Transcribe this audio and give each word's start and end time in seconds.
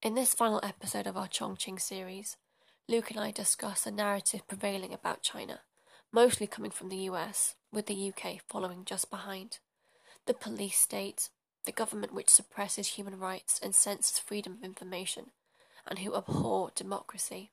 In 0.00 0.14
this 0.14 0.32
final 0.32 0.60
episode 0.62 1.08
of 1.08 1.16
our 1.16 1.26
Chongqing 1.26 1.80
series, 1.80 2.36
Luke 2.86 3.10
and 3.10 3.18
I 3.18 3.32
discuss 3.32 3.82
the 3.82 3.90
narrative 3.90 4.46
prevailing 4.46 4.94
about 4.94 5.24
China, 5.24 5.62
mostly 6.12 6.46
coming 6.46 6.70
from 6.70 6.88
the 6.88 7.08
US, 7.10 7.56
with 7.72 7.86
the 7.86 8.12
UK 8.12 8.40
following 8.48 8.84
just 8.84 9.10
behind. 9.10 9.58
The 10.26 10.34
police 10.34 10.78
state, 10.78 11.30
the 11.66 11.72
government 11.72 12.14
which 12.14 12.28
suppresses 12.28 12.86
human 12.86 13.18
rights 13.18 13.58
and 13.60 13.74
censors 13.74 14.20
freedom 14.20 14.52
of 14.52 14.62
information, 14.62 15.32
and 15.84 15.98
who 15.98 16.14
abhor 16.14 16.70
democracy. 16.76 17.50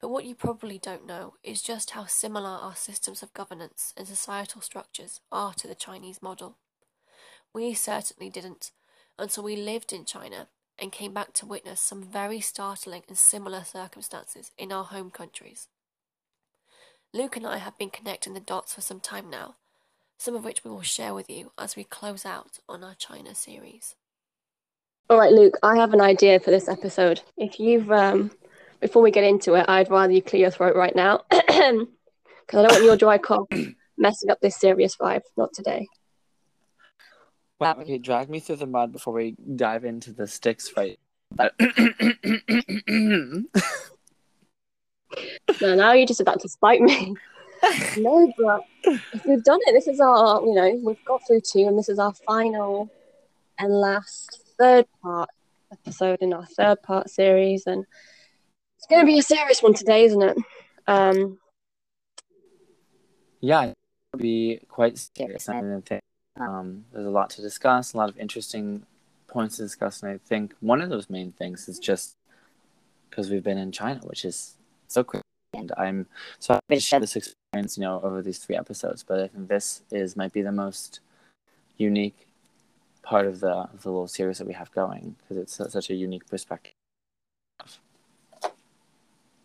But 0.00 0.10
what 0.10 0.24
you 0.24 0.36
probably 0.36 0.78
don't 0.78 1.08
know 1.08 1.34
is 1.42 1.60
just 1.60 1.90
how 1.90 2.06
similar 2.06 2.50
our 2.50 2.76
systems 2.76 3.20
of 3.20 3.34
governance 3.34 3.92
and 3.96 4.06
societal 4.06 4.60
structures 4.60 5.20
are 5.32 5.54
to 5.54 5.66
the 5.66 5.74
Chinese 5.74 6.22
model. 6.22 6.58
We 7.52 7.74
certainly 7.74 8.30
didn't 8.30 8.70
until 9.18 9.42
we 9.42 9.56
lived 9.56 9.92
in 9.92 10.04
China 10.04 10.46
and 10.78 10.92
came 10.92 11.12
back 11.12 11.32
to 11.34 11.46
witness 11.46 11.80
some 11.80 12.02
very 12.02 12.40
startling 12.40 13.02
and 13.08 13.16
similar 13.16 13.64
circumstances 13.64 14.50
in 14.58 14.72
our 14.72 14.84
home 14.84 15.10
countries. 15.10 15.68
Luke 17.14 17.36
and 17.36 17.46
I 17.46 17.58
have 17.58 17.76
been 17.78 17.90
connecting 17.90 18.34
the 18.34 18.40
dots 18.40 18.74
for 18.74 18.80
some 18.80 19.00
time 19.00 19.28
now, 19.28 19.56
some 20.16 20.34
of 20.34 20.44
which 20.44 20.64
we 20.64 20.70
will 20.70 20.82
share 20.82 21.14
with 21.14 21.28
you 21.28 21.52
as 21.58 21.76
we 21.76 21.84
close 21.84 22.24
out 22.24 22.58
on 22.68 22.82
our 22.82 22.94
China 22.94 23.34
series. 23.34 23.94
All 25.10 25.18
right, 25.18 25.32
Luke, 25.32 25.58
I 25.62 25.76
have 25.76 25.92
an 25.92 26.00
idea 26.00 26.40
for 26.40 26.50
this 26.50 26.68
episode. 26.68 27.20
If 27.36 27.60
you've 27.60 27.90
um, 27.90 28.30
before 28.80 29.02
we 29.02 29.10
get 29.10 29.24
into 29.24 29.54
it, 29.54 29.66
I'd 29.68 29.90
rather 29.90 30.12
you 30.12 30.22
clear 30.22 30.42
your 30.42 30.50
throat 30.50 30.74
right 30.74 30.94
now 30.96 31.22
because 31.30 31.86
I 32.50 32.62
don't 32.62 32.72
want 32.72 32.84
your 32.84 32.96
dry 32.96 33.18
cough 33.18 33.46
messing 33.98 34.30
up 34.30 34.40
this 34.40 34.56
serious 34.56 34.96
vibe. 34.96 35.22
Not 35.36 35.52
today. 35.52 35.86
Wow, 37.62 37.76
okay, 37.78 37.98
drag 37.98 38.28
me 38.28 38.40
through 38.40 38.56
the 38.56 38.66
mud 38.66 38.90
before 38.90 39.14
we 39.14 39.36
dive 39.54 39.84
into 39.84 40.12
the 40.12 40.26
sticks 40.26 40.68
fight. 40.68 40.98
no, 41.38 41.52
now 45.60 45.92
you're 45.92 46.04
just 46.04 46.20
about 46.20 46.40
to 46.40 46.48
spite 46.48 46.80
me. 46.80 47.14
no, 47.98 48.32
but 48.36 48.62
if 48.84 49.24
we've 49.24 49.44
done 49.44 49.60
it, 49.62 49.74
this 49.74 49.86
is 49.86 50.00
our, 50.00 50.44
you 50.44 50.54
know, 50.54 50.80
we've 50.82 51.04
got 51.04 51.24
through 51.24 51.42
two, 51.42 51.60
and 51.68 51.78
this 51.78 51.88
is 51.88 52.00
our 52.00 52.12
final 52.12 52.90
and 53.60 53.72
last 53.72 54.42
third 54.58 54.86
part 55.00 55.30
episode 55.70 56.18
in 56.20 56.32
our 56.32 56.46
third 56.46 56.82
part 56.82 57.10
series. 57.10 57.68
And 57.68 57.86
it's 58.76 58.88
going 58.88 59.02
to 59.02 59.06
be 59.06 59.20
a 59.20 59.22
serious 59.22 59.62
one 59.62 59.74
today, 59.74 60.06
isn't 60.06 60.22
it? 60.22 60.36
Um, 60.88 61.38
yeah, 63.40 63.66
it'll 63.66 64.20
be 64.20 64.58
quite 64.68 64.98
serious. 64.98 65.48
I 65.48 65.60
think 65.60 66.02
um, 66.38 66.84
there's 66.92 67.06
a 67.06 67.10
lot 67.10 67.30
to 67.30 67.42
discuss, 67.42 67.92
a 67.92 67.96
lot 67.96 68.08
of 68.08 68.18
interesting 68.18 68.86
points 69.28 69.56
to 69.56 69.62
discuss, 69.62 70.02
and 70.02 70.12
I 70.12 70.18
think 70.18 70.54
one 70.60 70.80
of 70.80 70.90
those 70.90 71.10
main 71.10 71.32
things 71.32 71.68
is 71.68 71.78
just 71.78 72.16
because 73.08 73.30
we've 73.30 73.44
been 73.44 73.58
in 73.58 73.72
China, 73.72 74.00
which 74.04 74.24
is 74.24 74.54
so 74.88 75.04
crazy. 75.04 75.22
And 75.54 75.70
I'm 75.76 76.06
so 76.38 76.58
I 76.70 76.78
share 76.78 77.00
this 77.00 77.14
experience, 77.14 77.76
you 77.76 77.82
know, 77.82 78.00
over 78.02 78.22
these 78.22 78.38
three 78.38 78.56
episodes. 78.56 79.02
But 79.02 79.20
I 79.20 79.28
think 79.28 79.48
this 79.48 79.82
is 79.90 80.16
might 80.16 80.32
be 80.32 80.40
the 80.40 80.52
most 80.52 81.00
unique 81.76 82.26
part 83.02 83.26
of 83.26 83.40
the 83.40 83.50
of 83.50 83.82
the 83.82 83.90
little 83.90 84.08
series 84.08 84.38
that 84.38 84.46
we 84.46 84.54
have 84.54 84.72
going 84.72 85.16
because 85.20 85.36
it's 85.36 85.72
such 85.72 85.90
a 85.90 85.94
unique 85.94 86.26
perspective. 86.26 86.72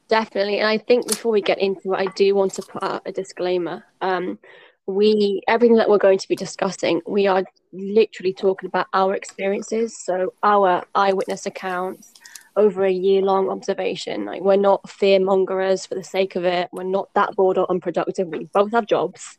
Definitely. 0.08 0.60
And 0.60 0.68
I 0.68 0.78
think 0.78 1.08
before 1.08 1.34
we 1.34 1.42
get 1.42 1.60
into 1.60 1.94
it, 1.94 1.98
I 1.98 2.06
do 2.16 2.34
want 2.34 2.54
to 2.54 2.62
put 2.62 2.82
out 2.82 3.02
a 3.06 3.12
disclaimer. 3.12 3.84
Um, 4.00 4.40
we 4.88 5.42
everything 5.48 5.78
that 5.78 5.90
we're 5.90 5.98
going 5.98 6.18
to 6.18 6.28
be 6.28 6.36
discussing, 6.36 7.02
we 7.06 7.28
are 7.28 7.44
literally 7.74 8.34
talking 8.34 8.68
about 8.68 8.88
our 8.94 9.14
experiences. 9.14 9.98
So 9.98 10.34
our 10.42 10.84
eyewitness 10.96 11.46
accounts 11.46 12.14
over 12.56 12.86
a 12.86 12.92
year 12.92 13.22
long 13.22 13.50
observation. 13.50 14.26
Like 14.26 14.42
we're 14.42 14.56
not 14.56 14.90
fear 14.90 15.20
mongerers 15.20 15.86
for 15.86 15.96
the 15.96 16.04
sake 16.04 16.36
of 16.36 16.46
it. 16.46 16.70
We're 16.72 16.84
not 16.84 17.14
that 17.14 17.36
bored 17.36 17.58
or 17.58 17.70
unproductive. 17.70 18.30
We 18.30 18.46
both 18.46 18.72
have 18.72 18.88
jobs. 18.88 19.38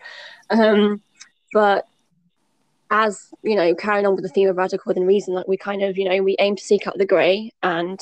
Um, 0.51 1.03
but 1.53 1.87
as 2.91 3.29
you 3.43 3.57
know, 3.57 3.75
carrying 3.75 4.07
on 4.07 4.15
with 4.15 4.23
the 4.23 4.31
theme 4.31 4.49
of 4.49 4.57
radical 4.57 4.91
within 4.91 5.07
reason, 5.07 5.35
like 5.35 5.49
we 5.49 5.57
kind 5.57 5.83
of, 5.83 5.97
you 5.97 6.09
know, 6.09 6.23
we 6.23 6.37
aim 6.39 6.57
to 6.57 6.63
seek 6.63 6.87
out 6.87 6.99
the 6.99 7.07
grey 7.07 7.53
and 7.63 8.01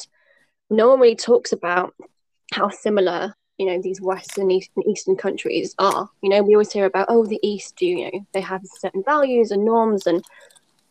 no 0.68 0.88
one 0.88 1.00
really 1.00 1.16
talks 1.16 1.52
about 1.52 1.94
how 2.52 2.68
similar 2.68 3.34
you 3.58 3.66
know 3.66 3.80
these 3.80 4.00
western 4.00 4.50
eastern, 4.50 4.82
eastern 4.88 5.16
countries 5.16 5.74
are. 5.78 6.08
You 6.22 6.30
know 6.30 6.42
we 6.42 6.54
always 6.54 6.72
hear 6.72 6.86
about 6.86 7.06
oh 7.08 7.26
the 7.26 7.40
east 7.42 7.76
do 7.76 7.86
you 7.86 8.10
know 8.10 8.26
they 8.32 8.40
have 8.40 8.62
certain 8.78 9.02
values 9.04 9.50
and 9.50 9.64
norms 9.64 10.06
and 10.06 10.24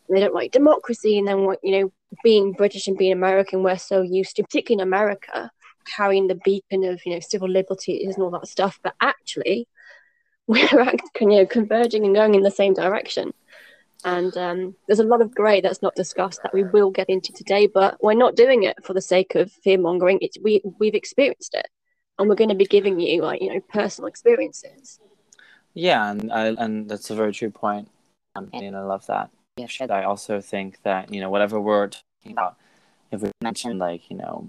they 0.08 0.20
don't 0.20 0.34
like 0.34 0.52
democracy. 0.52 1.18
And 1.18 1.26
then 1.26 1.44
what 1.44 1.58
you 1.62 1.80
know 1.80 1.92
being 2.22 2.52
british 2.52 2.86
and 2.86 2.96
being 2.96 3.12
american 3.12 3.64
we're 3.64 3.76
so 3.76 4.00
used 4.00 4.36
to 4.36 4.42
particularly 4.44 4.80
in 4.80 4.88
america 4.88 5.50
carrying 5.86 6.26
the 6.26 6.40
beacon 6.44 6.84
of 6.84 7.04
you 7.06 7.12
know 7.12 7.20
civil 7.20 7.48
liberties 7.48 8.14
and 8.14 8.22
all 8.22 8.30
that 8.30 8.48
stuff. 8.48 8.78
But 8.82 8.94
actually 9.00 9.68
we're 10.46 10.68
you 11.20 11.26
know 11.26 11.46
converging 11.46 12.04
and 12.04 12.14
going 12.14 12.34
in 12.34 12.42
the 12.42 12.50
same 12.50 12.74
direction. 12.74 13.32
And 14.04 14.36
um, 14.36 14.76
there's 14.86 15.00
a 15.00 15.04
lot 15.04 15.22
of 15.22 15.34
grey 15.34 15.60
that's 15.60 15.82
not 15.82 15.96
discussed 15.96 16.40
that 16.42 16.54
we 16.54 16.62
will 16.62 16.90
get 16.90 17.08
into 17.08 17.32
today, 17.32 17.66
but 17.66 17.96
we're 18.00 18.14
not 18.14 18.36
doing 18.36 18.62
it 18.62 18.76
for 18.84 18.92
the 18.92 19.00
sake 19.00 19.34
of 19.34 19.50
fear 19.50 19.78
mongering. 19.78 20.18
It's 20.20 20.38
we 20.40 20.62
we've 20.78 20.94
experienced 20.94 21.54
it, 21.54 21.66
and 22.18 22.28
we're 22.28 22.34
going 22.34 22.50
to 22.50 22.56
be 22.56 22.66
giving 22.66 22.98
you 22.98 23.22
like 23.22 23.42
you 23.42 23.52
know 23.52 23.60
personal 23.60 24.08
experiences. 24.08 25.00
Yeah, 25.74 26.10
and 26.10 26.32
I, 26.32 26.46
and 26.46 26.88
that's 26.88 27.10
a 27.10 27.14
very 27.14 27.32
true 27.32 27.50
point, 27.50 27.88
um, 28.34 28.48
and 28.52 28.76
I 28.76 28.82
love 28.82 29.06
that. 29.06 29.30
Yeah, 29.56 29.66
I 29.90 30.04
also 30.04 30.40
think 30.40 30.82
that 30.82 31.12
you 31.12 31.20
know 31.20 31.30
whatever 31.30 31.60
we're 31.60 31.88
talking 31.88 32.32
about, 32.32 32.56
if 33.10 33.22
we 33.22 33.30
mention 33.42 33.78
like 33.78 34.10
you 34.10 34.16
know 34.16 34.48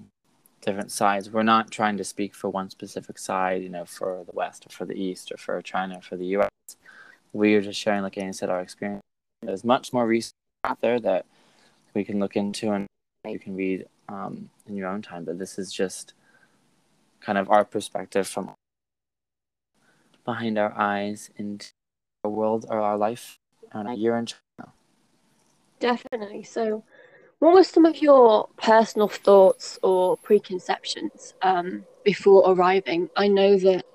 different 0.61 0.91
sides, 0.91 1.29
we're 1.29 1.44
not 1.44 1.72
trying 1.72 1.97
to 1.97 2.03
speak 2.03 2.33
for 2.33 2.50
one 2.50 2.69
specific 2.69 3.17
side, 3.17 3.61
you 3.61 3.69
know, 3.69 3.85
for 3.85 4.23
the 4.25 4.35
West 4.35 4.66
or 4.66 4.69
for 4.69 4.85
the 4.85 4.95
East 4.95 5.31
or 5.31 5.38
for 5.38 5.61
China 5.61 5.97
or 5.97 6.01
for 6.01 6.17
the 6.17 6.25
U.S. 6.27 6.50
We 7.33 7.56
are 7.56 7.61
just 7.61 7.79
sharing, 7.79 8.01
like 8.01 8.17
i 8.17 8.31
said, 8.31 8.50
our 8.50 8.61
experience 8.61 9.01
there's 9.41 9.63
much 9.63 9.94
more 9.94 10.06
research 10.06 10.33
out 10.63 10.81
there 10.81 11.00
that 11.00 11.25
we 11.94 12.03
can 12.03 12.19
look 12.19 12.35
into 12.35 12.72
and 12.72 12.88
you 13.25 13.39
can 13.39 13.56
read 13.56 13.85
um, 14.09 14.50
in 14.67 14.75
your 14.75 14.88
own 14.88 15.01
time. 15.01 15.25
But 15.25 15.39
this 15.39 15.57
is 15.59 15.72
just 15.72 16.13
kind 17.22 17.38
of 17.38 17.50
our 17.50 17.66
perspective 17.66 18.28
from 18.28 18.51
behind 20.25 20.57
our 20.57 20.78
eyes 20.78 21.31
into 21.38 21.67
our 22.23 22.29
world 22.29 22.66
or 22.69 22.79
our 22.79 22.97
life 22.97 23.39
on 23.73 23.88
a 23.88 23.95
year 23.95 24.17
in 24.17 24.25
China. 24.25 24.73
Definitely. 25.79 26.44
So, 26.44 26.83
what 27.39 27.53
were 27.53 27.63
some 27.63 27.85
of 27.85 28.01
your 28.01 28.50
personal 28.57 29.07
thoughts 29.07 29.77
or 29.83 30.17
preconceptions 30.17 31.33
um, 31.41 31.85
before 32.03 32.44
arriving? 32.51 33.09
I 33.16 33.27
know 33.27 33.57
that 33.59 33.85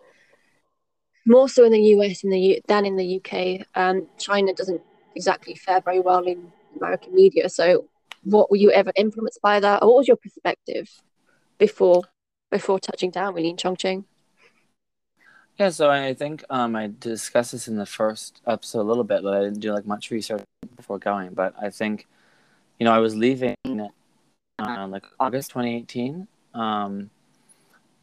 more 1.26 1.48
so 1.48 1.64
in 1.64 1.72
the 1.72 1.80
US 1.96 2.24
in 2.24 2.30
the 2.30 2.40
U- 2.40 2.60
than 2.66 2.86
in 2.86 2.96
the 2.96 3.20
UK, 3.20 3.64
um, 3.74 4.06
China 4.18 4.54
doesn't 4.54 4.80
exactly 5.14 5.54
fare 5.54 5.80
very 5.80 6.00
well 6.00 6.24
in 6.24 6.52
American 6.76 7.14
media. 7.14 7.48
So, 7.48 7.88
what 8.24 8.50
were 8.50 8.56
you 8.56 8.70
ever 8.70 8.92
influenced 8.96 9.40
by 9.42 9.60
that, 9.60 9.82
or 9.82 9.88
what 9.88 9.96
was 9.98 10.08
your 10.08 10.16
perspective 10.16 10.88
before 11.58 12.02
before 12.52 12.78
touching 12.78 13.10
down 13.10 13.34
really 13.34 13.48
in 13.48 13.56
Chongqing? 13.56 14.04
Yeah, 15.58 15.70
so 15.70 15.90
I 15.90 16.14
think 16.14 16.44
um, 16.50 16.76
I 16.76 16.90
discussed 17.00 17.52
this 17.52 17.66
in 17.66 17.76
the 17.76 17.86
first 17.86 18.40
episode 18.46 18.80
a 18.80 18.88
little 18.88 19.04
bit, 19.04 19.22
but 19.22 19.34
I 19.34 19.40
didn't 19.40 19.60
do 19.60 19.72
like 19.72 19.86
much 19.86 20.10
research 20.10 20.42
before 20.76 20.98
going. 20.98 21.34
But 21.34 21.54
I 21.60 21.70
think, 21.70 22.06
you 22.78 22.84
know, 22.84 22.92
I 22.92 22.98
was 22.98 23.16
leaving 23.16 23.56
uh, 23.66 24.86
like 24.88 25.04
August 25.18 25.50
2018. 25.50 26.28
Um, 26.54 27.10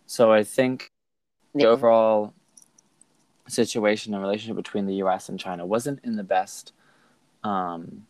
so 0.05 0.31
I 0.31 0.43
think 0.43 0.89
the 1.55 1.65
overall 1.65 2.33
situation 3.47 4.13
and 4.13 4.21
relationship 4.21 4.55
between 4.55 4.85
the 4.85 4.95
U.S. 4.95 5.29
and 5.29 5.39
China 5.39 5.65
wasn't 5.65 6.03
in 6.03 6.15
the 6.15 6.23
best 6.23 6.73
um, 7.43 8.05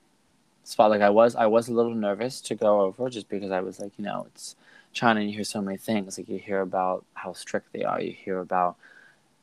spot. 0.64 0.90
Like 0.90 1.02
I 1.02 1.10
was, 1.10 1.36
I 1.36 1.48
was 1.48 1.70
a 1.70 1.74
little 1.74 1.96
nervous 1.96 2.42
to 2.42 2.56
go 2.56 2.82
over 2.82 3.10
just 3.10 3.30
because 3.30 3.52
I 3.52 3.62
was 3.62 3.80
like, 3.80 3.94
you 3.98 4.06
know, 4.06 4.28
it's 4.34 4.56
China. 4.94 5.22
You 5.22 5.34
hear 5.34 5.44
so 5.44 5.62
many 5.62 5.78
things. 5.78 6.18
Like 6.18 6.30
you 6.30 6.40
hear 6.40 6.62
about 6.62 7.06
how 7.14 7.34
strict 7.34 7.74
they 7.74 7.84
are. 7.84 8.02
You 8.02 8.12
hear 8.12 8.40
about, 8.40 8.78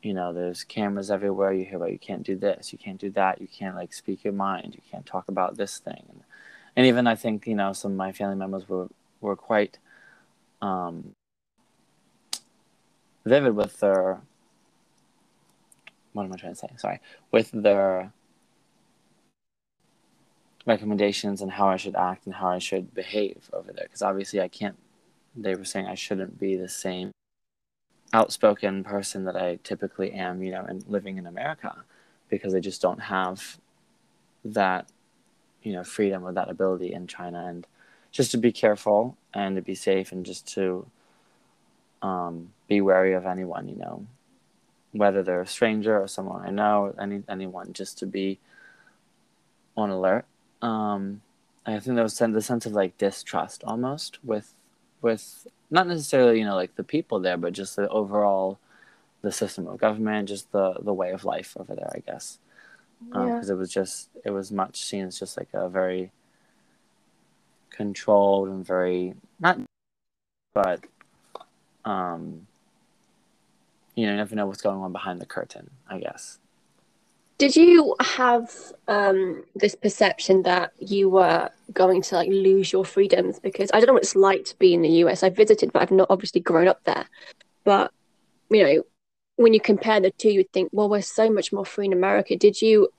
you 0.01 0.13
know, 0.13 0.33
there's 0.33 0.63
cameras 0.63 1.11
everywhere. 1.11 1.53
You 1.53 1.65
hear 1.65 1.77
about 1.77 1.91
you 1.91 1.99
can't 1.99 2.23
do 2.23 2.35
this, 2.35 2.71
you 2.71 2.79
can't 2.79 2.99
do 2.99 3.09
that, 3.11 3.41
you 3.41 3.47
can't 3.47 3.75
like 3.75 3.93
speak 3.93 4.23
your 4.23 4.33
mind, 4.33 4.75
you 4.75 4.81
can't 4.91 5.05
talk 5.05 5.27
about 5.27 5.57
this 5.57 5.79
thing. 5.79 6.03
And, 6.09 6.23
and 6.75 6.85
even 6.85 7.07
I 7.07 7.15
think 7.15 7.47
you 7.47 7.55
know 7.55 7.73
some 7.73 7.91
of 7.91 7.97
my 7.97 8.11
family 8.11 8.35
members 8.35 8.67
were 8.69 8.87
were 9.21 9.35
quite 9.35 9.79
um, 10.61 11.13
vivid 13.25 13.55
with 13.55 13.79
their 13.79 14.21
what 16.13 16.25
am 16.25 16.33
I 16.33 16.35
trying 16.35 16.53
to 16.53 16.59
say? 16.59 16.69
Sorry, 16.77 16.99
with 17.31 17.51
their 17.51 18.11
recommendations 20.65 21.41
and 21.41 21.51
how 21.51 21.67
I 21.69 21.77
should 21.77 21.95
act 21.95 22.25
and 22.25 22.35
how 22.35 22.49
I 22.49 22.59
should 22.59 22.93
behave 22.93 23.49
over 23.53 23.71
there. 23.71 23.85
Because 23.85 24.01
obviously, 24.01 24.41
I 24.41 24.47
can't. 24.47 24.77
They 25.39 25.55
were 25.55 25.65
saying 25.65 25.85
I 25.85 25.95
shouldn't 25.95 26.39
be 26.39 26.55
the 26.55 26.67
same 26.67 27.11
outspoken 28.11 28.83
person 28.83 29.25
that 29.25 29.35
I 29.35 29.59
typically 29.63 30.11
am, 30.11 30.41
you 30.41 30.51
know, 30.51 30.65
and 30.67 30.83
living 30.87 31.17
in 31.17 31.27
America, 31.27 31.83
because 32.29 32.55
I 32.55 32.59
just 32.59 32.81
don't 32.81 33.01
have 33.01 33.57
that, 34.43 34.87
you 35.61 35.73
know, 35.73 35.83
freedom 35.83 36.25
or 36.25 36.31
that 36.33 36.49
ability 36.49 36.93
in 36.93 37.05
China. 37.05 37.45
And 37.45 37.67
just 38.11 38.31
to 38.31 38.37
be 38.37 38.51
careful 38.51 39.17
and 39.33 39.55
to 39.55 39.61
be 39.61 39.75
safe 39.75 40.11
and 40.11 40.25
just 40.25 40.51
to 40.55 40.87
um, 42.01 42.53
be 42.67 42.81
wary 42.81 43.13
of 43.13 43.25
anyone, 43.25 43.67
you 43.67 43.75
know, 43.75 44.07
whether 44.91 45.21
they're 45.21 45.41
a 45.41 45.47
stranger 45.47 46.01
or 46.01 46.07
someone 46.07 46.45
I 46.45 46.49
know, 46.49 46.95
any 46.99 47.23
anyone, 47.29 47.73
just 47.73 47.97
to 47.99 48.05
be 48.05 48.39
on 49.75 49.89
alert. 49.89 50.25
Um, 50.61 51.21
I 51.65 51.79
think 51.79 51.95
there 51.95 52.03
was 52.03 52.17
the 52.17 52.41
sense 52.41 52.65
of 52.65 52.71
like 52.71 52.97
distrust 52.97 53.63
almost 53.63 54.23
with 54.23 54.53
with 55.01 55.47
not 55.69 55.87
necessarily 55.87 56.39
you 56.39 56.45
know 56.45 56.55
like 56.55 56.75
the 56.75 56.83
people 56.83 57.19
there, 57.19 57.37
but 57.37 57.53
just 57.53 57.75
the 57.75 57.87
overall 57.89 58.59
the 59.21 59.31
system 59.31 59.67
of 59.67 59.77
government, 59.77 60.29
just 60.29 60.51
the 60.51 60.75
the 60.81 60.93
way 60.93 61.11
of 61.11 61.25
life 61.25 61.55
over 61.59 61.75
there, 61.75 61.91
I 61.93 61.99
guess. 61.99 62.39
Because 63.09 63.49
um, 63.49 63.55
it 63.55 63.59
was 63.59 63.71
just 63.71 64.09
it 64.25 64.31
was 64.31 64.51
much 64.51 64.81
seen 64.83 65.05
as 65.05 65.19
just 65.19 65.37
like 65.37 65.49
a 65.53 65.69
very 65.69 66.11
controlled 67.69 68.49
and 68.49 68.65
very 68.65 69.13
not, 69.39 69.59
but 70.53 70.83
um, 71.85 72.47
you 73.95 74.05
know, 74.05 74.11
you 74.11 74.17
never 74.17 74.35
know 74.35 74.47
what's 74.47 74.61
going 74.61 74.79
on 74.79 74.91
behind 74.91 75.21
the 75.21 75.25
curtain. 75.25 75.69
I 75.89 75.99
guess. 75.99 76.39
Did 77.37 77.55
you 77.55 77.95
have 77.99 78.51
um, 78.87 79.43
this 79.55 79.75
perception 79.75 80.41
that 80.43 80.73
you 80.79 81.09
were 81.09 81.49
going 81.71 82.01
to 82.01 82.15
like 82.15 82.29
lose 82.29 82.71
your 82.71 82.83
freedoms? 82.83 83.39
Because 83.39 83.69
I 83.73 83.79
don't 83.79 83.87
know 83.87 83.93
what 83.93 84.03
it's 84.03 84.15
like 84.15 84.45
to 84.45 84.57
be 84.57 84.73
in 84.73 84.81
the 84.81 84.89
US. 85.03 85.21
I've 85.21 85.35
visited, 85.35 85.71
but 85.71 85.83
I've 85.83 85.91
not 85.91 86.07
obviously 86.09 86.41
grown 86.41 86.67
up 86.67 86.83
there. 86.85 87.05
But 87.63 87.91
you 88.49 88.63
know, 88.63 88.83
when 89.35 89.53
you 89.53 89.59
compare 89.59 89.99
the 89.99 90.11
two, 90.11 90.31
you 90.31 90.39
would 90.39 90.51
think, 90.51 90.69
well, 90.71 90.89
we're 90.89 91.01
so 91.01 91.29
much 91.29 91.53
more 91.53 91.65
free 91.65 91.85
in 91.85 91.93
America. 91.93 92.35
Did 92.35 92.59
you 92.59 92.89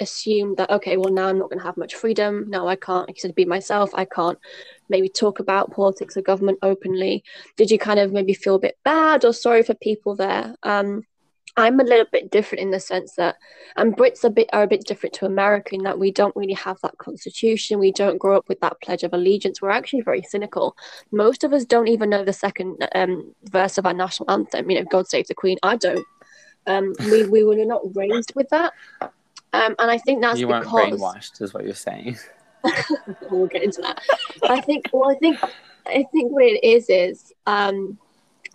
assume 0.00 0.54
that 0.56 0.70
okay, 0.70 0.96
well 0.96 1.12
now 1.12 1.28
I'm 1.28 1.38
not 1.38 1.50
going 1.50 1.58
to 1.58 1.64
have 1.64 1.76
much 1.76 1.94
freedom. 1.94 2.46
Now 2.48 2.66
I 2.66 2.76
can't, 2.76 3.08
like 3.08 3.16
I 3.18 3.20
said, 3.20 3.34
be 3.34 3.44
myself. 3.44 3.90
I 3.94 4.04
can't 4.04 4.38
maybe 4.88 5.08
talk 5.08 5.38
about 5.40 5.72
politics 5.72 6.16
or 6.16 6.22
government 6.22 6.58
openly. 6.62 7.22
Did 7.56 7.70
you 7.70 7.78
kind 7.78 8.00
of 8.00 8.12
maybe 8.12 8.34
feel 8.34 8.56
a 8.56 8.60
bit 8.60 8.78
bad 8.84 9.24
or 9.24 9.32
sorry 9.32 9.62
for 9.62 9.74
people 9.74 10.16
there? 10.16 10.54
Um, 10.62 11.04
I'm 11.56 11.78
a 11.78 11.84
little 11.84 12.06
bit 12.10 12.30
different 12.30 12.62
in 12.62 12.70
the 12.70 12.80
sense 12.80 13.14
that, 13.14 13.36
and 13.76 13.96
Brits 13.96 14.24
a 14.24 14.30
bit 14.30 14.50
are 14.52 14.64
a 14.64 14.66
bit 14.66 14.84
different 14.84 15.14
to 15.16 15.26
America 15.26 15.74
in 15.74 15.82
that 15.84 15.98
we 15.98 16.10
don't 16.10 16.34
really 16.34 16.54
have 16.54 16.80
that 16.82 16.98
constitution. 16.98 17.78
We 17.78 17.92
don't 17.92 18.18
grow 18.18 18.36
up 18.36 18.48
with 18.48 18.58
that 18.60 18.80
pledge 18.82 19.04
of 19.04 19.12
allegiance. 19.12 19.62
We're 19.62 19.70
actually 19.70 20.00
very 20.00 20.22
cynical. 20.22 20.76
Most 21.12 21.44
of 21.44 21.52
us 21.52 21.64
don't 21.64 21.88
even 21.88 22.10
know 22.10 22.24
the 22.24 22.32
second 22.32 22.88
um, 22.94 23.34
verse 23.44 23.78
of 23.78 23.86
our 23.86 23.94
national 23.94 24.30
anthem. 24.30 24.68
You 24.68 24.80
know, 24.80 24.86
God 24.90 25.06
save 25.06 25.28
the 25.28 25.34
Queen. 25.34 25.58
I 25.62 25.76
don't. 25.76 26.04
Um, 26.66 26.94
we 27.10 27.26
we 27.26 27.44
were 27.44 27.56
not 27.64 27.82
raised 27.94 28.32
with 28.34 28.48
that, 28.48 28.72
um, 29.00 29.76
and 29.78 29.90
I 29.90 29.98
think 29.98 30.20
that's 30.20 30.40
you 30.40 30.48
weren't 30.48 30.66
brainwashed, 30.66 31.40
is 31.40 31.54
what 31.54 31.64
you're 31.64 31.74
saying. 31.74 32.18
we'll 33.30 33.46
get 33.46 33.62
into 33.62 33.80
that. 33.82 34.00
I 34.48 34.60
think. 34.60 34.86
Well, 34.92 35.10
I 35.10 35.14
think. 35.14 35.38
I 35.86 36.06
think 36.12 36.32
what 36.32 36.44
it 36.44 36.64
is 36.64 36.86
is. 36.88 37.32
Um, 37.46 37.98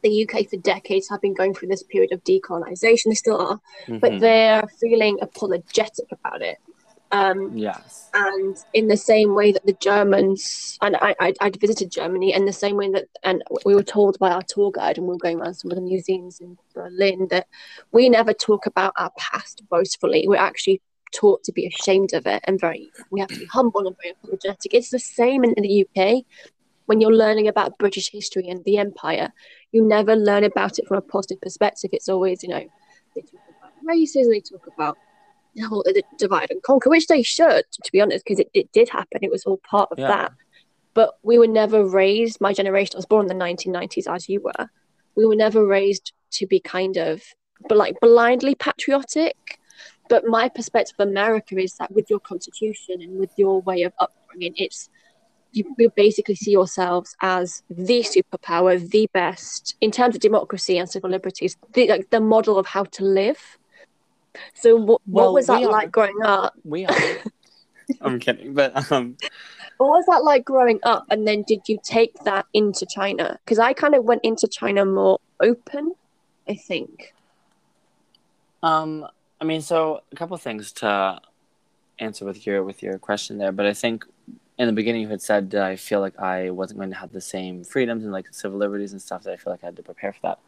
the 0.01 0.28
UK 0.28 0.50
for 0.50 0.57
decades 0.57 1.10
have 1.10 1.22
been 1.22 1.34
going 1.34 1.54
through 1.54 1.69
this 1.69 1.84
period 1.84 2.12
of 2.12 2.24
decolonisation. 2.24 3.06
They 3.06 3.16
still 3.16 3.42
are, 3.42 3.60
mm-hmm. 3.88 3.98
but 4.00 4.19
they're 4.19 4.68
feeling 4.80 5.18
apologetic 5.22 6.07
about 6.12 6.42
it. 6.42 6.57
Um, 7.12 7.57
yes. 7.57 8.10
And 8.13 8.56
in 8.74 8.88
the 8.88 8.98
same 8.98 9.34
way 9.34 9.51
that 9.51 9.66
the 9.66 9.74
Germans, 9.74 10.78
and 10.81 10.96
I, 10.98 11.16
I, 11.19 11.34
I 11.42 11.50
visited 11.50 11.92
Germany, 11.92 12.34
and 12.34 12.48
the 12.48 12.54
same 12.54 12.78
way 12.78 12.90
that, 12.92 13.06
and 13.24 13.44
we 13.66 13.74
were 13.74 13.84
told 13.84 14.19
by 14.19 14.31
our 14.31 14.44
tour 14.44 14.72
guide, 14.72 14.98
and 14.98 15.07
we 15.07 15.13
were 15.13 15.19
going 15.19 15.40
around 15.40 15.56
some 15.56 15.72
of 15.72 15.75
the 15.75 15.81
museums 15.81 16.40
in 16.40 16.57
Berlin, 16.75 17.28
that 17.31 17.48
we 17.92 18.10
never 18.10 18.34
talk 18.34 18.66
about 18.66 18.94
our 18.98 19.12
past 19.18 19.63
boastfully. 19.69 20.25
We're 20.28 20.38
actually 20.38 20.81
taught 21.12 21.44
to 21.44 21.52
be 21.52 21.66
ashamed 21.66 22.13
of 22.13 22.28
it 22.28 22.44
and 22.45 22.60
very, 22.60 22.92
we 23.12 23.19
have 23.19 23.30
to 23.30 23.40
be 23.40 23.45
humble 23.45 23.88
and 23.88 23.95
very 24.02 24.13
apologetic. 24.22 24.74
It's 24.74 24.92
the 24.92 25.00
same 25.00 25.44
in, 25.44 25.54
in 25.54 25.63
the 25.63 25.86
UK 25.86 26.24
when 26.89 27.00
you're 27.00 27.13
learning 27.13 27.47
about 27.47 27.77
British 27.77 28.09
history 28.12 28.47
and 28.50 28.63
the 28.65 28.77
empire 28.77 29.31
you 29.71 29.86
never 29.86 30.15
learn 30.15 30.44
about 30.44 30.80
it 30.80 30.88
from 30.88 30.97
a 30.97 31.01
positive 31.01 31.41
perspective. 31.41 31.91
It's 31.94 32.09
always, 32.09 32.44
you 32.44 32.50
know, 32.50 32.65
they 33.15 33.21
talk 33.21 33.41
about 33.59 33.71
racism, 33.88 34.31
they 34.31 34.41
talk 34.41 34.68
about 34.68 34.97
the 35.56 35.62
whole 35.63 35.83
the 35.86 36.03
divide 36.18 36.51
and 36.51 36.62
conquer, 36.63 36.89
which 36.89 37.07
they 37.07 37.24
should, 37.24 37.63
to 37.71 37.91
be 37.91 38.01
honest, 38.01 38.25
because 38.25 38.39
it, 38.39 38.50
it 38.53 38.71
did 38.71 38.89
happen. 38.89 39.19
It 39.21 39.31
was 39.31 39.44
all 39.45 39.59
part 39.69 39.91
of 39.91 40.00
yeah. 40.00 40.07
that. 40.07 40.31
But 40.94 41.18
we 41.24 41.38
were 41.38 41.47
never 41.47 41.86
raised, 41.86 42.41
my 42.41 42.53
generation, 42.53 42.95
I 42.95 42.97
was 42.97 43.06
born 43.06 43.30
in 43.30 43.38
the 43.38 43.45
1990s, 43.45 44.13
as 44.13 44.27
you 44.27 44.42
were. 44.42 44.69
We 45.15 45.25
were 45.25 45.35
never 45.35 45.65
raised 45.65 46.13
to 46.31 46.47
be 46.47 46.59
kind 46.59 46.97
of, 46.97 47.21
but 47.68 47.77
like 47.77 48.00
blindly 48.01 48.56
patriotic. 48.56 49.59
But 50.09 50.25
my 50.25 50.50
perspective 50.50 50.95
of 50.97 51.07
America 51.07 51.57
is 51.57 51.75
that 51.75 51.92
with 51.92 52.09
your 52.09 52.19
constitution 52.19 53.01
and 53.01 53.19
with 53.19 53.30
your 53.38 53.62
way 53.62 53.83
of 53.83 53.94
upbringing, 54.00 54.56
it's 54.57 54.89
you, 55.51 55.75
you 55.78 55.92
basically 55.96 56.36
see 56.36 56.51
yourselves 56.51 57.16
as 57.22 57.63
the 57.69 58.01
superpower, 58.01 58.80
the 58.90 59.10
best 59.13 59.75
in 59.81 59.92
terms 59.92 60.16
of 60.16 60.22
democracy 60.22 60.78
and 60.78 60.90
civil 60.90 61.10
liberties, 61.10 61.57
the, 61.74 61.88
like, 61.88 62.10
the 62.10 62.19
model 62.19 62.57
of 62.57 62.66
how 62.66 62.84
to 62.84 63.04
live. 63.04 63.57
So, 64.54 64.75
what, 64.75 65.01
well, 65.07 65.25
what 65.25 65.34
was 65.34 65.48
that 65.48 65.62
like 65.63 65.92
growing 65.92 66.22
up? 66.24 66.54
We 66.63 66.86
are. 66.86 66.96
I'm 68.01 68.19
kidding, 68.19 68.54
but 68.54 68.92
um, 68.92 69.18
what 69.78 69.88
was 69.88 70.06
that 70.06 70.24
like 70.24 70.46
growing 70.46 70.80
up? 70.84 71.06
And 71.10 71.28
then 71.28 71.44
did 71.44 71.62
you 71.68 71.80
take 71.84 72.13
that 72.25 72.45
into 72.54 72.86
China? 72.86 73.40
Because 73.44 73.60
I 73.60 73.74
kind 73.74 73.95
of 73.95 74.04
went 74.04 74.22
into 74.24 74.48
China 74.48 74.86
more 74.86 75.19
open, 75.40 75.94
I 76.48 76.56
think. 76.56 77.13
Um, 78.62 79.07
I 79.42 79.45
mean, 79.45 79.62
so 79.62 80.02
a 80.12 80.16
couple 80.16 80.38
things 80.38 80.72
to 80.74 81.19
answer 81.98 82.25
with 82.25 82.45
your 82.45 82.63
with 82.63 82.84
your 82.84 82.98
question 83.00 83.38
there, 83.38 83.52
but 83.52 83.66
I 83.66 83.74
think 83.74 84.06
in 84.59 84.67
the 84.67 84.73
beginning 84.73 85.01
you 85.01 85.07
had 85.07 85.21
said 85.21 85.56
I 85.56 85.77
feel 85.77 86.01
like 86.01 86.19
I 86.19 86.50
wasn't 86.50 86.79
going 86.79 86.89
to 86.91 86.97
have 86.97 87.13
the 87.13 87.21
same 87.21 87.63
freedoms 87.63 88.03
and 88.03 88.11
like 88.11 88.27
civil 88.31 88.59
liberties 88.59 88.91
and 88.91 89.01
stuff 89.01 89.23
that 89.23 89.33
I 89.33 89.38
feel 89.38 89.53
like 89.53 89.63
I 89.63 89.67
had 89.67 89.77
to 89.77 89.83
prepare 89.83 90.11
for 90.11 90.19
that. 90.23 90.39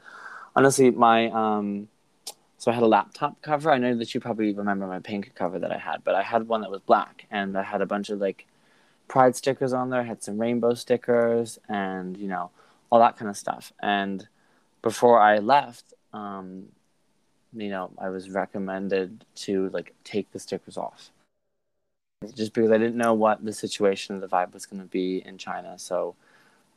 Honestly, 0.54 0.92
my 0.92 1.30
um, 1.30 1.88
so 2.58 2.70
I 2.70 2.74
had 2.74 2.84
a 2.84 2.88
laptop 2.88 3.42
cover. 3.42 3.72
I 3.72 3.78
know 3.78 3.96
that 3.96 4.14
you 4.14 4.20
probably 4.20 4.54
remember 4.54 4.86
my 4.86 5.00
pink 5.00 5.34
cover 5.34 5.58
that 5.60 5.72
I 5.72 5.78
had, 5.78 6.04
but 6.04 6.14
I 6.14 6.24
had 6.24 6.48
one 6.50 6.62
that 6.62 6.70
was 6.70 6.82
black, 6.82 7.26
and 7.32 7.58
I 7.58 7.64
had 7.64 7.82
a 7.82 7.86
bunch 7.86 8.10
of 8.10 8.20
like 8.20 8.46
pride 9.08 9.36
stickers 9.38 9.72
on 9.72 9.90
there. 9.90 10.02
I 10.02 10.04
had 10.04 10.22
some 10.22 10.38
rainbow 10.38 10.74
stickers, 10.74 11.58
and 11.70 12.18
you 12.18 12.28
know 12.28 12.52
all 12.92 13.00
that 13.00 13.18
kind 13.18 13.30
of 13.30 13.38
stuff. 13.38 13.72
And 13.82 14.28
before 14.82 15.22
I 15.22 15.38
left, 15.38 15.94
um, 16.12 16.66
you 17.54 17.70
know, 17.70 17.92
I 17.98 18.10
was 18.10 18.30
recommended 18.30 19.24
to 19.36 19.70
like 19.70 19.94
take 20.04 20.32
the 20.34 20.40
stickers 20.40 20.78
off 20.78 21.12
just 22.36 22.54
because 22.54 22.72
I 22.72 22.78
didn't 22.78 22.98
know 22.98 23.14
what 23.14 23.44
the 23.44 23.54
situation 23.54 24.20
the 24.20 24.28
vibe 24.28 24.54
was 24.54 24.66
going 24.66 24.82
to 24.82 24.88
be 24.88 25.24
in 25.26 25.38
China. 25.38 25.78
So, 25.80 26.16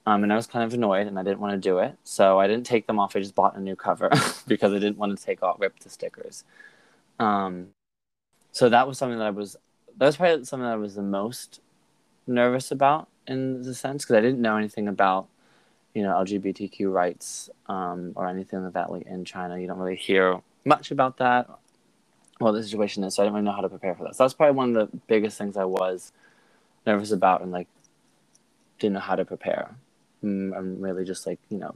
um, 0.06 0.22
and 0.22 0.32
I 0.32 0.36
was 0.36 0.46
kind 0.46 0.64
of 0.64 0.72
annoyed 0.72 1.06
and 1.06 1.18
I 1.18 1.22
didn't 1.22 1.40
want 1.40 1.52
to 1.52 1.58
do 1.58 1.78
it. 1.78 1.96
So 2.02 2.40
I 2.40 2.46
didn't 2.46 2.66
take 2.66 2.86
them 2.86 2.98
off. 2.98 3.14
I 3.14 3.20
just 3.20 3.34
bought 3.34 3.56
a 3.56 3.60
new 3.60 3.76
cover 3.76 4.10
because 4.46 4.72
I 4.72 4.78
didn't 4.78 4.96
want 4.96 5.18
to 5.18 5.24
take 5.24 5.42
off, 5.42 5.60
rip 5.60 5.78
the 5.80 5.90
stickers. 5.90 6.44
Um, 7.18 7.68
so 8.52 8.68
that 8.68 8.88
was 8.88 8.96
something 8.96 9.18
that 9.18 9.26
I 9.26 9.30
was, 9.30 9.56
that 9.98 10.06
was 10.06 10.16
probably 10.16 10.44
something 10.44 10.64
that 10.64 10.72
I 10.72 10.76
was 10.76 10.94
the 10.94 11.02
most 11.02 11.60
nervous 12.26 12.70
about 12.70 13.08
in 13.26 13.62
the 13.62 13.74
sense 13.74 14.04
because 14.04 14.16
I 14.16 14.20
didn't 14.20 14.40
know 14.40 14.56
anything 14.56 14.88
about, 14.88 15.28
you 15.92 16.02
know, 16.02 16.10
LGBTQ 16.10 16.90
rights 16.90 17.50
um, 17.66 18.12
or 18.16 18.26
anything 18.28 18.64
like 18.64 18.72
that 18.72 18.90
like 18.90 19.06
in 19.06 19.24
China. 19.24 19.58
You 19.58 19.66
don't 19.66 19.78
really 19.78 19.96
hear 19.96 20.40
much 20.64 20.90
about 20.90 21.18
that 21.18 21.48
what 22.38 22.52
the 22.52 22.62
situation 22.62 23.04
is, 23.04 23.14
so 23.14 23.22
I 23.22 23.26
didn't 23.26 23.34
really 23.34 23.44
know 23.46 23.52
how 23.52 23.60
to 23.62 23.68
prepare 23.68 23.94
for 23.94 24.04
that. 24.04 24.16
So 24.16 24.24
that's 24.24 24.34
probably 24.34 24.56
one 24.56 24.76
of 24.76 24.90
the 24.90 24.96
biggest 25.06 25.38
things 25.38 25.56
I 25.56 25.64
was 25.64 26.12
nervous 26.86 27.12
about 27.12 27.42
and 27.42 27.52
like 27.52 27.68
didn't 28.78 28.94
know 28.94 29.00
how 29.00 29.16
to 29.16 29.24
prepare. 29.24 29.74
Mm, 30.22 30.56
I'm 30.56 30.80
really 30.80 31.04
just 31.04 31.26
like 31.26 31.38
you 31.48 31.58
know 31.58 31.74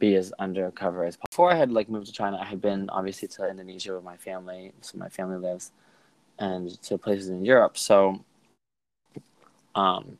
be 0.00 0.16
as 0.16 0.32
undercover 0.38 1.04
as 1.04 1.16
possible. 1.16 1.28
Before 1.30 1.52
I 1.52 1.56
had 1.56 1.70
like 1.70 1.88
moved 1.88 2.06
to 2.06 2.12
China, 2.12 2.38
I 2.40 2.46
had 2.46 2.60
been 2.60 2.90
obviously 2.90 3.28
to 3.28 3.48
Indonesia 3.48 3.92
where 3.92 4.00
my 4.00 4.16
family, 4.16 4.72
so 4.80 4.98
my 4.98 5.08
family 5.08 5.36
lives, 5.36 5.70
and 6.38 6.82
to 6.82 6.98
places 6.98 7.28
in 7.28 7.44
Europe. 7.44 7.76
So, 7.76 8.24
um, 9.74 10.18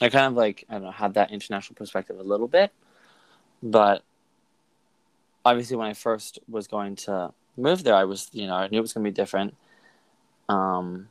I 0.00 0.08
kind 0.08 0.26
of 0.26 0.34
like 0.34 0.64
I 0.70 0.74
don't 0.74 0.84
know 0.84 0.90
had 0.92 1.14
that 1.14 1.32
international 1.32 1.74
perspective 1.74 2.18
a 2.18 2.22
little 2.22 2.48
bit, 2.48 2.72
but 3.62 4.04
obviously 5.48 5.76
when 5.76 5.88
I 5.88 5.94
first 5.94 6.38
was 6.48 6.66
going 6.66 6.96
to 6.96 7.32
move 7.56 7.82
there, 7.84 7.94
I 7.94 8.04
was 8.04 8.28
you 8.32 8.46
know 8.46 8.54
I 8.54 8.68
knew 8.68 8.78
it 8.78 8.82
was 8.82 8.92
going 8.92 9.04
to 9.04 9.10
be 9.10 9.14
different. 9.14 9.54
Um, 10.48 11.08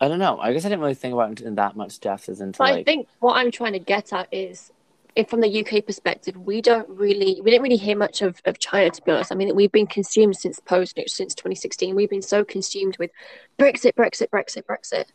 I 0.00 0.08
don't 0.08 0.18
know. 0.18 0.38
I 0.38 0.52
guess 0.52 0.64
I 0.64 0.68
didn't 0.68 0.80
really 0.80 0.94
think 0.94 1.14
about 1.14 1.30
it 1.32 1.40
in 1.42 1.54
that 1.56 1.76
much 1.76 2.00
depth 2.00 2.28
as 2.28 2.40
into. 2.40 2.62
I 2.62 2.82
think 2.82 3.08
what 3.20 3.36
I'm 3.36 3.50
trying 3.50 3.72
to 3.74 3.78
get 3.78 4.12
at 4.12 4.26
is, 4.32 4.72
if 5.14 5.28
from 5.28 5.40
the 5.40 5.64
UK 5.64 5.86
perspective, 5.86 6.36
we 6.36 6.60
don't 6.60 6.88
really, 6.88 7.40
we 7.40 7.50
didn't 7.50 7.62
really 7.62 7.76
hear 7.76 7.96
much 7.96 8.22
of, 8.22 8.40
of 8.44 8.58
China. 8.58 8.90
To 8.90 9.02
be 9.02 9.12
honest, 9.12 9.30
I 9.30 9.36
mean, 9.36 9.54
we've 9.54 9.70
been 9.70 9.86
consumed 9.86 10.36
since 10.36 10.58
post 10.58 10.98
since 11.06 11.34
2016. 11.34 11.94
We've 11.94 12.10
been 12.10 12.22
so 12.22 12.44
consumed 12.44 12.96
with 12.98 13.10
Brexit, 13.58 13.92
Brexit, 13.94 14.28
Brexit, 14.30 14.64
Brexit 14.64 15.06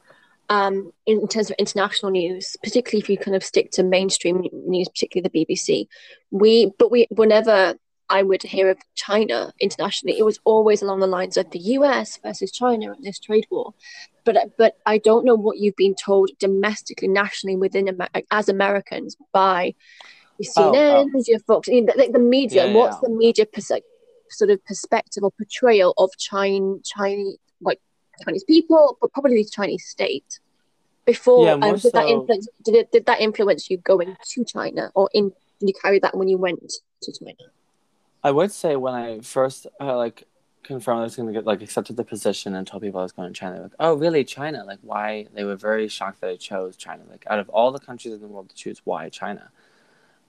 um, 0.50 0.92
in 1.06 1.28
terms 1.28 1.50
of 1.50 1.56
international 1.60 2.12
news, 2.12 2.56
particularly 2.64 3.02
if 3.02 3.10
you 3.10 3.18
kind 3.18 3.36
of 3.36 3.44
stick 3.44 3.72
to 3.72 3.84
mainstream 3.84 4.48
news, 4.52 4.88
particularly 4.90 5.30
the 5.30 5.46
BBC. 5.46 5.88
We, 6.32 6.72
but 6.78 6.92
we 6.92 7.08
were 7.12 7.28
never 7.28 7.76
I 8.10 8.24
would 8.24 8.44
hear 8.44 8.70
of 8.70 8.78
China 8.96 9.52
internationally, 9.60 10.18
it 10.18 10.24
was 10.24 10.40
always 10.46 10.82
along 10.82 11.02
the 11.02 11.08
lines 11.08 11.36
of 11.36 11.52
the 11.52 11.60
US 11.60 12.18
versus 12.24 12.52
China 12.52 12.94
in 12.94 13.02
this 13.02 13.20
trade 13.20 13.48
war. 13.50 13.74
But 14.24 14.58
but 14.58 14.78
I 14.86 14.98
don't 14.98 15.26
know 15.26 15.36
what 15.36 15.58
you've 15.58 15.76
been 15.76 15.96
told 15.96 16.32
domestically, 16.40 17.10
nationally 17.10 17.58
within 17.58 17.90
Amer- 17.90 18.24
as 18.32 18.50
Americans 18.50 19.18
by 19.34 19.76
your 20.40 20.54
CNNs, 20.54 20.56
oh, 20.56 21.12
oh. 21.16 21.24
your 21.28 21.40
Fox, 21.40 21.68
you 21.68 21.82
know, 21.82 21.94
the, 21.96 22.12
the 22.14 22.20
media. 22.20 22.68
Yeah, 22.68 22.74
what's 22.74 22.96
yeah. 22.96 23.10
the 23.10 23.16
media 23.16 23.46
pers- 23.46 23.72
sort 24.30 24.52
of 24.52 24.64
perspective 24.66 25.24
or 25.24 25.32
portrayal 25.32 25.94
of 25.98 26.12
China, 26.18 26.76
Chinese 26.86 27.28
like 27.28 27.40
Chinese 28.24 28.44
people, 28.44 28.98
but 29.02 29.12
probably 29.14 29.44
the 29.44 29.50
Chinese 29.50 29.86
state? 29.86 30.40
Before 31.06 31.46
yeah, 31.46 31.54
um, 31.54 31.62
did 31.62 31.82
so... 31.82 31.90
that 31.94 32.06
influence 32.06 32.50
did, 32.64 32.76
it, 32.76 32.92
did 32.92 33.06
that 33.06 33.22
influence 33.22 33.70
you 33.70 33.78
going 33.78 34.18
to 34.22 34.44
China 34.44 34.92
or 34.94 35.10
in 35.14 35.32
did 35.60 35.70
you 35.70 35.74
carry 35.82 36.00
that 36.00 36.16
when 36.16 36.28
you 36.28 36.38
went 36.38 36.60
to 37.02 37.12
China? 37.14 37.34
I 38.24 38.32
would 38.32 38.52
say 38.52 38.76
when 38.76 38.94
I 38.94 39.20
first 39.22 39.68
uh, 39.80 39.96
like 39.96 40.28
confirmed 40.64 41.00
I 41.00 41.04
was 41.04 41.16
going 41.16 41.28
to 41.28 41.34
get 41.34 41.46
like 41.46 41.62
accepted 41.62 41.96
the 41.96 42.04
position 42.04 42.54
and 42.56 42.68
told 42.68 42.84
people 42.84 43.00
I 43.00 43.04
was 43.04 43.14
going 43.14 43.32
to 43.32 43.40
China, 43.40 43.62
like, 43.62 43.72
oh 43.80 43.94
really 43.94 44.26
China? 44.26 44.66
Like 44.66 44.80
why? 44.82 45.28
They 45.34 45.46
were 45.46 45.56
very 45.56 45.88
shocked 45.88 46.20
that 46.22 46.30
I 46.30 46.36
chose 46.36 46.76
China. 46.76 47.04
Like 47.10 47.26
out 47.30 47.40
of 47.40 47.48
all 47.50 47.72
the 47.72 47.80
countries 47.80 48.14
in 48.14 48.22
the 48.22 48.28
world 48.28 48.50
to 48.50 48.56
choose, 48.56 48.82
why 48.84 49.08
China? 49.08 49.50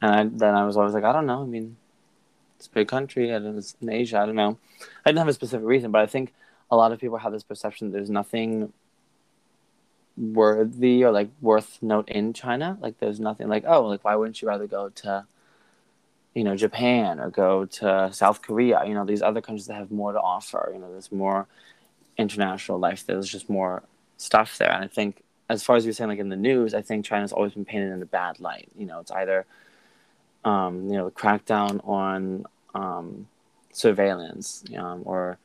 And 0.01 0.15
I, 0.15 0.25
then 0.25 0.55
I 0.55 0.65
was 0.65 0.77
always 0.77 0.95
like, 0.95 1.03
I 1.03 1.13
don't 1.13 1.27
know. 1.27 1.43
I 1.43 1.47
mean, 1.47 1.77
it's 2.57 2.67
a 2.67 2.71
big 2.71 2.89
country. 2.89 3.35
I 3.35 3.39
don't. 3.39 3.59
it's 3.59 3.77
in 3.81 3.89
Asia. 3.89 4.19
I 4.19 4.27
don't 4.27 4.37
know. 4.37 4.59
I 5.05 5.11
didn't 5.11 5.19
have 5.19 5.29
a 5.29 5.33
specific 5.33 5.67
reason, 5.67 5.91
but 5.91 6.03
I 6.03 6.07
think 6.07 6.33
a 6.71 6.77
lot 6.77 6.93
of 6.93 7.01
people 7.01 7.19
have 7.19 7.33
this 7.33 7.43
perception 7.43 7.93
there's 7.93 8.11
nothing 8.11 8.73
worthy 10.19 11.05
or 11.05 11.13
like 11.13 11.31
worth 11.41 11.79
note 11.81 12.09
in 12.09 12.33
China. 12.33 12.77
Like 12.81 12.99
there's 12.99 13.21
nothing 13.21 13.49
like 13.49 13.65
oh 13.67 13.87
like 13.87 14.05
why 14.05 14.17
wouldn't 14.17 14.43
you 14.43 14.49
rather 14.49 14.67
go 14.67 14.89
to 14.91 15.25
you 16.35 16.45
know 16.45 16.57
Japan 16.57 17.21
or 17.21 17.31
go 17.31 17.65
to 17.65 18.11
South 18.13 18.43
Korea? 18.43 18.85
You 18.85 18.95
know 18.95 19.05
these 19.05 19.23
other 19.23 19.41
countries 19.41 19.67
that 19.67 19.75
have 19.75 19.91
more 19.91 20.13
to 20.13 20.21
offer. 20.21 20.71
You 20.73 20.81
know 20.81 20.91
there's 20.91 21.13
more 21.13 21.47
international 22.17 22.79
life. 22.79 23.07
There's 23.07 23.29
just 23.29 23.49
more 23.49 23.83
stuff 24.17 24.59
there. 24.59 24.73
And 24.73 24.85
I 24.85 24.89
think 24.89 25.23
as 25.49 25.63
far 25.63 25.77
as 25.77 25.85
you're 25.85 25.95
saying 25.95 26.11
like 26.11 26.19
in 26.19 26.29
the 26.29 26.37
news, 26.37 26.75
I 26.75 26.83
think 26.83 27.05
China's 27.05 27.33
always 27.33 27.55
been 27.55 27.65
painted 27.65 27.93
in 27.93 28.03
a 28.03 28.07
bad 28.07 28.41
light. 28.41 28.69
You 28.77 28.87
know 28.87 29.01
it's 29.01 29.13
either 29.13 29.47
um, 30.45 30.89
you 30.89 30.97
know 30.97 31.05
the 31.05 31.13
crackdown 31.13 31.87
on 31.87 32.45
um, 32.75 33.29
surveillance 33.73 34.65
um, 34.77 35.03
or 35.05 35.39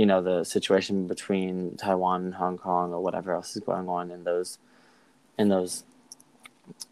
you 0.00 0.06
know 0.06 0.22
the 0.22 0.44
situation 0.44 1.06
between 1.06 1.76
Taiwan 1.76 2.24
and 2.24 2.34
Hong 2.34 2.56
Kong 2.56 2.94
or 2.94 3.02
whatever 3.02 3.34
else 3.34 3.54
is 3.54 3.62
going 3.62 3.86
on 3.86 4.10
in 4.10 4.24
those 4.24 4.58
in 5.38 5.50
those 5.50 5.84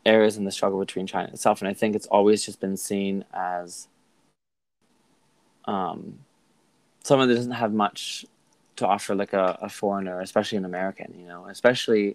areas 0.04 0.36
in 0.36 0.44
the 0.44 0.52
struggle 0.52 0.78
between 0.78 1.06
China 1.06 1.28
itself, 1.28 1.62
and 1.62 1.68
I 1.68 1.72
think 1.72 1.96
it's 1.96 2.06
always 2.08 2.44
just 2.44 2.60
been 2.60 2.76
seen 2.76 3.24
as 3.32 3.88
um, 5.64 6.18
someone 7.02 7.28
that 7.28 7.34
doesn't 7.34 7.52
have 7.52 7.72
much 7.72 8.26
to 8.76 8.86
offer, 8.86 9.14
like 9.14 9.32
a, 9.32 9.58
a 9.62 9.70
foreigner, 9.70 10.20
especially 10.20 10.58
an 10.58 10.66
American, 10.66 11.14
you 11.18 11.26
know, 11.26 11.46
especially 11.46 12.14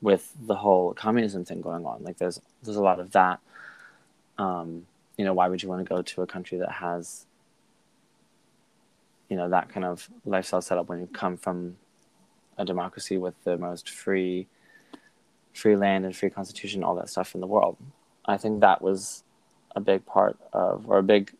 with 0.00 0.32
the 0.46 0.54
whole 0.54 0.94
communism 0.94 1.44
thing 1.44 1.60
going 1.60 1.84
on. 1.84 2.02
Like 2.02 2.16
there's 2.16 2.40
there's 2.62 2.78
a 2.78 2.82
lot 2.82 2.98
of 2.98 3.10
that. 3.10 3.40
Um, 4.38 4.86
you 5.18 5.26
know, 5.26 5.34
why 5.34 5.48
would 5.48 5.62
you 5.62 5.68
want 5.68 5.86
to 5.86 5.94
go 5.94 6.00
to 6.00 6.22
a 6.22 6.26
country 6.26 6.56
that 6.56 6.72
has 6.72 7.26
you 9.30 9.36
know 9.36 9.48
that 9.48 9.70
kind 9.70 9.86
of 9.86 10.10
lifestyle 10.26 10.60
setup 10.60 10.88
when 10.88 11.00
you 11.00 11.06
come 11.06 11.38
from 11.38 11.76
a 12.58 12.64
democracy 12.64 13.16
with 13.16 13.34
the 13.44 13.56
most 13.56 13.88
free 13.88 14.46
free 15.54 15.76
land 15.76 16.04
and 16.04 16.14
free 16.14 16.28
constitution 16.28 16.84
all 16.84 16.96
that 16.96 17.08
stuff 17.08 17.34
in 17.34 17.40
the 17.40 17.46
world. 17.46 17.76
I 18.26 18.36
think 18.36 18.60
that 18.60 18.82
was 18.82 19.24
a 19.74 19.80
big 19.80 20.04
part 20.04 20.36
of 20.52 20.88
or 20.88 20.98
a 20.98 21.02
big 21.02 21.32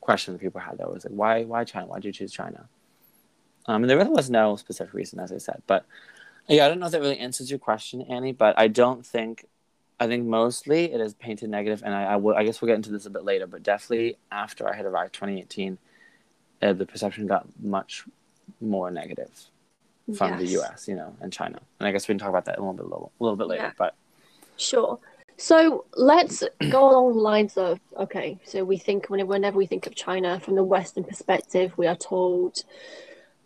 question 0.00 0.34
that 0.34 0.40
people 0.40 0.60
had 0.60 0.78
that 0.78 0.92
was 0.92 1.04
like 1.04 1.14
why 1.14 1.44
why 1.44 1.64
china? 1.64 1.86
Why 1.86 1.96
did 1.96 2.06
you 2.06 2.12
choose 2.12 2.32
china? 2.32 2.68
Um, 3.68 3.82
and 3.82 3.90
there 3.90 3.96
really 3.96 4.10
was 4.10 4.30
no 4.30 4.54
specific 4.54 4.94
reason 4.94 5.18
as 5.18 5.32
i 5.32 5.38
said 5.38 5.60
but 5.66 5.86
yeah 6.46 6.64
i 6.64 6.68
don't 6.68 6.78
know 6.78 6.86
if 6.86 6.92
that 6.92 7.00
really 7.00 7.18
answers 7.18 7.50
your 7.50 7.58
question 7.58 8.00
annie 8.02 8.30
but 8.30 8.56
i 8.56 8.68
don't 8.68 9.04
think 9.04 9.46
i 9.98 10.06
think 10.06 10.24
mostly 10.24 10.92
it 10.92 11.00
is 11.00 11.14
painted 11.14 11.50
negative 11.50 11.82
and 11.84 11.92
i 11.92 12.04
I, 12.04 12.16
will, 12.16 12.36
I 12.36 12.44
guess 12.44 12.62
we'll 12.62 12.68
get 12.68 12.76
into 12.76 12.92
this 12.92 13.06
a 13.06 13.10
bit 13.10 13.24
later 13.24 13.48
but 13.48 13.64
definitely 13.64 14.18
after 14.30 14.72
i 14.72 14.76
had 14.76 14.86
arrived 14.86 15.14
2018 15.14 15.78
uh, 16.62 16.72
the 16.72 16.86
perception 16.86 17.26
got 17.26 17.46
much 17.62 18.04
more 18.60 18.90
negative 18.90 19.30
from 20.16 20.32
yes. 20.32 20.40
the 20.40 20.46
U.S. 20.46 20.88
You 20.88 20.96
know, 20.96 21.14
and 21.20 21.32
China. 21.32 21.60
And 21.78 21.88
I 21.88 21.92
guess 21.92 22.08
we 22.08 22.12
can 22.12 22.18
talk 22.18 22.28
about 22.28 22.44
that 22.46 22.58
a 22.58 22.60
little 22.60 22.74
bit, 22.74 22.84
a 22.84 22.88
little, 22.88 23.12
a 23.20 23.22
little 23.22 23.36
bit 23.36 23.48
later. 23.48 23.62
Yeah. 23.64 23.72
But 23.76 23.94
sure. 24.56 24.98
So 25.36 25.84
let's 25.94 26.42
go 26.70 26.90
along 26.90 27.14
the 27.14 27.20
lines 27.20 27.56
of 27.56 27.80
okay. 27.98 28.38
So 28.44 28.64
we 28.64 28.78
think 28.78 29.08
whenever 29.08 29.56
we 29.56 29.66
think 29.66 29.86
of 29.86 29.94
China 29.94 30.40
from 30.40 30.54
the 30.54 30.64
Western 30.64 31.04
perspective, 31.04 31.72
we 31.76 31.86
are 31.86 31.96
told 31.96 32.64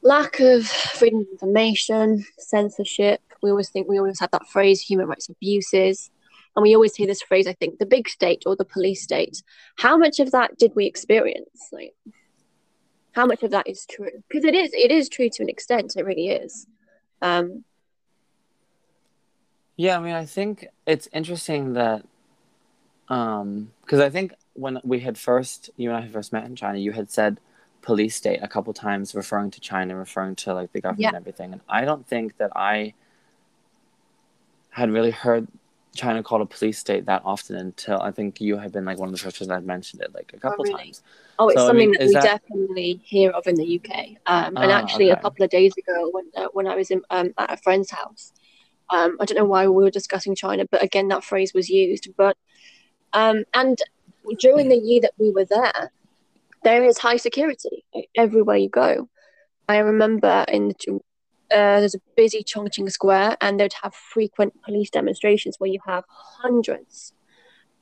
lack 0.03 0.41
of 0.41 0.67
freedom 0.67 1.21
of 1.21 1.27
information, 1.33 2.25
censorship. 2.39 3.21
We 3.43 3.51
always 3.51 3.71
think 3.71 3.89
we 3.89 3.99
always 3.99 4.21
have 4.21 4.31
that 4.33 4.47
phrase 4.49 4.81
human 4.81 5.07
rights 5.07 5.29
abuses. 5.29 6.11
And 6.57 6.63
we 6.65 6.75
always 6.75 6.97
hear 6.97 7.07
this 7.07 7.23
phrase, 7.23 7.47
I 7.47 7.53
think, 7.53 7.79
the 7.79 7.87
big 7.87 8.09
state 8.09 8.43
or 8.45 8.57
the 8.57 8.65
police 8.65 9.03
state. 9.03 9.43
How 9.79 9.97
much 9.97 10.19
of 10.19 10.33
that 10.33 10.59
did 10.59 10.73
we 10.75 10.85
experience? 10.85 11.69
Like, 11.71 11.95
how 13.21 13.27
much 13.27 13.43
of 13.43 13.51
that 13.51 13.69
is 13.69 13.85
true 13.85 14.09
because 14.29 14.45
it 14.45 14.55
is 14.55 14.71
it 14.73 14.91
is 14.91 15.07
true 15.11 15.29
to 15.29 15.43
an 15.43 15.51
extent 15.51 15.95
it 15.95 16.07
really 16.07 16.29
is 16.29 16.67
um 17.21 17.63
yeah 19.77 19.99
i 19.99 20.01
mean 20.01 20.15
i 20.15 20.25
think 20.25 20.67
it's 20.87 21.07
interesting 21.13 21.75
that 21.75 22.03
um 23.11 23.71
because 23.83 24.01
i 24.01 24.09
think 24.09 24.33
when 24.55 24.81
we 24.85 25.01
had 25.01 25.19
first 25.19 25.69
you 25.77 25.91
and 25.91 25.99
i 25.99 26.01
had 26.01 26.11
first 26.11 26.33
met 26.33 26.47
in 26.47 26.57
china 26.57 26.79
you 26.79 26.93
had 26.93 27.11
said 27.11 27.39
police 27.83 28.17
state 28.17 28.41
a 28.43 28.49
couple 28.49 28.73
times 28.73 29.15
referring 29.15 29.51
to 29.51 29.61
china 29.61 29.95
referring 29.95 30.35
to 30.35 30.55
like 30.55 30.73
the 30.73 30.81
government 30.81 31.03
yeah. 31.03 31.09
and 31.09 31.17
everything 31.19 31.53
and 31.53 31.61
i 31.69 31.85
don't 31.85 32.07
think 32.07 32.39
that 32.39 32.51
i 32.57 32.95
had 34.71 34.91
really 34.91 35.11
heard 35.11 35.47
China 35.95 36.23
called 36.23 36.43
a 36.43 36.47
police 36.47 36.79
state 36.79 37.07
that 37.07 37.23
often 37.25 37.57
until 37.57 38.01
I 38.01 38.11
think 38.11 38.41
you 38.41 38.57
have 38.57 38.73
been 38.73 38.85
like 38.85 38.99
one 38.99 39.09
of 39.09 39.13
the 39.13 39.19
first 39.19 39.41
that 39.41 39.51
I've 39.51 39.65
mentioned 39.65 40.03
it 40.03 40.15
like 40.15 40.33
a 40.35 40.39
couple 40.39 40.65
oh, 40.67 40.71
really? 40.71 40.85
times. 40.85 41.03
Oh, 41.39 41.49
it's 41.49 41.61
so, 41.61 41.67
something 41.67 41.89
I 41.89 41.91
mean, 41.91 41.99
that 41.99 42.07
we 42.07 42.13
that... 42.13 42.23
definitely 42.23 43.01
hear 43.05 43.31
of 43.31 43.47
in 43.47 43.57
the 43.57 43.81
UK. 43.81 44.09
Um, 44.27 44.57
and 44.57 44.71
ah, 44.71 44.79
actually, 44.79 45.11
okay. 45.11 45.19
a 45.19 45.23
couple 45.23 45.45
of 45.45 45.51
days 45.51 45.73
ago, 45.77 46.11
when 46.13 46.31
uh, 46.37 46.49
when 46.53 46.67
I 46.67 46.77
was 46.77 46.91
in, 46.91 47.03
um, 47.11 47.33
at 47.39 47.53
a 47.53 47.57
friend's 47.57 47.91
house, 47.91 48.33
um, 48.91 49.17
I 49.21 49.25
don't 49.25 49.39
know 49.39 49.45
why 49.45 49.67
we 49.67 49.83
were 49.83 49.91
discussing 49.91 50.35
China, 50.35 50.65
but 50.71 50.83
again, 50.83 51.09
that 51.09 51.25
phrase 51.25 51.53
was 51.55 51.69
used. 51.69 52.09
But 52.17 52.37
um, 53.13 53.45
and 53.55 53.79
during 54.39 54.69
the 54.69 54.77
year 54.77 55.01
that 55.01 55.15
we 55.19 55.31
were 55.31 55.45
there, 55.45 55.91
there 56.63 56.85
is 56.85 56.99
high 56.99 57.17
security 57.17 57.85
everywhere 58.15 58.57
you 58.57 58.69
go. 58.69 59.09
I 59.69 59.79
remember 59.79 60.45
in 60.49 60.69
the 60.69 61.01
uh, 61.51 61.81
there's 61.81 61.95
a 61.95 62.01
busy 62.17 62.45
Chongqing 62.45 62.91
Square, 62.91 63.37
and 63.41 63.59
they'd 63.59 63.75
have 63.83 63.95
frequent 63.95 64.63
police 64.63 64.91
demonstrations 64.91 65.57
where 65.59 65.71
you 65.71 65.81
have 65.87 66.05
hundreds 66.09 67.13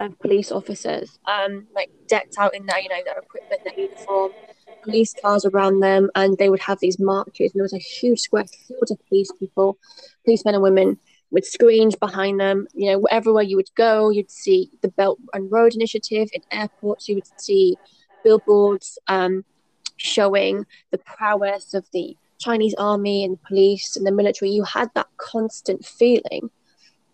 of 0.01 0.19
police 0.21 0.53
officers, 0.53 1.19
um, 1.27 1.67
like 1.75 1.91
decked 2.07 2.37
out 2.39 2.55
in 2.55 2.67
their, 2.67 2.81
you 2.81 2.89
know, 2.89 3.03
their 3.05 3.19
equipment, 3.19 3.63
their 3.65 3.79
uniform, 3.79 4.33
police 4.83 5.15
cars 5.21 5.45
around 5.45 5.81
them, 5.81 6.11
and 6.15 6.39
they 6.39 6.49
would 6.49 6.61
have 6.61 6.79
these 6.81 6.99
marches. 6.99 7.53
And 7.53 7.59
there 7.61 7.65
was 7.65 7.75
a 7.75 7.79
huge 7.79 8.21
square 8.21 8.45
filled 8.47 8.91
of 8.91 8.99
police 9.09 9.31
people, 9.39 9.79
policemen 10.25 10.55
and 10.55 10.63
women, 10.63 10.99
with 11.31 11.45
screens 11.45 11.97
behind 11.97 12.41
them. 12.41 12.67
You 12.75 12.93
know, 12.93 13.03
everywhere 13.11 13.43
you 13.43 13.57
would 13.57 13.75
go, 13.75 14.11
you'd 14.11 14.31
see 14.31 14.71
the 14.83 14.89
Belt 14.89 15.19
and 15.33 15.51
Road 15.51 15.75
Initiative. 15.75 16.29
In 16.33 16.43
airports, 16.53 17.09
you 17.09 17.17
would 17.17 17.41
see 17.41 17.77
billboards 18.25 18.99
um, 19.09 19.45
showing 19.97 20.65
the 20.91 20.99
prowess 20.99 21.75
of 21.75 21.87
the 21.93 22.17
Chinese 22.39 22.75
army 22.79 23.25
and 23.25 23.43
police 23.43 23.97
and 23.97 24.07
the 24.07 24.13
military, 24.13 24.51
you 24.51 24.65
had 24.65 24.91
that 24.95 25.09
constant 25.17 25.85
feeling 25.85 26.51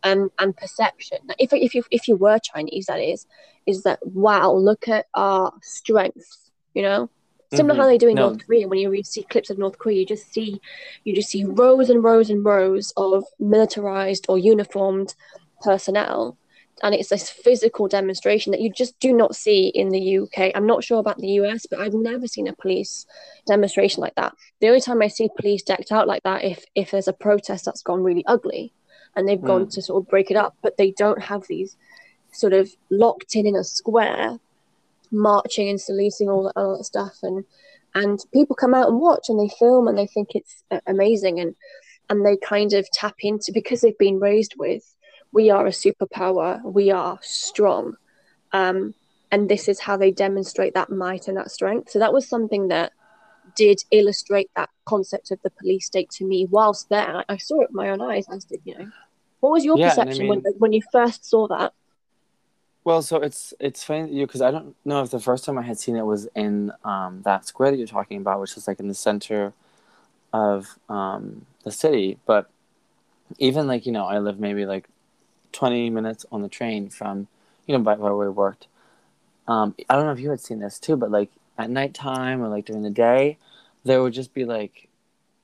um, 0.02 0.30
and 0.38 0.56
perception. 0.56 1.18
If, 1.38 1.52
if, 1.52 1.74
you, 1.74 1.82
if 1.90 2.08
you 2.08 2.16
were 2.16 2.38
Chinese, 2.38 2.86
that 2.86 3.00
is, 3.00 3.26
is 3.66 3.82
that, 3.82 3.98
wow, 4.06 4.52
look 4.52 4.88
at 4.88 5.06
our 5.14 5.52
strength, 5.62 6.50
you 6.74 6.82
know? 6.82 7.10
Similar 7.52 7.74
mm-hmm. 7.74 7.80
how 7.82 7.86
they 7.86 7.98
do 7.98 8.08
in 8.08 8.14
no. 8.16 8.30
North 8.30 8.46
Korea. 8.46 8.66
When 8.66 8.78
you 8.78 9.02
see 9.04 9.22
clips 9.22 9.50
of 9.50 9.58
North 9.58 9.78
Korea, 9.78 10.00
you 10.00 10.06
just 10.06 10.32
see 10.32 10.60
you 11.04 11.14
just 11.14 11.28
see 11.28 11.44
rows 11.44 11.88
and 11.88 12.02
rows 12.02 12.30
and 12.30 12.44
rows 12.44 12.92
of 12.96 13.24
militarized 13.38 14.26
or 14.28 14.38
uniformed 14.38 15.14
personnel 15.62 16.36
and 16.82 16.94
it's 16.94 17.08
this 17.08 17.30
physical 17.30 17.88
demonstration 17.88 18.50
that 18.50 18.60
you 18.60 18.70
just 18.70 18.98
do 18.98 19.12
not 19.12 19.36
see 19.36 19.68
in 19.68 19.90
the 19.90 20.18
UK. 20.18 20.52
I'm 20.54 20.66
not 20.66 20.82
sure 20.82 20.98
about 20.98 21.18
the 21.18 21.28
US, 21.40 21.66
but 21.66 21.78
I've 21.78 21.94
never 21.94 22.26
seen 22.26 22.48
a 22.48 22.54
police 22.54 23.06
demonstration 23.46 24.00
like 24.00 24.14
that. 24.16 24.34
The 24.60 24.68
only 24.68 24.80
time 24.80 25.00
I 25.00 25.08
see 25.08 25.28
police 25.38 25.62
decked 25.62 25.92
out 25.92 26.08
like 26.08 26.22
that 26.24 26.44
if 26.44 26.64
if 26.74 26.90
there's 26.90 27.08
a 27.08 27.12
protest 27.12 27.64
that's 27.64 27.82
gone 27.82 28.02
really 28.02 28.24
ugly 28.26 28.72
and 29.16 29.28
they've 29.28 29.38
mm. 29.38 29.46
gone 29.46 29.68
to 29.68 29.82
sort 29.82 30.02
of 30.02 30.08
break 30.08 30.30
it 30.30 30.36
up, 30.36 30.56
but 30.62 30.76
they 30.76 30.90
don't 30.92 31.22
have 31.22 31.46
these 31.46 31.76
sort 32.32 32.52
of 32.52 32.68
locked 32.90 33.36
in 33.36 33.46
in 33.46 33.54
a 33.54 33.64
square 33.64 34.38
marching 35.12 35.68
and 35.68 35.80
saluting 35.80 36.28
all 36.28 36.44
that, 36.44 36.56
all 36.56 36.76
that 36.76 36.84
stuff 36.84 37.18
and 37.22 37.44
and 37.94 38.18
people 38.32 38.56
come 38.56 38.74
out 38.74 38.88
and 38.88 38.98
watch 38.98 39.26
and 39.28 39.38
they 39.38 39.54
film 39.56 39.86
and 39.86 39.96
they 39.96 40.08
think 40.08 40.34
it's 40.34 40.64
amazing 40.86 41.38
and 41.38 41.54
and 42.10 42.26
they 42.26 42.36
kind 42.36 42.72
of 42.72 42.90
tap 42.92 43.14
into 43.20 43.52
because 43.52 43.80
they've 43.80 43.98
been 43.98 44.18
raised 44.18 44.54
with 44.58 44.93
we 45.34 45.50
are 45.50 45.66
a 45.66 45.70
superpower, 45.70 46.62
we 46.62 46.90
are 46.90 47.18
strong. 47.22 47.96
Um, 48.52 48.94
and 49.32 49.48
this 49.48 49.68
is 49.68 49.80
how 49.80 49.96
they 49.96 50.12
demonstrate 50.12 50.74
that 50.74 50.90
might 50.90 51.26
and 51.28 51.36
that 51.36 51.50
strength. 51.50 51.90
So 51.90 51.98
that 51.98 52.12
was 52.12 52.28
something 52.28 52.68
that 52.68 52.92
did 53.56 53.82
illustrate 53.90 54.48
that 54.56 54.70
concept 54.86 55.30
of 55.32 55.40
the 55.42 55.50
police 55.50 55.86
state 55.86 56.10
to 56.10 56.24
me 56.24 56.46
whilst 56.48 56.88
there. 56.88 57.16
I, 57.18 57.24
I 57.34 57.36
saw 57.36 57.56
it 57.62 57.68
with 57.70 57.74
my 57.74 57.90
own 57.90 58.00
eyes, 58.00 58.26
as 58.30 58.44
did 58.44 58.60
you 58.64 58.78
know. 58.78 58.90
What 59.40 59.50
was 59.50 59.64
your 59.64 59.76
Yeah, 59.76 59.90
and 59.90 60.00
I 60.00 60.04
perception 60.04 60.28
mean- 60.28 60.42
when 60.42 60.54
when 60.58 60.72
you 60.72 60.82
first 60.92 61.28
saw 61.28 61.48
that? 61.48 61.72
Well, 62.84 63.02
so 63.02 63.16
it's 63.16 63.54
it's 63.58 63.82
funny 63.82 64.12
you 64.12 64.26
because 64.26 64.42
I 64.42 64.50
don't 64.50 64.76
know 64.84 65.02
if 65.02 65.10
the 65.10 65.18
first 65.18 65.44
time 65.44 65.58
I 65.58 65.62
had 65.62 65.78
seen 65.78 65.96
it 65.96 66.04
was 66.04 66.28
in 66.34 66.70
um, 66.84 67.22
that 67.24 67.46
square 67.46 67.70
that 67.70 67.78
you're 67.78 67.86
talking 67.86 68.18
about, 68.18 68.40
which 68.40 68.56
is 68.56 68.68
like 68.68 68.78
in 68.78 68.88
the 68.88 68.94
center 68.94 69.52
of 70.32 70.78
um, 70.88 71.46
the 71.64 71.72
city. 71.72 72.18
But 72.26 72.48
even 73.38 73.66
like 73.66 73.86
you 73.86 73.92
know, 73.92 74.04
I 74.04 74.18
live 74.18 74.38
maybe 74.38 74.66
like 74.66 74.86
twenty 75.54 75.88
minutes 75.88 76.26
on 76.30 76.42
the 76.42 76.48
train 76.48 76.90
from 76.90 77.28
you 77.66 77.76
know 77.76 77.82
by 77.82 77.94
where 77.94 78.14
we 78.14 78.28
worked. 78.28 78.66
Um, 79.46 79.74
I 79.88 79.94
don't 79.94 80.06
know 80.06 80.12
if 80.12 80.20
you 80.20 80.30
had 80.30 80.40
seen 80.40 80.58
this 80.58 80.78
too, 80.78 80.96
but 80.96 81.10
like 81.10 81.30
at 81.56 81.70
nighttime 81.70 82.42
or 82.42 82.48
like 82.48 82.66
during 82.66 82.82
the 82.82 82.90
day, 82.90 83.38
there 83.84 84.02
would 84.02 84.12
just 84.12 84.34
be 84.34 84.44
like, 84.44 84.88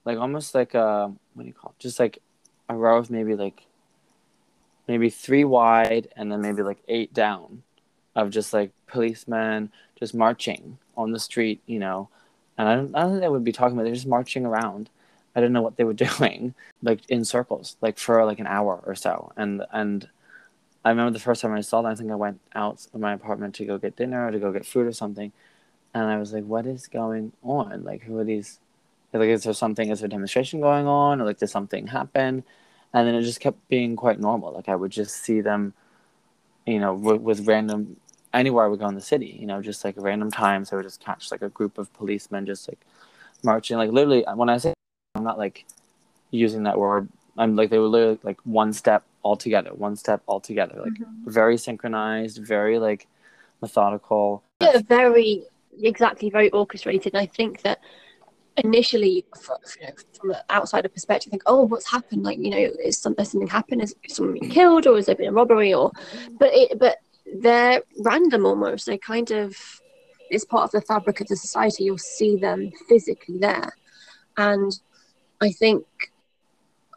like 0.05 0.19
almost 0.19 0.55
like 0.55 0.75
a 0.75 1.13
what 1.35 1.43
do 1.43 1.49
you 1.49 1.55
call 1.55 1.75
it? 1.77 1.83
Just 1.83 2.01
like 2.01 2.19
a 2.69 2.75
row 2.75 2.99
of 2.99 3.11
maybe 3.11 3.35
like 3.35 3.63
maybe 4.89 5.09
three 5.09 5.45
wide 5.45 6.09
and 6.17 6.33
then 6.33 6.41
maybe 6.41 6.63
like 6.63 6.79
eight 6.89 7.15
down 7.15 7.63
of 8.17 8.31
just 8.31 8.53
like 8.53 8.73
policemen 8.87 9.71
just 9.99 10.15
marching 10.15 10.79
on 10.97 11.13
the 11.13 11.21
street, 11.21 11.61
you 11.67 11.79
know. 11.79 12.09
And 12.59 12.69
I 12.69 12.75
don't, 12.75 12.95
I 12.95 13.01
don't 13.01 13.11
think 13.13 13.23
they 13.23 13.29
would 13.29 13.45
be 13.45 13.53
talking 13.53 13.75
about. 13.75 13.85
They're 13.85 13.95
just 13.95 14.07
marching 14.07 14.45
around. 14.45 14.91
I 15.35 15.41
didn't 15.41 15.53
know 15.53 15.63
what 15.63 15.77
they 15.77 15.85
were 15.85 15.93
doing, 16.09 16.55
like 16.83 17.01
in 17.09 17.25
circles, 17.25 17.77
like 17.81 17.99
for 17.99 18.25
like 18.25 18.39
an 18.39 18.47
hour 18.47 18.83
or 18.85 18.95
so. 18.95 19.33
And 19.37 19.65
and 19.73 20.09
I 20.85 20.91
remember 20.91 21.13
the 21.13 21.21
first 21.21 21.43
time 21.43 21.53
I 21.53 21.61
saw 21.61 21.83
them. 21.83 21.93
I 21.93 21.95
think 21.95 22.11
I 22.11 22.15
went 22.17 22.41
out 22.55 22.87
of 22.93 23.01
my 23.01 23.13
apartment 23.13 23.55
to 23.57 23.65
go 23.65 23.79
get 23.79 23.97
dinner 23.97 24.27
or 24.27 24.31
to 24.31 24.39
go 24.39 24.53
get 24.53 24.67
food 24.67 24.87
or 24.87 24.93
something, 24.93 25.33
and 25.95 26.05
I 26.05 26.19
was 26.19 26.33
like, 26.33 26.45
"What 26.45 26.67
is 26.67 26.87
going 26.89 27.33
on? 27.43 27.85
Like, 27.85 28.03
who 28.03 28.19
are 28.19 28.25
these? 28.25 28.59
Like, 29.13 29.29
is 29.29 29.43
there 29.45 29.55
something? 29.55 29.91
Is 29.91 30.01
there 30.01 30.07
a 30.07 30.11
demonstration 30.11 30.61
going 30.61 30.87
on? 30.87 31.21
Or 31.21 31.25
like, 31.25 31.39
did 31.39 31.49
something 31.49 31.89
happen?" 31.89 32.45
and 32.93 33.07
then 33.07 33.15
it 33.15 33.23
just 33.23 33.41
kept 33.41 33.69
being 33.69 33.97
quite 33.97 34.21
normal. 34.21 34.53
Like 34.53 34.69
I 34.69 34.75
would 34.75 34.91
just 34.91 35.23
see 35.23 35.41
them, 35.41 35.73
you 36.67 36.81
know, 36.81 36.95
with, 36.95 37.21
with 37.21 37.47
random 37.47 37.97
anywhere 38.33 38.65
I 38.65 38.69
would 38.69 38.81
go 38.81 38.89
in 38.89 38.95
the 38.95 39.01
city, 39.01 39.37
you 39.39 39.47
know, 39.47 39.63
just 39.63 39.85
like 39.85 39.95
random 39.97 40.31
times 40.31 40.73
I 40.73 40.77
would 40.77 40.85
just 40.85 41.01
catch 41.01 41.31
like 41.31 41.43
a 41.43 41.49
group 41.49 41.79
of 41.79 41.93
policemen 41.95 42.47
just 42.47 42.69
like 42.69 42.81
marching. 43.43 43.77
Like 43.77 43.91
literally, 43.91 44.25
when 44.35 44.49
I 44.49 44.59
say 44.59 44.75
I'm 45.15 45.25
not 45.25 45.39
like 45.39 45.67
using 46.31 46.65
that 46.65 46.79
word, 46.79 47.09
I'm 47.37 47.57
like 47.57 47.71
they 47.71 47.79
were 47.79 47.87
literally 47.87 48.19
like 48.23 48.39
one 48.45 48.73
step 48.73 49.05
all 49.23 49.37
together, 49.37 49.71
one 49.75 49.97
step 49.97 50.23
all 50.27 50.41
together, 50.41 50.81
like 50.81 50.93
mm-hmm. 50.93 51.31
very 51.31 51.57
synchronized, 51.57 52.39
very 52.39 52.79
like 52.79 53.07
methodical. 53.61 54.43
Yeah, 54.61 54.79
very 54.87 55.45
exactly, 55.83 56.31
very 56.31 56.51
orchestrated. 56.51 57.15
And 57.15 57.21
I 57.21 57.27
think 57.27 57.63
that 57.63 57.81
initially, 58.57 59.25
from, 59.41 59.57
you 59.81 59.87
know, 59.89 59.95
from 60.19 60.31
an 60.31 60.37
outsider 60.51 60.89
perspective, 60.89 61.31
think, 61.31 61.43
oh, 61.47 61.63
what's 61.63 61.91
happened? 61.91 62.23
Like, 62.23 62.39
you 62.39 62.51
know, 62.51 62.71
is 62.85 62.99
some, 62.99 63.15
has 63.19 63.33
something 63.33 63.49
happened? 63.49 63.83
Is 63.83 63.95
someone 64.09 64.39
been 64.39 64.51
killed, 64.51 64.87
or 64.87 64.97
has 64.97 65.07
there 65.07 65.15
been 65.15 65.29
a 65.29 65.33
robbery? 65.33 65.75
Or, 65.75 65.91
but 66.39 66.51
it, 66.53 66.79
but 66.79 66.99
they're 67.35 67.83
random 68.01 68.47
almost. 68.47 68.87
They 68.87 68.99
kind 68.99 69.31
of 69.31 69.57
it's 70.31 70.45
part 70.45 70.65
of 70.65 70.71
the 70.71 70.81
fabric 70.83 71.21
of 71.21 71.27
the 71.27 71.37
society. 71.37 71.85
You'll 71.85 71.99
see 71.99 72.37
them 72.37 72.71
physically 72.89 73.39
there, 73.39 73.73
and 74.37 74.79
I 75.41 75.51
think 75.53 75.85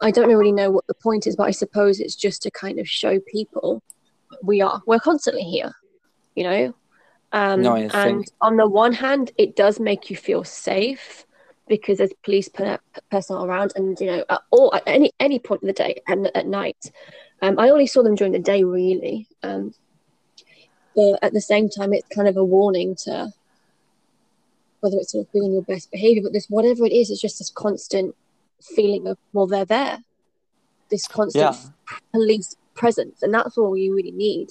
I 0.02 0.10
don't 0.10 0.28
really 0.28 0.52
know 0.52 0.70
what 0.70 0.86
the 0.86 0.94
point 0.94 1.26
is, 1.26 1.36
but 1.36 1.44
I 1.44 1.50
suppose 1.50 2.00
it's 2.00 2.16
just 2.16 2.42
to 2.42 2.50
kind 2.50 2.78
of 2.78 2.88
show 2.88 3.18
people 3.20 3.82
we 4.42 4.60
are 4.60 4.82
we're 4.86 5.00
constantly 5.00 5.42
here, 5.42 5.72
you 6.34 6.44
know. 6.44 6.74
Um, 7.32 7.62
No, 7.62 7.74
and 7.74 7.90
think- 7.90 8.26
on 8.40 8.56
the 8.56 8.68
one 8.68 8.92
hand, 8.92 9.32
it 9.38 9.56
does 9.56 9.80
make 9.80 10.10
you 10.10 10.16
feel 10.16 10.44
safe 10.44 11.26
because 11.66 11.98
there's 11.98 12.12
police 12.22 12.48
per- 12.48 12.78
personnel 13.10 13.44
around, 13.46 13.72
and 13.76 13.98
you 14.00 14.06
know, 14.06 14.24
at 14.28 14.42
all 14.50 14.74
at 14.74 14.82
any 14.86 15.10
any 15.20 15.38
point 15.38 15.62
of 15.62 15.66
the 15.66 15.72
day 15.72 16.02
and 16.06 16.30
at 16.36 16.46
night. 16.46 16.92
Um, 17.42 17.58
I 17.58 17.70
only 17.70 17.86
saw 17.86 18.02
them 18.02 18.14
during 18.14 18.32
the 18.32 18.38
day, 18.38 18.64
really. 18.64 19.26
Um, 19.42 19.74
but 20.94 21.18
at 21.22 21.32
the 21.32 21.40
same 21.40 21.68
time, 21.68 21.92
it's 21.92 22.06
kind 22.08 22.28
of 22.28 22.36
a 22.36 22.44
warning 22.44 22.94
to 23.04 23.32
whether 24.80 24.96
it's 24.98 25.12
sort 25.12 25.26
of 25.26 25.32
being 25.32 25.44
on 25.46 25.52
your 25.52 25.62
best 25.62 25.90
behavior, 25.90 26.22
but 26.22 26.32
this 26.32 26.46
whatever 26.48 26.84
it 26.84 26.92
is, 26.92 27.10
it's 27.10 27.20
just 27.20 27.38
this 27.38 27.50
constant 27.50 28.14
feeling 28.64 29.06
of 29.06 29.18
well, 29.32 29.46
they're 29.46 29.64
there. 29.64 29.98
This 30.90 31.06
constant 31.06 31.54
Yeah. 31.56 31.70
police 32.12 32.56
presence, 32.74 33.22
and 33.22 33.32
that's 33.32 33.56
all 33.58 33.76
you 33.76 33.94
really 33.94 34.12
need 34.12 34.50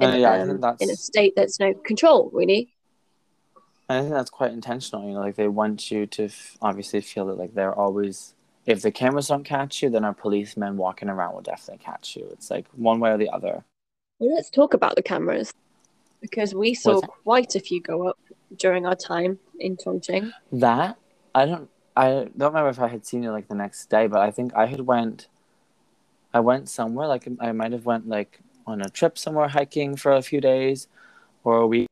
in, 0.00 0.10
Uh, 0.10 0.16
yeah, 0.16 0.42
um, 0.42 0.50
in 0.80 0.90
a 0.90 0.96
state 0.96 1.34
that's 1.36 1.58
no 1.60 1.74
control, 1.74 2.30
really. 2.32 2.74
And 3.88 3.98
I 3.98 4.00
think 4.02 4.14
that's 4.14 4.30
quite 4.30 4.52
intentional. 4.52 5.06
You 5.06 5.14
know, 5.14 5.20
like 5.20 5.36
they 5.36 5.48
want 5.48 5.90
you 5.90 6.06
to 6.06 6.24
f- 6.24 6.56
obviously 6.62 7.00
feel 7.00 7.26
that 7.26 7.38
like 7.38 7.54
they're 7.54 7.74
always. 7.74 8.34
If 8.64 8.82
the 8.82 8.92
cameras 8.92 9.26
don't 9.26 9.42
catch 9.42 9.82
you, 9.82 9.90
then 9.90 10.04
our 10.04 10.14
policemen 10.14 10.76
walking 10.76 11.08
around 11.08 11.34
will 11.34 11.42
definitely 11.42 11.84
catch 11.84 12.16
you. 12.16 12.28
It's 12.30 12.48
like 12.48 12.66
one 12.76 13.00
way 13.00 13.10
or 13.10 13.18
the 13.18 13.28
other. 13.28 13.64
Well, 14.20 14.34
let's 14.34 14.50
talk 14.50 14.72
about 14.72 14.94
the 14.94 15.02
cameras 15.02 15.52
because 16.20 16.54
we 16.54 16.72
saw 16.74 17.00
quite 17.00 17.56
a 17.56 17.60
few 17.60 17.80
go 17.80 18.06
up 18.08 18.18
during 18.56 18.86
our 18.86 18.94
time 18.94 19.40
in 19.58 19.76
Chongqing. 19.76 20.30
That 20.52 20.96
I 21.34 21.46
don't. 21.46 21.68
I 21.96 22.28
don't 22.36 22.52
remember 22.52 22.70
if 22.70 22.80
I 22.80 22.88
had 22.88 23.04
seen 23.06 23.24
it 23.24 23.30
like 23.30 23.48
the 23.48 23.54
next 23.54 23.86
day, 23.90 24.06
but 24.06 24.20
I 24.20 24.30
think 24.30 24.54
I 24.54 24.66
had 24.66 24.80
went. 24.80 25.28
I 26.34 26.40
went 26.40 26.68
somewhere 26.68 27.06
like 27.06 27.28
I 27.40 27.52
might 27.52 27.72
have 27.72 27.84
went 27.84 28.08
like 28.08 28.40
on 28.66 28.80
a 28.80 28.88
trip 28.88 29.18
somewhere 29.18 29.48
hiking 29.48 29.96
for 29.96 30.12
a 30.12 30.22
few 30.22 30.40
days, 30.40 30.88
or 31.44 31.58
a 31.58 31.66
week. 31.66 31.86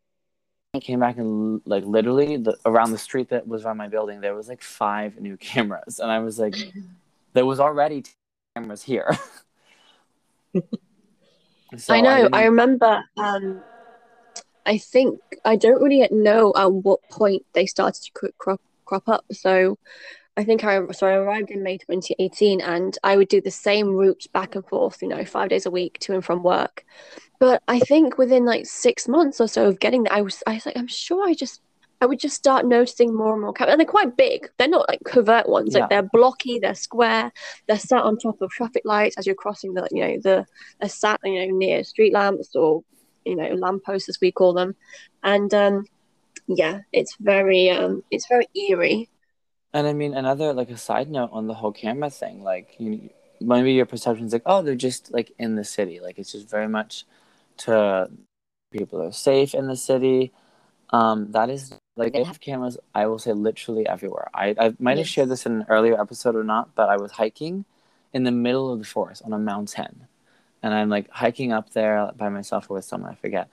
I 0.74 0.78
came 0.80 1.00
back 1.00 1.18
and 1.18 1.60
like 1.66 1.84
literally 1.84 2.36
the, 2.36 2.56
around 2.64 2.92
the 2.92 2.98
street 2.98 3.28
that 3.30 3.46
was 3.48 3.64
around 3.64 3.76
my 3.78 3.88
building, 3.88 4.20
there 4.20 4.34
was 4.34 4.48
like 4.48 4.62
five 4.62 5.20
new 5.20 5.36
cameras, 5.50 5.98
and 5.98 6.10
I 6.10 6.20
was 6.20 6.38
like, 6.38 6.54
there 7.34 7.44
was 7.44 7.60
already 7.60 8.04
cameras 8.56 8.82
here. 8.82 9.16
So 11.76 11.94
I 11.94 12.00
know. 12.00 12.10
I, 12.10 12.22
didn't- 12.22 12.44
remember. 12.46 13.04
Um, 13.16 13.62
I 14.66 14.78
think 14.78 15.20
I 15.44 15.56
don't 15.56 15.80
really 15.80 16.06
know 16.10 16.52
at 16.56 16.72
what 16.72 17.00
point 17.10 17.44
they 17.52 17.66
started 17.66 18.02
to 18.02 18.10
cro- 18.12 18.30
crop 18.38 18.60
crop 18.90 19.08
up. 19.08 19.24
So 19.32 19.78
I 20.36 20.44
think 20.44 20.64
I 20.64 20.86
so 20.92 21.06
I 21.06 21.12
arrived 21.12 21.50
in 21.50 21.62
May 21.62 21.78
2018, 21.78 22.60
and 22.60 22.96
I 23.04 23.16
would 23.16 23.28
do 23.28 23.40
the 23.40 23.50
same 23.50 23.88
route 23.88 24.26
back 24.32 24.54
and 24.54 24.66
forth, 24.66 25.00
you 25.02 25.08
know, 25.08 25.24
five 25.24 25.48
days 25.48 25.66
a 25.66 25.70
week 25.70 25.98
to 26.00 26.14
and 26.14 26.24
from 26.24 26.42
work. 26.42 26.84
But 27.38 27.62
I 27.68 27.78
think 27.80 28.18
within 28.18 28.44
like 28.44 28.66
six 28.66 29.08
months 29.08 29.40
or 29.40 29.48
so 29.48 29.68
of 29.68 29.80
getting 29.80 30.04
there, 30.04 30.12
I 30.12 30.22
was 30.22 30.42
I 30.46 30.54
was 30.54 30.66
like, 30.66 30.76
I'm 30.76 30.88
sure 30.88 31.28
I 31.28 31.34
just 31.34 31.60
I 32.00 32.06
would 32.06 32.18
just 32.18 32.36
start 32.36 32.66
noticing 32.66 33.14
more 33.14 33.32
and 33.32 33.42
more 33.42 33.52
cameras, 33.52 33.74
and 33.74 33.80
they're 33.80 33.86
quite 33.86 34.16
big. 34.16 34.48
They're 34.56 34.68
not 34.68 34.88
like 34.88 35.00
covert 35.04 35.48
ones. 35.48 35.74
Yeah. 35.74 35.80
Like 35.80 35.90
they're 35.90 36.10
blocky, 36.12 36.58
they're 36.58 36.74
square, 36.74 37.32
they're 37.66 37.78
sat 37.78 38.02
on 38.02 38.18
top 38.18 38.40
of 38.40 38.50
traffic 38.50 38.82
lights 38.84 39.16
as 39.18 39.26
you're 39.26 39.34
crossing 39.44 39.74
the 39.74 39.86
you 39.90 40.02
know 40.02 40.20
the 40.22 40.46
are 40.82 40.88
sat 40.88 41.20
you 41.24 41.46
know 41.46 41.56
near 41.56 41.84
street 41.84 42.12
lamps 42.12 42.56
or 42.56 42.82
you 43.24 43.36
know 43.36 43.54
lampposts 43.54 44.08
as 44.08 44.18
we 44.20 44.32
call 44.32 44.54
them 44.54 44.74
and 45.22 45.52
um 45.52 45.84
yeah 46.56 46.80
it's 46.92 47.16
very 47.20 47.70
um 47.70 48.02
it's 48.10 48.26
very 48.28 48.46
eerie 48.54 49.08
And 49.72 49.86
I 49.86 49.92
mean, 49.92 50.14
another 50.14 50.52
like 50.52 50.70
a 50.70 50.76
side 50.76 51.10
note 51.10 51.30
on 51.32 51.46
the 51.46 51.54
whole 51.54 51.72
camera 51.72 52.10
thing, 52.10 52.42
like 52.42 52.74
you, 52.78 53.10
maybe 53.40 53.72
your 53.72 53.86
perception 53.86 54.26
is 54.26 54.32
like, 54.32 54.42
oh, 54.46 54.62
they're 54.62 54.74
just 54.74 55.12
like 55.12 55.32
in 55.38 55.56
the 55.56 55.64
city, 55.64 56.00
like 56.00 56.18
it's 56.18 56.32
just 56.32 56.48
very 56.50 56.68
much 56.68 57.04
to 57.58 58.10
people 58.72 59.02
are 59.02 59.12
safe 59.12 59.54
in 59.54 59.68
the 59.68 59.76
city. 59.76 60.32
Um, 60.90 61.32
that 61.32 61.50
is 61.50 61.74
like 61.96 62.12
they 62.14 62.24
have 62.24 62.40
cameras. 62.40 62.78
I 62.94 63.06
will 63.06 63.18
say 63.18 63.32
literally 63.32 63.86
everywhere. 63.86 64.28
I 64.34 64.54
I 64.58 64.74
might 64.80 64.98
have 64.98 65.06
Yes. 65.06 65.08
shared 65.08 65.28
this 65.30 65.46
in 65.46 65.52
an 65.52 65.66
earlier 65.68 66.00
episode 66.00 66.36
or 66.36 66.44
not, 66.44 66.74
but 66.74 66.88
I 66.88 66.96
was 66.96 67.12
hiking 67.12 67.64
in 68.12 68.24
the 68.24 68.32
middle 68.32 68.72
of 68.72 68.78
the 68.80 68.84
forest 68.86 69.22
on 69.24 69.32
a 69.32 69.38
mountain, 69.38 70.08
and 70.62 70.74
I'm 70.74 70.88
like 70.88 71.10
hiking 71.10 71.52
up 71.52 71.70
there 71.72 72.10
by 72.16 72.28
myself 72.28 72.70
or 72.70 72.74
with 72.74 72.84
someone 72.84 73.12
I 73.12 73.14
forget, 73.14 73.48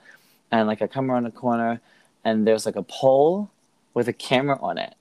and 0.50 0.68
like 0.68 0.82
I 0.82 0.86
come 0.88 1.10
around 1.10 1.26
a 1.26 1.30
corner, 1.32 1.80
and 2.28 2.46
there's 2.46 2.66
like 2.66 2.76
a 2.76 2.82
pole 2.82 3.50
with 3.94 4.06
a 4.06 4.12
camera 4.12 4.58
on 4.60 4.76
it 4.76 4.94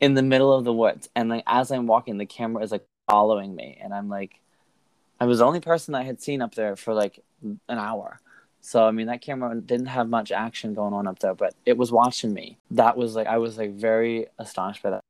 in 0.00 0.12
the 0.14 0.22
middle 0.22 0.52
of 0.52 0.64
the 0.64 0.72
woods. 0.72 1.08
And 1.16 1.28
like 1.28 1.42
as 1.46 1.70
i'm 1.70 1.86
walking 1.86 2.18
the 2.18 2.26
camera 2.26 2.62
is 2.62 2.72
like 2.72 2.84
following 3.10 3.54
me. 3.54 3.78
And 3.80 3.94
i'm 3.94 4.08
like 4.08 4.40
i 5.18 5.24
was 5.24 5.38
the 5.38 5.46
only 5.46 5.60
person 5.60 5.94
i 5.94 6.02
had 6.02 6.20
seen 6.20 6.42
up 6.42 6.54
there 6.54 6.76
for 6.76 6.92
like 6.94 7.22
an 7.42 7.58
hour. 7.68 8.20
So 8.60 8.86
i 8.86 8.90
mean 8.90 9.06
that 9.06 9.22
camera 9.22 9.54
didn't 9.54 9.86
have 9.86 10.08
much 10.08 10.30
action 10.30 10.74
going 10.74 10.92
on 10.92 11.06
up 11.06 11.20
there 11.20 11.34
but 11.34 11.54
it 11.64 11.78
was 11.78 11.90
watching 11.90 12.34
me. 12.34 12.58
That 12.70 12.96
was 12.96 13.16
like 13.16 13.26
i 13.26 13.38
was 13.38 13.56
like 13.56 13.72
very 13.72 14.26
astonished 14.38 14.82
by 14.82 14.90
that. 14.90 15.00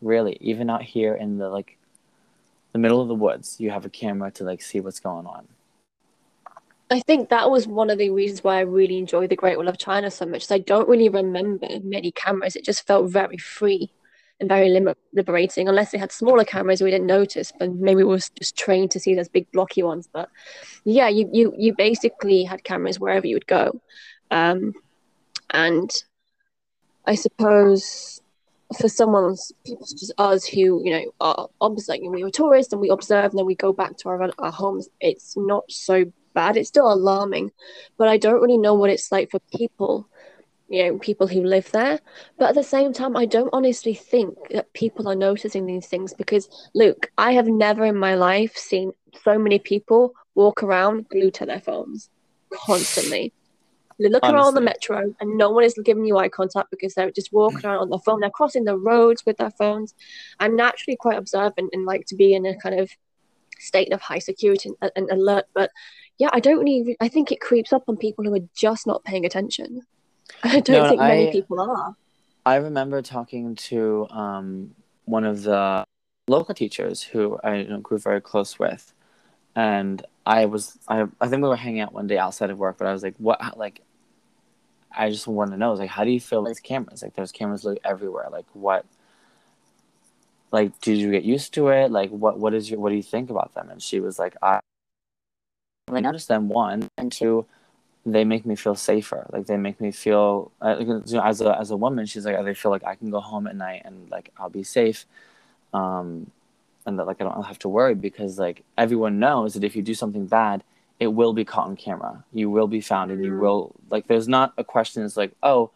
Really 0.00 0.38
even 0.40 0.70
out 0.70 0.82
here 0.82 1.14
in 1.14 1.36
the 1.36 1.50
like 1.50 1.76
the 2.72 2.78
middle 2.78 3.02
of 3.02 3.08
the 3.08 3.14
woods 3.14 3.56
you 3.60 3.70
have 3.70 3.84
a 3.84 3.90
camera 3.90 4.30
to 4.30 4.44
like 4.44 4.62
see 4.62 4.80
what's 4.80 5.00
going 5.00 5.26
on 5.26 5.48
i 6.90 7.00
think 7.00 7.28
that 7.28 7.50
was 7.50 7.66
one 7.66 7.90
of 7.90 7.98
the 7.98 8.10
reasons 8.10 8.42
why 8.44 8.56
i 8.58 8.60
really 8.60 8.98
enjoyed 8.98 9.30
the 9.30 9.36
great 9.36 9.56
wall 9.56 9.68
of 9.68 9.78
china 9.78 10.10
so 10.10 10.26
much 10.26 10.50
i 10.50 10.58
don't 10.58 10.88
really 10.88 11.08
remember 11.08 11.66
many 11.82 12.12
cameras. 12.12 12.56
It 12.56 12.64
just 12.64 12.86
felt 12.86 13.10
very 13.10 13.38
free 13.38 13.90
and 14.40 14.48
very 14.48 14.70
liberating 15.12 15.68
unless 15.68 15.90
they 15.90 15.98
had 15.98 16.12
smaller 16.12 16.44
cameras 16.44 16.80
we 16.80 16.90
didn't 16.90 17.06
notice 17.06 17.52
but 17.58 17.72
maybe 17.72 17.96
we 17.96 18.04
were 18.04 18.18
just 18.38 18.56
trained 18.56 18.90
to 18.92 19.00
see 19.00 19.14
those 19.14 19.28
big 19.28 19.50
blocky 19.52 19.82
ones. 19.82 20.08
But 20.10 20.30
yeah 20.84 21.08
you 21.08 21.28
you, 21.32 21.52
you 21.58 21.74
basically 21.74 22.44
had 22.44 22.64
cameras 22.64 22.98
wherever 22.98 23.26
you 23.26 23.36
would 23.36 23.46
go. 23.46 23.80
Um 24.30 24.72
And 25.52 25.90
I 27.06 27.14
suppose 27.16 28.20
for 28.78 28.88
someone, 28.88 29.36
people 29.66 29.84
such 29.86 30.02
as 30.02 30.12
us 30.16 30.44
who, 30.46 30.82
you 30.84 30.92
know, 30.92 31.04
are 31.20 31.48
obviously, 31.60 32.08
we 32.08 32.22
were 32.22 32.30
tourists 32.30 32.72
and 32.72 32.80
we 32.80 32.88
observe 32.88 33.30
and 33.30 33.38
then 33.38 33.46
we 33.46 33.56
go 33.56 33.72
back 33.72 33.96
to 33.98 34.08
our, 34.08 34.30
our 34.38 34.52
homes, 34.52 34.88
it's 35.00 35.36
not 35.36 35.64
so 35.70 36.04
bad. 36.34 36.56
It's 36.56 36.68
still 36.68 36.92
alarming, 36.92 37.52
but 37.96 38.08
I 38.08 38.16
don't 38.16 38.40
really 38.40 38.58
know 38.58 38.74
what 38.74 38.90
it's 38.90 39.12
like 39.12 39.30
for 39.30 39.40
people, 39.56 40.08
you 40.68 40.84
know, 40.84 40.98
people 40.98 41.26
who 41.26 41.42
live 41.42 41.70
there. 41.72 42.00
But 42.38 42.50
at 42.50 42.54
the 42.54 42.62
same 42.62 42.92
time, 42.92 43.16
I 43.16 43.26
don't 43.26 43.50
honestly 43.52 43.94
think 43.94 44.36
that 44.50 44.72
people 44.72 45.08
are 45.08 45.14
noticing 45.14 45.66
these 45.66 45.86
things 45.86 46.14
because, 46.14 46.48
Luke, 46.74 47.10
I 47.18 47.32
have 47.32 47.46
never 47.46 47.84
in 47.84 47.96
my 47.96 48.14
life 48.14 48.56
seen 48.56 48.92
so 49.24 49.38
many 49.38 49.58
people 49.58 50.14
walk 50.34 50.62
around 50.62 51.08
glued 51.08 51.34
to 51.34 51.46
their 51.46 51.60
phones 51.60 52.08
constantly. 52.50 53.32
They 53.98 54.08
look 54.08 54.24
Honestly. 54.24 54.38
around 54.38 54.54
the 54.54 54.60
metro 54.62 55.14
and 55.20 55.36
no 55.36 55.50
one 55.50 55.64
is 55.64 55.74
giving 55.84 56.06
you 56.06 56.16
eye 56.16 56.30
contact 56.30 56.70
because 56.70 56.94
they're 56.94 57.10
just 57.10 57.32
walking 57.32 57.66
around 57.66 57.78
on 57.78 57.90
their 57.90 57.98
phone. 57.98 58.20
They're 58.20 58.30
crossing 58.30 58.64
the 58.64 58.78
roads 58.78 59.26
with 59.26 59.36
their 59.36 59.50
phones. 59.50 59.94
I'm 60.38 60.56
naturally 60.56 60.96
quite 60.96 61.18
observant 61.18 61.70
and 61.74 61.84
like 61.84 62.06
to 62.06 62.16
be 62.16 62.32
in 62.32 62.46
a 62.46 62.56
kind 62.56 62.80
of 62.80 62.90
state 63.58 63.92
of 63.92 64.00
high 64.00 64.18
security 64.18 64.70
and, 64.80 64.90
and 64.96 65.10
alert. 65.10 65.44
But 65.52 65.70
yeah, 66.20 66.28
I 66.32 66.38
don't 66.38 66.58
really, 66.58 66.96
I 67.00 67.08
think 67.08 67.32
it 67.32 67.40
creeps 67.40 67.72
up 67.72 67.84
on 67.88 67.96
people 67.96 68.24
who 68.24 68.34
are 68.34 68.46
just 68.54 68.86
not 68.86 69.02
paying 69.04 69.24
attention. 69.24 69.80
I 70.44 70.60
don't 70.60 70.82
no, 70.84 70.88
think 70.90 71.00
many 71.00 71.32
people 71.32 71.58
are. 71.58 71.96
I 72.44 72.56
remember 72.56 73.00
talking 73.00 73.54
to 73.56 74.06
um, 74.10 74.74
one 75.06 75.24
of 75.24 75.42
the 75.42 75.84
local 76.28 76.54
teachers 76.54 77.02
who 77.02 77.38
I 77.42 77.62
grew 77.82 77.98
very 77.98 78.20
close 78.20 78.58
with, 78.58 78.92
and 79.56 80.04
I 80.26 80.44
was 80.46 80.78
I 80.88 81.06
I 81.20 81.28
think 81.28 81.42
we 81.42 81.48
were 81.48 81.56
hanging 81.56 81.80
out 81.80 81.92
one 81.92 82.06
day 82.06 82.18
outside 82.18 82.50
of 82.50 82.58
work, 82.58 82.76
but 82.78 82.86
I 82.86 82.92
was 82.92 83.02
like, 83.02 83.16
what 83.18 83.58
like 83.58 83.80
I 84.96 85.10
just 85.10 85.26
want 85.26 85.52
to 85.52 85.56
know, 85.56 85.72
like, 85.74 85.90
how 85.90 86.04
do 86.04 86.10
you 86.10 86.20
feel 86.20 86.44
these 86.44 86.60
cameras? 86.60 87.02
Like, 87.02 87.14
there's 87.14 87.32
cameras 87.32 87.64
like 87.64 87.78
everywhere. 87.84 88.28
Like, 88.30 88.46
what? 88.52 88.84
Like, 90.52 90.78
did 90.80 90.98
you 90.98 91.10
get 91.10 91.22
used 91.22 91.54
to 91.54 91.68
it? 91.68 91.90
Like, 91.90 92.10
what? 92.10 92.38
What 92.38 92.54
is 92.54 92.70
your? 92.70 92.80
What 92.80 92.90
do 92.90 92.96
you 92.96 93.02
think 93.02 93.30
about 93.30 93.54
them? 93.54 93.70
And 93.70 93.82
she 93.82 94.00
was 94.00 94.18
like, 94.18 94.36
I. 94.42 94.60
I 95.88 96.00
noticed 96.00 96.28
them 96.28 96.48
one 96.48 96.88
and 96.96 97.10
two. 97.10 97.46
They 98.06 98.24
make 98.24 98.46
me 98.46 98.56
feel 98.56 98.74
safer. 98.74 99.26
Like 99.32 99.46
they 99.46 99.56
make 99.56 99.80
me 99.80 99.90
feel 99.90 100.52
uh, 100.62 100.76
you 100.78 100.86
know, 100.86 101.22
as 101.22 101.40
a 101.40 101.58
as 101.58 101.70
a 101.70 101.76
woman. 101.76 102.06
She's 102.06 102.24
like, 102.24 102.36
I 102.36 102.54
feel 102.54 102.70
like 102.70 102.84
I 102.84 102.94
can 102.94 103.10
go 103.10 103.20
home 103.20 103.46
at 103.46 103.56
night 103.56 103.82
and 103.84 104.10
like 104.10 104.30
I'll 104.38 104.48
be 104.48 104.62
safe, 104.62 105.04
um, 105.74 106.30
and 106.86 106.98
that 106.98 107.06
like 107.06 107.20
I 107.20 107.24
don't 107.24 107.44
have 107.44 107.58
to 107.60 107.68
worry 107.68 107.94
because 107.94 108.38
like 108.38 108.64
everyone 108.78 109.18
knows 109.18 109.54
that 109.54 109.64
if 109.64 109.76
you 109.76 109.82
do 109.82 109.94
something 109.94 110.26
bad, 110.26 110.64
it 110.98 111.08
will 111.08 111.32
be 111.32 111.44
caught 111.44 111.66
on 111.66 111.76
camera. 111.76 112.24
You 112.32 112.50
will 112.50 112.68
be 112.68 112.80
found, 112.80 113.10
and 113.10 113.22
you 113.24 113.32
mm-hmm. 113.32 113.40
will 113.40 113.74
like. 113.90 114.06
There's 114.06 114.28
not 114.28 114.54
a 114.56 114.64
question. 114.64 115.04
It's 115.04 115.16
like, 115.16 115.32
oh, 115.42 115.70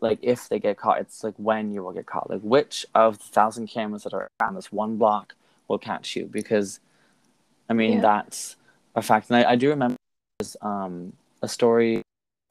like 0.00 0.18
if 0.22 0.48
they 0.48 0.58
get 0.58 0.76
caught, 0.76 1.00
it's 1.00 1.24
like 1.24 1.34
when 1.36 1.72
you 1.72 1.82
will 1.82 1.92
get 1.92 2.06
caught. 2.06 2.30
Like 2.30 2.42
which 2.42 2.86
of 2.94 3.18
the 3.18 3.24
thousand 3.24 3.68
cameras 3.68 4.02
that 4.02 4.12
are 4.12 4.30
around 4.40 4.54
this 4.54 4.72
one 4.72 4.96
block 4.96 5.34
will 5.68 5.78
catch 5.78 6.16
you? 6.16 6.26
Because, 6.26 6.80
I 7.68 7.72
mean, 7.72 7.94
yeah. 7.94 8.00
that's 8.00 8.55
a 8.96 9.02
fact. 9.02 9.30
And 9.30 9.36
I, 9.36 9.52
I 9.52 9.56
do 9.56 9.68
remember 9.68 9.96
um, 10.62 11.12
a 11.42 11.48
story. 11.48 12.02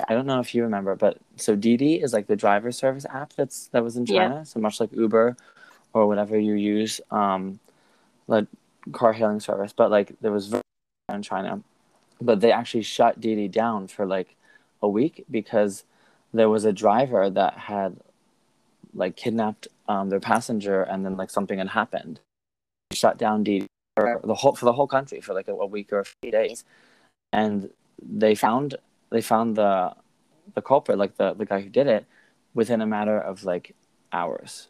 I 0.08 0.14
don't 0.14 0.28
know 0.28 0.40
if 0.40 0.54
you 0.54 0.64
remember, 0.64 0.96
but 0.96 1.18
so 1.36 1.56
Didi 1.56 1.96
is 1.96 2.14
like 2.14 2.28
the 2.28 2.36
driver 2.36 2.72
service 2.72 3.06
app 3.10 3.34
that's 3.34 3.68
that 3.68 3.84
was 3.84 3.98
in 3.98 4.06
China. 4.06 4.36
Yeah. 4.36 4.44
So 4.44 4.60
much 4.60 4.80
like 4.80 4.92
Uber 4.94 5.36
or 5.94 6.08
whatever 6.08 6.38
you 6.38 6.54
use, 6.54 7.02
um, 7.12 7.60
like 8.28 8.46
car 8.92 9.14
hailing 9.14 9.40
service. 9.40 9.74
But 9.74 9.92
like 9.92 10.16
there 10.22 10.32
was 10.32 10.54
in 11.14 11.22
China, 11.22 11.62
but 12.22 12.42
they 12.42 12.52
actually 12.52 12.84
shut 12.84 13.20
Didi 13.20 13.48
down 13.48 13.88
for 13.88 14.06
like 14.06 14.36
a 14.82 14.88
week 14.88 15.26
because 15.32 15.84
there 16.34 16.50
was 16.50 16.66
a 16.66 16.74
driver 16.74 17.30
that 17.30 17.58
had 17.58 17.98
like 18.94 19.16
kidnapped 19.16 19.68
um, 19.88 20.10
their 20.10 20.20
passenger 20.20 20.84
and 20.84 21.06
then 21.06 21.16
like 21.18 21.30
something 21.30 21.58
had 21.60 21.70
happened. 21.70 22.20
shut 22.94 23.18
down 23.18 23.44
Didi 23.44 23.68
for 23.96 24.22
the 24.24 24.36
whole 24.36 24.56
for 24.56 24.66
the 24.66 24.74
whole 24.74 24.88
country 24.88 25.22
for 25.22 25.34
like 25.34 25.48
a, 25.48 25.54
a 25.54 25.66
week 25.66 25.92
or 25.92 26.00
a 26.00 26.06
few 26.06 26.32
days, 26.32 26.64
and 27.32 27.70
they 28.02 28.36
found 28.36 28.76
they 29.12 29.22
found 29.22 29.56
the 29.56 29.94
the 30.54 30.62
culprit, 30.62 30.98
like 30.98 31.18
the 31.18 31.34
the 31.34 31.46
guy 31.46 31.62
who 31.62 31.70
did 31.70 31.88
it, 31.88 32.06
within 32.54 32.82
a 32.82 32.88
matter 32.88 33.20
of 33.20 33.44
like 33.44 33.76
hours, 34.12 34.68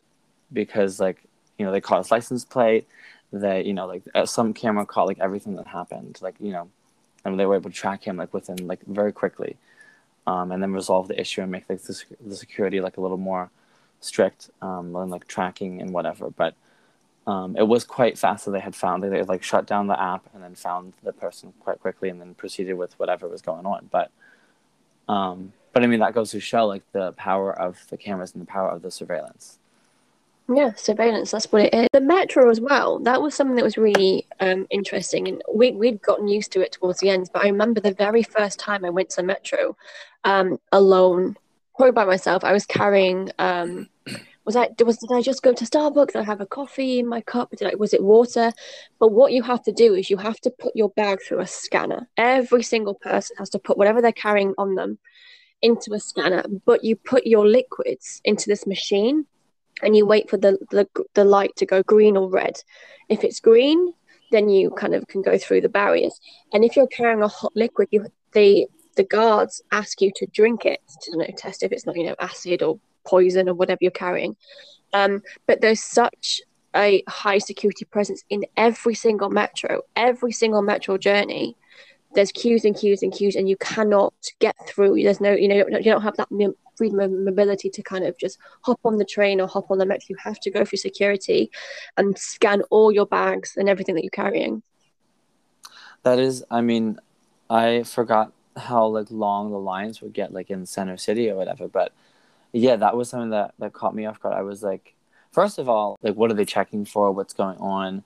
because 0.52 1.00
like 1.00 1.24
you 1.58 1.66
know 1.66 1.72
they 1.72 1.82
caught 1.82 2.00
his 2.00 2.12
license 2.12 2.44
plate 2.44 2.88
they 3.32 3.64
you 3.64 3.74
know 3.74 3.86
like 3.86 4.04
uh, 4.14 4.26
some 4.26 4.54
camera 4.54 4.86
caught 4.86 5.08
like 5.08 5.20
everything 5.20 5.56
that 5.56 5.68
happened 5.68 6.20
like 6.22 6.36
you 6.40 6.52
know 6.52 6.70
and 7.26 7.40
they 7.40 7.46
were 7.46 7.56
able 7.56 7.70
to 7.70 7.76
track 7.76 8.04
him 8.04 8.18
like 8.18 8.34
within 8.34 8.68
like 8.68 8.82
very 8.86 9.12
quickly 9.12 9.58
um, 10.28 10.52
and 10.52 10.62
then 10.62 10.74
resolve 10.74 11.08
the 11.08 11.20
issue 11.20 11.42
and 11.42 11.52
make 11.52 11.70
like 11.70 11.82
the, 11.82 12.04
the 12.26 12.36
security 12.36 12.82
like 12.82 12.98
a 12.98 13.02
little 13.02 13.18
more 13.18 13.50
strict 14.00 14.50
um, 14.62 14.96
and 14.96 15.12
like 15.12 15.28
tracking 15.28 15.82
and 15.82 15.92
whatever. 15.92 16.30
But 16.30 16.56
um, 17.28 17.56
it 17.58 17.68
was 17.68 17.84
quite 17.84 18.18
fast 18.18 18.46
that 18.46 18.52
they 18.52 18.60
had 18.60 18.76
found 18.76 19.04
they, 19.04 19.10
they 19.10 19.24
like 19.24 19.44
shut 19.44 19.66
down 19.66 19.88
the 19.88 20.00
app 20.00 20.26
and 20.34 20.44
then 20.44 20.56
found 20.56 20.94
the 21.04 21.14
person 21.14 21.54
quite 21.60 21.80
quickly 21.80 22.10
and 22.10 22.20
then 22.20 22.34
proceeded 22.36 22.74
with 22.74 22.98
whatever 23.00 23.28
was 23.28 23.42
going 23.42 23.66
on 23.66 23.88
but 23.92 24.12
um, 25.08 25.54
but 25.74 25.84
i 25.84 25.88
mean 25.88 26.00
that 26.00 26.14
goes 26.14 26.32
to 26.32 26.40
show 26.40 26.66
like 26.66 26.84
the 26.92 27.12
power 27.14 27.58
of 27.60 27.86
the 27.90 27.98
cameras 27.98 28.34
and 28.34 28.42
the 28.42 28.48
power 28.48 28.70
of 28.70 28.82
the 28.82 28.92
surveillance 28.92 29.60
yeah, 30.48 30.74
surveillance, 30.76 31.32
that's 31.32 31.52
what 31.52 31.64
it 31.64 31.74
is. 31.74 31.88
The 31.92 32.02
metro 32.02 32.52
as 32.52 32.62
well, 32.62 33.00
that 33.00 33.20
was 33.22 33.34
something 33.34 33.56
that 33.56 33.64
was 33.64 33.78
really 33.78 34.28
um, 34.40 34.68
interesting. 34.70 35.28
And 35.28 35.42
we, 35.52 35.72
we'd 35.72 36.02
gotten 36.04 36.28
used 36.28 36.52
to 36.52 36.62
it 36.62 36.72
towards 36.72 37.00
the 37.00 37.10
end. 37.10 37.32
But 37.34 37.44
I 37.44 37.48
remember 37.48 37.80
the 37.82 37.94
very 37.94 38.22
first 38.22 38.60
time 38.60 38.86
I 38.86 38.92
went 38.92 39.10
to 39.12 39.18
the 39.18 39.24
metro 39.24 39.76
um, 40.24 40.60
alone, 40.72 41.36
probably 41.76 41.94
by 41.94 42.06
myself, 42.06 42.44
I 42.44 42.54
was 42.54 42.66
carrying. 42.66 43.32
Um, 43.40 43.90
was 44.46 44.56
I 44.56 44.70
was 44.80 44.98
did 44.98 45.12
I 45.12 45.22
just 45.22 45.42
go 45.42 45.54
to 45.54 45.66
Starbucks? 45.66 46.16
I 46.16 46.24
have 46.24 46.42
a 46.42 46.46
coffee 46.46 47.00
in 47.00 47.08
my 47.08 47.22
cup? 47.22 47.52
Did 47.52 47.68
I, 47.68 47.76
was 47.76 47.94
it 47.94 48.04
water? 48.04 48.52
But 49.00 49.12
what 49.12 49.32
you 49.32 49.42
have 49.44 49.64
to 49.64 49.72
do 49.72 49.96
is 49.96 50.10
you 50.10 50.18
have 50.18 50.40
to 50.42 50.52
put 50.52 50.76
your 50.76 50.90
bag 50.90 51.20
through 51.22 51.40
a 51.40 51.48
scanner. 51.48 52.08
Every 52.18 52.64
single 52.64 52.94
person 52.94 53.36
has 53.38 53.50
to 53.52 53.60
put 53.60 53.78
whatever 53.78 54.02
they're 54.02 54.12
carrying 54.12 54.54
on 54.58 54.76
them 54.76 55.00
into 55.62 55.94
a 55.94 56.00
scanner. 56.00 56.44
But 56.66 56.84
you 56.84 56.96
put 56.96 57.26
your 57.26 57.48
liquids 57.48 58.22
into 58.24 58.48
this 58.48 58.68
machine 58.68 59.26
and 59.82 59.96
you 59.96 60.06
wait 60.06 60.30
for 60.30 60.38
the, 60.38 60.58
the 60.72 60.88
the 61.16 61.26
light 61.26 61.56
to 61.58 61.66
go 61.66 61.82
green 61.84 62.16
or 62.16 62.30
red. 62.30 62.62
If 63.10 63.24
it's 63.24 63.40
green, 63.40 63.94
then 64.32 64.50
you 64.50 64.70
kind 64.72 64.94
of 64.94 65.08
can 65.08 65.22
go 65.22 65.38
through 65.38 65.62
the 65.62 65.70
barriers. 65.70 66.20
And 66.54 66.64
if 66.64 66.76
you're 66.76 66.88
carrying 66.88 67.22
a 67.22 67.28
hot 67.28 67.54
liquid, 67.56 67.90
you 67.92 68.06
the 68.34 68.68
the 68.96 69.04
guards 69.04 69.62
ask 69.72 70.02
you 70.02 70.12
to 70.16 70.26
drink 70.28 70.66
it 70.66 70.80
to 71.02 71.12
you 71.12 71.18
know, 71.18 71.26
test 71.36 71.64
if 71.64 71.72
it's 71.72 71.86
not 71.86 71.98
you 71.98 72.06
know 72.06 72.16
acid 72.20 72.62
or 72.62 72.80
poison 73.06 73.50
or 73.50 73.54
whatever 73.54 73.80
you're 73.82 73.92
carrying. 73.92 74.36
Um, 74.94 75.22
but 75.46 75.62
there's 75.62 75.84
such 75.84 76.42
a 76.76 77.04
high 77.08 77.38
security 77.38 77.86
presence 77.86 78.24
in 78.30 78.46
every 78.58 78.96
single 78.96 79.30
metro, 79.30 79.82
every 79.96 80.32
single 80.32 80.62
metro 80.62 80.98
journey. 80.98 81.56
There's 82.14 82.32
queues 82.32 82.64
and 82.64 82.76
queues 82.76 83.04
and 83.04 83.12
queues, 83.12 83.36
and 83.36 83.50
you 83.50 83.58
cannot 83.58 84.14
get 84.40 84.56
through. 84.68 85.02
There's 85.02 85.20
no, 85.20 85.32
you 85.34 85.48
know, 85.48 85.56
you 85.56 85.84
don't 85.84 86.02
have 86.02 86.16
that 86.18 86.30
freedom 86.76 87.00
of 87.00 87.12
mobility 87.12 87.70
to 87.70 87.82
kind 87.82 88.06
of 88.06 88.18
just 88.18 88.38
hop 88.62 88.80
on 88.86 88.98
the 88.98 89.06
train 89.06 89.42
or 89.42 89.48
hop 89.48 89.70
on 89.70 89.78
the 89.78 89.86
metro. 89.86 90.08
You 90.10 90.18
have 90.20 90.40
to 90.42 90.52
go 90.52 90.64
through 90.64 90.78
security 90.78 91.52
and 91.98 92.18
scan 92.18 92.62
all 92.70 92.92
your 92.92 93.06
bags 93.06 93.56
and 93.58 93.68
everything 93.68 93.96
that 93.96 94.04
you're 94.04 94.12
carrying. 94.12 94.62
That 96.04 96.20
is, 96.20 96.44
I 96.52 96.62
mean, 96.62 97.00
I 97.50 97.84
forgot 97.84 98.32
how 98.56 98.88
like 98.88 99.12
long 99.12 99.52
the 99.52 99.58
lines 99.58 100.02
would 100.02 100.14
get 100.14 100.34
like 100.34 100.50
in 100.50 100.66
center 100.66 100.98
city 100.98 101.30
or 101.30 101.36
whatever, 101.36 101.68
but 101.68 101.92
yeah, 102.56 102.76
that 102.78 102.96
was 102.96 103.10
something 103.10 103.32
that 103.32 103.54
that 103.60 103.74
caught 103.74 103.96
me 103.96 104.06
off 104.06 104.20
guard. 104.20 104.36
I 104.36 104.42
was 104.42 104.64
like, 104.64 104.96
first 105.32 105.60
of 105.60 105.70
all, 105.70 105.98
like 106.02 106.16
what 106.16 106.32
are 106.32 106.36
they 106.36 106.46
checking 106.46 106.86
for? 106.86 107.12
What's 107.12 107.34
going 107.34 107.58
on? 107.58 108.04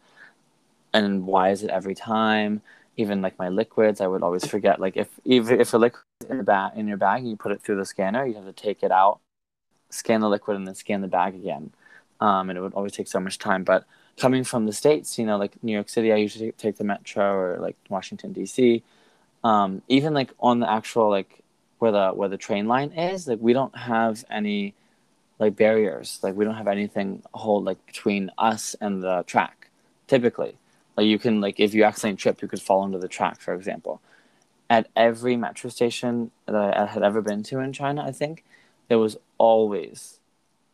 And 0.94 1.26
why 1.26 1.52
is 1.52 1.64
it 1.64 1.70
every 1.70 1.96
time? 1.96 2.62
even 3.00 3.22
like 3.22 3.40
my 3.40 3.48
liquids, 3.48 4.02
I 4.02 4.08
would 4.08 4.24
always 4.24 4.46
forget. 4.46 4.82
Like 4.82 4.98
if 4.98 5.08
even 5.24 5.62
if 5.62 5.74
a 5.74 5.78
liquid 5.78 6.04
in 6.30 6.38
the 6.38 6.44
bag 6.44 6.74
in 6.76 6.86
your 6.86 6.98
bag, 6.98 7.26
you 7.26 7.38
put 7.38 7.54
it 7.54 7.62
through 7.62 7.78
the 7.78 7.86
scanner, 7.86 8.26
you 8.26 8.34
have 8.34 8.46
to 8.46 8.52
take 8.52 8.84
it 8.84 8.92
out, 8.92 9.22
scan 9.90 10.20
the 10.20 10.28
liquid, 10.28 10.58
and 10.58 10.68
then 10.68 10.76
scan 10.76 11.00
the 11.00 11.08
bag 11.08 11.34
again. 11.34 11.72
Um, 12.20 12.50
and 12.50 12.58
it 12.58 12.62
would 12.62 12.74
always 12.74 12.92
take 12.92 13.08
so 13.08 13.22
much 13.22 13.40
time. 13.40 13.64
But 13.64 13.86
coming 14.18 14.44
from 14.44 14.66
the 14.66 14.74
states, 14.74 15.18
you 15.18 15.26
know, 15.26 15.38
like 15.38 15.64
New 15.64 15.72
York 15.72 15.88
City, 15.88 16.12
I 16.12 16.18
usually 16.18 16.52
take 16.52 16.76
the 16.76 16.84
metro 16.84 17.24
or 17.34 17.60
like 17.62 17.78
Washington 17.88 18.34
D.C. 18.34 18.84
Um, 19.46 19.82
even 19.88 20.14
like 20.14 20.32
on 20.42 20.60
the 20.60 20.70
actual 20.70 21.10
like 21.10 21.42
where 21.80 21.92
the 21.92 22.10
where 22.10 22.30
the 22.30 22.38
train 22.38 22.68
line 22.68 22.92
is, 22.92 23.28
like 23.28 23.40
we 23.42 23.54
don't 23.54 23.76
have 23.76 24.24
any 24.30 24.76
like 25.40 25.56
barriers. 25.56 26.20
Like 26.22 26.36
we 26.36 26.46
don't 26.46 26.56
have 26.56 26.68
anything 26.68 27.24
hold 27.34 27.66
like 27.66 27.84
between 27.86 28.30
us 28.38 28.76
and 28.80 29.02
the 29.02 29.24
track 29.26 29.70
typically. 30.08 30.58
Like 30.98 31.08
you 31.08 31.18
can 31.18 31.40
like 31.42 31.60
if 31.60 31.74
you 31.74 31.84
accidentally 31.86 32.18
trip, 32.18 32.42
you 32.42 32.48
could 32.48 32.62
fall 32.62 32.84
into 32.84 33.00
the 33.00 33.08
track, 33.08 33.40
for 33.40 33.54
example. 33.54 34.02
At 34.70 34.88
every 34.96 35.36
metro 35.36 35.70
station 35.70 36.30
that 36.46 36.78
I 36.78 36.86
had 36.86 37.02
ever 37.02 37.22
been 37.22 37.42
to 37.44 37.60
in 37.60 37.74
China, 37.74 38.04
I 38.06 38.12
think 38.12 38.44
there 38.88 39.00
was 39.00 39.18
always, 39.40 40.20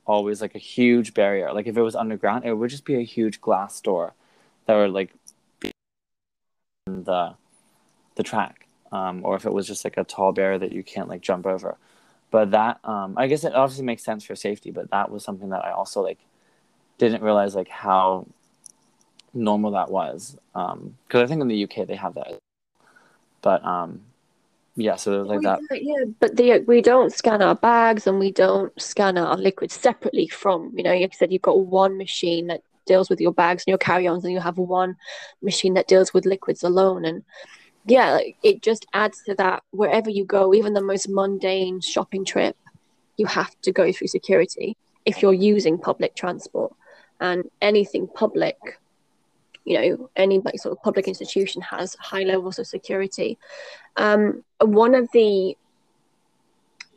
always 0.06 0.41
like 0.41 0.54
a 0.54 0.60
huge 0.60 1.13
barrier. 1.13 1.54
Like 1.54 1.68
if 1.68 1.78
it 1.78 1.82
was 1.82 1.96
underground, 1.96 2.44
it 2.44 2.54
would 2.54 2.72
just 2.72 2.84
be 2.84 2.96
a 2.96 3.04
huge 3.04 3.39
glass 3.39 3.80
door 3.80 4.13
that 4.65 4.76
would 4.76 4.91
like 4.91 5.13
be 5.60 5.72
the 6.88 7.36
the 8.15 8.24
track. 8.24 8.64
Um, 8.91 9.21
or 9.26 9.36
if 9.36 9.45
it 9.45 9.54
was 9.54 9.67
just 9.67 9.84
like 9.84 9.98
a 9.98 10.04
tall 10.04 10.32
barrier 10.32 10.60
that 10.60 10.71
you 10.71 10.84
can't 10.84 11.10
like 11.10 11.21
jump 11.21 11.45
over. 11.45 11.78
but 12.32 12.52
that 12.52 12.80
um, 12.84 13.15
I 13.17 13.28
guess 13.28 13.43
it 13.43 13.56
obviously 13.56 13.86
makes 13.86 14.04
sense 14.04 14.24
for 14.24 14.36
safety, 14.36 14.71
but 14.71 14.91
that 14.91 15.10
was 15.12 15.24
something 15.24 15.50
that 15.50 15.65
I 15.65 15.71
also 15.71 16.02
like 16.02 16.19
didn't 16.98 17.24
realize 17.24 17.56
like 17.56 17.67
how 17.69 18.28
normal 19.34 19.71
that 19.71 19.91
was. 19.91 20.38
Because 20.54 20.74
um, 20.74 20.95
I 21.12 21.28
think 21.28 21.41
in 21.41 21.48
the 21.48 21.63
UK 21.63 21.88
they 21.88 21.95
have 21.95 22.15
that, 22.15 22.39
but 23.41 23.63
um, 23.65 24.02
yeah, 24.76 24.95
so 24.98 25.21
like 25.21 25.41
that. 25.41 25.60
Yeah, 25.71 26.04
but 26.19 26.36
the, 26.36 26.60
we 26.60 26.82
don't 26.82 27.13
scan 27.13 27.41
our 27.41 27.56
bags 27.56 28.08
and 28.08 28.19
we 28.19 28.32
don't 28.32 28.80
scan 28.82 29.17
our 29.17 29.38
liquids 29.38 29.74
separately 29.74 30.28
from 30.28 30.74
you 30.76 30.84
know. 30.84 30.91
Like 30.91 31.02
you 31.02 31.10
said, 31.13 31.32
you've 31.32 31.41
got 31.41 31.60
one 31.60 31.98
machine 31.98 32.48
that 32.48 32.62
deals 32.86 33.10
with 33.10 33.21
your 33.21 33.32
bags 33.32 33.63
and 33.63 33.71
your 33.71 33.78
carry-ons, 33.78 34.26
and 34.26 34.34
you 34.34 34.39
have 34.41 34.58
one 34.58 34.98
machine 35.41 35.76
that 35.76 35.88
deals 35.88 36.13
with 36.13 36.26
liquids 36.26 36.62
alone, 36.63 37.06
and 37.06 37.24
yeah, 37.86 38.19
it 38.43 38.62
just 38.62 38.86
adds 38.93 39.21
to 39.24 39.36
that. 39.36 39.63
Wherever 39.71 40.10
you 40.10 40.26
go, 40.26 40.54
even 40.54 40.74
the 40.74 40.82
most 40.82 41.08
mundane 41.10 41.82
shopping 41.82 42.26
trip, 42.26 42.58
you 43.17 43.26
have 43.28 43.60
to 43.62 43.71
go 43.71 43.91
through 43.91 44.08
security 44.08 44.76
if 45.06 45.21
you're 45.21 45.34
using 45.34 45.78
public 45.78 46.15
transport 46.15 46.74
and 47.19 47.50
anything 47.62 48.08
public. 48.08 48.58
You 49.65 49.80
know, 49.80 50.10
any 50.15 50.39
like 50.39 50.60
sort 50.60 50.78
of 50.78 50.84
public 50.84 51.08
institution 51.08 51.62
has 51.62 51.95
high 51.95 52.24
levels 52.24 52.60
of 52.60 52.67
security. 52.67 53.38
Um, 53.98 54.43
one 54.60 54.93
of 54.93 55.10
the 55.12 55.58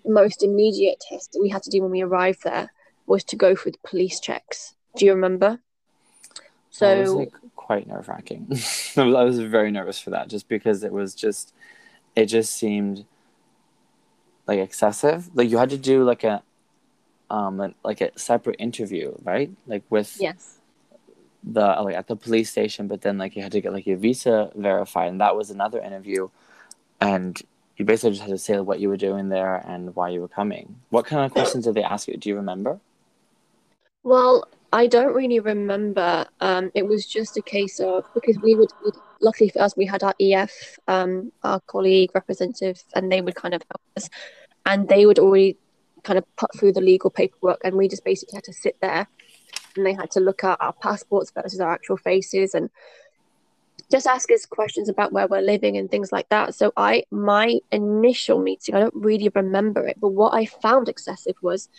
most 0.05 0.43
immediate 0.43 1.03
tests 1.07 1.29
that 1.29 1.41
we 1.41 1.49
had 1.49 1.63
to 1.63 1.71
do 1.71 1.83
when 1.83 1.91
we 1.91 2.03
arrived 2.03 2.45
there 2.45 2.71
was 3.07 3.25
to 3.25 3.37
go 3.37 3.55
through 3.55 3.73
the 3.73 3.89
police 3.89 4.21
checks. 4.21 4.75
Do 4.97 5.07
you 5.07 5.13
remember? 5.15 5.61
So 6.71 7.15
like 7.15 7.33
quite 7.69 7.87
nerve 7.87 8.09
wracking. 8.09 8.47
I 8.97 9.25
was 9.25 9.39
very 9.41 9.71
nervous 9.71 9.99
for 9.99 10.09
that 10.09 10.29
just 10.29 10.49
because 10.49 10.83
it 10.83 10.91
was 10.91 11.15
just, 11.15 11.53
it 12.17 12.25
just 12.25 12.57
seemed 12.57 13.05
like 14.47 14.59
excessive. 14.59 15.29
Like 15.35 15.51
you 15.51 15.59
had 15.59 15.69
to 15.69 15.77
do 15.77 16.03
like 16.03 16.25
a, 16.25 16.43
um, 17.29 17.75
like 17.85 18.01
a 18.01 18.19
separate 18.19 18.57
interview, 18.59 19.15
right? 19.23 19.51
Like 19.67 19.83
with 19.91 20.17
yes, 20.19 20.61
the 21.45 21.61
like 21.61 21.95
at 21.95 22.07
the 22.07 22.17
police 22.17 22.51
station, 22.51 22.89
but 22.89 23.03
then 23.03 23.19
like 23.19 23.37
you 23.37 23.43
had 23.43 23.53
to 23.53 23.61
get 23.61 23.75
like 23.75 23.87
your 23.87 23.99
visa 23.99 24.51
verified, 24.55 25.11
and 25.11 25.21
that 25.21 25.37
was 25.37 25.51
another 25.51 25.79
interview, 25.79 26.31
and 27.03 27.39
you 27.77 27.85
basically 27.85 28.13
just 28.13 28.23
had 28.23 28.31
to 28.31 28.39
say 28.39 28.59
what 28.61 28.81
you 28.81 28.89
were 28.89 28.97
doing 28.97 29.29
there 29.29 29.57
and 29.57 29.95
why 29.95 30.09
you 30.09 30.23
were 30.23 30.35
coming. 30.41 30.77
What 30.89 31.05
kind 31.05 31.27
of 31.27 31.33
questions 31.33 31.67
did 31.67 31.75
they 31.75 31.85
ask 31.85 32.09
you? 32.09 32.17
Do 32.17 32.31
you 32.31 32.37
remember? 32.37 32.81
Well, 34.05 34.49
I 34.73 34.87
don't 34.87 35.15
really 35.15 35.41
remember. 35.41 36.27
Um, 36.41 36.71
it 36.75 36.87
was 36.87 37.07
just 37.07 37.37
a 37.37 37.43
case 37.43 37.81
of 37.81 38.05
because 38.15 38.39
we 38.39 38.55
would, 38.55 38.71
luckily 39.21 39.49
for 39.49 39.63
us, 39.63 39.77
we 39.77 39.87
had 39.87 40.03
our 40.03 40.15
EF, 40.21 40.79
um, 40.89 41.33
our 41.43 41.61
colleague 41.61 42.11
representative, 42.15 42.83
and 42.95 43.11
they 43.11 43.21
would 43.21 43.35
kind 43.35 43.55
of 43.55 43.63
help 43.71 43.81
us, 43.97 44.11
and 44.67 44.89
they 44.89 45.07
would 45.07 45.19
already 45.19 45.57
kind 46.03 46.19
of 46.19 46.25
put 46.37 46.55
through 46.59 46.73
the 46.73 46.83
legal 46.83 47.09
paperwork, 47.09 47.61
and 47.65 47.77
we 47.77 47.89
just 47.89 48.05
basically 48.05 48.37
had 48.37 48.45
to 48.45 48.53
sit 48.53 48.77
there, 48.83 49.09
and 49.75 49.87
they 49.87 49.95
had 49.95 50.11
to 50.13 50.21
look 50.21 50.45
at 50.45 50.61
our 50.61 50.75
passports 50.75 51.31
versus 51.31 51.61
our 51.61 51.73
actual 51.73 51.97
faces, 51.97 52.55
and 52.55 52.69
just 53.91 54.07
ask 54.07 54.31
us 54.31 54.45
questions 54.45 54.91
about 54.91 55.13
where 55.13 55.27
we're 55.27 55.41
living 55.41 55.79
and 55.79 55.91
things 55.91 56.13
like 56.13 56.29
that. 56.29 56.55
So 56.55 56.75
I, 56.77 57.05
my 57.11 57.59
initial 57.73 58.39
meeting, 58.39 58.75
I 58.75 58.81
don't 58.81 58.95
really 58.95 59.31
remember 59.35 59.87
it, 59.87 59.99
but 59.99 60.11
what 60.11 60.35
I 60.35 60.45
found 60.45 60.91
excessive 60.91 61.37
was 61.41 61.71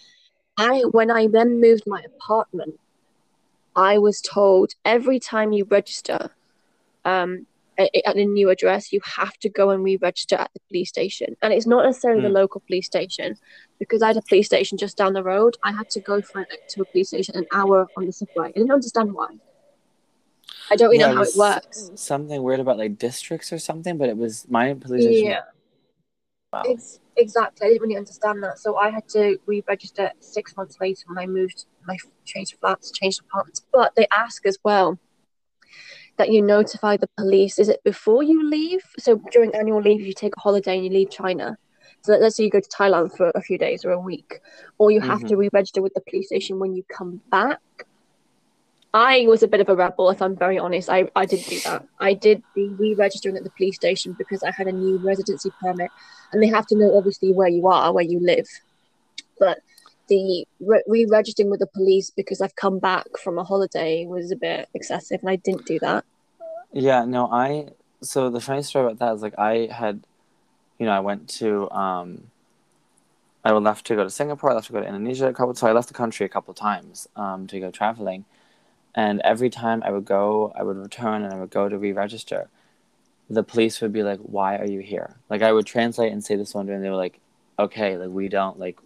I 0.60 0.82
when 0.92 1.10
I 1.10 1.28
then 1.28 1.62
moved 1.62 1.84
my 1.88 2.02
apartment, 2.02 2.80
I 3.76 3.98
was 3.98 4.22
told 4.22 4.76
every 4.84 5.20
time 5.20 5.54
you 5.54 5.64
register 5.64 6.32
um, 7.06 7.48
at, 7.78 7.90
at 8.06 8.18
a 8.18 8.26
new 8.26 8.50
address, 8.50 8.92
you 8.92 9.00
have 9.06 9.38
to 9.40 9.50
go 9.50 9.70
and 9.70 9.84
re-register 9.84 10.36
at 10.36 10.52
the 10.54 10.60
police 10.68 10.90
station, 10.90 11.38
and 11.42 11.54
it's 11.54 11.66
not 11.66 11.86
necessarily 11.86 12.20
mm. 12.20 12.24
the 12.24 12.30
hmm. 12.30 12.36
local 12.36 12.62
police 12.68 12.88
station 12.88 13.38
because 13.80 14.02
I 14.02 14.08
had 14.08 14.18
a 14.18 14.22
police 14.22 14.48
station 14.48 14.78
just 14.78 14.98
down 14.98 15.14
the 15.14 15.24
road. 15.24 15.56
I 15.64 15.72
had 15.72 15.90
to 15.92 16.02
go 16.02 16.22
for 16.22 16.46
to 16.46 16.82
a 16.82 16.86
police 16.86 17.08
station 17.08 17.38
an 17.38 17.46
hour 17.54 17.88
on 17.96 18.06
the 18.06 18.12
subway. 18.12 18.50
I 18.50 18.52
didn't 18.52 18.72
understand 18.72 19.14
why. 19.14 19.30
I 20.70 20.76
don't 20.76 20.90
really 20.90 21.00
yeah, 21.00 21.12
know 21.12 21.16
how 21.16 21.24
it 21.24 21.36
works. 21.38 21.92
Something 21.96 22.44
weird 22.44 22.60
about 22.60 22.78
like 22.78 22.98
districts 22.98 23.54
or 23.54 23.60
something, 23.60 23.98
but 23.98 24.10
it 24.10 24.18
was 24.18 24.46
my 24.50 24.74
police 24.74 25.04
station. 25.04 25.26
Yeah. 25.26 25.42
Wow. 26.52 26.64
It's 26.66 27.00
exactly. 27.20 27.68
I 27.68 27.70
didn't 27.70 27.84
really 27.84 27.98
understand 27.98 28.42
that, 28.44 28.60
so 28.60 28.78
I 28.78 28.90
had 28.90 29.08
to 29.10 29.38
re-register 29.46 30.12
six 30.20 30.56
months 30.58 30.78
later 30.82 31.04
when 31.08 31.18
I 31.18 31.28
moved, 31.28 31.66
my 31.86 31.98
changed 32.26 32.58
flats, 32.60 32.92
changed 32.92 33.22
apartments. 33.22 33.62
But 33.72 33.96
they 33.96 34.08
ask 34.12 34.46
as 34.46 34.58
well 34.64 34.98
that 36.18 36.32
you 36.32 36.42
notify 36.42 36.98
the 36.98 37.10
police. 37.18 37.60
Is 37.60 37.70
it 37.70 37.84
before 37.84 38.24
you 38.24 38.50
leave? 38.50 38.82
So 38.98 39.22
during 39.32 39.54
annual 39.56 39.82
leave, 39.82 40.02
you 40.02 40.14
take 40.14 40.36
a 40.36 40.40
holiday 40.40 40.76
and 40.76 40.86
you 40.86 40.92
leave 40.92 41.12
China. 41.12 41.58
So 42.02 42.14
let's 42.14 42.38
say 42.38 42.46
you 42.46 42.50
go 42.50 42.60
to 42.60 42.70
Thailand 42.70 43.16
for 43.16 43.32
a 43.36 43.42
few 43.42 43.58
days 43.58 43.84
or 43.84 43.92
a 43.92 44.00
week, 44.00 44.40
or 44.78 44.90
you 44.90 45.02
have 45.02 45.20
mm-hmm. 45.20 45.28
to 45.28 45.38
re-register 45.38 45.82
with 45.82 45.94
the 45.94 46.02
police 46.02 46.28
station 46.28 46.58
when 46.60 46.74
you 46.74 46.84
come 46.92 47.22
back. 47.30 47.60
I 48.94 49.26
was 49.28 49.44
a 49.44 49.48
bit 49.48 49.62
of 49.62 49.70
a 49.70 49.76
rebel, 49.76 50.10
if 50.10 50.22
I'm 50.22 50.36
very 50.36 50.58
honest. 50.58 50.90
I, 50.90 51.10
I 51.16 51.26
did 51.26 51.46
do 51.46 51.60
that. 51.62 51.86
I 52.00 52.14
did 52.14 52.42
the 52.56 52.70
re-registering 52.70 53.38
at 53.38 53.44
the 53.44 53.52
police 53.52 53.76
station 53.76 54.16
because 54.18 54.42
I 54.42 54.52
had 54.52 54.68
a 54.68 54.72
new 54.72 54.98
residency 54.98 55.52
permit, 55.62 55.92
and 56.32 56.42
they 56.42 56.48
have 56.48 56.66
to 56.68 56.76
know 56.76 56.98
obviously 56.98 57.32
where 57.32 57.48
you 57.48 57.68
are, 57.68 57.94
where 57.94 58.04
you 58.04 58.20
live. 58.20 58.48
But 59.40 59.60
the 60.08 60.48
re-registering 60.60 61.52
with 61.52 61.60
the 61.60 61.68
police 61.68 62.10
because 62.10 62.42
I've 62.42 62.56
come 62.56 62.80
back 62.80 63.06
from 63.22 63.38
a 63.38 63.44
holiday 63.44 64.08
was 64.08 64.32
a 64.32 64.36
bit 64.36 64.68
excessive, 64.74 65.20
and 65.22 65.30
I 65.30 65.36
didn't 65.36 65.68
do 65.68 65.78
that. 65.80 66.04
Yeah, 66.74 67.06
no, 67.06 67.32
I. 67.32 67.70
So 68.02 68.32
the 68.32 68.42
funny 68.42 68.64
story 68.64 68.86
about 68.86 69.00
that 69.00 69.14
is 69.14 69.22
like 69.22 69.38
I 69.38 69.70
had, 69.72 70.02
you 70.80 70.88
know, 70.88 70.94
I 70.94 71.00
went 71.00 71.30
to 71.40 71.70
um. 71.70 72.32
I 73.46 73.52
left 73.52 73.86
to 73.86 73.96
go 73.96 74.04
to 74.04 74.10
Singapore. 74.10 74.52
I 74.52 74.56
left 74.56 74.68
to 74.68 74.74
go 74.74 74.82
to 74.82 74.88
Indonesia 74.88 75.28
a 75.28 75.34
couple. 75.34 75.54
So 75.54 75.68
I 75.68 75.74
left 75.74 75.88
the 75.88 75.94
country 75.94 76.26
a 76.26 76.30
couple 76.30 76.52
of 76.52 76.58
times 76.58 77.08
um, 77.16 77.48
to 77.48 77.60
go 77.60 77.72
traveling 77.72 78.26
and 78.96 79.22
every 79.22 79.50
time 79.50 79.84
I 79.84 79.92
would 79.92 80.06
go, 80.06 80.52
I 80.56 80.64
would 80.64 80.78
return 80.78 81.24
and 81.24 81.34
I 81.34 81.38
would 81.40 81.52
go 81.52 81.70
to 81.70 81.78
re 81.78 81.92
register. 81.92 82.50
The 83.30 83.44
police 83.44 83.82
would 83.82 83.94
be 83.94 84.04
like, 84.04 84.20
Why 84.20 84.58
are 84.58 84.66
you 84.66 84.80
here? 84.80 85.16
Like, 85.30 85.42
I 85.42 85.52
would 85.52 85.66
translate 85.66 86.12
and 86.12 86.24
say 86.24 86.36
this 86.36 86.54
one, 86.54 86.70
and 86.70 86.84
they 86.84 86.90
were 86.90 86.96
like, 86.96 87.20
Okay, 87.60 87.98
like, 87.98 88.10
we 88.10 88.28
don't, 88.28 88.60
like, 88.60 88.80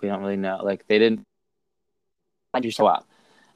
we 0.00 0.08
don't 0.08 0.20
really 0.20 0.36
know. 0.36 0.60
Like, 0.62 0.86
they 0.88 0.98
didn't, 0.98 1.22
why'd 2.50 2.64
you 2.64 2.70
show 2.70 2.86
up? 2.86 3.06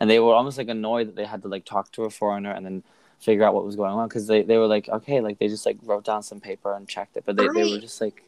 And 0.00 0.08
they 0.08 0.20
were 0.20 0.34
almost 0.34 0.58
like 0.58 0.68
annoyed 0.68 1.08
that 1.08 1.16
they 1.16 1.24
had 1.24 1.42
to, 1.42 1.48
like, 1.48 1.64
talk 1.64 1.90
to 1.92 2.04
a 2.04 2.11
foreigner 2.11 2.52
and 2.52 2.64
then 2.64 2.84
figure 3.18 3.44
out 3.44 3.52
what 3.52 3.64
was 3.64 3.74
going 3.74 3.90
on 3.90 4.06
because 4.08 4.28
they, 4.28 4.42
they 4.42 4.58
were 4.58 4.68
like, 4.68 4.88
Okay, 4.88 5.20
like, 5.20 5.38
they 5.38 5.48
just, 5.48 5.66
like, 5.66 5.78
wrote 5.82 6.04
down 6.04 6.22
some 6.22 6.40
paper 6.40 6.72
and 6.74 6.88
checked 6.88 7.16
it. 7.16 7.24
But 7.26 7.37
they, 7.37 7.48
they 7.48 7.70
were 7.70 7.80
just 7.80 8.00
like, 8.00 8.22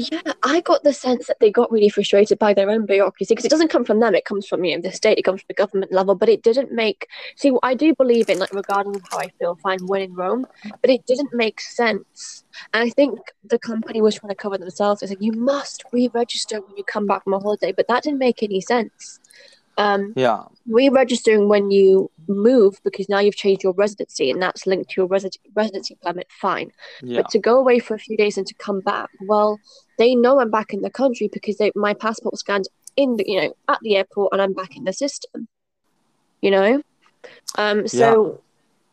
yeah, 0.00 0.32
I 0.42 0.60
got 0.60 0.82
the 0.82 0.92
sense 0.92 1.26
that 1.26 1.38
they 1.40 1.50
got 1.50 1.70
really 1.70 1.88
frustrated 1.88 2.38
by 2.38 2.54
their 2.54 2.70
own 2.70 2.86
bureaucracy 2.86 3.32
because 3.32 3.44
it 3.44 3.50
doesn't 3.50 3.68
come 3.70 3.84
from 3.84 4.00
them; 4.00 4.14
it 4.14 4.24
comes 4.24 4.46
from 4.46 4.64
you 4.64 4.76
know 4.76 4.82
the 4.82 4.92
state, 4.92 5.18
it 5.18 5.22
comes 5.22 5.40
from 5.40 5.48
the 5.48 5.54
government 5.54 5.92
level. 5.92 6.14
But 6.14 6.28
it 6.28 6.42
didn't 6.42 6.72
make. 6.72 7.06
See, 7.36 7.52
I 7.62 7.74
do 7.74 7.94
believe 7.94 8.30
in 8.30 8.38
like 8.38 8.54
regardless 8.54 8.96
of 8.96 9.02
how 9.10 9.18
I 9.18 9.28
feel, 9.38 9.56
fine, 9.56 9.78
when 9.86 10.02
in 10.02 10.14
Rome, 10.14 10.46
but 10.80 10.90
it 10.90 11.04
didn't 11.06 11.34
make 11.34 11.60
sense. 11.60 12.44
And 12.72 12.82
I 12.82 12.90
think 12.90 13.18
the 13.44 13.58
company 13.58 14.00
was 14.00 14.14
trying 14.14 14.30
to 14.30 14.34
cover 14.34 14.58
themselves. 14.58 15.02
It's 15.02 15.10
like 15.10 15.22
you 15.22 15.32
must 15.32 15.84
re-register 15.92 16.60
when 16.60 16.76
you 16.76 16.84
come 16.84 17.06
back 17.06 17.24
from 17.24 17.34
a 17.34 17.38
holiday, 17.38 17.72
but 17.72 17.88
that 17.88 18.02
didn't 18.02 18.18
make 18.18 18.42
any 18.42 18.60
sense. 18.60 19.20
Um, 19.80 20.12
yeah. 20.14 20.44
Re-registering 20.68 21.48
when 21.48 21.70
you 21.70 22.10
move 22.28 22.78
because 22.84 23.08
now 23.08 23.18
you've 23.18 23.36
changed 23.36 23.62
your 23.62 23.72
residency 23.72 24.30
and 24.30 24.40
that's 24.40 24.66
linked 24.66 24.90
to 24.90 25.00
your 25.00 25.08
resi- 25.08 25.38
residency 25.54 25.96
permit. 26.02 26.26
Fine. 26.30 26.70
Yeah. 27.02 27.22
But 27.22 27.30
to 27.30 27.38
go 27.38 27.58
away 27.58 27.78
for 27.78 27.94
a 27.94 27.98
few 27.98 28.16
days 28.16 28.36
and 28.36 28.46
to 28.46 28.54
come 28.54 28.80
back, 28.80 29.08
well, 29.26 29.58
they 30.00 30.14
know 30.14 30.40
I'm 30.40 30.50
back 30.50 30.72
in 30.72 30.80
the 30.80 30.90
country 30.90 31.28
because 31.30 31.58
they, 31.58 31.70
my 31.76 31.92
passport 31.92 32.36
scanned 32.38 32.68
in 32.96 33.16
the 33.16 33.24
you 33.26 33.40
know 33.40 33.54
at 33.68 33.78
the 33.82 33.96
airport 33.96 34.32
and 34.32 34.42
I'm 34.42 34.54
back 34.54 34.76
in 34.76 34.84
the 34.84 34.92
system. 34.92 35.46
You 36.40 36.50
know. 36.50 36.82
Um. 37.56 37.86
So. 37.86 38.40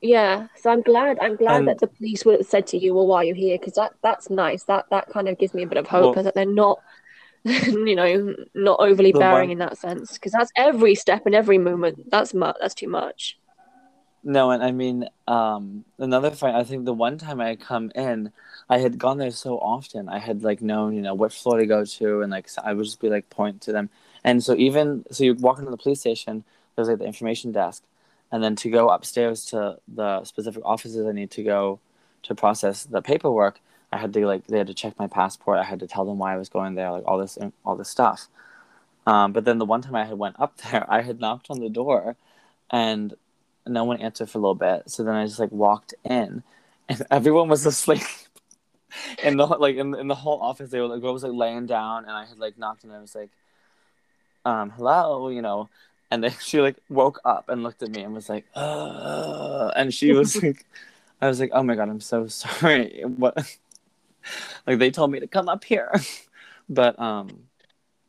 Yeah. 0.02 0.40
yeah 0.40 0.48
so 0.58 0.70
I'm 0.70 0.82
glad. 0.82 1.18
I'm 1.22 1.38
glad 1.38 1.66
that 1.68 1.80
the 1.80 1.88
police 1.88 2.26
would 2.26 2.40
have 2.40 2.46
said 2.46 2.68
to 2.68 2.78
you, 2.78 2.94
"Well, 2.94 3.08
why 3.08 3.22
are 3.22 3.24
you 3.24 3.34
here?" 3.34 3.58
Because 3.58 3.74
that 3.76 3.94
that's 4.04 4.30
nice. 4.30 4.64
That 4.64 4.86
that 4.92 5.10
kind 5.10 5.30
of 5.30 5.40
gives 5.40 5.54
me 5.54 5.64
a 5.64 5.68
bit 5.68 5.78
of 5.78 5.88
hope 5.88 6.16
well, 6.16 6.24
that 6.26 6.36
they're 6.36 6.46
not 6.46 6.80
you 7.44 7.96
know, 7.96 8.36
not 8.54 8.80
overly 8.82 9.14
bearing 9.14 9.50
one... 9.50 9.52
in 9.52 9.58
that 9.60 9.78
sense, 9.78 10.14
because 10.14 10.34
that's 10.34 10.52
every 10.58 10.96
step 10.96 11.26
and 11.26 11.34
every 11.34 11.58
movement. 11.58 12.12
That's 12.12 12.34
much. 12.34 12.58
That's 12.60 12.76
too 12.76 12.90
much. 12.90 13.38
No, 14.24 14.52
and 14.52 14.64
I 14.64 14.72
mean, 14.72 15.08
um, 15.28 15.86
another 15.98 16.32
thing. 16.32 16.54
I 16.54 16.64
think 16.64 16.86
the 16.86 16.94
one 16.94 17.18
time 17.18 17.40
I 17.40 17.56
come 17.56 17.92
in, 17.96 18.32
I 18.70 18.80
had 18.80 18.98
gone 18.98 19.18
there 19.18 19.32
so 19.32 19.58
often. 19.60 20.10
I 20.10 20.20
had 20.20 20.44
like 20.44 20.62
known, 20.62 20.96
you 20.96 21.02
know, 21.02 21.14
what 21.14 21.32
floor 21.34 21.60
to 21.60 21.66
go 21.66 21.86
to, 21.86 22.22
and 22.22 22.32
like 22.32 22.50
I 22.64 22.74
would 22.74 22.86
just 22.86 23.00
be 23.00 23.10
like 23.10 23.30
point 23.30 23.62
to 23.64 23.72
them. 23.72 23.90
And 24.24 24.44
so 24.44 24.56
even 24.56 25.06
so, 25.12 25.24
you 25.24 25.34
walk 25.36 25.60
into 25.60 25.72
the 25.72 25.78
police 25.78 26.02
station. 26.02 26.44
There's 26.76 26.90
like 26.90 27.00
the 27.00 27.06
information 27.06 27.52
desk, 27.52 27.84
and 28.32 28.44
then 28.44 28.56
to 28.58 28.70
go 28.70 28.90
upstairs 28.90 29.46
to 29.46 29.80
the 29.88 30.24
specific 30.26 30.64
offices 30.66 31.06
I 31.08 31.12
need 31.14 31.32
to 31.32 31.44
go 31.44 31.80
to 32.24 32.36
process 32.36 32.84
the 32.84 33.02
paperwork. 33.02 33.60
I 33.94 33.98
had 33.98 34.14
to 34.14 34.26
like 34.28 34.48
they 34.48 34.58
had 34.58 34.68
to 34.68 34.74
check 34.74 35.00
my 35.00 35.08
passport. 35.08 35.60
I 35.60 35.64
had 35.64 35.80
to 35.80 35.88
tell 35.88 36.06
them 36.06 36.18
why 36.20 36.34
I 36.34 36.38
was 36.38 36.50
going 36.50 36.76
there, 36.76 36.92
like 36.92 37.04
all 37.08 37.18
this 37.18 37.38
all 37.66 37.76
this 37.78 37.90
stuff. 37.90 38.28
Um, 39.06 39.32
but 39.32 39.46
then 39.46 39.58
the 39.58 39.66
one 39.66 39.82
time 39.82 39.96
I 39.96 40.06
had 40.06 40.18
went 40.18 40.40
up 40.40 40.58
there, 40.72 40.86
I 40.92 41.02
had 41.02 41.20
knocked 41.22 41.50
on 41.50 41.60
the 41.62 41.70
door, 41.70 42.18
and 42.70 43.14
no 43.70 43.84
one 43.84 44.02
answered 44.02 44.30
for 44.30 44.38
a 44.38 44.42
little 44.42 44.56
bit. 44.56 44.90
So 44.90 45.04
then 45.04 45.16
I 45.16 45.26
just 45.26 45.40
like 45.40 45.52
walked 45.52 45.94
in, 46.04 46.44
and 46.90 47.04
everyone 47.12 47.50
was 47.50 47.66
asleep. 47.66 48.04
in 49.24 49.38
the 49.38 49.46
like 49.46 49.76
in, 49.76 49.96
in 49.96 50.08
the 50.08 50.16
whole 50.16 50.40
office 50.42 50.70
they 50.70 50.80
were 50.80 50.88
like 50.88 51.04
I 51.04 51.10
was 51.12 51.24
like 51.24 51.34
laying 51.34 51.66
down 51.66 52.04
and 52.04 52.12
I 52.12 52.26
had 52.26 52.40
like 52.40 52.58
knocked 52.58 52.84
and 52.84 52.94
I 52.94 53.00
was 53.00 53.16
like 53.16 53.30
um 54.46 54.70
hello 54.72 55.30
you 55.30 55.42
know. 55.42 55.70
And 56.10 56.24
then 56.24 56.34
she 56.42 56.62
like 56.62 56.78
woke 56.90 57.20
up 57.26 57.50
and 57.50 57.64
looked 57.64 57.84
at 57.84 57.92
me 57.92 58.02
and 58.02 58.14
was 58.14 58.30
like 58.30 58.46
uh, 58.56 59.72
and 59.76 59.94
she 59.94 60.14
was 60.14 60.42
like 60.42 60.66
I 61.22 61.28
was 61.28 61.40
like 61.40 61.52
oh 61.54 61.64
my 61.64 61.76
god 61.76 61.90
I'm 61.90 62.02
so 62.02 62.28
sorry. 62.28 63.04
What? 63.04 63.36
Like 64.66 64.80
they 64.80 64.92
told 64.92 65.12
me 65.12 65.20
to 65.20 65.28
come 65.28 65.50
up 65.50 65.64
here. 65.64 65.92
But 66.70 67.00
um 67.00 67.48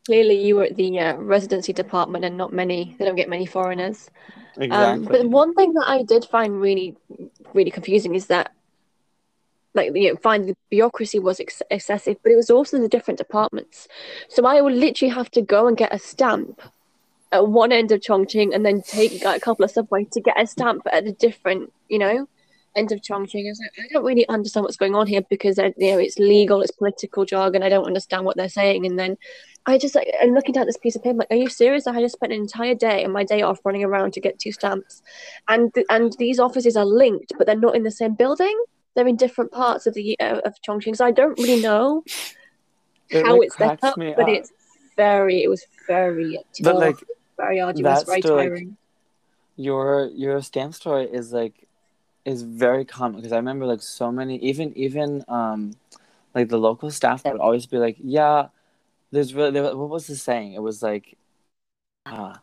Clearly, 0.08 0.40
you 0.42 0.56
were 0.56 0.64
at 0.64 0.76
the 0.76 0.98
uh, 0.98 1.16
residency 1.16 1.74
department, 1.74 2.24
and 2.24 2.38
not 2.38 2.50
many. 2.50 2.96
They 2.98 3.04
don't 3.04 3.14
get 3.14 3.28
many 3.28 3.44
foreigners. 3.44 4.08
Um, 4.56 4.62
exactly 4.62 5.06
but 5.06 5.28
one 5.28 5.52
thing 5.54 5.74
that 5.74 5.84
I 5.86 6.02
did 6.02 6.24
find 6.24 6.58
really, 6.58 6.96
really 7.52 7.70
confusing 7.70 8.14
is 8.14 8.28
that, 8.28 8.50
like, 9.74 9.94
you 9.94 10.08
know, 10.08 10.16
find 10.16 10.48
the 10.48 10.56
bureaucracy 10.70 11.18
was 11.18 11.40
ex- 11.40 11.60
excessive, 11.70 12.16
but 12.22 12.32
it 12.32 12.36
was 12.36 12.48
also 12.48 12.80
the 12.80 12.88
different 12.88 13.18
departments. 13.18 13.86
So 14.30 14.46
I 14.46 14.62
would 14.62 14.72
literally 14.72 15.12
have 15.12 15.30
to 15.32 15.42
go 15.42 15.68
and 15.68 15.76
get 15.76 15.92
a 15.92 15.98
stamp 15.98 16.62
at 17.30 17.46
one 17.46 17.70
end 17.70 17.92
of 17.92 18.00
Chongqing, 18.00 18.54
and 18.54 18.64
then 18.64 18.80
take 18.80 19.22
like, 19.22 19.36
a 19.36 19.44
couple 19.44 19.66
of 19.66 19.70
subways 19.70 20.08
to 20.12 20.22
get 20.22 20.40
a 20.40 20.46
stamp 20.46 20.86
at 20.90 21.06
a 21.06 21.12
different, 21.12 21.70
you 21.90 21.98
know, 21.98 22.26
end 22.78 22.92
of 22.92 23.00
Chongqing. 23.00 23.44
Like, 23.44 23.74
I 23.78 23.92
don't 23.92 24.04
really 24.04 24.28
understand 24.28 24.64
what's 24.64 24.76
going 24.76 24.94
on 24.94 25.06
here 25.06 25.22
because 25.28 25.58
uh, 25.58 25.70
you 25.76 25.90
know 25.92 25.98
it's 25.98 26.18
legal, 26.18 26.62
it's 26.62 26.70
political 26.70 27.24
jargon. 27.24 27.62
I 27.62 27.68
don't 27.68 27.86
understand 27.86 28.24
what 28.24 28.36
they're 28.36 28.48
saying, 28.48 28.86
and 28.86 28.98
then 28.98 29.16
I 29.66 29.76
just 29.76 29.94
like 29.94 30.08
I'm 30.22 30.32
looking 30.34 30.54
down 30.54 30.62
at 30.62 30.66
this 30.66 30.78
piece 30.78 30.96
of 30.96 31.02
paper, 31.02 31.18
like, 31.18 31.30
are 31.30 31.36
you 31.36 31.48
serious? 31.48 31.86
I 31.86 32.00
just 32.00 32.14
spent 32.14 32.32
an 32.32 32.40
entire 32.40 32.74
day 32.74 33.04
and 33.04 33.12
my 33.12 33.24
day 33.24 33.42
off 33.42 33.60
running 33.64 33.84
around 33.84 34.12
to 34.14 34.20
get 34.20 34.38
two 34.38 34.52
stamps, 34.52 35.02
and 35.48 35.74
th- 35.74 35.86
and 35.90 36.14
these 36.18 36.38
offices 36.38 36.76
are 36.76 36.86
linked, 36.86 37.32
but 37.36 37.46
they're 37.46 37.56
not 37.56 37.76
in 37.76 37.82
the 37.82 37.90
same 37.90 38.14
building. 38.14 38.56
They're 38.94 39.06
in 39.06 39.16
different 39.16 39.52
parts 39.52 39.86
of 39.86 39.94
the 39.94 40.18
uh, 40.18 40.40
of 40.44 40.54
Chongqing, 40.66 40.96
so 40.96 41.04
I 41.04 41.12
don't 41.12 41.38
really 41.38 41.60
know 41.60 42.02
It, 43.10 43.24
how 43.26 43.40
it's 43.40 43.56
set 43.56 43.84
up, 43.84 43.94
but 43.96 44.20
up. 44.20 44.28
it's 44.28 44.50
very, 44.96 45.42
it 45.44 45.48
was 45.48 45.64
very, 45.86 46.40
But, 46.62 46.76
like, 46.76 46.96
very 47.36 47.60
arduous, 47.60 48.02
very 48.04 48.20
still, 48.20 48.36
like, 48.36 48.48
tiring. 48.48 48.76
your 49.56 50.10
your 50.24 50.42
stamp 50.42 50.74
story 50.74 51.04
is 51.04 51.32
like 51.32 51.67
is 52.28 52.42
very 52.42 52.84
common 52.84 53.16
because 53.20 53.32
I 53.32 53.36
remember 53.36 53.66
like 53.66 53.82
so 53.82 54.12
many 54.12 54.36
even 54.38 54.76
even 54.76 55.24
um 55.28 55.74
like 56.34 56.48
the 56.48 56.58
local 56.58 56.90
staff 56.90 57.24
would 57.24 57.40
always 57.40 57.66
be 57.66 57.78
like 57.78 57.96
yeah 58.00 58.48
there's 59.10 59.34
really 59.34 59.50
there, 59.52 59.76
what 59.76 59.88
was 59.88 60.06
the 60.06 60.16
saying? 60.16 60.52
It 60.54 60.62
was 60.62 60.82
like 60.82 61.16
uh 62.06 62.34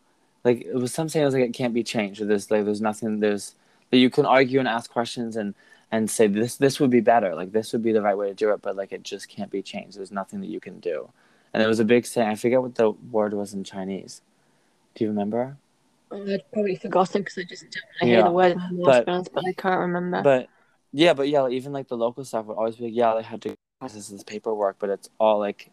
like 0.44 0.62
it 0.62 0.76
was 0.76 0.94
some 0.94 1.10
saying 1.10 1.24
it 1.24 1.26
was 1.26 1.36
like 1.36 1.44
it 1.44 1.54
can't 1.54 1.74
be 1.74 1.84
changed 1.84 2.22
or 2.22 2.26
there's 2.26 2.52
like 2.52 2.66
there's 2.66 2.82
nothing 2.82 3.20
there's 3.20 3.56
that 3.92 3.98
you 3.98 4.10
can 4.10 4.26
argue 4.26 4.60
and 4.60 4.68
ask 4.68 4.92
questions 4.92 5.36
and 5.36 5.56
and 5.92 6.10
say 6.10 6.28
this 6.28 6.58
this 6.58 6.80
would 6.80 6.90
be 6.90 7.02
better 7.02 7.36
like 7.36 7.52
this 7.52 7.72
would 7.74 7.84
be 7.84 7.92
the 7.92 8.02
right 8.02 8.18
way 8.18 8.28
to 8.30 8.34
do 8.36 8.52
it 8.52 8.62
but 8.62 8.76
like 8.76 8.92
it 8.92 9.04
just 9.04 9.30
can't 9.30 9.52
be 9.52 9.62
changed 9.62 9.98
there's 9.98 10.12
nothing 10.12 10.42
that 10.42 10.48
you 10.50 10.60
can 10.60 10.80
do. 10.80 11.10
And 11.54 11.64
it 11.64 11.68
was 11.68 11.80
a 11.80 11.86
big 11.86 12.06
saying 12.06 12.30
I 12.30 12.36
forget 12.36 12.62
what 12.62 12.76
the 12.76 12.92
word 12.92 13.34
was 13.34 13.54
in 13.54 13.64
Chinese. 13.64 14.22
Do 14.96 15.04
you 15.06 15.10
remember 15.10 15.58
I'd 16.16 16.44
probably 16.52 16.76
forgotten 16.76 17.22
because 17.22 17.38
I 17.38 17.44
just 17.44 17.64
don't 17.64 17.84
I 18.02 18.06
hear 18.06 18.24
the 18.24 18.32
word 18.32 18.58
but- 18.84 19.08
honest, 19.08 19.34
but 19.34 19.46
I 19.46 19.54
can't 19.54 19.80
remember. 19.80 20.22
But 20.22 20.48
yeah, 20.92 21.14
but 21.14 21.28
yeah, 21.30 21.48
even 21.50 21.74
like 21.74 21.88
the 21.88 21.98
local 21.98 22.24
staff 22.26 22.46
would 22.46 22.58
always 22.58 22.76
be 22.78 22.86
like, 22.86 22.96
yeah, 22.96 23.16
they 23.16 23.24
had 23.24 23.42
to 23.44 23.56
process 23.80 24.08
this 24.10 24.24
paperwork, 24.24 24.78
but 24.80 24.90
it's 24.90 25.10
all 25.20 25.40
like. 25.40 25.70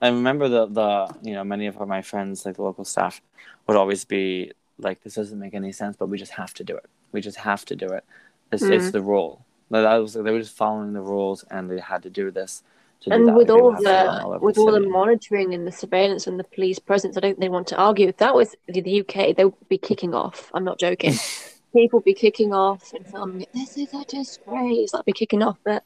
I 0.00 0.08
remember 0.08 0.48
the 0.48 0.66
the 0.66 1.14
you 1.22 1.34
know 1.34 1.44
many 1.44 1.66
of 1.68 1.76
my 1.86 2.02
friends 2.02 2.44
like 2.44 2.56
the 2.56 2.62
local 2.62 2.84
staff 2.84 3.20
would 3.68 3.76
always 3.76 4.04
be 4.04 4.50
like, 4.78 5.02
this 5.04 5.14
doesn't 5.14 5.38
make 5.38 5.54
any 5.54 5.70
sense, 5.70 5.96
but 5.96 6.08
we 6.08 6.18
just 6.18 6.32
have 6.32 6.52
to 6.54 6.64
do 6.64 6.76
it. 6.76 6.86
We 7.12 7.20
just 7.20 7.38
have 7.38 7.64
to 7.66 7.76
do 7.76 7.86
it. 7.86 8.04
It's 8.50 8.62
it's 8.64 8.86
Mm. 8.86 8.92
the 8.92 9.02
rule. 9.02 9.44
Like, 9.70 9.84
that 9.84 9.96
was 9.98 10.14
they 10.14 10.20
were 10.22 10.40
just 10.40 10.56
following 10.56 10.92
the 10.92 11.00
rules, 11.00 11.44
and 11.50 11.70
they 11.70 11.78
had 11.78 12.02
to 12.02 12.10
do 12.10 12.30
this. 12.32 12.62
And 13.10 13.34
with 13.34 13.50
all 13.50 13.72
would 13.72 13.74
have 13.74 13.82
to 13.82 13.90
run 13.90 14.30
the 14.32 14.38
with 14.38 14.58
all 14.58 14.72
the 14.72 14.80
monitoring 14.80 15.54
and 15.54 15.66
the 15.66 15.72
surveillance 15.72 16.26
and 16.26 16.38
the 16.38 16.44
police 16.44 16.78
presence, 16.78 17.16
I 17.16 17.20
don't 17.20 17.32
think 17.32 17.40
they 17.40 17.48
want 17.48 17.66
to 17.68 17.76
argue. 17.76 18.08
If 18.08 18.18
that 18.18 18.34
was 18.34 18.54
the, 18.68 19.00
UK, 19.00 19.36
they 19.36 19.44
would 19.44 19.68
be 19.68 19.78
kicking 19.78 20.14
off. 20.14 20.50
I'm 20.54 20.64
not 20.64 20.78
joking. 20.78 21.14
People 21.72 22.00
be 22.00 22.14
kicking 22.14 22.52
off 22.52 22.92
and 22.92 23.06
filming 23.06 23.42
it. 23.42 23.52
This 23.54 23.78
is 23.78 23.94
a 23.94 24.04
disgrace. 24.04 24.94
I'd 24.94 25.04
be 25.04 25.12
kicking 25.12 25.42
off, 25.42 25.56
but 25.64 25.82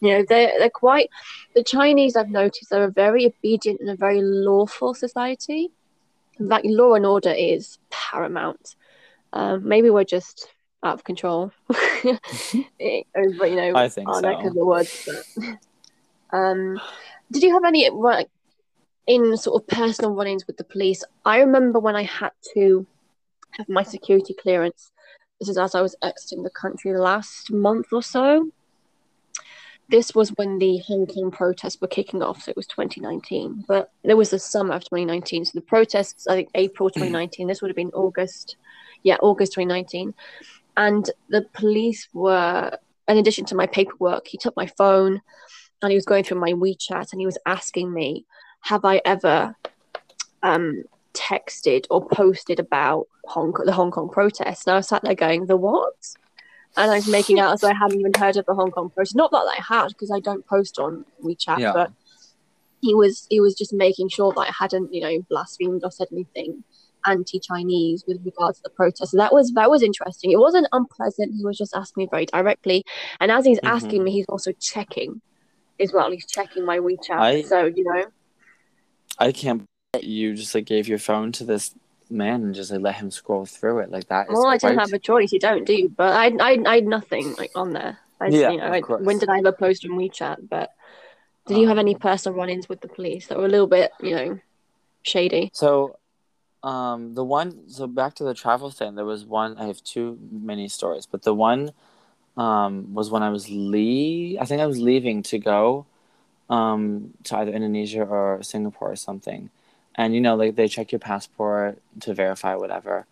you 0.00 0.10
know 0.10 0.24
they're 0.28 0.52
they're 0.58 0.70
quite 0.70 1.08
the 1.54 1.64
Chinese. 1.64 2.14
I've 2.14 2.28
noticed 2.28 2.70
they're 2.70 2.84
a 2.84 2.90
very 2.90 3.26
obedient 3.26 3.80
and 3.80 3.90
a 3.90 3.96
very 3.96 4.20
lawful 4.22 4.94
society. 4.94 5.70
Like 6.38 6.64
law 6.66 6.94
and 6.94 7.06
order 7.06 7.30
is 7.30 7.78
paramount. 7.90 8.76
Um, 9.32 9.66
maybe 9.66 9.90
we're 9.90 10.04
just 10.04 10.48
out 10.84 10.94
of 10.94 11.04
control 11.04 11.50
over 11.70 13.46
you 13.46 13.56
know 13.56 13.72
I 13.74 13.88
think 13.88 14.08
our 14.08 14.20
neck 14.20 14.38
so. 14.42 14.48
of 14.48 14.54
the 14.54 14.64
woods. 14.64 15.08
But, 15.36 15.58
um, 16.34 16.80
did 17.30 17.42
you 17.42 17.52
have 17.54 17.64
any 17.64 17.88
like 17.90 18.28
in 19.06 19.36
sort 19.36 19.62
of 19.62 19.68
personal 19.68 20.14
run-ins 20.14 20.46
with 20.46 20.56
the 20.56 20.64
police? 20.64 21.04
I 21.24 21.38
remember 21.38 21.78
when 21.78 21.96
I 21.96 22.02
had 22.02 22.32
to 22.54 22.86
have 23.52 23.68
my 23.68 23.82
security 23.82 24.34
clearance. 24.34 24.90
This 25.38 25.48
is 25.48 25.58
as 25.58 25.74
I 25.74 25.80
was 25.80 25.96
exiting 26.02 26.42
the 26.42 26.50
country 26.50 26.96
last 26.96 27.52
month 27.52 27.92
or 27.92 28.02
so. 28.02 28.50
This 29.90 30.14
was 30.14 30.30
when 30.30 30.58
the 30.58 30.78
Hong 30.78 31.06
Kong 31.06 31.30
protests 31.30 31.80
were 31.80 31.88
kicking 31.88 32.22
off, 32.22 32.42
so 32.42 32.50
it 32.50 32.56
was 32.56 32.66
2019. 32.66 33.64
But 33.68 33.92
there 34.02 34.16
was 34.16 34.30
the 34.30 34.38
summer 34.38 34.74
of 34.74 34.82
2019, 34.82 35.44
so 35.44 35.52
the 35.54 35.60
protests, 35.60 36.26
I 36.26 36.34
think 36.34 36.48
April 36.54 36.88
2019. 36.88 37.46
This 37.46 37.60
would 37.60 37.68
have 37.68 37.76
been 37.76 37.90
August, 37.90 38.56
yeah, 39.02 39.18
August 39.20 39.52
2019. 39.52 40.14
And 40.78 41.08
the 41.28 41.42
police 41.52 42.08
were, 42.14 42.76
in 43.08 43.18
addition 43.18 43.44
to 43.46 43.54
my 43.54 43.66
paperwork, 43.66 44.26
he 44.26 44.38
took 44.38 44.56
my 44.56 44.66
phone 44.66 45.20
and 45.82 45.90
he 45.90 45.96
was 45.96 46.04
going 46.04 46.24
through 46.24 46.40
my 46.40 46.52
WeChat 46.52 47.12
and 47.12 47.20
he 47.20 47.26
was 47.26 47.38
asking 47.46 47.92
me, 47.92 48.24
have 48.62 48.84
I 48.84 49.00
ever 49.04 49.54
um, 50.42 50.84
texted 51.12 51.86
or 51.90 52.06
posted 52.08 52.58
about 52.58 53.06
Hong 53.26 53.52
Kong, 53.52 53.66
the 53.66 53.72
Hong 53.72 53.90
Kong 53.90 54.08
protests? 54.08 54.66
And 54.66 54.74
I 54.74 54.76
was 54.78 54.88
sat 54.88 55.02
there 55.02 55.14
going, 55.14 55.46
the 55.46 55.56
what? 55.56 55.94
And 56.76 56.90
I 56.90 56.96
was 56.96 57.06
making 57.06 57.38
out 57.38 57.52
as 57.52 57.60
though 57.60 57.68
I 57.68 57.74
hadn't 57.74 58.00
even 58.00 58.12
heard 58.14 58.36
of 58.36 58.46
the 58.46 58.54
Hong 58.54 58.70
Kong 58.70 58.90
protest. 58.90 59.14
Not 59.14 59.30
that 59.30 59.48
I 59.56 59.60
had, 59.62 59.88
because 59.88 60.10
I 60.10 60.20
don't 60.20 60.46
post 60.46 60.78
on 60.78 61.04
WeChat, 61.22 61.58
Yeah. 61.58 61.72
but 61.72 61.92
he 62.80 62.94
was 62.94 63.26
he 63.30 63.40
was 63.40 63.54
just 63.54 63.72
making 63.72 64.08
sure 64.08 64.32
that 64.32 64.40
I 64.40 64.52
hadn't, 64.58 64.92
you 64.92 65.00
know, 65.00 65.24
blasphemed 65.30 65.82
or 65.84 65.90
said 65.90 66.08
anything 66.12 66.64
anti-Chinese 67.06 68.04
with 68.06 68.18
regards 68.24 68.58
to 68.58 68.62
the 68.64 68.70
protest. 68.70 69.12
So 69.12 69.18
that 69.18 69.32
was 69.32 69.52
that 69.52 69.70
was 69.70 69.82
interesting. 69.82 70.32
It 70.32 70.38
wasn't 70.38 70.66
unpleasant. 70.72 71.34
He 71.34 71.44
was 71.44 71.56
just 71.56 71.74
asking 71.74 72.02
me 72.02 72.08
very 72.10 72.26
directly, 72.26 72.84
and 73.20 73.30
as 73.30 73.44
he's 73.44 73.60
Mhm. 73.60 73.68
asking 73.68 74.04
me, 74.04 74.10
he's 74.10 74.26
also 74.28 74.52
checking 74.52 75.20
as 75.80 75.92
well. 75.92 76.10
He's 76.10 76.26
checking 76.26 76.64
my 76.64 76.78
WeChat. 76.78 77.18
I- 77.18 77.42
so 77.42 77.66
you 77.66 77.84
know, 77.84 78.04
I 79.18 79.32
can't. 79.32 79.64
You 80.00 80.34
just 80.34 80.54
like 80.54 80.64
gave 80.64 80.88
your 80.88 80.98
phone 80.98 81.32
to 81.32 81.44
this 81.44 81.74
man 82.10 82.42
and 82.42 82.54
just 82.54 82.70
like 82.70 82.80
let 82.80 82.96
him 82.96 83.10
scroll 83.10 83.46
through 83.46 83.78
it. 83.78 83.90
Like 83.90 84.08
that 84.08 84.28
is 84.28 84.34
well, 84.34 84.46
I 84.46 84.56
don't 84.56 84.78
have 84.78 84.92
a 84.92 84.98
choice. 84.98 85.32
You 85.32 85.38
don't, 85.38 85.64
do? 85.64 85.88
But 85.88 86.12
I, 86.12 86.26
I, 86.40 86.58
I 86.66 86.74
had 86.76 86.86
nothing 86.86 87.34
like 87.34 87.52
on 87.54 87.72
there. 87.72 87.98
I, 88.20 88.28
Yeah, 88.28 88.50
you 88.50 88.58
know, 88.58 88.66
of 88.66 88.72
I, 88.72 88.80
course. 88.80 89.04
when 89.04 89.18
did 89.18 89.28
I 89.28 89.38
ever 89.38 89.52
post 89.52 89.84
on 89.84 89.92
WeChat? 89.92 90.48
But 90.48 90.70
did 91.46 91.58
you 91.58 91.68
have 91.68 91.78
any 91.78 91.94
personal 91.94 92.36
run-ins 92.38 92.68
with 92.68 92.80
the 92.80 92.88
police 92.88 93.26
that 93.26 93.38
were 93.38 93.44
a 93.44 93.48
little 93.48 93.66
bit, 93.66 93.92
you 94.00 94.14
know, 94.14 94.40
shady? 95.02 95.50
So, 95.52 95.98
um, 96.62 97.14
the 97.14 97.24
one. 97.24 97.68
So 97.68 97.86
back 97.86 98.14
to 98.14 98.24
the 98.24 98.34
travel 98.34 98.70
thing. 98.70 98.94
There 98.94 99.04
was 99.04 99.24
one. 99.24 99.56
I 99.58 99.66
have 99.66 99.82
two 99.82 100.18
mini 100.30 100.68
stories, 100.68 101.06
but 101.06 101.22
the 101.22 101.34
one, 101.34 101.72
um, 102.36 102.94
was 102.94 103.10
when 103.10 103.22
I 103.22 103.30
was 103.30 103.48
leave. 103.48 104.38
I 104.40 104.44
think 104.44 104.60
I 104.60 104.66
was 104.66 104.78
leaving 104.78 105.22
to 105.24 105.38
go, 105.38 105.86
um, 106.50 107.14
to 107.24 107.38
either 107.38 107.52
Indonesia 107.52 108.02
or 108.02 108.42
Singapore 108.42 108.92
or 108.92 108.96
something, 108.96 109.50
and 109.94 110.14
you 110.14 110.20
know, 110.20 110.34
like 110.34 110.56
they 110.56 110.68
check 110.68 110.92
your 110.92 110.98
passport 110.98 111.78
to 112.00 112.14
verify 112.14 112.54
whatever, 112.54 113.06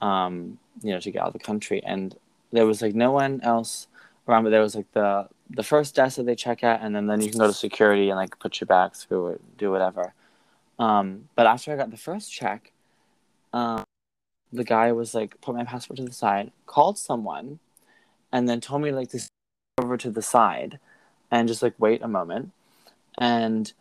um, 0.00 0.58
you 0.82 0.92
know, 0.92 1.00
to 1.00 1.10
get 1.10 1.22
out 1.22 1.28
of 1.28 1.32
the 1.32 1.38
country, 1.38 1.82
and 1.84 2.16
there 2.52 2.66
was 2.66 2.82
like 2.82 2.94
no 2.94 3.10
one 3.10 3.40
else 3.42 3.86
around, 4.26 4.44
but 4.44 4.50
there 4.50 4.60
was 4.60 4.74
like 4.74 4.90
the 4.92 5.28
the 5.50 5.62
first 5.62 5.94
desk 5.94 6.16
that 6.16 6.26
they 6.26 6.34
check 6.34 6.64
at, 6.64 6.80
and 6.82 6.94
then 6.94 7.06
then 7.06 7.20
you 7.20 7.30
can 7.30 7.38
go 7.38 7.46
to 7.46 7.52
security 7.52 8.10
and 8.10 8.16
like 8.16 8.38
put 8.38 8.60
your 8.60 8.66
bags 8.66 9.04
through 9.04 9.28
it, 9.28 9.40
do 9.58 9.70
whatever. 9.70 10.12
Um, 10.78 11.28
but 11.36 11.46
after 11.46 11.72
I 11.72 11.76
got 11.76 11.90
the 11.90 11.96
first 11.96 12.32
check, 12.32 12.72
um, 13.52 13.84
the 14.52 14.64
guy 14.64 14.92
was 14.92 15.14
like, 15.14 15.40
put 15.40 15.54
my 15.54 15.64
passport 15.64 15.98
to 15.98 16.04
the 16.04 16.12
side, 16.12 16.50
called 16.66 16.98
someone, 16.98 17.58
and 18.34 18.48
then 18.48 18.60
told 18.60 18.82
me 18.82 18.90
like 18.90 19.08
to 19.10 19.20
over 19.78 19.96
to 19.96 20.10
the 20.10 20.20
side 20.20 20.80
and 21.30 21.48
just 21.48 21.62
like 21.62 21.74
wait 21.78 22.02
a 22.02 22.08
moment. 22.08 22.50
And 23.16 23.72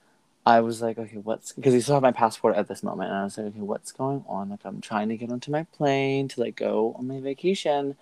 I 0.45 0.60
was 0.60 0.82
like, 0.82 0.97
okay, 0.99 1.18
what's 1.18 1.54
because 1.54 1.74
he 1.74 1.82
still 1.82 1.95
had 1.95 2.04
my 2.04 2.12
passport 2.12 2.56
at 2.56 2.68
this 2.68 2.84
moment, 2.84 3.10
and 3.10 3.20
I 3.20 3.24
was 3.24 3.38
like, 3.38 3.47
okay, 3.47 3.60
what's 3.60 3.91
going 3.91 4.24
on? 4.28 4.49
Like, 4.49 4.60
I'm 4.64 4.80
trying 4.80 5.10
to 5.10 5.18
get 5.18 5.32
onto 5.32 5.51
my 5.51 5.64
plane 5.64 6.28
to 6.30 6.39
like 6.39 6.56
go 6.56 6.95
on 6.99 7.08
my 7.08 7.20
vacation, 7.20 7.95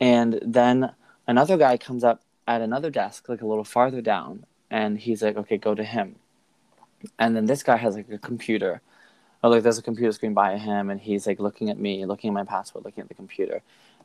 and 0.00 0.38
then 0.42 0.92
another 1.26 1.56
guy 1.56 1.76
comes 1.76 2.04
up 2.04 2.22
at 2.46 2.60
another 2.60 2.90
desk, 2.90 3.28
like 3.28 3.42
a 3.42 3.46
little 3.46 3.64
farther 3.64 4.02
down, 4.02 4.46
and 4.70 4.98
he's 4.98 5.22
like, 5.22 5.36
okay, 5.36 5.56
go 5.56 5.74
to 5.74 5.84
him. 5.84 6.16
And 7.18 7.34
then 7.34 7.46
this 7.46 7.62
guy 7.64 7.76
has 7.76 7.96
like 7.96 8.08
a 8.10 8.18
computer. 8.18 8.80
Oh, 9.42 9.48
like 9.48 9.64
there's 9.64 9.78
a 9.78 9.82
computer 9.82 10.12
screen 10.12 10.34
by 10.34 10.58
him, 10.58 10.90
and 10.90 11.00
he's 11.00 11.26
like 11.26 11.40
looking 11.40 11.70
at 11.70 11.78
me, 11.78 12.06
looking 12.06 12.28
at 12.28 12.34
my 12.34 12.44
passport, 12.44 12.84
looking 12.84 13.02
at 13.02 13.08
the 13.08 13.14
computer, 13.14 13.62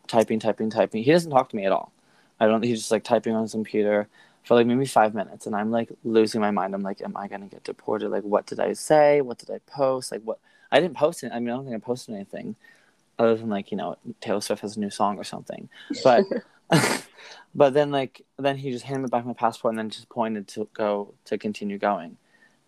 typing, 0.07 0.39
typing, 0.39 0.69
typing. 0.69 1.03
He 1.03 1.11
doesn't 1.11 1.31
talk 1.31 1.49
to 1.49 1.55
me 1.55 1.65
at 1.65 1.71
all. 1.71 1.91
I 2.39 2.47
don't. 2.47 2.63
He's 2.63 2.79
just 2.79 2.91
like 2.91 3.03
typing 3.03 3.35
on 3.35 3.43
his 3.43 3.51
computer. 3.51 4.07
for 4.43 4.55
like 4.55 4.67
maybe 4.67 4.85
five 4.85 5.13
minutes 5.13 5.45
and 5.45 5.55
I'm 5.55 5.71
like 5.71 5.89
losing 6.03 6.39
my 6.41 6.51
mind. 6.51 6.73
I'm 6.73 6.83
like, 6.83 7.01
am 7.01 7.17
I 7.17 7.27
gonna 7.27 7.47
get 7.47 7.63
deported? 7.63 8.09
Like 8.09 8.23
what 8.23 8.45
did 8.45 8.59
I 8.59 8.73
say? 8.73 9.21
What 9.21 9.39
did 9.39 9.49
I 9.51 9.59
post? 9.67 10.11
Like 10.11 10.21
what 10.23 10.39
I 10.71 10.79
didn't 10.79 10.95
post 10.95 11.23
it. 11.23 11.31
I 11.33 11.39
mean 11.39 11.49
I 11.49 11.57
don't 11.57 11.65
think 11.65 11.75
I 11.75 11.79
posted 11.79 12.15
anything 12.15 12.55
other 13.19 13.35
than 13.35 13.49
like, 13.49 13.71
you 13.71 13.77
know, 13.77 13.97
Taylor 14.21 14.41
Swift 14.41 14.61
has 14.61 14.77
a 14.77 14.79
new 14.79 14.89
song 14.89 15.17
or 15.17 15.23
something. 15.23 15.69
But 16.03 16.23
but 17.55 17.73
then 17.73 17.91
like 17.91 18.21
then 18.37 18.57
he 18.57 18.71
just 18.71 18.85
handed 18.85 19.03
me 19.03 19.09
back 19.09 19.25
my 19.25 19.33
passport 19.33 19.73
and 19.73 19.79
then 19.79 19.89
just 19.89 20.09
pointed 20.09 20.47
to 20.49 20.67
go 20.73 21.13
to 21.25 21.37
continue 21.37 21.77
going. 21.77 22.17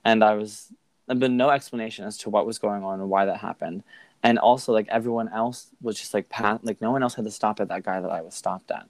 And 0.05 0.23
I 0.23 0.35
was 0.35 0.71
there'd 1.09 1.19
been 1.19 1.37
no 1.37 1.49
explanation 1.49 2.05
as 2.05 2.17
to 2.19 2.29
what 2.29 2.45
was 2.45 2.59
going 2.59 2.83
on 2.83 2.99
and 2.99 3.09
why 3.09 3.25
that 3.25 3.37
happened. 3.37 3.83
And 4.21 4.37
also 4.37 4.73
like 4.73 4.87
everyone 4.89 5.27
else 5.29 5.71
was 5.81 5.97
just 5.97 6.13
like 6.13 6.29
pat 6.29 6.63
like 6.63 6.81
no 6.81 6.91
one 6.91 7.01
else 7.01 7.15
had 7.15 7.25
to 7.25 7.31
stop 7.31 7.59
at 7.59 7.69
that 7.69 7.83
guy 7.83 7.99
that 7.99 8.11
I 8.11 8.21
was 8.21 8.35
stopped 8.35 8.69
at. 8.69 8.85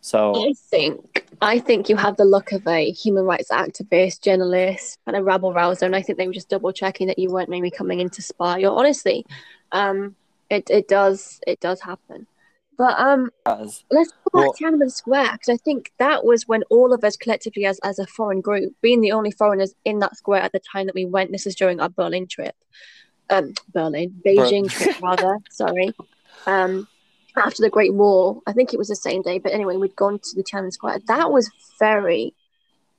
So 0.00 0.48
I 0.48 0.52
think 0.54 1.28
I 1.42 1.58
think 1.58 1.88
you 1.88 1.96
have 1.96 2.16
the 2.16 2.24
look 2.24 2.52
of 2.52 2.66
a 2.68 2.90
human 2.92 3.24
rights 3.24 3.50
activist, 3.50 4.22
journalist, 4.22 4.98
and 5.06 5.16
a 5.16 5.22
rabble 5.22 5.52
rouser, 5.52 5.86
and 5.86 5.96
I 5.96 6.02
think 6.02 6.18
they 6.18 6.26
were 6.26 6.32
just 6.32 6.48
double 6.48 6.72
checking 6.72 7.08
that 7.08 7.18
you 7.18 7.30
weren't 7.30 7.48
maybe 7.48 7.70
coming 7.70 8.00
in 8.00 8.08
to 8.10 8.22
spy. 8.22 8.62
Or 8.62 8.78
honestly, 8.78 9.26
um, 9.72 10.14
it 10.48 10.70
it 10.70 10.88
does 10.88 11.40
it 11.46 11.60
does 11.60 11.80
happen. 11.80 12.26
But 12.78 12.98
um, 13.00 13.30
let's 13.46 13.82
talk 14.10 14.18
about 14.26 14.40
Well- 14.40 14.54
Tiananmen 14.60 14.92
Square 14.92 15.32
because 15.32 15.48
I 15.48 15.56
think 15.56 15.92
that 15.98 16.24
was 16.24 16.46
when 16.46 16.62
all 16.70 16.92
of 16.92 17.02
us 17.04 17.16
collectively, 17.16 17.64
as 17.64 17.78
as 17.80 17.98
a 17.98 18.06
foreign 18.06 18.40
group, 18.40 18.74
being 18.82 19.00
the 19.00 19.12
only 19.12 19.30
foreigners 19.30 19.74
in 19.84 19.98
that 20.00 20.16
square 20.16 20.42
at 20.42 20.52
the 20.52 20.60
time 20.60 20.86
that 20.86 20.94
we 20.94 21.04
went. 21.06 21.32
This 21.32 21.46
is 21.46 21.54
during 21.54 21.80
our 21.80 21.88
Berlin 21.88 22.26
trip, 22.26 22.54
um, 23.30 23.54
Berlin, 23.72 24.14
Beijing 24.24 24.70
trip 24.70 25.00
rather. 25.02 25.38
Sorry, 25.50 25.92
um, 26.46 26.86
after 27.36 27.62
the 27.62 27.70
Great 27.70 27.94
Wall. 27.94 28.42
I 28.46 28.52
think 28.52 28.74
it 28.74 28.78
was 28.78 28.88
the 28.88 28.96
same 28.96 29.22
day, 29.22 29.38
but 29.38 29.52
anyway, 29.52 29.76
we'd 29.76 29.96
gone 29.96 30.18
to 30.18 30.34
the 30.36 30.42
Tiananmen 30.44 30.72
Square. 30.72 31.00
That 31.06 31.30
was 31.32 31.50
very. 31.78 32.34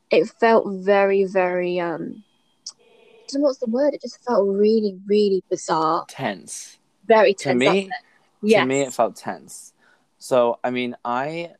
It 0.09 0.27
felt 0.39 0.65
very, 0.67 1.25
very. 1.25 1.79
Um, 1.79 2.23
I 2.71 3.29
don't 3.29 3.41
know 3.41 3.47
what's 3.47 3.59
the 3.59 3.69
word? 3.69 3.93
It 3.93 4.01
just 4.01 4.23
felt 4.23 4.47
really, 4.47 4.97
really 5.05 5.43
bizarre. 5.49 6.05
tense. 6.07 6.77
Very 7.05 7.33
To 7.35 7.43
tense. 7.43 7.59
me, 7.59 7.89
yes. 8.47 8.61
to 8.61 8.65
me 8.67 8.81
it 8.81 8.93
felt 8.93 9.15
tense. 9.15 9.73
So 10.19 10.59
i 10.63 10.69
mean 10.69 10.95
i 11.05 11.51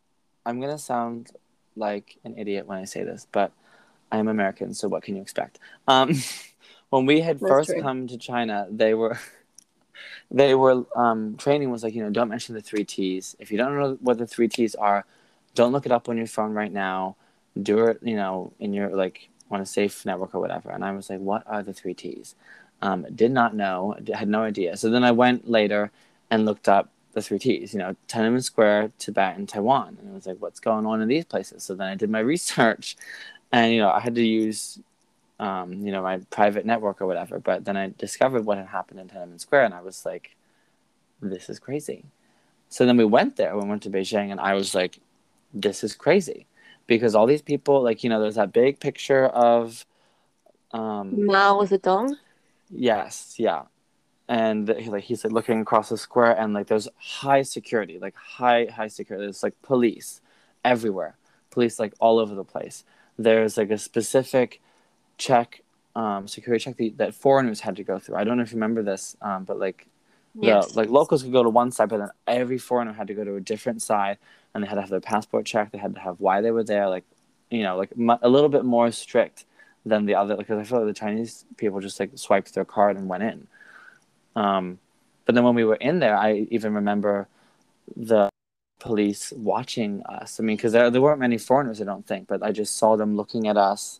i'm 0.46 0.60
gonna 0.60 0.78
sound 0.78 1.32
like 1.76 2.18
an 2.24 2.38
idiot 2.38 2.66
when 2.66 2.80
i 2.80 2.86
say 2.86 3.04
this 3.04 3.28
but 3.32 3.52
i'm 4.12 4.28
american 4.28 4.74
so 4.74 4.88
what 4.88 5.04
can 5.04 5.16
you 5.16 5.22
expect? 5.22 5.60
Um 5.88 6.14
when 6.90 7.06
we 7.06 7.22
had 7.22 7.40
That's 7.40 7.50
first 7.50 7.70
true. 7.70 7.82
come 7.82 8.08
to 8.08 8.18
china 8.18 8.68
they 8.72 8.94
were 8.94 9.20
they 10.32 10.56
were 10.56 10.86
um 10.96 11.36
training 11.38 11.70
was 11.72 11.84
like 11.84 11.94
you 11.96 12.04
know 12.04 12.10
don't 12.10 12.30
mention 12.30 12.56
the 12.56 12.62
three 12.62 12.84
t's. 12.84 13.36
If 13.40 13.52
you 13.52 13.58
don't 13.58 13.76
know 13.78 13.98
what 14.02 14.18
the 14.18 14.28
three 14.28 14.48
t's 14.48 14.76
are 14.76 15.06
don't 15.56 15.72
look 15.72 15.86
it 15.86 15.92
up 15.92 16.10
on 16.10 16.18
your 16.18 16.28
phone 16.28 16.54
right 16.54 16.72
now. 16.72 17.16
Do 17.62 17.86
it 17.86 18.00
you 18.02 18.16
know 18.16 18.54
in 18.60 18.74
your 18.74 18.90
like 18.90 19.30
on 19.50 19.62
a 19.62 19.66
safe 19.66 20.06
network 20.06 20.36
or 20.36 20.42
whatever. 20.42 20.70
And 20.70 20.84
i 20.84 20.92
was 20.92 21.10
like 21.10 21.20
what 21.20 21.44
are 21.48 21.64
the 21.64 21.74
three 21.74 21.94
t's? 21.94 22.36
Um 22.82 23.06
did 23.14 23.32
not 23.32 23.56
know 23.56 23.96
had 24.14 24.28
no 24.28 24.42
idea. 24.44 24.78
So 24.78 24.90
then 24.90 25.04
i 25.04 25.12
went 25.12 25.50
later 25.50 25.92
and 26.30 26.45
looked 26.45 26.67
up 26.67 26.89
the 27.13 27.21
three 27.21 27.39
T's, 27.39 27.73
you 27.73 27.80
know, 27.80 27.95
Tiananmen 28.07 28.43
Square, 28.43 28.91
Tibet, 28.99 29.38
and 29.38 29.49
Taiwan. 29.49 29.97
And 29.99 30.11
I 30.11 30.13
was 30.13 30.28
like, 30.28 30.38
what's 30.39 30.59
going 30.59 30.86
on 30.86 31.01
in 31.01 31.07
these 31.07 31.25
places? 31.25 31.63
So 31.63 31.73
then 31.73 31.88
I 31.88 31.95
did 31.95 32.09
my 32.09 32.19
research 32.34 32.95
and, 33.51 33.73
you 33.73 33.80
know, 33.80 33.89
I 33.89 33.99
had 33.99 34.15
to 34.15 34.25
use, 34.25 34.80
um, 35.39 35.73
you 35.73 35.91
know, 35.91 36.03
my 36.03 36.17
private 36.30 36.65
network 36.65 37.01
or 37.01 37.07
whatever. 37.07 37.39
But 37.39 37.65
then 37.65 37.75
I 37.75 37.93
discovered 37.97 38.45
what 38.45 38.57
had 38.57 38.67
happened 38.67 38.99
in 38.99 39.07
Tiananmen 39.07 39.39
Square 39.39 39.65
and 39.65 39.73
I 39.73 39.82
was 39.82 40.05
like, 40.05 40.36
this 41.21 41.49
is 41.49 41.59
crazy. 41.59 42.05
So 42.69 42.86
then 42.86 42.97
we 42.97 43.05
went 43.05 43.38
there, 43.38 43.57
we 43.57 43.67
went 43.67 43.84
to 43.84 43.89
Beijing, 43.89 44.30
and 44.30 44.39
I 44.39 44.53
was 44.53 44.75
like, 44.75 44.99
this 45.53 45.84
is 45.84 45.95
crazy. 45.95 46.45
Because 46.86 47.15
all 47.15 47.25
these 47.25 47.41
people, 47.41 47.82
like, 47.82 48.03
you 48.03 48.09
know, 48.09 48.21
there's 48.21 48.36
that 48.36 48.53
big 48.53 48.80
picture 48.80 49.25
of, 49.25 49.86
um, 50.71 51.25
Mao 51.25 51.63
Zedong. 51.63 52.15
Yes, 52.69 53.36
yeah. 53.38 53.63
And 54.30 54.67
he, 54.69 54.89
like 54.89 55.05
he's 55.05 55.23
like 55.23 55.34
looking 55.34 55.61
across 55.61 55.89
the 55.89 55.97
square 55.97 56.38
and 56.38 56.53
like 56.53 56.67
there's 56.67 56.88
high 56.97 57.43
security, 57.43 57.97
like 57.99 58.15
high 58.15 58.65
high 58.65 58.88
security. 58.89 59.25
There's 59.25 59.43
like 59.43 59.61
police 59.61 60.21
everywhere. 60.65 61.15
Police 61.51 61.80
like 61.80 61.93
all 61.99 62.19
over 62.19 62.36
the 62.36 62.43
place. 62.43 62.84
There's 63.17 63.57
like 63.57 63.71
a 63.71 63.78
specific 63.78 64.61
check 65.17 65.61
um 65.95 66.28
security 66.28 66.63
check 66.63 66.78
that, 66.78 66.97
that 66.97 67.15
foreigners 67.15 67.61
had 67.61 67.75
to 67.78 67.84
go 67.84 67.99
through. 67.99 68.15
I 68.17 68.23
don't 68.23 68.38
know 68.38 68.43
if 68.43 68.51
you 68.51 68.57
remember 68.57 68.84
this, 68.84 69.15
um, 69.21 69.45
but 69.45 69.59
like 69.59 69.88
Yes. 70.39 70.71
the 70.73 70.73
like 70.73 70.89
locals 70.89 71.23
could 71.23 71.32
go 71.32 71.43
to 71.43 71.49
one 71.49 71.71
side, 71.71 71.89
but 71.89 71.97
then 71.97 72.09
every 72.28 72.57
foreigner 72.59 72.93
had 72.93 73.07
to 73.07 73.13
go 73.15 73.23
to 73.23 73.36
a 73.36 73.41
different 73.41 73.82
side, 73.82 74.17
and 74.53 74.63
they 74.63 74.67
had 74.67 74.75
to 74.75 74.82
have 74.82 74.89
their 74.91 75.01
passport 75.01 75.45
checked. 75.45 75.71
They 75.71 75.80
had 75.80 75.95
to 75.95 76.01
have 76.01 76.19
why 76.19 76.41
they 76.41 76.51
were 76.51 76.63
there, 76.63 76.89
like 76.89 77.05
you 77.49 77.63
know, 77.63 77.78
like 77.78 77.95
mu- 77.97 78.17
a 78.21 78.30
little 78.30 78.49
bit 78.49 78.65
more 78.65 78.91
strict 78.91 79.45
than 79.86 80.05
the 80.05 80.15
other. 80.15 80.36
Because 80.36 80.59
I 80.59 80.63
feel 80.63 80.80
like 80.80 80.88
the 80.88 80.93
Chinese 80.99 81.45
people 81.57 81.80
just 81.80 81.99
like 81.99 82.11
swiped 82.15 82.53
their 82.53 82.65
card 82.65 82.97
and 82.97 83.07
went 83.07 83.23
in. 83.23 83.47
Um, 84.38 84.80
but 85.26 85.36
then 85.36 85.44
when 85.44 85.56
we 85.56 85.66
were 85.66 85.82
in 85.90 86.00
there, 86.00 86.16
I 86.16 86.48
even 86.52 86.74
remember 86.74 87.28
the 87.96 88.30
police 88.80 89.34
watching 89.36 90.04
us. 90.04 90.40
I 90.40 90.44
mean, 90.44 90.58
because 90.58 90.74
there 90.74 90.90
there 90.92 91.02
weren't 91.02 91.20
many 91.20 91.38
foreigners, 91.38 91.82
I 91.82 91.86
don't 91.86 92.06
think, 92.06 92.28
but 92.28 92.44
I 92.44 92.52
just 92.52 92.78
saw 92.78 92.96
them 92.96 93.16
looking 93.20 93.48
at 93.48 93.58
us 93.58 94.00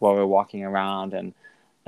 while 0.00 0.14
we 0.14 0.20
were 0.20 0.26
walking 0.38 0.64
around 0.64 1.14
and. 1.14 1.32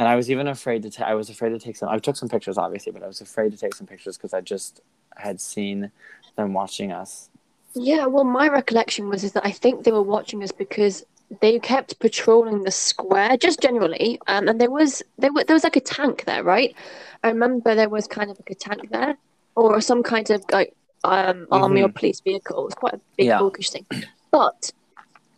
And 0.01 0.07
I 0.07 0.15
was 0.15 0.31
even 0.31 0.47
afraid 0.47 0.81
to. 0.85 0.91
ta- 0.91 1.11
I 1.13 1.15
was 1.15 1.29
afraid 1.29 1.51
to 1.51 1.59
take 1.59 1.77
some. 1.77 1.89
I 1.89 1.99
took 1.99 2.15
some 2.15 2.29
pictures, 2.29 2.57
obviously, 2.57 2.93
but 2.93 3.03
I 3.03 3.09
was 3.09 3.21
afraid 3.21 3.51
to 3.51 3.59
take 3.59 3.75
some 3.75 3.89
pictures 3.89 4.17
because 4.17 4.33
I 4.33 4.41
just 4.41 4.81
had 5.17 5.41
seen 5.41 5.91
them 6.37 6.53
watching 6.55 6.93
us. 6.93 7.31
Yeah, 7.75 8.07
well, 8.07 8.23
my 8.23 8.47
recollection 8.49 9.09
was 9.09 9.25
is 9.25 9.33
that 9.33 9.45
I 9.45 9.51
think 9.51 9.83
they 9.83 9.93
were 9.93 10.09
watching 10.17 10.43
us 10.45 10.53
because 10.53 11.05
they 11.41 11.59
kept 11.59 11.99
patrolling 12.01 12.63
the 12.65 12.71
square, 12.71 13.37
just 13.37 13.61
generally. 13.61 14.19
Um, 14.27 14.49
and 14.49 14.61
there 14.61 14.71
was 14.71 15.03
there 15.19 15.33
was 15.33 15.45
there 15.45 15.55
was 15.55 15.65
like 15.65 15.77
a 15.77 15.81
tank 15.81 16.25
there, 16.25 16.43
right? 16.43 16.75
I 17.23 17.29
remember 17.29 17.75
there 17.75 17.89
was 17.89 18.07
kind 18.07 18.31
of 18.31 18.39
like 18.39 18.51
a 18.51 18.55
tank 18.55 18.91
there, 18.91 19.17
or 19.55 19.81
some 19.81 20.03
kind 20.03 20.31
of 20.31 20.43
like 20.53 20.75
um 21.05 21.47
army 21.51 21.83
or 21.83 21.89
police 21.89 22.21
vehicle. 22.21 22.61
It 22.63 22.65
was 22.65 22.75
quite 22.75 22.95
a 22.95 23.01
big 23.17 23.27
Yeah. 23.27 23.39
hawkish 23.39 23.71
thing, 23.71 23.87
but 24.31 24.73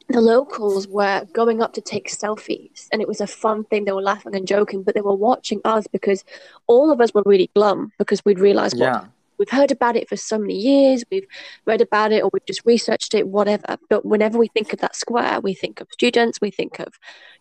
the 0.08 0.20
locals 0.20 0.88
were 0.88 1.24
going 1.32 1.62
up 1.62 1.72
to 1.74 1.80
take 1.80 2.08
selfies, 2.10 2.88
and 2.92 3.00
it 3.00 3.08
was 3.08 3.20
a 3.20 3.26
fun 3.26 3.64
thing. 3.64 3.84
They 3.84 3.92
were 3.92 4.02
laughing 4.02 4.34
and 4.34 4.46
joking, 4.46 4.82
but 4.82 4.94
they 4.94 5.00
were 5.00 5.14
watching 5.14 5.60
us 5.64 5.86
because 5.86 6.24
all 6.66 6.90
of 6.90 7.00
us 7.00 7.14
were 7.14 7.22
really 7.24 7.50
glum 7.54 7.92
because 7.98 8.24
we'd 8.24 8.40
realized 8.40 8.78
what 8.78 8.92
Yeah, 8.92 9.04
we've 9.40 9.50
heard 9.50 9.72
about 9.72 9.96
it 9.96 10.06
for 10.06 10.16
so 10.16 10.38
many 10.38 10.54
years, 10.54 11.02
we've 11.10 11.26
read 11.64 11.80
about 11.80 12.12
it, 12.12 12.22
or 12.22 12.28
we've 12.30 12.44
just 12.44 12.64
researched 12.66 13.14
it, 13.14 13.26
whatever. 13.26 13.78
But 13.88 14.04
whenever 14.04 14.38
we 14.38 14.48
think 14.48 14.74
of 14.74 14.80
that 14.80 14.94
square, 14.94 15.40
we 15.40 15.54
think 15.54 15.80
of 15.80 15.88
students, 15.90 16.40
we 16.42 16.50
think 16.50 16.78
of, 16.78 16.88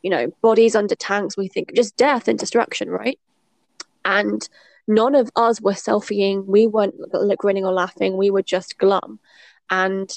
you 0.02 0.10
know, 0.10 0.34
bodies 0.41 0.76
under 0.76 0.95
tanks, 0.95 1.36
we 1.36 1.50
think 1.50 1.76
just 1.76 1.97
death 1.97 2.30
and 2.30 2.39
destruction, 2.39 2.89
right? 2.89 3.20
And 4.06 4.47
none 4.88 5.14
of 5.14 5.30
us 5.36 5.60
were 5.60 5.74
selfieing, 5.74 6.45
we 6.45 6.68
weren't 6.68 6.95
like, 7.14 7.38
grinning 7.38 7.66
or 7.66 7.74
laughing, 7.74 8.16
we 8.16 8.32
were 8.32 8.41
just 8.41 8.78
glum. 8.78 9.20
And 9.70 10.10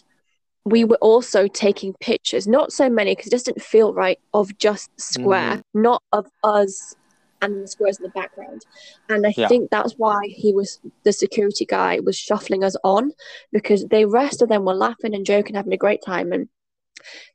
we 0.64 0.85
were 0.85 0.99
also 0.99 1.49
taking 1.49 1.95
pictures, 1.95 2.47
not 2.47 2.72
so 2.72 2.89
many 2.89 3.11
because 3.11 3.26
it 3.26 3.33
just 3.33 3.47
didn't 3.47 3.62
feel 3.62 3.93
right, 3.93 4.20
of 4.33 4.57
just 4.57 4.89
square, 5.01 5.57
mm. 5.57 5.62
not 5.74 6.01
of 6.12 6.28
us 6.45 6.95
and 7.43 7.62
the 7.62 7.68
squares 7.68 7.99
in 7.99 8.05
the 8.05 8.11
background. 8.11 8.64
And 9.09 9.26
I 9.26 9.34
Yeah. 9.36 9.49
think 9.49 9.70
that's 9.70 9.95
why 9.95 10.28
he 10.28 10.53
was 10.53 10.80
the 11.03 11.12
security 11.12 11.66
guy 11.66 12.01
was 12.01 12.16
shuffling 12.16 12.64
us 12.64 12.76
on 12.84 13.12
because 13.53 13.86
the 13.88 14.07
rest 14.07 14.40
of 14.40 14.49
them 14.49 14.64
were 14.64 14.74
laughing 14.74 15.14
and 15.14 15.26
joking, 15.26 15.57
having 15.57 15.72
a 15.72 15.76
great 15.76 16.03
time, 16.03 16.32
and 16.32 16.49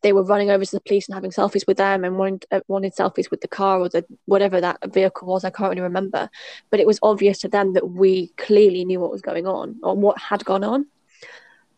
they 0.01 0.13
were 0.13 0.23
running 0.23 0.49
over 0.49 0.63
to 0.63 0.71
the 0.71 0.81
police 0.81 1.07
and 1.07 1.15
having 1.15 1.31
selfies 1.31 1.67
with 1.67 1.77
them 1.77 2.05
and 2.05 2.17
wanted, 2.17 2.45
uh, 2.51 2.61
wanted 2.69 2.95
selfies 2.95 3.29
with 3.29 3.41
the 3.41 3.49
car 3.49 3.79
or 3.81 3.89
the 3.89 4.05
whatever 4.25 4.61
that 4.61 4.77
vehicle 4.93 5.27
was. 5.27 5.43
I 5.43 5.49
can't 5.49 5.69
really 5.69 5.81
remember, 5.81 6.29
but 6.69 6.79
it 6.79 6.87
was 6.87 6.99
obvious 7.03 7.39
to 7.39 7.49
them 7.49 7.73
that 7.73 7.89
we 7.89 8.27
clearly 8.37 8.85
knew 8.85 9.01
what 9.01 9.11
was 9.11 9.21
going 9.21 9.45
on 9.45 9.77
or 9.83 9.93
what 9.95 10.17
had 10.19 10.45
gone 10.45 10.63
on. 10.63 10.87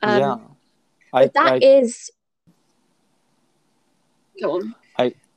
Um, 0.04 0.20
yeah. 0.20 0.38
I, 1.12 1.26
that 1.28 1.54
I 1.54 1.58
is. 1.62 2.12
Go 4.40 4.52
on. 4.52 4.76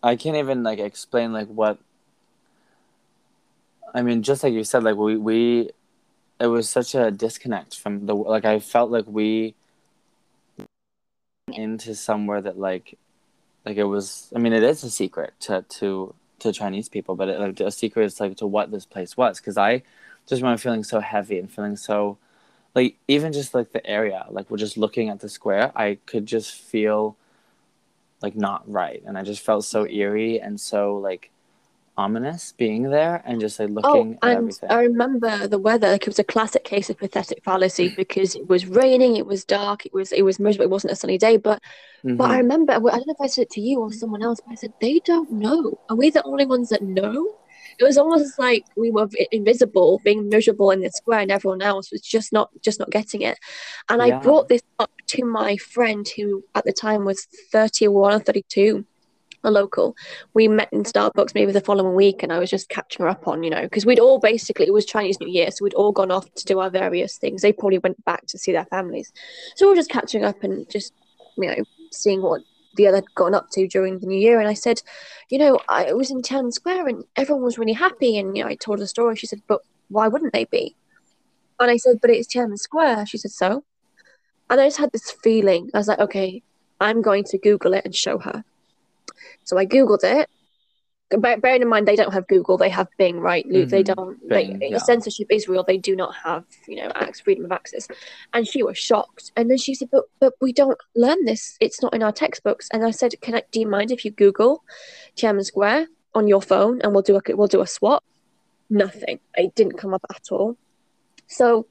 I 0.02 0.16
can't 0.16 0.36
even 0.36 0.62
like 0.62 0.78
explain 0.78 1.32
like 1.32 1.48
what. 1.48 1.78
I 3.92 4.02
mean, 4.02 4.22
just 4.22 4.42
like 4.42 4.52
you 4.52 4.64
said, 4.64 4.82
like 4.82 4.96
we 4.96 5.16
we, 5.16 5.70
it 6.40 6.46
was 6.46 6.68
such 6.68 6.94
a 6.94 7.10
disconnect 7.10 7.78
from 7.78 8.06
the 8.06 8.14
like. 8.14 8.44
I 8.44 8.60
felt 8.60 8.90
like 8.90 9.06
we 9.06 9.54
into 11.52 11.94
somewhere 11.94 12.40
that 12.40 12.58
like, 12.58 12.98
like 13.64 13.76
it 13.76 13.84
was. 13.84 14.32
I 14.34 14.38
mean, 14.38 14.52
it 14.52 14.62
is 14.62 14.82
a 14.84 14.90
secret 14.90 15.34
to 15.40 15.64
to 15.68 16.14
to 16.40 16.52
Chinese 16.52 16.88
people, 16.88 17.14
but 17.14 17.28
it, 17.28 17.38
like 17.38 17.60
a 17.60 17.70
secret 17.70 18.04
is 18.04 18.20
like 18.20 18.36
to 18.38 18.46
what 18.46 18.70
this 18.70 18.86
place 18.86 19.16
was. 19.16 19.38
Because 19.38 19.58
I 19.58 19.82
just 20.26 20.42
remember 20.42 20.58
feeling 20.58 20.84
so 20.84 21.00
heavy 21.00 21.38
and 21.38 21.50
feeling 21.50 21.76
so, 21.76 22.18
like 22.74 22.96
even 23.08 23.32
just 23.32 23.54
like 23.54 23.72
the 23.72 23.86
area, 23.86 24.26
like 24.30 24.50
we're 24.50 24.56
just 24.56 24.76
looking 24.78 25.10
at 25.10 25.20
the 25.20 25.28
square, 25.28 25.72
I 25.76 25.98
could 26.06 26.26
just 26.26 26.54
feel 26.54 27.16
like 28.22 28.36
not 28.36 28.62
right 28.70 29.02
and 29.04 29.18
i 29.18 29.22
just 29.22 29.42
felt 29.42 29.64
so 29.64 29.86
eerie 29.86 30.40
and 30.40 30.60
so 30.60 30.96
like 30.96 31.30
ominous 31.96 32.52
being 32.52 32.90
there 32.90 33.22
and 33.24 33.40
just 33.40 33.58
like 33.60 33.70
Oh, 33.84 34.06
looking 34.06 34.18
at 34.24 34.44
and. 34.44 34.58
I 34.68 34.82
remember 34.82 35.46
the 35.48 35.58
weather. 35.58 35.88
Like 35.90 36.02
it 36.02 36.08
was 36.08 36.18
a 36.18 36.24
classic 36.24 36.64
case 36.64 36.88
of 36.90 36.98
pathetic 36.98 37.42
fallacy 37.44 37.88
because 37.96 38.34
it 38.36 38.48
was 38.48 38.66
raining, 38.66 39.16
it 39.16 39.26
was 39.26 39.44
dark, 39.44 39.84
it 39.86 39.92
was 39.92 40.12
it 40.12 40.22
was 40.22 40.38
miserable. 40.38 40.64
It 40.66 40.70
wasn't 40.70 40.92
a 40.92 40.96
sunny 40.96 41.18
day. 41.18 41.36
But 41.36 41.60
but 42.16 42.30
I 42.30 42.38
Mhm. 42.38 42.38
remember 42.38 42.72
I 42.74 42.78
don't 42.78 43.06
know 43.06 43.14
if 43.18 43.20
I 43.20 43.26
said 43.28 43.42
it 43.44 43.50
to 43.52 43.60
you 43.60 43.80
or 43.80 43.92
someone 43.92 44.22
else, 44.22 44.40
but 44.44 44.52
I 44.52 44.56
said 44.56 44.72
they 44.80 45.00
don't 45.04 45.30
know. 45.32 45.78
Are 45.88 45.96
we 45.96 46.10
the 46.10 46.22
only 46.24 46.46
ones 46.46 46.68
that 46.70 46.82
know? 46.82 47.26
It 47.78 47.84
was 47.84 47.98
almost 47.98 48.38
like 48.38 48.64
we 48.76 48.90
were 48.90 49.08
invisible, 49.32 50.00
being 50.04 50.28
miserable 50.28 50.70
in 50.70 50.80
the 50.80 50.90
square, 50.90 51.20
and 51.20 51.30
everyone 51.32 51.62
else 51.62 51.90
was 51.92 52.02
just 52.02 52.32
not 52.32 52.50
just 52.62 52.78
not 52.80 52.90
getting 52.90 53.22
it. 53.22 53.38
And 53.88 54.02
I 54.02 54.12
brought 54.12 54.48
this 54.48 54.62
up 54.78 54.90
to 55.08 55.24
my 55.24 55.56
friend 55.56 56.06
who 56.16 56.44
at 56.54 56.64
the 56.64 56.72
time 56.72 57.04
was 57.04 57.26
31 57.52 58.14
or 58.14 58.20
32 58.20 58.84
a 59.44 59.50
local. 59.50 59.96
We 60.34 60.48
met 60.48 60.68
in 60.72 60.84
Starbucks 60.84 61.34
maybe 61.34 61.52
the 61.52 61.60
following 61.60 61.94
week, 61.94 62.22
and 62.22 62.32
I 62.32 62.38
was 62.38 62.50
just 62.50 62.68
catching 62.68 63.02
her 63.04 63.08
up 63.08 63.26
on, 63.26 63.42
you 63.42 63.50
know, 63.50 63.62
because 63.62 63.86
we'd 63.86 63.98
all 63.98 64.18
basically, 64.18 64.66
it 64.66 64.72
was 64.72 64.84
Chinese 64.84 65.18
New 65.20 65.28
Year, 65.28 65.50
so 65.50 65.64
we'd 65.64 65.74
all 65.74 65.92
gone 65.92 66.10
off 66.10 66.32
to 66.34 66.44
do 66.44 66.60
our 66.60 66.70
various 66.70 67.18
things. 67.18 67.42
They 67.42 67.52
probably 67.52 67.78
went 67.78 68.04
back 68.04 68.26
to 68.26 68.38
see 68.38 68.52
their 68.52 68.66
families. 68.66 69.12
So 69.56 69.66
we 69.66 69.72
are 69.72 69.76
just 69.76 69.90
catching 69.90 70.24
up 70.24 70.42
and 70.42 70.68
just, 70.70 70.92
you 71.36 71.48
know, 71.48 71.64
seeing 71.90 72.22
what 72.22 72.42
the 72.76 72.86
other 72.86 72.98
had 72.98 73.14
gone 73.14 73.34
up 73.34 73.50
to 73.50 73.68
during 73.68 73.98
the 73.98 74.06
New 74.06 74.18
Year. 74.18 74.40
And 74.40 74.48
I 74.48 74.54
said, 74.54 74.82
you 75.28 75.38
know, 75.38 75.60
I 75.68 75.92
was 75.92 76.10
in 76.10 76.22
Tiananmen 76.22 76.52
Square 76.52 76.88
and 76.88 77.04
everyone 77.16 77.44
was 77.44 77.58
really 77.58 77.74
happy. 77.74 78.16
And, 78.16 78.36
you 78.36 78.42
know, 78.42 78.48
I 78.48 78.54
told 78.54 78.78
her 78.78 78.84
the 78.84 78.88
story. 78.88 79.16
She 79.16 79.26
said, 79.26 79.42
but 79.46 79.60
why 79.88 80.08
wouldn't 80.08 80.32
they 80.32 80.46
be? 80.46 80.74
And 81.60 81.70
I 81.70 81.76
said, 81.76 82.00
but 82.00 82.10
it's 82.10 82.32
Tiananmen 82.32 82.58
Square. 82.58 83.06
She 83.06 83.18
said, 83.18 83.30
so? 83.30 83.64
And 84.48 84.60
I 84.60 84.66
just 84.66 84.78
had 84.78 84.92
this 84.92 85.10
feeling. 85.10 85.70
I 85.74 85.78
was 85.78 85.88
like, 85.88 85.98
okay, 85.98 86.42
I'm 86.80 87.02
going 87.02 87.24
to 87.24 87.38
Google 87.38 87.74
it 87.74 87.84
and 87.84 87.94
show 87.94 88.18
her. 88.18 88.44
So 89.44 89.58
I 89.58 89.66
googled 89.66 90.04
it. 90.04 90.28
Bearing 91.20 91.60
in 91.60 91.68
mind 91.68 91.86
they 91.86 91.96
don't 91.96 92.14
have 92.14 92.26
Google, 92.26 92.56
they 92.56 92.70
have 92.70 92.88
Bing, 92.96 93.20
right? 93.20 93.46
Luke, 93.46 93.68
they 93.68 93.84
mm-hmm. 93.84 93.92
don't. 93.94 94.28
Bing, 94.28 94.58
they, 94.60 94.70
yeah. 94.70 94.78
Censorship 94.78 95.26
is 95.30 95.46
real. 95.46 95.62
They 95.62 95.76
do 95.76 95.94
not 95.94 96.14
have, 96.14 96.44
you 96.66 96.76
know, 96.76 96.90
access, 96.94 97.20
freedom 97.20 97.44
of 97.44 97.52
access. 97.52 97.86
And 98.32 98.48
she 98.48 98.62
was 98.62 98.78
shocked. 98.78 99.30
And 99.36 99.50
then 99.50 99.58
she 99.58 99.74
said, 99.74 99.90
"But, 99.92 100.04
but 100.20 100.32
we 100.40 100.54
don't 100.54 100.78
learn 100.96 101.26
this. 101.26 101.58
It's 101.60 101.82
not 101.82 101.92
in 101.92 102.02
our 102.02 102.12
textbooks." 102.12 102.68
And 102.72 102.82
I 102.82 102.92
said, 102.92 103.20
"Can 103.20 103.34
I? 103.34 103.42
Do 103.50 103.60
you 103.60 103.68
mind 103.68 103.90
if 103.90 104.06
you 104.06 104.10
Google 104.10 104.64
Tiananmen 105.16 105.44
Square 105.44 105.88
on 106.14 106.28
your 106.28 106.40
phone, 106.40 106.80
and 106.80 106.94
we'll 106.94 107.02
do 107.02 107.16
a 107.16 107.36
we'll 107.36 107.46
do 107.46 107.60
a 107.60 107.66
swap?" 107.66 108.02
Nothing. 108.70 109.20
It 109.36 109.54
didn't 109.54 109.76
come 109.76 109.92
up 109.92 110.06
at 110.08 110.32
all. 110.32 110.56
So 111.26 111.66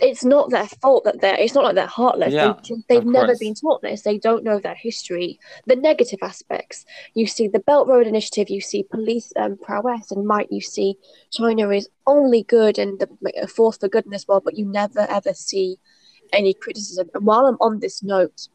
it's 0.00 0.24
not 0.24 0.50
their 0.50 0.66
fault 0.66 1.04
that 1.04 1.20
they're 1.20 1.36
it's 1.36 1.54
not 1.54 1.64
like 1.64 1.74
they're 1.74 1.86
heartless. 1.86 2.32
Yeah, 2.32 2.54
they, 2.68 2.74
they've 2.88 3.04
never 3.06 3.28
course. 3.28 3.38
been 3.38 3.54
taught 3.54 3.82
this. 3.82 4.02
They 4.02 4.18
don't 4.18 4.44
know 4.44 4.58
their 4.58 4.74
history 4.74 5.38
the 5.66 5.76
negative 5.76 6.18
aspects. 6.22 6.84
You 7.14 7.26
see 7.26 7.48
the 7.48 7.60
belt 7.60 7.88
road 7.88 8.06
initiative 8.06 8.50
you 8.50 8.60
see 8.60 8.82
police 8.82 9.32
um, 9.36 9.56
prowess 9.56 10.10
and 10.10 10.26
might. 10.26 10.52
You 10.52 10.60
see 10.60 10.96
china 11.32 11.70
is 11.70 11.88
only 12.06 12.42
good 12.42 12.78
and 12.78 12.98
the 12.98 13.08
a 13.40 13.46
force 13.46 13.78
for 13.78 13.88
good 13.88 14.04
in 14.04 14.10
this 14.10 14.28
world 14.28 14.42
but 14.44 14.56
you 14.58 14.64
never 14.64 15.00
ever 15.08 15.32
see 15.32 15.78
any 16.32 16.54
criticism. 16.54 17.08
And 17.14 17.24
while 17.24 17.46
i'm 17.46 17.56
on 17.60 17.80
this 17.80 18.02
note 18.02 18.48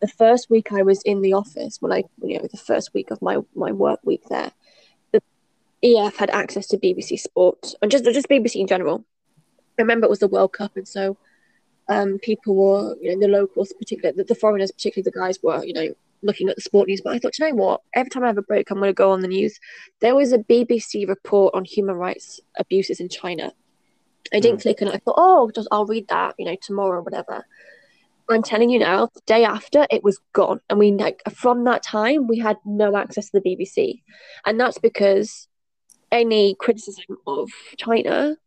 the 0.00 0.08
first 0.08 0.50
week 0.50 0.72
i 0.72 0.82
was 0.82 1.02
in 1.02 1.22
the 1.22 1.32
office 1.32 1.80
when 1.80 1.92
i 1.92 2.04
you 2.22 2.38
know 2.38 2.46
the 2.50 2.58
first 2.58 2.92
week 2.94 3.10
of 3.10 3.22
my 3.22 3.38
my 3.54 3.72
work 3.72 4.00
week 4.04 4.22
there 4.28 4.52
the 5.12 5.22
ef 5.82 6.16
had 6.16 6.30
access 6.30 6.66
to 6.68 6.78
bbc 6.78 7.18
sport 7.18 7.74
and 7.80 7.90
just 7.90 8.04
just 8.04 8.28
bbc 8.28 8.56
in 8.56 8.66
general 8.66 9.04
I 9.78 9.82
remember 9.82 10.06
it 10.06 10.10
was 10.10 10.20
the 10.20 10.28
World 10.28 10.52
Cup, 10.52 10.76
and 10.76 10.86
so 10.86 11.16
um, 11.88 12.18
people 12.18 12.54
were, 12.54 12.96
you 13.00 13.12
know, 13.12 13.20
the 13.20 13.32
locals, 13.32 13.72
particularly 13.78 14.16
the, 14.16 14.24
the 14.24 14.34
foreigners, 14.34 14.72
particularly 14.72 15.10
the 15.10 15.18
guys, 15.18 15.38
were, 15.42 15.64
you 15.64 15.72
know, 15.72 15.94
looking 16.22 16.48
at 16.48 16.56
the 16.56 16.62
sport 16.62 16.88
news. 16.88 17.00
But 17.02 17.14
I 17.14 17.18
thought, 17.18 17.38
you 17.38 17.48
know 17.48 17.54
what? 17.54 17.82
Every 17.94 18.10
time 18.10 18.24
I 18.24 18.28
have 18.28 18.38
a 18.38 18.42
break, 18.42 18.70
I'm 18.70 18.78
going 18.78 18.88
to 18.88 18.94
go 18.94 19.10
on 19.10 19.20
the 19.20 19.28
news. 19.28 19.58
There 20.00 20.14
was 20.14 20.32
a 20.32 20.38
BBC 20.38 21.08
report 21.08 21.54
on 21.54 21.64
human 21.64 21.96
rights 21.96 22.40
abuses 22.58 23.00
in 23.00 23.08
China. 23.08 23.52
I 24.32 24.40
didn't 24.40 24.62
click 24.62 24.80
on 24.80 24.88
it. 24.88 24.94
I 24.94 24.98
thought, 24.98 25.16
oh, 25.18 25.50
just 25.54 25.68
I'll 25.70 25.86
read 25.86 26.08
that, 26.08 26.34
you 26.38 26.46
know, 26.46 26.56
tomorrow 26.60 26.98
or 26.98 27.02
whatever. 27.02 27.44
I'm 28.28 28.42
telling 28.42 28.70
you 28.70 28.78
now, 28.78 29.10
the 29.14 29.20
day 29.26 29.44
after, 29.44 29.86
it 29.90 30.02
was 30.02 30.18
gone, 30.32 30.60
and 30.70 30.78
we 30.78 30.92
like 30.92 31.20
from 31.34 31.64
that 31.64 31.82
time 31.82 32.26
we 32.26 32.38
had 32.38 32.56
no 32.64 32.96
access 32.96 33.28
to 33.28 33.38
the 33.38 33.56
BBC, 33.56 34.00
and 34.46 34.58
that's 34.58 34.78
because 34.78 35.46
any 36.10 36.54
criticism 36.54 37.18
of 37.26 37.50
China 37.76 38.38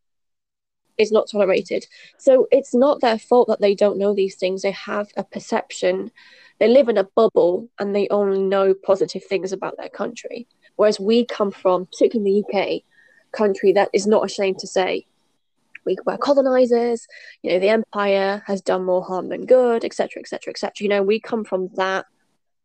is 0.97 1.11
not 1.11 1.29
tolerated. 1.29 1.85
So 2.17 2.47
it's 2.51 2.73
not 2.73 3.01
their 3.01 3.19
fault 3.19 3.47
that 3.47 3.61
they 3.61 3.75
don't 3.75 3.97
know 3.97 4.13
these 4.13 4.35
things. 4.35 4.61
They 4.61 4.71
have 4.71 5.09
a 5.15 5.23
perception. 5.23 6.11
They 6.59 6.67
live 6.67 6.89
in 6.89 6.97
a 6.97 7.03
bubble 7.03 7.69
and 7.79 7.95
they 7.95 8.07
only 8.09 8.41
know 8.41 8.73
positive 8.73 9.23
things 9.23 9.51
about 9.51 9.77
their 9.77 9.89
country. 9.89 10.47
Whereas 10.75 10.99
we 10.99 11.25
come 11.25 11.51
from, 11.51 11.85
particularly 11.85 12.37
in 12.37 12.45
the 12.51 12.59
UK, 12.59 12.81
country 13.31 13.73
that 13.73 13.89
is 13.93 14.07
not 14.07 14.25
ashamed 14.25 14.59
to 14.59 14.67
say 14.67 15.05
we 15.87 15.97
were 16.05 16.17
colonizers, 16.17 17.07
you 17.41 17.51
know, 17.51 17.59
the 17.59 17.69
empire 17.69 18.43
has 18.45 18.61
done 18.61 18.83
more 18.83 19.03
harm 19.03 19.29
than 19.29 19.45
good, 19.45 19.85
etc., 19.85 20.19
etc., 20.19 20.51
etc. 20.51 20.73
You 20.79 20.89
know, 20.89 21.01
we 21.01 21.19
come 21.19 21.45
from 21.45 21.69
that 21.75 22.05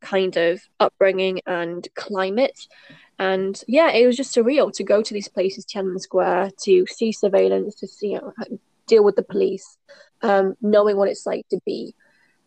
kind 0.01 0.37
of 0.37 0.61
upbringing 0.80 1.41
and 1.47 1.87
climate. 1.95 2.66
And 3.23 3.62
yeah, 3.68 3.93
it 3.93 4.05
was 4.05 4.16
just 4.16 4.35
surreal 4.35 4.73
to 4.73 4.83
go 4.83 5.01
to 5.01 5.14
these 5.14 5.29
places, 5.29 5.64
Tiananmen 5.64 6.01
Square, 6.01 6.51
to 6.62 6.85
see 6.89 7.12
surveillance, 7.12 7.77
to 7.77 7.87
see 7.87 8.14
you 8.14 8.20
know, 8.20 8.59
deal 8.89 9.05
with 9.05 9.14
the 9.14 9.23
police, 9.23 9.79
um, 10.23 10.57
knowing 10.61 10.97
what 10.97 11.09
it's 11.09 11.25
like 11.25 11.47
to 11.51 11.61
be 11.64 11.95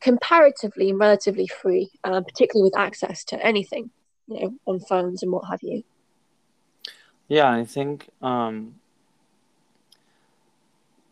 comparatively 0.02 0.90
and 0.90 1.00
relatively 1.00 1.48
free, 1.48 1.90
uh, 2.04 2.20
particularly 2.20 2.68
with 2.68 2.78
access 2.78 3.24
to 3.24 3.42
anything, 3.42 3.90
you 4.28 4.42
know, 4.42 4.54
on 4.66 4.82
phones 4.82 5.24
and 5.24 5.32
what 5.32 5.46
have 5.50 5.64
you. 5.64 5.82
Yeah, 7.30 7.50
I 7.50 7.64
think 7.64 8.10
um, 8.22 8.76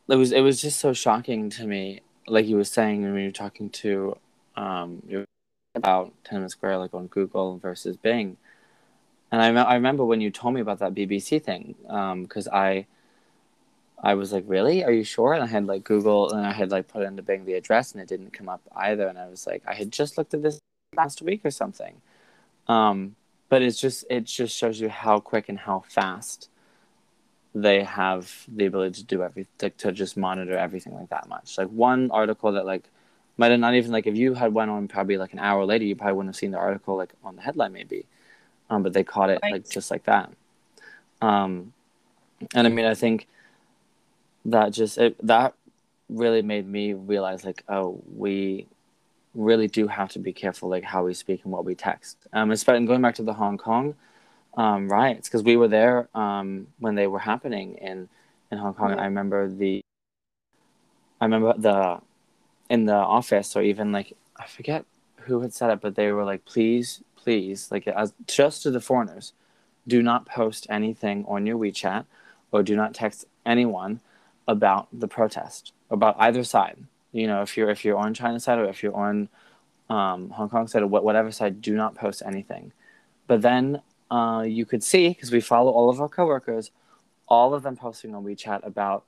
it 0.09 0.17
was 0.17 0.33
it 0.33 0.41
was 0.41 0.61
just 0.61 0.77
so 0.77 0.91
shocking 0.91 1.49
to 1.51 1.65
me. 1.65 2.01
Like 2.27 2.47
you 2.47 2.57
were 2.57 2.65
saying 2.65 3.01
when 3.03 3.15
you 3.15 3.27
were 3.29 3.31
talking 3.31 3.69
to 3.69 4.17
um, 4.57 5.01
about 5.73 6.11
Tiananmen 6.25 6.49
Square, 6.49 6.79
like 6.79 6.93
on 6.93 7.07
Google 7.07 7.59
versus 7.59 7.95
Bing, 7.95 8.35
and 9.33 9.41
I, 9.41 9.63
I 9.63 9.73
remember 9.73 10.05
when 10.05 10.21
you 10.21 10.29
told 10.29 10.53
me 10.53 10.61
about 10.61 10.77
that 10.79 10.93
BBC 10.93 11.41
thing 11.43 11.73
because 12.21 12.47
I 12.47 12.85
I 14.03 14.13
was 14.13 14.31
like, 14.31 14.43
really? 14.45 14.83
Are 14.83 14.91
you 14.91 15.03
sure? 15.03 15.33
And 15.33 15.41
I 15.41 15.47
had 15.47 15.65
like 15.65 15.83
Google 15.83 16.31
and 16.33 16.45
I 16.45 16.51
had 16.51 16.69
like 16.69 16.87
put 16.87 17.01
into 17.01 17.23
Bing 17.23 17.43
the 17.45 17.53
address 17.53 17.93
and 17.93 18.01
it 18.01 18.07
didn't 18.07 18.31
come 18.31 18.47
up 18.47 18.61
either. 18.75 19.07
And 19.07 19.17
I 19.17 19.27
was 19.27 19.47
like, 19.47 19.63
I 19.65 19.73
had 19.73 19.91
just 19.91 20.19
looked 20.19 20.35
at 20.35 20.43
this 20.43 20.59
last 20.95 21.23
week 21.23 21.41
or 21.43 21.49
something. 21.49 21.99
Um, 22.67 23.15
but 23.49 23.63
it's 23.63 23.81
just 23.81 24.05
it 24.11 24.25
just 24.25 24.55
shows 24.55 24.79
you 24.79 24.87
how 24.89 25.19
quick 25.19 25.49
and 25.49 25.57
how 25.57 25.83
fast 25.87 26.49
they 27.55 27.83
have 27.83 28.45
the 28.47 28.65
ability 28.67 29.01
to 29.01 29.05
do 29.07 29.23
everything 29.23 29.51
like, 29.63 29.77
to 29.77 29.91
just 29.91 30.15
monitor 30.15 30.55
everything 30.55 30.93
like 30.93 31.09
that 31.09 31.27
much. 31.27 31.57
Like 31.57 31.69
one 31.69 32.11
article 32.11 32.51
that 32.51 32.67
like 32.67 32.87
might 33.37 33.49
have 33.49 33.59
not 33.59 33.73
even 33.73 33.91
like 33.91 34.05
if 34.05 34.15
you 34.15 34.35
had 34.35 34.53
went 34.53 34.69
on 34.69 34.87
probably 34.87 35.17
like 35.17 35.33
an 35.33 35.39
hour 35.39 35.65
later, 35.65 35.85
you 35.85 35.95
probably 35.95 36.13
wouldn't 36.13 36.35
have 36.35 36.39
seen 36.39 36.51
the 36.51 36.59
article 36.59 36.97
like 36.97 37.13
on 37.23 37.35
the 37.35 37.41
headline 37.41 37.73
maybe. 37.73 38.05
Um, 38.69 38.83
but 38.83 38.93
they 38.93 39.03
caught 39.03 39.29
it 39.29 39.39
Right. 39.43 39.53
like 39.53 39.69
just 39.69 39.91
like 39.91 40.03
that. 40.05 40.31
Um, 41.21 41.73
and 42.53 42.67
I 42.67 42.69
mean, 42.69 42.85
I 42.85 42.95
think 42.95 43.27
that 44.45 44.69
just 44.73 44.97
it, 44.97 45.15
that 45.25 45.53
really 46.09 46.41
made 46.41 46.67
me 46.67 46.93
realize 46.93 47.43
like, 47.45 47.63
oh, 47.69 48.01
we 48.15 48.67
really 49.33 49.67
do 49.67 49.87
have 49.87 50.09
to 50.09 50.19
be 50.19 50.33
careful 50.33 50.69
like 50.69 50.83
how 50.83 51.03
we 51.03 51.13
speak 51.13 51.41
and 51.43 51.51
what 51.51 51.65
we 51.65 51.75
text. 51.75 52.17
Um, 52.33 52.51
especially 52.51 52.85
going 52.85 53.01
back 53.01 53.15
to 53.15 53.23
the 53.23 53.33
Hong 53.33 53.57
Kong 53.57 53.95
um, 54.55 54.89
riots 54.89 55.27
because 55.27 55.43
we 55.43 55.55
were 55.57 55.67
there 55.67 56.09
um, 56.15 56.67
when 56.79 56.95
they 56.95 57.07
were 57.07 57.19
happening 57.19 57.75
in 57.75 58.09
in 58.51 58.57
Hong 58.57 58.73
Kong. 58.73 58.91
Yeah. 58.91 59.01
I 59.01 59.05
remember 59.05 59.49
the 59.49 59.81
I 61.19 61.25
remember 61.25 61.53
the 61.57 61.99
in 62.69 62.85
the 62.85 62.95
office 62.95 63.55
or 63.55 63.61
even 63.61 63.91
like 63.91 64.13
I 64.37 64.45
forget 64.45 64.85
who 65.21 65.39
had 65.41 65.53
said 65.53 65.69
it, 65.69 65.79
but 65.81 65.95
they 65.95 66.11
were 66.11 66.25
like, 66.25 66.43
please, 66.43 67.01
please, 67.23 67.71
like 67.71 67.87
as 67.87 68.13
just 68.27 68.63
to 68.63 68.71
the 68.71 68.81
foreigners, 68.81 69.33
do 69.87 70.01
not 70.01 70.25
post 70.25 70.67
anything 70.69 71.25
on 71.27 71.45
your 71.45 71.57
WeChat 71.57 72.05
or 72.51 72.63
do 72.63 72.75
not 72.75 72.93
text 72.93 73.25
anyone 73.45 74.01
about 74.47 74.87
the 74.91 75.07
protest 75.07 75.73
about 75.89 76.15
either 76.19 76.43
side. 76.43 76.77
You 77.11 77.27
know, 77.27 77.41
if 77.41 77.55
you're 77.55 77.69
if 77.69 77.85
you're 77.85 77.97
on 77.97 78.13
China 78.13 78.39
side 78.39 78.59
or 78.59 78.65
if 78.65 78.83
you're 78.83 78.95
on 78.95 79.29
um, 79.89 80.29
Hong 80.31 80.49
Kong 80.49 80.67
side 80.67 80.83
or 80.83 80.87
wh- 80.87 81.03
whatever 81.03 81.31
side, 81.31 81.61
do 81.61 81.75
not 81.75 81.95
post 81.95 82.21
anything. 82.25 82.73
But 83.27 83.41
then 83.41 83.81
uh, 84.11 84.43
you 84.47 84.65
could 84.65 84.83
see 84.83 85.09
because 85.09 85.31
we 85.31 85.39
follow 85.39 85.71
all 85.71 85.89
of 85.89 86.01
our 86.01 86.09
coworkers, 86.09 86.71
all 87.27 87.53
of 87.53 87.63
them 87.63 87.75
posting 87.75 88.13
on 88.15 88.23
WeChat 88.23 88.65
about 88.65 89.05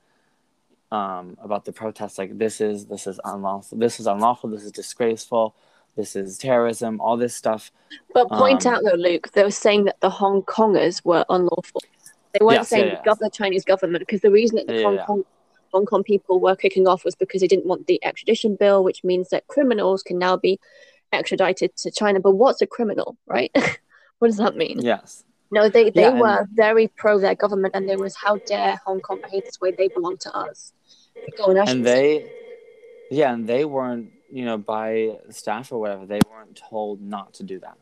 um, 0.91 1.38
about 1.41 1.66
the 1.66 1.74
protests. 1.74 2.18
Like 2.18 2.38
this 2.38 2.61
is 2.61 2.86
this 2.86 3.07
is 3.07 3.20
unlawful. 3.26 3.78
This 3.78 3.99
is 3.99 4.07
unlawful. 4.07 4.49
This 4.49 4.63
is 4.63 4.72
disgraceful. 4.72 5.55
This 5.96 6.16
is 6.16 6.38
terrorism. 6.38 7.00
All 7.00 7.18
this 7.18 7.36
stuff. 7.36 7.72
But 8.14 8.30
point 8.30 8.66
Um, 8.66 8.74
out 8.76 8.84
though, 8.84 8.98
Luke, 8.98 9.32
they 9.32 9.43
were 9.43 9.52
saying 9.52 9.86
that 9.86 10.00
the 10.02 10.10
Hong 10.10 10.41
Kongers 10.43 11.04
were 11.06 11.26
unlawful. 11.30 11.82
They 12.34 12.43
weren't 12.43 12.60
Yes, 12.60 12.70
saying 12.70 12.88
yeah, 12.88 13.02
the, 13.04 13.10
yeah. 13.12 13.14
the 13.20 13.30
Chinese 13.30 13.64
government 13.64 14.02
because 14.02 14.22
the 14.22 14.32
reason 14.32 14.58
that 14.58 14.68
the 14.68 14.76
Yeah, 14.76 14.84
Hong. 14.84 14.98
Kong 15.00 15.24
Hong 15.74 15.86
Kong 15.86 16.04
people 16.04 16.39
were 16.39 16.56
kicking 16.56 16.88
off 16.88 17.04
was 17.04 17.16
because 17.16 17.41
they 17.41 17.48
didn't 17.48 17.66
want 17.66 17.88
the 17.88 18.02
extradition 18.06 18.56
bill, 18.56 18.82
which 18.82 19.04
means 19.04 19.28
that 19.30 19.46
criminals 19.48 20.04
can 20.04 20.18
now 20.18 20.38
be 20.38 20.58
extradited 21.12 21.76
to 21.78 21.91
China. 21.91 22.20
But 22.22 22.32
what's 22.36 22.62
a 22.62 22.68
criminal, 22.68 23.18
right? 23.26 23.52
what 24.20 24.30
does 24.30 24.38
that 24.38 24.56
mean? 24.56 24.80
Yes. 24.80 25.26
No, 25.52 25.68
they, 25.68 25.89
they 25.89 26.04
Yeah, 26.04 26.12
and- 26.12 26.20
were 26.22 26.48
very 26.54 26.88
pro 26.88 27.20
their 27.20 27.36
government, 27.36 27.76
and 27.76 27.89
there 27.89 27.98
was 28.00 28.16
how 28.16 28.38
dare 28.38 28.80
Hong 28.86 29.02
Kong 29.02 29.20
behave 29.22 29.43
this 29.43 29.60
way? 29.60 29.72
They 29.72 29.89
belong 29.89 30.18
to 30.20 30.36
us. 30.36 30.72
And 31.68 31.86
they 31.86 32.30
yeah 33.12 33.34
and 33.34 33.48
they 33.48 33.66
weren't 33.66 34.12
you 34.32 34.45
know 34.45 34.57
by 34.57 35.17
staff 35.30 35.71
or 35.71 35.80
whatever 35.80 36.05
they 36.05 36.19
weren't 36.32 36.55
told 36.69 37.01
not 37.01 37.34
to 37.34 37.43
do 37.43 37.59
that 37.59 37.78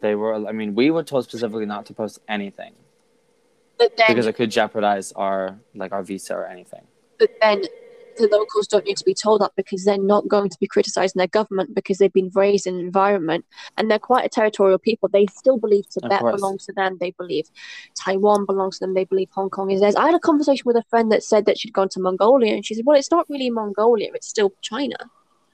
they 0.00 0.14
were 0.14 0.34
i 0.46 0.52
mean 0.52 0.74
we 0.74 0.90
were 0.90 1.02
told 1.02 1.24
specifically 1.24 1.66
not 1.66 1.86
to 1.86 1.94
post 1.94 2.18
anything 2.28 2.74
but 3.78 3.96
then, 3.96 4.06
because 4.08 4.26
it 4.26 4.34
could 4.34 4.50
jeopardize 4.50 5.12
our 5.12 5.58
like 5.74 5.92
our 5.92 6.02
visa 6.02 6.34
or 6.34 6.46
anything 6.46 6.82
but 7.18 7.30
then 7.40 7.62
the 8.16 8.28
locals 8.28 8.66
don't 8.66 8.84
need 8.84 8.96
to 8.96 9.04
be 9.04 9.14
told 9.14 9.40
that 9.40 9.52
because 9.56 9.84
they're 9.84 9.98
not 9.98 10.28
going 10.28 10.48
to 10.50 10.56
be 10.60 10.66
criticizing 10.66 11.18
their 11.18 11.26
government 11.26 11.74
because 11.74 11.98
they've 11.98 12.12
been 12.12 12.30
raised 12.34 12.66
in 12.66 12.74
an 12.74 12.80
environment 12.80 13.44
and 13.76 13.90
they're 13.90 13.98
quite 13.98 14.24
a 14.24 14.28
territorial 14.28 14.78
people. 14.78 15.08
They 15.08 15.26
still 15.26 15.58
believe 15.58 15.88
Tibet 15.88 16.20
belongs 16.20 16.66
to 16.66 16.72
them. 16.72 16.98
They 17.00 17.12
believe 17.12 17.46
Taiwan 17.98 18.46
belongs 18.46 18.78
to 18.78 18.86
them. 18.86 18.94
They 18.94 19.04
believe 19.04 19.30
Hong 19.32 19.50
Kong 19.50 19.70
is 19.70 19.80
theirs. 19.80 19.96
I 19.96 20.06
had 20.06 20.14
a 20.14 20.20
conversation 20.20 20.64
with 20.66 20.76
a 20.76 20.84
friend 20.90 21.10
that 21.12 21.22
said 21.22 21.46
that 21.46 21.58
she'd 21.58 21.72
gone 21.72 21.88
to 21.90 22.00
Mongolia 22.00 22.54
and 22.54 22.64
she 22.64 22.74
said, 22.74 22.84
Well, 22.86 22.98
it's 22.98 23.10
not 23.10 23.26
really 23.28 23.50
Mongolia, 23.50 24.10
it's 24.14 24.28
still 24.28 24.52
China. 24.60 24.96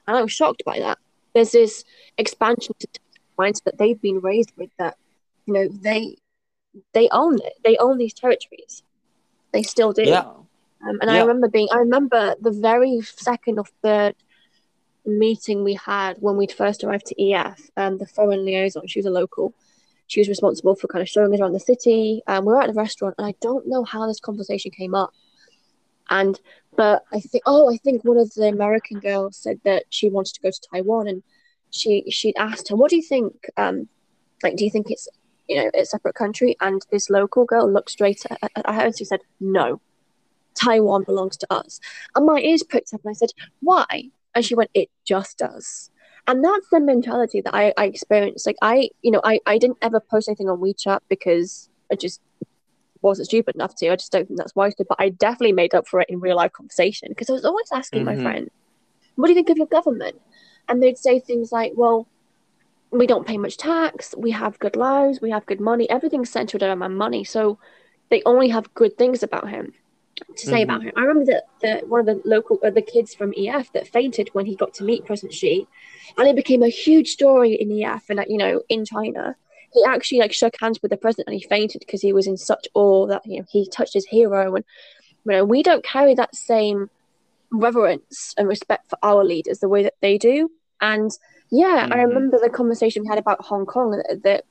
And 0.08 0.16
I 0.16 0.22
was 0.22 0.32
shocked 0.32 0.64
by 0.64 0.80
that. 0.80 0.98
There's 1.34 1.52
this 1.52 1.84
expansion 2.16 2.74
to 2.80 2.88
minds 3.38 3.60
that 3.66 3.78
they've 3.78 4.00
been 4.00 4.20
raised 4.20 4.52
with 4.56 4.70
that, 4.78 4.96
you 5.46 5.54
know, 5.54 5.68
they 5.68 6.16
they 6.92 7.08
own 7.12 7.38
it. 7.42 7.52
They 7.62 7.76
own 7.76 7.98
these 7.98 8.14
territories. 8.14 8.82
They 9.52 9.62
still 9.62 9.92
do. 9.92 10.02
yeah 10.02 10.20
Um, 10.86 10.98
and 11.00 11.10
I 11.10 11.20
remember 11.20 11.48
being, 11.48 11.68
I 11.72 11.78
remember 11.78 12.34
the 12.40 12.50
very 12.50 13.00
second 13.02 13.58
or 13.58 13.64
third 13.82 14.14
meeting 15.04 15.64
we 15.64 15.74
had 15.74 16.18
when 16.20 16.36
we'd 16.36 16.52
first 16.52 16.84
arrived 16.84 17.06
to 17.06 17.22
EF, 17.22 17.70
um, 17.76 17.98
the 17.98 18.06
foreign 18.06 18.44
liaison, 18.44 18.86
she 18.86 18.98
was 18.98 19.06
a 19.06 19.10
local. 19.10 19.54
She 20.06 20.20
was 20.20 20.28
responsible 20.28 20.74
for 20.74 20.86
kind 20.86 21.02
of 21.02 21.08
showing 21.08 21.34
us 21.34 21.40
around 21.40 21.52
the 21.52 21.60
city. 21.60 22.22
Um, 22.26 22.44
we 22.46 22.52
were 22.52 22.62
at 22.62 22.70
a 22.70 22.72
restaurant, 22.72 23.16
and 23.18 23.26
I 23.26 23.34
don't 23.40 23.66
know 23.66 23.84
how 23.84 24.06
this 24.06 24.20
conversation 24.20 24.70
came 24.70 24.94
up. 24.94 25.12
And, 26.10 26.40
but 26.76 27.04
I 27.12 27.20
think, 27.20 27.42
oh, 27.46 27.72
I 27.72 27.76
think 27.76 28.04
one 28.04 28.18
of 28.18 28.32
the 28.34 28.48
American 28.48 29.00
girls 29.00 29.36
said 29.36 29.60
that 29.64 29.84
she 29.90 30.08
wanted 30.08 30.34
to 30.34 30.40
go 30.40 30.50
to 30.50 30.60
Taiwan, 30.72 31.08
and 31.08 31.22
she 31.70 32.04
she'd 32.10 32.36
asked 32.36 32.68
her, 32.68 32.76
"What 32.76 32.90
do 32.90 32.96
you 32.96 33.02
think? 33.02 33.46
Um, 33.56 33.88
like, 34.42 34.56
do 34.56 34.64
you 34.64 34.70
think 34.70 34.90
it's, 34.90 35.08
you 35.48 35.56
know, 35.56 35.70
a 35.74 35.84
separate 35.84 36.14
country?" 36.14 36.56
And 36.60 36.82
this 36.90 37.10
local 37.10 37.44
girl 37.44 37.70
looked 37.70 37.90
straight 37.90 38.24
at, 38.30 38.38
at 38.54 38.74
her 38.74 38.86
and 38.86 38.96
she 38.96 39.04
said, 39.04 39.20
"No." 39.40 39.80
Taiwan 40.58 41.04
belongs 41.04 41.36
to 41.38 41.46
us. 41.52 41.80
And 42.14 42.26
my 42.26 42.40
ears 42.40 42.62
pricked 42.62 42.92
up 42.92 43.00
and 43.04 43.10
I 43.10 43.14
said, 43.14 43.30
Why? 43.60 44.10
And 44.34 44.44
she 44.44 44.54
went, 44.54 44.70
It 44.74 44.90
just 45.04 45.38
does. 45.38 45.90
And 46.26 46.44
that's 46.44 46.68
the 46.70 46.80
mentality 46.80 47.40
that 47.40 47.54
I, 47.54 47.72
I 47.78 47.86
experienced. 47.86 48.46
Like 48.46 48.56
I, 48.60 48.90
you 49.02 49.10
know, 49.10 49.20
I, 49.24 49.40
I 49.46 49.56
didn't 49.56 49.78
ever 49.80 49.98
post 49.98 50.28
anything 50.28 50.50
on 50.50 50.58
WeChat 50.58 51.00
because 51.08 51.70
I 51.90 51.94
just 51.94 52.20
wasn't 53.02 53.26
stupid 53.26 53.54
enough 53.54 53.74
to. 53.76 53.90
I 53.90 53.96
just 53.96 54.12
don't 54.12 54.26
think 54.26 54.38
that's 54.38 54.56
wise 54.56 54.74
to. 54.76 54.84
But 54.88 55.00
I 55.00 55.10
definitely 55.10 55.52
made 55.52 55.74
up 55.74 55.86
for 55.86 56.00
it 56.00 56.08
in 56.08 56.20
real 56.20 56.36
life 56.36 56.52
conversation 56.52 57.08
because 57.10 57.30
I 57.30 57.34
was 57.34 57.44
always 57.44 57.68
asking 57.72 58.04
my 58.04 58.14
Mhm. 58.14 58.22
friend, 58.22 58.50
What 59.16 59.26
do 59.26 59.32
you 59.32 59.34
think 59.34 59.50
of 59.50 59.56
your 59.56 59.66
government? 59.66 60.20
And 60.68 60.82
they'd 60.82 60.98
say 60.98 61.18
things 61.18 61.50
like, 61.50 61.72
Well, 61.74 62.06
we 62.90 63.06
don't 63.06 63.26
pay 63.26 63.36
much 63.36 63.56
tax, 63.56 64.14
we 64.16 64.30
have 64.30 64.58
good 64.58 64.76
lives, 64.76 65.20
we 65.20 65.30
have 65.30 65.44
good 65.46 65.60
money, 65.60 65.88
everything's 65.90 66.30
centered 66.30 66.62
around 66.62 66.78
my 66.78 66.88
money. 66.88 67.24
So 67.24 67.58
they 68.10 68.22
only 68.24 68.48
have 68.48 68.72
good 68.74 68.96
things 68.96 69.22
about 69.22 69.48
him 69.48 69.72
to 70.36 70.46
say 70.46 70.62
about 70.62 70.82
him. 70.82 70.92
I 70.96 71.02
remember 71.02 71.32
that 71.32 71.44
the, 71.60 71.86
one 71.86 72.00
of 72.00 72.06
the 72.06 72.20
local 72.24 72.58
uh, 72.64 72.70
the 72.70 72.82
kids 72.82 73.14
from 73.14 73.34
EF 73.36 73.72
that 73.72 73.88
fainted 73.88 74.30
when 74.32 74.46
he 74.46 74.56
got 74.56 74.72
to 74.74 74.84
meet 74.84 75.04
President 75.04 75.34
Xi, 75.34 75.66
and 76.16 76.28
it 76.28 76.36
became 76.36 76.62
a 76.62 76.68
huge 76.68 77.08
story 77.10 77.54
in 77.54 77.70
EF 77.70 78.04
and 78.08 78.16
like, 78.18 78.28
you 78.30 78.38
know 78.38 78.62
in 78.68 78.84
China. 78.84 79.36
He 79.72 79.84
actually 79.84 80.18
like 80.20 80.32
shook 80.32 80.54
hands 80.60 80.80
with 80.82 80.90
the 80.90 80.96
president 80.96 81.28
and 81.28 81.40
he 81.40 81.46
fainted 81.48 81.80
because 81.80 82.00
he 82.02 82.12
was 82.12 82.26
in 82.26 82.36
such 82.36 82.66
awe 82.74 83.06
that 83.06 83.22
you 83.26 83.38
know 83.40 83.46
he 83.50 83.68
touched 83.68 83.94
his 83.94 84.06
hero 84.06 84.54
and 84.54 84.64
you 85.24 85.32
know 85.32 85.44
we 85.44 85.62
don't 85.62 85.84
carry 85.84 86.14
that 86.14 86.34
same 86.34 86.90
reverence 87.50 88.34
and 88.36 88.48
respect 88.48 88.88
for 88.88 88.98
our 89.02 89.24
leaders 89.24 89.58
the 89.58 89.68
way 89.68 89.82
that 89.82 89.94
they 90.00 90.18
do. 90.18 90.50
And 90.80 91.10
yeah, 91.50 91.88
I 91.90 91.96
Mhm. 91.96 92.08
remember 92.08 92.38
the 92.38 92.50
conversation 92.50 93.02
we 93.02 93.08
had 93.08 93.18
about 93.18 93.44
Hong 93.44 93.66
Kong 93.66 93.90
that, 93.92 94.22
that 94.22 94.44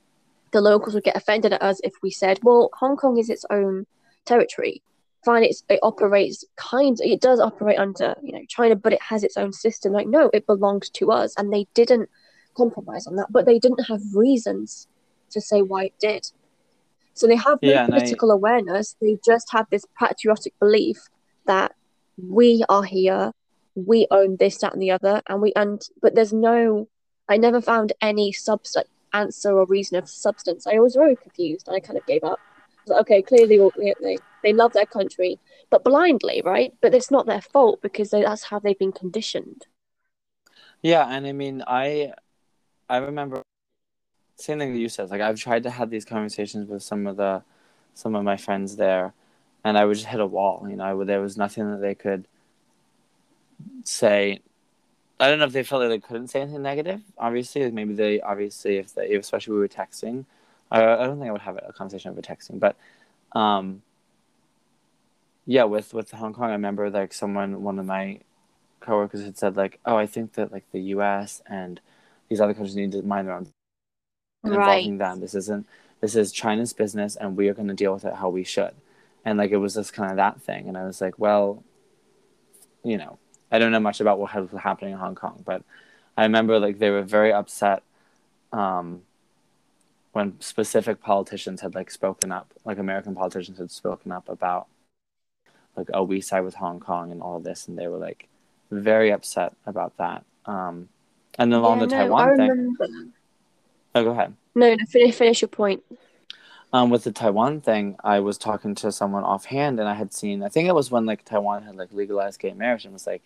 the 0.52 0.60
locals 0.60 0.94
would 0.94 1.04
get 1.04 1.16
offended 1.16 1.52
at 1.52 1.62
us 1.62 1.80
if 1.84 1.94
we 2.02 2.10
said, 2.10 2.40
"Well, 2.42 2.70
Hong 2.74 2.96
Kong 2.96 3.18
is 3.18 3.30
its 3.30 3.44
own 3.50 3.86
territory." 4.24 4.82
Fine, 5.24 5.44
it's, 5.44 5.62
it 5.68 5.80
operates 5.82 6.44
kind. 6.56 6.98
It 7.00 7.20
does 7.20 7.40
operate 7.40 7.78
under 7.78 8.14
you 8.22 8.32
know 8.32 8.44
China, 8.48 8.76
but 8.76 8.92
it 8.92 9.02
has 9.02 9.24
its 9.24 9.36
own 9.36 9.52
system. 9.52 9.92
Like, 9.92 10.06
no, 10.06 10.30
it 10.32 10.46
belongs 10.46 10.90
to 10.90 11.10
us, 11.10 11.34
and 11.36 11.52
they 11.52 11.66
didn't 11.74 12.08
compromise 12.56 13.06
on 13.06 13.16
that. 13.16 13.30
But 13.30 13.46
they 13.46 13.58
didn't 13.58 13.84
have 13.84 14.00
reasons 14.14 14.86
to 15.30 15.40
say 15.40 15.62
why 15.62 15.84
it 15.84 15.94
did. 16.00 16.26
So 17.14 17.26
they 17.26 17.36
have 17.36 17.58
no 17.62 17.72
Yeah, 17.72 17.84
I- 17.84 17.86
political 17.90 18.30
awareness. 18.30 18.96
They 19.00 19.18
just 19.24 19.48
have 19.52 19.66
this 19.70 19.84
patriotic 19.98 20.54
belief 20.60 21.08
that 21.46 21.74
we 22.16 22.64
are 22.68 22.82
here, 22.84 23.32
we 23.74 24.06
own 24.10 24.36
this, 24.38 24.58
that, 24.58 24.72
and 24.72 24.82
the 24.82 24.90
other, 24.90 25.22
and 25.28 25.40
we 25.40 25.52
and 25.54 25.80
but 26.02 26.14
there's 26.14 26.32
no. 26.32 26.88
I 27.28 27.36
never 27.36 27.60
found 27.60 27.92
any 28.00 28.32
substance 28.32 28.88
answer 29.12 29.52
or 29.58 29.66
reason 29.66 29.96
of 29.96 30.08
substance. 30.08 30.66
I 30.66 30.78
was 30.78 30.94
very 30.94 31.16
confused, 31.16 31.66
and 31.66 31.76
I 31.76 31.80
kind 31.80 31.98
of 31.98 32.06
gave 32.06 32.24
up. 32.24 32.40
Like, 32.86 33.00
okay, 33.02 33.22
clearly 33.22 33.58
they, 33.78 33.94
they 34.02 34.18
they 34.42 34.52
love 34.52 34.72
their 34.72 34.86
country, 34.86 35.38
but 35.70 35.84
blindly, 35.84 36.42
right? 36.44 36.72
But 36.80 36.94
it's 36.94 37.10
not 37.10 37.26
their 37.26 37.40
fault 37.42 37.80
because 37.82 38.10
they, 38.10 38.22
that's 38.22 38.44
how 38.44 38.58
they've 38.58 38.78
been 38.78 38.92
conditioned. 38.92 39.66
Yeah, 40.82 41.06
and 41.08 41.26
I 41.26 41.32
mean, 41.32 41.62
I 41.66 42.12
I 42.88 42.98
remember 42.98 43.42
same 44.38 44.58
thing 44.58 44.72
that 44.72 44.78
you 44.78 44.88
said. 44.88 45.10
Like 45.10 45.20
I've 45.20 45.38
tried 45.38 45.64
to 45.64 45.70
have 45.70 45.90
these 45.90 46.04
conversations 46.04 46.68
with 46.68 46.82
some 46.82 47.06
of 47.06 47.16
the 47.16 47.42
some 47.94 48.14
of 48.14 48.24
my 48.24 48.36
friends 48.36 48.76
there, 48.76 49.12
and 49.64 49.76
I 49.76 49.84
would 49.84 49.96
just 49.96 50.06
hit 50.06 50.20
a 50.20 50.26
wall. 50.26 50.66
You 50.68 50.76
know, 50.76 50.84
I 50.84 50.94
would, 50.94 51.08
there 51.08 51.20
was 51.20 51.36
nothing 51.36 51.70
that 51.70 51.80
they 51.80 51.94
could 51.94 52.26
say. 53.84 54.40
I 55.20 55.28
don't 55.28 55.40
know 55.40 55.46
if 55.46 55.52
they 55.52 55.64
felt 55.64 55.82
like 55.82 55.90
they 55.90 55.98
couldn't 55.98 56.28
say 56.28 56.40
anything 56.42 56.62
negative. 56.62 57.00
Obviously, 57.18 57.68
maybe 57.72 57.94
they 57.94 58.20
obviously 58.20 58.76
if 58.78 58.94
they 58.94 59.14
especially 59.14 59.54
we 59.54 59.60
were 59.60 59.68
texting. 59.68 60.24
I, 60.70 60.84
I 60.84 61.06
don't 61.06 61.18
think 61.18 61.28
I 61.28 61.32
would 61.32 61.40
have 61.40 61.56
a 61.56 61.72
conversation 61.72 62.10
over 62.10 62.20
texting, 62.20 62.60
but 62.60 62.76
um, 63.32 63.82
yeah, 65.46 65.64
with 65.64 65.94
with 65.94 66.12
Hong 66.12 66.32
Kong, 66.34 66.50
I 66.50 66.52
remember 66.52 66.90
like 66.90 67.12
someone, 67.12 67.62
one 67.62 67.78
of 67.78 67.86
my 67.86 68.20
coworkers 68.80 69.24
had 69.24 69.36
said 69.36 69.56
like, 69.56 69.80
"Oh, 69.84 69.96
I 69.96 70.06
think 70.06 70.34
that 70.34 70.52
like 70.52 70.70
the 70.72 70.80
U.S. 70.94 71.42
and 71.46 71.80
these 72.28 72.40
other 72.40 72.54
countries 72.54 72.76
need 72.76 72.92
to 72.92 73.02
mind 73.02 73.26
their 73.26 73.34
own 73.34 73.48
and 74.44 74.52
involving 74.54 74.98
them. 74.98 75.20
This 75.20 75.34
isn't 75.34 75.66
this 76.00 76.16
is 76.16 76.32
China's 76.32 76.72
business, 76.72 77.16
and 77.16 77.36
we 77.36 77.48
are 77.48 77.54
going 77.54 77.68
to 77.68 77.74
deal 77.74 77.94
with 77.94 78.04
it 78.04 78.14
how 78.14 78.28
we 78.30 78.44
should." 78.44 78.74
And 79.24 79.38
like 79.38 79.50
it 79.50 79.58
was 79.58 79.74
just 79.74 79.92
kind 79.92 80.10
of 80.10 80.16
that 80.16 80.40
thing, 80.42 80.68
and 80.68 80.76
I 80.78 80.84
was 80.84 81.00
like, 81.00 81.18
"Well, 81.18 81.64
you 82.84 82.96
know, 82.96 83.18
I 83.50 83.58
don't 83.58 83.72
know 83.72 83.80
much 83.80 84.00
about 84.00 84.18
what 84.18 84.34
was 84.34 84.60
happening 84.60 84.92
in 84.92 84.98
Hong 84.98 85.14
Kong, 85.14 85.42
but 85.44 85.62
I 86.16 86.22
remember 86.24 86.58
like 86.58 86.78
they 86.78 86.90
were 86.90 87.02
very 87.02 87.32
upset 87.32 87.82
um, 88.52 89.02
when 90.12 90.38
specific 90.40 91.00
politicians 91.00 91.60
had 91.62 91.74
like 91.74 91.90
spoken 91.90 92.30
up, 92.32 92.52
like 92.64 92.78
American 92.78 93.14
politicians 93.14 93.58
had 93.58 93.70
spoken 93.70 94.12
up 94.12 94.28
about 94.28 94.66
like, 95.76 95.88
oh, 95.94 96.02
we 96.02 96.20
side 96.20 96.40
with 96.40 96.54
Hong 96.56 96.80
Kong 96.80 97.12
and 97.12 97.22
all 97.22 97.40
this, 97.40 97.68
and 97.68 97.78
they 97.78 97.88
were 97.88 97.98
like 97.98 98.28
very 98.70 99.10
upset 99.12 99.54
about 99.66 99.96
that. 99.98 100.24
Um, 100.46 100.88
and 101.38 101.52
then 101.52 101.60
along 101.60 101.78
Yeah, 101.78 101.80
the 101.80 101.86
no, 101.86 101.96
Taiwan 101.96 102.32
thing. 102.32 102.76
Oh, 103.94 104.04
go 104.04 104.10
ahead. 104.10 104.34
No, 104.54 104.74
no, 104.74 104.76
finish, 104.88 105.14
finish 105.14 105.40
your 105.40 105.48
point. 105.48 105.82
Um, 106.72 106.90
with 106.90 107.04
the 107.04 107.12
Taiwan 107.12 107.60
thing, 107.60 107.96
I 108.04 108.20
was 108.20 108.36
talking 108.36 108.74
to 108.76 108.92
someone 108.92 109.24
offhand, 109.24 109.80
and 109.80 109.88
I 109.88 109.94
had 109.94 110.12
seen. 110.12 110.42
I 110.42 110.48
think 110.48 110.68
it 110.68 110.74
was 110.74 110.90
when 110.90 111.06
like 111.06 111.24
Taiwan 111.24 111.62
had 111.62 111.76
like 111.76 111.92
legalized 111.92 112.40
gay 112.40 112.52
marriage, 112.52 112.84
and 112.84 112.92
was 112.92 113.06
like, 113.06 113.22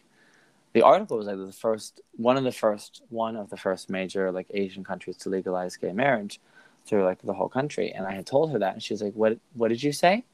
the 0.75 0.83
article 0.83 1.19
was 1.19 1.27
like 1.27 1.37
the 1.37 1.53
first, 1.53 2.01
one 2.17 2.37
of 2.37 2.45
the 2.45 2.53
first, 2.53 3.03
one 3.09 3.37
of 3.37 3.51
the 3.51 3.57
first 3.57 3.91
major 3.91 4.31
like 4.31 4.47
Asian 4.55 4.85
countries 4.85 5.17
to 5.19 5.29
legalize 5.29 5.77
gay 5.77 5.93
marriage 5.93 6.41
through 6.87 7.05
like 7.05 7.21
the 7.23 7.33
whole 7.33 7.49
country. 7.49 7.91
And 7.91 8.07
I 8.07 8.13
had 8.13 8.27
told 8.27 8.53
her 8.53 8.59
that, 8.61 8.75
and 8.75 8.83
she 8.83 8.95
was 8.95 9.03
like, 9.03 9.15
"What? 9.15 9.39
What 9.55 9.69
did 9.69 9.83
you 9.83 9.93
say?" 9.93 10.25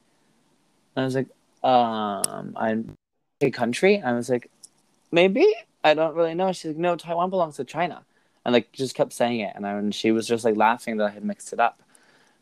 And 0.95 1.03
I 1.03 1.05
was 1.05 1.15
like, 1.15 1.29
"Um, 1.63 2.53
I'm 2.55 2.95
a 3.41 3.49
country." 3.49 3.95
And 3.95 4.07
I 4.07 4.13
was 4.13 4.29
like, 4.29 4.51
"Maybe 5.11 5.47
I 5.83 5.95
don't 5.95 6.15
really 6.15 6.35
know." 6.35 6.51
She's 6.51 6.71
like, 6.71 6.77
"No, 6.77 6.95
Taiwan 6.95 7.31
belongs 7.31 7.55
to 7.57 7.63
China," 7.63 8.05
and 8.45 8.53
like 8.53 8.71
just 8.71 8.95
kept 8.95 9.13
saying 9.13 9.41
it, 9.41 9.53
and, 9.55 9.65
I, 9.67 9.73
and 9.73 9.93
she 9.93 10.11
was 10.11 10.27
just 10.27 10.45
like 10.45 10.55
laughing 10.55 10.97
that 10.97 11.05
I 11.07 11.11
had 11.11 11.23
mixed 11.25 11.53
it 11.53 11.59
up. 11.59 11.81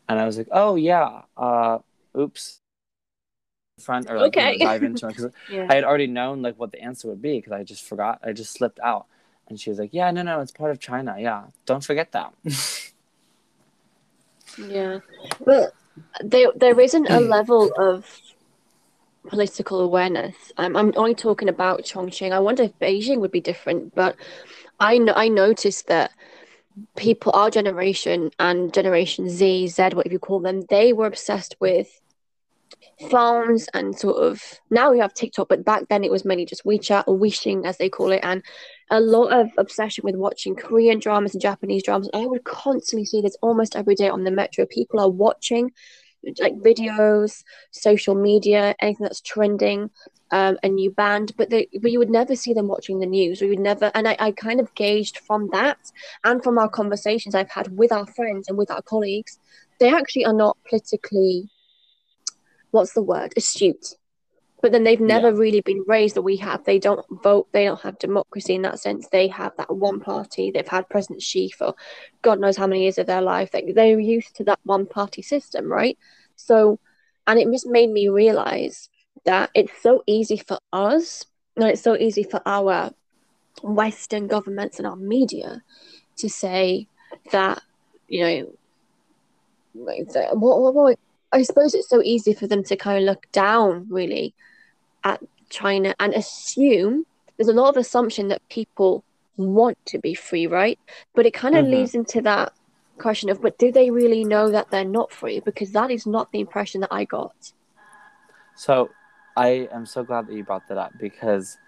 And 0.08 0.18
I 0.18 0.26
was 0.26 0.38
like, 0.38 0.48
"Oh 0.52 0.76
yeah, 0.76 1.22
uh, 1.36 1.78
oops." 2.18 2.60
Front 3.80 4.10
or 4.10 4.18
like 4.18 4.34
you 4.34 4.42
know, 4.42 4.48
Okay. 4.48 4.58
dive 4.58 4.82
into 4.82 5.06
it 5.06 5.16
because 5.16 5.32
Yeah. 5.48 5.66
I 5.68 5.74
had 5.76 5.84
already 5.84 6.08
known 6.08 6.42
like 6.42 6.58
what 6.58 6.72
the 6.72 6.80
answer 6.82 7.06
would 7.08 7.22
be 7.22 7.38
because 7.38 7.52
I 7.52 7.62
just 7.62 7.84
forgot. 7.84 8.18
I 8.24 8.32
just 8.32 8.52
slipped 8.52 8.80
out, 8.82 9.06
and 9.48 9.60
she 9.60 9.70
was 9.70 9.78
like, 9.78 9.94
"Yeah, 9.94 10.10
no, 10.10 10.22
no, 10.22 10.40
it's 10.40 10.50
part 10.50 10.72
of 10.72 10.80
China. 10.80 11.16
Yeah, 11.18 11.44
don't 11.64 11.84
forget 11.84 12.10
that." 12.12 12.34
Yeah, 14.56 14.98
but 15.44 15.74
there 16.22 16.48
there 16.56 16.78
isn't 16.80 17.06
a 17.08 17.20
level 17.20 17.72
of 17.78 18.06
political 19.28 19.80
awareness. 19.80 20.52
I'm 20.56 20.76
I'm 20.76 20.92
only 20.96 21.14
talking 21.14 21.48
about 21.48 21.82
Chongqing. 21.82 22.32
I 22.32 22.38
wonder 22.38 22.64
if 22.64 22.78
Beijing 22.78 23.20
would 23.20 23.30
be 23.30 23.40
different, 23.40 23.94
but 23.94 24.16
I 24.80 24.98
I 25.14 25.28
noticed 25.28 25.86
that 25.88 26.12
people, 26.96 27.32
our 27.34 27.50
generation 27.50 28.30
and 28.38 28.72
Generation 28.72 29.28
Z, 29.28 29.68
Z, 29.68 29.82
whatever 29.94 30.12
you 30.12 30.18
call 30.18 30.40
them, 30.40 30.62
they 30.68 30.92
were 30.92 31.06
obsessed 31.06 31.56
with 31.60 32.00
phones 33.10 33.68
and 33.74 33.96
sort 33.96 34.16
of 34.16 34.42
now 34.70 34.90
we 34.90 34.98
have 34.98 35.14
TikTok, 35.14 35.48
but 35.48 35.64
back 35.64 35.88
then 35.88 36.02
it 36.04 36.10
was 36.10 36.24
mainly 36.24 36.44
just 36.44 36.64
WeChat 36.64 37.04
or 37.06 37.16
Weixin 37.16 37.64
as 37.64 37.78
they 37.78 37.88
call 37.88 38.12
it, 38.12 38.20
and 38.22 38.42
a 38.90 39.00
lot 39.00 39.32
of 39.32 39.48
obsession 39.56 40.02
with 40.04 40.16
watching 40.16 40.54
Korean 40.56 40.98
dramas 40.98 41.34
and 41.34 41.42
Japanese 41.42 41.82
dramas. 41.84 42.10
I 42.14 42.26
would 42.26 42.44
constantly 42.44 43.04
see 43.04 43.20
this 43.20 43.36
almost 43.40 43.76
every 43.76 43.94
day 43.94 44.08
on 44.08 44.24
the 44.24 44.30
metro. 44.30 44.66
People 44.66 45.00
are 45.00 45.10
watching 45.10 45.72
like 46.40 46.54
videos, 46.54 47.44
social 47.70 48.14
media, 48.14 48.74
anything 48.80 49.04
that's 49.04 49.20
trending, 49.20 49.90
um, 50.30 50.58
a 50.62 50.68
new 50.68 50.90
band, 50.90 51.32
but 51.36 51.50
they 51.50 51.68
but 51.80 51.90
you 51.90 51.98
would 51.98 52.10
never 52.10 52.36
see 52.36 52.52
them 52.52 52.68
watching 52.68 52.98
the 52.98 53.06
news. 53.06 53.40
We 53.40 53.48
would 53.48 53.58
never, 53.58 53.90
and 53.94 54.06
I, 54.06 54.16
I 54.18 54.32
kind 54.32 54.60
of 54.60 54.74
gauged 54.74 55.18
from 55.18 55.48
that 55.52 55.78
and 56.24 56.42
from 56.42 56.58
our 56.58 56.68
conversations 56.68 57.34
I've 57.34 57.50
had 57.50 57.76
with 57.76 57.92
our 57.92 58.06
friends 58.06 58.48
and 58.48 58.58
with 58.58 58.70
our 58.70 58.82
colleagues, 58.82 59.38
they 59.80 59.92
actually 59.92 60.26
are 60.26 60.32
not 60.34 60.58
politically, 60.68 61.48
what's 62.70 62.92
the 62.92 63.02
word, 63.02 63.32
astute. 63.36 63.94
But 64.60 64.72
then 64.72 64.84
they've 64.84 65.00
never 65.00 65.30
yeah. 65.30 65.38
really 65.38 65.60
been 65.60 65.84
raised 65.86 66.16
that 66.16 66.22
we 66.22 66.36
have. 66.36 66.64
They 66.64 66.78
don't 66.78 67.04
vote. 67.22 67.48
They 67.52 67.64
don't 67.64 67.80
have 67.80 67.98
democracy 67.98 68.54
in 68.54 68.62
that 68.62 68.80
sense. 68.80 69.08
They 69.08 69.28
have 69.28 69.52
that 69.56 69.74
one 69.74 70.00
party. 70.00 70.50
They've 70.50 70.66
had 70.66 70.88
President 70.88 71.22
Xi 71.22 71.50
for 71.50 71.74
God 72.22 72.40
knows 72.40 72.56
how 72.56 72.66
many 72.66 72.82
years 72.82 72.98
of 72.98 73.06
their 73.06 73.22
life. 73.22 73.52
They, 73.52 73.72
they're 73.72 74.00
used 74.00 74.34
to 74.36 74.44
that 74.44 74.58
one 74.64 74.86
party 74.86 75.22
system, 75.22 75.70
right? 75.70 75.96
So, 76.34 76.80
and 77.26 77.38
it 77.38 77.50
just 77.52 77.66
made 77.66 77.90
me 77.90 78.08
realize 78.08 78.88
that 79.24 79.50
it's 79.54 79.72
so 79.82 80.02
easy 80.06 80.38
for 80.38 80.58
us 80.72 81.24
and 81.56 81.66
it's 81.66 81.82
so 81.82 81.96
easy 81.96 82.22
for 82.22 82.40
our 82.46 82.92
Western 83.62 84.26
governments 84.26 84.78
and 84.78 84.86
our 84.86 84.96
media 84.96 85.62
to 86.16 86.28
say 86.28 86.88
that, 87.32 87.62
you 88.08 88.24
know, 88.24 88.52
what, 89.74 90.60
what, 90.60 90.74
what, 90.74 90.98
I 91.32 91.42
suppose 91.42 91.74
it's 91.74 91.88
so 91.88 92.02
easy 92.02 92.32
for 92.32 92.46
them 92.46 92.64
to 92.64 92.76
kind 92.76 92.98
of 92.98 93.04
look 93.04 93.30
down 93.32 93.86
really 93.90 94.34
at 95.04 95.22
China 95.50 95.94
and 96.00 96.14
assume 96.14 97.04
there's 97.36 97.48
a 97.48 97.52
lot 97.52 97.68
of 97.68 97.76
assumption 97.76 98.28
that 98.28 98.46
people 98.48 99.04
want 99.36 99.78
to 99.86 99.98
be 99.98 100.14
free, 100.14 100.46
right? 100.46 100.78
But 101.14 101.26
it 101.26 101.34
kind 101.34 101.56
of 101.56 101.64
mm-hmm. 101.64 101.74
leads 101.74 101.94
into 101.94 102.20
that 102.22 102.52
question 102.98 103.30
of, 103.30 103.40
but 103.40 103.58
do 103.58 103.70
they 103.70 103.90
really 103.90 104.24
know 104.24 104.50
that 104.50 104.70
they're 104.70 104.84
not 104.84 105.12
free? 105.12 105.40
Because 105.40 105.72
that 105.72 105.90
is 105.90 106.06
not 106.06 106.32
the 106.32 106.40
impression 106.40 106.80
that 106.80 106.92
I 106.92 107.04
got. 107.04 107.52
So 108.56 108.90
I 109.36 109.68
am 109.72 109.86
so 109.86 110.02
glad 110.02 110.26
that 110.26 110.34
you 110.34 110.42
brought 110.42 110.66
that 110.68 110.78
up 110.78 110.92
because 110.98 111.58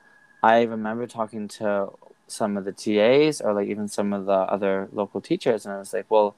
I 0.42 0.62
remember 0.62 1.06
talking 1.06 1.46
to 1.48 1.90
some 2.26 2.56
of 2.56 2.64
the 2.64 2.72
TAs 2.72 3.40
or 3.40 3.52
like 3.52 3.68
even 3.68 3.88
some 3.88 4.12
of 4.12 4.26
the 4.26 4.32
other 4.32 4.88
local 4.92 5.20
teachers, 5.20 5.66
and 5.66 5.74
I 5.74 5.78
was 5.78 5.92
like, 5.92 6.11
well, 6.11 6.34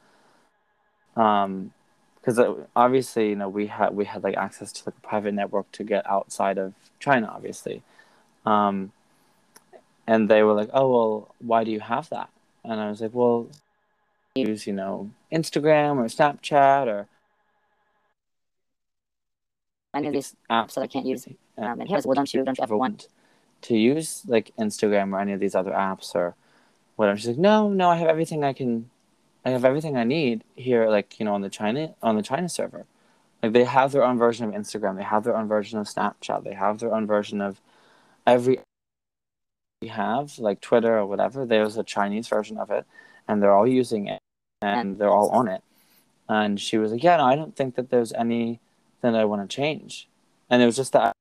um, 1.17 1.73
because 2.23 2.39
uh, 2.39 2.55
obviously 2.77 3.31
you 3.31 3.37
know 3.37 3.49
we 3.49 3.67
had 3.67 3.95
we 3.95 4.05
had 4.05 4.23
like 4.23 4.37
access 4.37 4.73
to 4.73 4.83
like 4.87 4.95
a 4.97 5.07
private 5.07 5.35
network 5.35 5.71
to 5.73 5.85
get 5.85 6.09
outside 6.09 6.57
of 6.57 6.73
China, 7.01 7.31
obviously, 7.35 7.83
um, 8.47 8.93
and 10.07 10.29
they 10.29 10.43
were 10.43 10.55
like, 10.55 10.71
oh 10.73 10.91
well, 10.91 11.35
why 11.41 11.65
do 11.65 11.71
you 11.71 11.81
have 11.81 12.09
that? 12.11 12.31
And 12.65 12.81
I 12.81 12.89
was 12.89 13.01
like, 13.01 13.13
well, 13.13 13.49
use 14.37 14.67
you 14.67 14.73
know 14.73 15.11
Instagram 15.33 15.97
or 15.97 16.05
Snapchat 16.05 16.87
or 16.87 17.09
any 19.95 20.07
of 20.07 20.13
these 20.13 20.37
apps 20.51 20.75
that 20.75 20.83
I 20.83 20.87
can't 20.87 21.07
use. 21.07 21.27
Um, 21.59 21.81
and 21.81 21.89
he 21.89 21.95
was, 21.95 22.05
like, 22.05 22.09
well, 22.09 22.15
don't 22.15 22.33
you 22.33 22.45
don't 22.45 22.59
you 22.59 22.65
ever 22.65 22.77
want 22.77 23.09
to 23.63 23.77
use 23.77 24.23
like 24.27 24.53
Instagram 24.59 25.13
or 25.13 25.21
any 25.21 25.33
of 25.33 25.41
these 25.41 25.55
other 25.55 25.73
apps 25.73 26.15
or 26.15 26.35
whatever? 26.97 27.19
She's 27.19 27.29
like, 27.29 27.39
no, 27.39 27.69
no, 27.69 27.91
I 27.91 27.97
have 27.97 28.09
everything 28.09 28.45
I 28.45 28.53
can, 28.53 28.91
I 29.45 29.51
have 29.51 29.65
everything 29.65 29.97
I 29.97 30.05
need 30.05 30.45
here, 30.55 30.89
like 30.89 31.19
you 31.19 31.25
know, 31.25 31.35
on 31.35 31.41
the 31.41 31.51
China 31.51 31.95
on 32.03 32.17
the 32.17 32.23
China 32.23 32.49
server. 32.49 32.87
Like 33.43 33.53
they 33.53 33.65
have 33.65 33.93
their 33.93 34.05
own 34.05 34.19
version 34.19 34.47
of 34.47 34.55
Instagram, 34.55 34.97
they 34.97 35.03
have 35.03 35.25
their 35.25 35.37
own 35.37 35.49
version 35.49 35.79
of 35.79 35.87
Snapchat, 35.87 36.45
they 36.45 36.55
have 36.55 36.79
their 36.79 36.95
own 36.95 37.07
version 37.07 37.41
of 37.41 37.61
every 38.27 38.61
we 39.83 39.89
have, 39.89 40.39
like 40.39 40.61
Twitter 40.61 40.97
or 40.97 41.07
whatever. 41.07 41.45
There's 41.45 41.77
a 41.77 41.83
Chinese 41.83 42.29
version 42.29 42.57
of 42.57 42.71
it, 42.71 42.87
and 43.27 43.43
they're 43.43 43.53
all 43.53 43.67
using 43.67 44.07
it, 44.07 44.21
and 44.63 44.97
they're 44.97 45.11
all 45.11 45.29
on 45.31 45.49
it. 45.49 45.63
And 46.29 46.61
she 46.61 46.79
was 46.79 46.93
like, 46.93 47.03
yeah, 47.03 47.17
no, 47.17 47.25
I 47.25 47.35
don't 47.35 47.57
think 47.57 47.75
that 47.75 47.91
there's 47.91 48.13
any 48.13 48.61
that 49.01 49.17
I 49.17 49.25
want 49.25 49.49
to 49.49 49.55
change. 49.55 50.09
And 50.49 50.63
it 50.63 50.67
was 50.67 50.77
just 50.77 50.93
that 50.93 51.13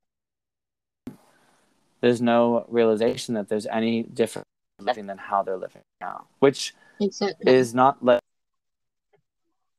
there's 2.02 2.22
no 2.22 2.66
realization 2.70 3.34
that 3.36 3.50
there's 3.50 3.66
any 3.66 4.04
different 4.04 4.46
living 4.80 5.08
than 5.08 5.18
how 5.18 5.42
they're 5.42 5.58
living 5.58 5.82
now, 6.00 6.26
which 6.40 6.74
exactly. 7.02 7.54
is 7.54 7.74
not 7.74 8.04
like 8.04 8.22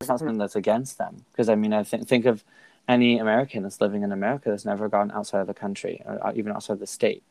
it's 0.01 0.09
not 0.09 0.19
something 0.19 0.37
that's 0.37 0.55
against 0.55 0.97
them. 0.97 1.25
Because 1.31 1.49
I 1.49 1.55
mean, 1.55 1.73
I 1.73 1.83
think 1.83 2.07
think 2.07 2.25
of 2.25 2.43
any 2.87 3.17
American 3.19 3.63
that's 3.63 3.79
living 3.79 4.03
in 4.03 4.11
America 4.11 4.49
that's 4.49 4.65
never 4.65 4.89
gone 4.89 5.11
outside 5.11 5.39
of 5.39 5.47
the 5.47 5.53
country 5.53 6.01
or 6.05 6.27
uh, 6.27 6.33
even 6.35 6.51
outside 6.51 6.73
of 6.73 6.79
the 6.79 6.87
state. 6.87 7.23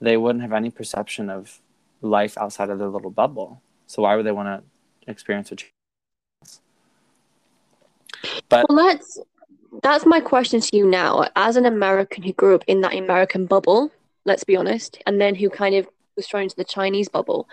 They 0.00 0.16
wouldn't 0.16 0.42
have 0.42 0.52
any 0.52 0.70
perception 0.70 1.30
of 1.30 1.60
life 2.00 2.36
outside 2.38 2.70
of 2.70 2.78
their 2.78 2.88
little 2.88 3.10
bubble. 3.10 3.60
So 3.86 4.02
why 4.02 4.16
would 4.16 4.26
they 4.26 4.32
want 4.32 4.48
to 4.48 5.10
experience 5.10 5.52
a 5.52 5.56
change? 5.56 5.72
But 8.48 8.66
well, 8.68 8.86
let's 8.86 9.18
that's 9.82 10.06
my 10.06 10.20
question 10.20 10.60
to 10.60 10.76
you 10.76 10.86
now. 10.86 11.28
As 11.36 11.56
an 11.56 11.66
American 11.66 12.22
who 12.22 12.32
grew 12.32 12.54
up 12.54 12.64
in 12.66 12.80
that 12.80 12.94
American 12.94 13.46
bubble, 13.46 13.90
let's 14.24 14.44
be 14.44 14.56
honest, 14.56 15.02
and 15.06 15.20
then 15.20 15.34
who 15.34 15.50
kind 15.50 15.74
of 15.74 15.86
was 16.16 16.26
thrown 16.26 16.44
into 16.44 16.56
the 16.56 16.64
Chinese 16.64 17.08
bubble, 17.08 17.48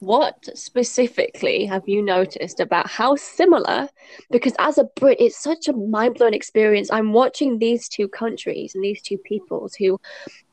what 0.00 0.48
specifically 0.54 1.64
have 1.66 1.88
you 1.88 2.02
noticed 2.02 2.60
about 2.60 2.88
how 2.88 3.16
similar? 3.16 3.88
Because 4.30 4.54
as 4.58 4.78
a 4.78 4.84
Brit, 4.96 5.20
it's 5.20 5.38
such 5.38 5.68
a 5.68 5.72
mind 5.72 6.16
blowing 6.16 6.34
experience. 6.34 6.90
I'm 6.90 7.12
watching 7.12 7.58
these 7.58 7.88
two 7.88 8.08
countries 8.08 8.74
and 8.74 8.84
these 8.84 9.02
two 9.02 9.18
peoples 9.18 9.74
who 9.74 10.00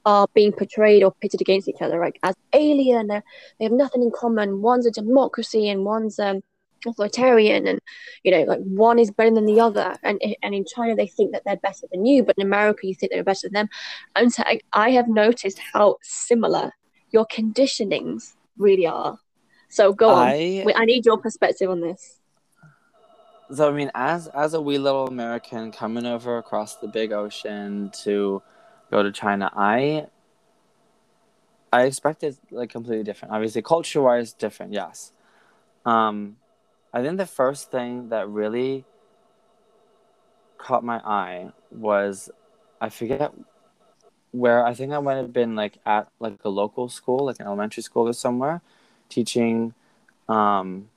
are 0.06 0.28
being 0.34 0.52
portrayed 0.52 1.04
or 1.04 1.12
pitted 1.22 1.42
against 1.42 1.68
each 1.68 1.82
other, 1.82 2.00
like 2.00 2.20
as 2.24 2.36
alien. 2.54 3.08
They 3.08 3.22
have 3.62 3.72
nothing 3.72 4.04
in 4.04 4.12
common. 4.12 4.62
One's 4.62 4.86
a 4.86 4.92
democracy 4.92 5.70
and 5.70 5.84
one's 5.84 6.20
um, 6.20 6.42
authoritarian 6.88 7.68
and 7.68 7.80
you 8.24 8.32
know 8.32 8.44
like 8.44 8.60
one 8.60 9.00
is 9.00 9.12
better 9.12 9.34
than 9.34 9.46
the 9.46 9.60
other 9.60 9.96
and 10.04 10.22
and 10.44 10.54
in 10.54 10.64
china 10.66 10.96
they 10.96 11.08
think 11.08 11.32
that 11.32 11.42
they're 11.46 11.58
better 11.58 11.88
than 11.92 12.06
you 12.06 12.24
but 12.24 12.38
in 12.38 12.46
america 12.46 12.86
you 12.86 12.94
think 12.94 13.12
they're 13.12 13.24
better 13.24 13.48
than 13.48 13.54
them 13.54 13.70
and 14.16 14.32
so 14.32 14.44
I 14.74 14.92
have 14.92 15.08
noticed 15.08 15.60
how 15.74 15.98
similar 16.02 16.72
your 17.12 17.26
conditionings 17.26 18.34
really 18.58 18.88
are. 18.88 19.20
So 19.70 19.94
go 19.94 20.10
on. 20.10 20.28
I, 20.28 20.66
I 20.76 20.86
need 20.86 21.06
your 21.06 21.18
perspective 21.18 21.70
on 21.70 21.82
this. 21.82 22.20
So 23.54 23.70
i 23.70 23.72
mean 23.72 23.92
as 23.94 24.26
as 24.28 24.56
a 24.56 24.62
wee 24.62 24.80
little 24.80 25.06
american 25.06 25.72
coming 25.72 26.08
over 26.08 26.40
across 26.40 26.78
the 26.78 26.88
big 26.88 27.12
ocean 27.12 27.92
to 28.04 28.42
go 28.90 29.04
to 29.04 29.12
china 29.12 29.52
i 29.56 30.08
i 31.72 31.84
expected 31.84 32.38
like 32.50 32.70
completely 32.70 33.04
different. 33.04 33.34
Obviously 33.34 33.62
culture 33.62 34.02
wise 34.02 34.34
different 34.34 34.74
yes. 34.74 35.12
Um 35.86 36.38
I 36.94 37.02
think 37.02 37.18
the 37.18 37.26
first 37.26 37.70
thing 37.72 38.10
that 38.10 38.30
really 38.30 38.86
caught 40.58 40.84
my 40.84 40.98
eye 41.00 41.52
was 41.70 42.30
I 42.80 42.90
forget 42.90 43.34
where 44.38 44.66
I 44.66 44.74
think 44.74 44.92
I 44.92 45.00
might 45.00 45.16
have 45.16 45.34
been 45.34 45.56
like 45.56 45.78
at 45.86 46.08
like 46.20 46.40
a 46.44 46.50
local 46.50 46.90
school, 46.90 47.26
like 47.26 47.40
an 47.40 47.48
elementary 47.48 47.84
school 47.84 48.08
or 48.08 48.14
somewhere, 48.14 48.62
teaching, 49.10 49.74
um, 50.28 50.90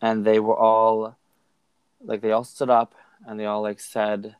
and 0.00 0.24
they 0.24 0.38
were 0.38 0.56
all 0.56 1.16
like 2.04 2.20
they 2.20 2.32
all 2.32 2.44
stood 2.44 2.70
up 2.70 2.94
and 3.26 3.38
they 3.40 3.46
all 3.46 3.62
like 3.62 3.80
said 3.80 4.36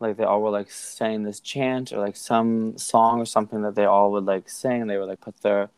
like 0.00 0.16
they 0.16 0.24
all 0.24 0.42
were 0.42 0.50
like 0.50 0.70
saying 0.70 1.22
this 1.24 1.40
chant 1.40 1.92
or 1.92 1.98
like 1.98 2.16
some 2.16 2.78
song 2.78 3.20
or 3.20 3.26
something 3.26 3.62
that 3.62 3.74
they 3.74 3.84
all 3.84 4.12
would 4.12 4.24
like 4.24 4.48
sing. 4.48 4.86
They 4.86 4.98
would 4.98 5.08
like 5.08 5.20
put 5.20 5.40
their 5.42 5.70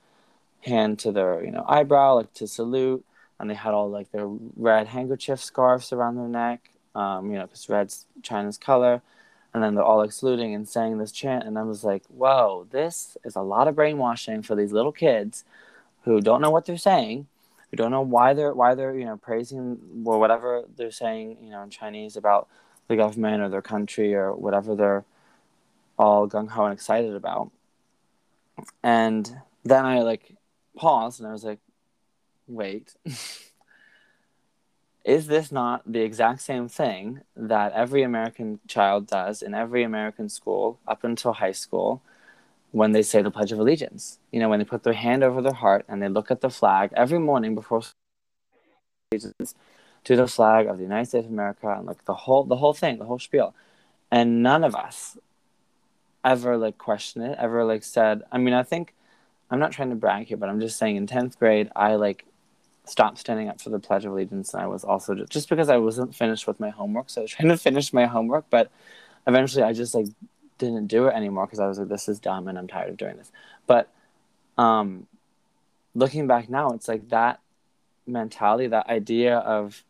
hand 0.62 0.98
to 1.00 1.12
their 1.12 1.42
you 1.44 1.50
know 1.50 1.64
eyebrow 1.66 2.16
like 2.16 2.34
to 2.34 2.46
salute 2.46 3.04
and 3.38 3.48
they 3.48 3.54
had 3.54 3.72
all 3.72 3.88
like 3.88 4.12
their 4.12 4.26
red 4.56 4.86
handkerchief 4.88 5.40
scarves 5.40 5.92
around 5.92 6.16
their 6.16 6.28
neck, 6.28 6.70
um, 6.94 7.30
you 7.30 7.38
know, 7.38 7.46
because 7.46 7.68
red's 7.68 8.06
China's 8.22 8.58
color. 8.58 9.00
And 9.52 9.62
then 9.62 9.74
they're 9.74 9.84
all 9.84 10.08
saluting 10.10 10.54
and 10.54 10.68
saying 10.68 10.98
this 10.98 11.12
chant. 11.12 11.44
And 11.44 11.58
I 11.58 11.62
was 11.62 11.82
like, 11.82 12.04
whoa, 12.06 12.66
this 12.70 13.16
is 13.24 13.34
a 13.34 13.42
lot 13.42 13.66
of 13.66 13.74
brainwashing 13.74 14.42
for 14.42 14.54
these 14.54 14.72
little 14.72 14.92
kids 14.92 15.44
who 16.04 16.20
don't 16.20 16.40
know 16.40 16.50
what 16.50 16.66
they're 16.66 16.76
saying, 16.76 17.26
who 17.70 17.76
don't 17.76 17.90
know 17.90 18.00
why 18.00 18.32
they're, 18.32 18.54
why 18.54 18.74
they're, 18.74 18.96
you 18.96 19.04
know, 19.04 19.16
praising 19.16 20.02
or 20.04 20.18
whatever 20.18 20.62
they're 20.76 20.92
saying, 20.92 21.38
you 21.42 21.50
know, 21.50 21.62
in 21.62 21.70
Chinese 21.70 22.16
about 22.16 22.48
the 22.88 22.96
government 22.96 23.42
or 23.42 23.48
their 23.48 23.62
country 23.62 24.14
or 24.14 24.34
whatever 24.34 24.74
they're 24.74 25.04
all 25.98 26.28
gung 26.28 26.48
ho 26.48 26.64
and 26.64 26.72
excited 26.72 27.14
about. 27.14 27.50
And 28.82 29.30
then 29.64 29.84
I 29.84 30.00
like 30.00 30.36
paused 30.76 31.20
and 31.20 31.28
I 31.28 31.32
was 31.32 31.44
like, 31.44 31.58
wait, 32.46 32.94
is 35.04 35.26
this 35.26 35.50
not 35.50 35.82
the 35.90 36.00
exact 36.00 36.42
same 36.42 36.68
thing 36.68 37.20
that 37.34 37.72
every 37.72 38.02
American 38.02 38.60
child 38.68 39.06
does 39.06 39.42
in 39.42 39.54
every 39.54 39.82
American 39.82 40.28
school 40.28 40.78
up 40.86 41.04
until 41.04 41.32
high 41.34 41.52
school 41.52 42.02
when 42.72 42.92
they 42.92 43.02
say 43.02 43.22
the 43.22 43.30
Pledge 43.30 43.52
of 43.52 43.58
Allegiance? 43.58 44.18
You 44.30 44.40
know, 44.40 44.48
when 44.48 44.58
they 44.58 44.64
put 44.64 44.82
their 44.82 44.92
hand 44.92 45.24
over 45.24 45.40
their 45.40 45.54
heart 45.54 45.84
and 45.88 46.02
they 46.02 46.08
look 46.08 46.30
at 46.30 46.42
the 46.42 46.50
flag 46.50 46.90
every 46.94 47.18
morning 47.18 47.54
before 47.54 47.82
to 50.04 50.16
the 50.16 50.28
flag 50.28 50.66
of 50.66 50.76
the 50.76 50.84
United 50.84 51.06
States 51.06 51.26
of 51.26 51.32
America 51.32 51.74
and 51.76 51.86
like 51.86 52.04
the 52.04 52.14
whole 52.14 52.44
the 52.44 52.56
whole 52.56 52.74
thing, 52.74 52.98
the 52.98 53.06
whole 53.06 53.18
spiel. 53.18 53.54
And 54.10 54.42
none 54.42 54.64
of 54.64 54.74
us 54.74 55.18
ever 56.24 56.56
like 56.56 56.78
questioned 56.78 57.24
it, 57.24 57.38
ever 57.38 57.64
like 57.64 57.82
said 57.82 58.22
I 58.30 58.38
mean 58.38 58.54
I 58.54 58.62
think 58.62 58.94
I'm 59.50 59.58
not 59.58 59.72
trying 59.72 59.90
to 59.90 59.96
brag 59.96 60.26
here, 60.26 60.36
but 60.36 60.48
I'm 60.48 60.60
just 60.60 60.78
saying 60.78 60.96
in 60.96 61.06
tenth 61.06 61.38
grade 61.38 61.70
I 61.74 61.94
like 61.96 62.24
stopped 62.90 63.18
standing 63.18 63.48
up 63.48 63.60
for 63.60 63.70
the 63.70 63.78
Pledge 63.78 64.04
of 64.04 64.12
Allegiance 64.12 64.52
and 64.52 64.62
I 64.62 64.66
was 64.66 64.84
also 64.84 65.14
just, 65.14 65.30
just 65.30 65.48
because 65.48 65.68
I 65.68 65.76
wasn't 65.76 66.14
finished 66.14 66.46
with 66.46 66.58
my 66.58 66.70
homework, 66.70 67.10
so 67.10 67.20
I 67.20 67.22
was 67.22 67.30
trying 67.36 67.48
to 67.48 67.56
finish 67.56 67.92
my 67.92 68.06
homework, 68.06 68.46
but 68.50 68.70
eventually 69.26 69.62
I 69.62 69.72
just 69.72 69.94
like 69.94 70.06
didn't 70.58 70.88
do 70.88 71.06
it 71.06 71.14
anymore 71.14 71.46
because 71.46 71.60
I 71.60 71.66
was 71.66 71.78
like, 71.78 71.88
this 71.88 72.08
is 72.08 72.18
dumb 72.18 72.48
and 72.48 72.58
I'm 72.58 72.68
tired 72.68 72.90
of 72.90 72.96
doing 72.96 73.16
this. 73.16 73.30
But 73.66 73.88
um 74.58 75.06
looking 75.94 76.26
back 76.26 76.48
now, 76.48 76.70
it's 76.70 76.88
like 76.88 77.08
that 77.10 77.40
mentality, 78.06 78.66
that 78.68 78.88
idea 78.88 79.38
of 79.38 79.84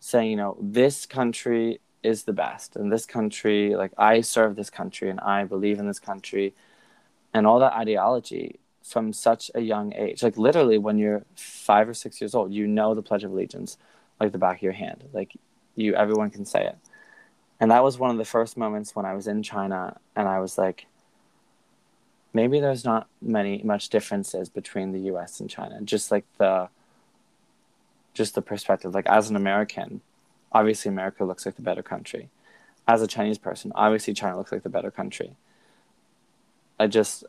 saying, 0.00 0.30
you 0.30 0.36
know, 0.36 0.56
this 0.60 1.06
country 1.06 1.80
is 2.02 2.24
the 2.24 2.32
best, 2.32 2.76
and 2.76 2.92
this 2.92 3.06
country, 3.06 3.76
like 3.76 3.92
I 3.96 4.20
serve 4.20 4.56
this 4.56 4.70
country, 4.70 5.08
and 5.08 5.20
I 5.20 5.44
believe 5.44 5.78
in 5.78 5.86
this 5.86 6.00
country, 6.00 6.54
and 7.32 7.46
all 7.46 7.60
that 7.60 7.74
ideology 7.74 8.58
from 8.82 9.12
such 9.12 9.50
a 9.54 9.60
young 9.60 9.92
age. 9.94 10.22
Like 10.22 10.36
literally, 10.36 10.78
when 10.78 10.98
you're 10.98 11.24
five 11.36 11.88
or 11.88 11.94
six 11.94 12.20
years 12.20 12.34
old, 12.34 12.52
you 12.52 12.66
know 12.66 12.94
the 12.94 13.02
Pledge 13.02 13.24
of 13.24 13.30
Allegiance 13.32 13.78
like 14.20 14.32
the 14.32 14.38
back 14.38 14.58
of 14.58 14.62
your 14.62 14.72
hand. 14.72 15.04
Like 15.12 15.34
you, 15.74 15.94
everyone 15.94 16.30
can 16.30 16.44
say 16.44 16.66
it. 16.66 16.76
And 17.60 17.70
that 17.70 17.82
was 17.82 17.98
one 17.98 18.10
of 18.10 18.18
the 18.18 18.24
first 18.24 18.56
moments 18.56 18.94
when 18.96 19.06
I 19.06 19.14
was 19.14 19.26
in 19.26 19.42
China, 19.42 19.96
and 20.16 20.28
I 20.28 20.40
was 20.40 20.58
like, 20.58 20.86
maybe 22.32 22.60
there's 22.60 22.84
not 22.84 23.08
many 23.20 23.60
much 23.62 23.88
differences 23.88 24.48
between 24.48 24.92
the 24.92 25.00
U.S. 25.00 25.38
and 25.40 25.48
China. 25.48 25.80
Just 25.82 26.10
like 26.10 26.24
the 26.38 26.68
just 28.14 28.34
the 28.34 28.42
perspective. 28.42 28.94
Like 28.94 29.06
as 29.06 29.30
an 29.30 29.36
American, 29.36 30.00
obviously 30.50 30.88
America 30.88 31.24
looks 31.24 31.46
like 31.46 31.56
the 31.56 31.62
better 31.62 31.82
country. 31.82 32.28
As 32.86 33.00
a 33.00 33.06
Chinese 33.06 33.38
person, 33.38 33.72
obviously 33.74 34.12
China 34.12 34.36
looks 34.36 34.52
like 34.52 34.64
the 34.64 34.68
better 34.68 34.90
country. 34.90 35.36
I 36.80 36.88
just 36.88 37.24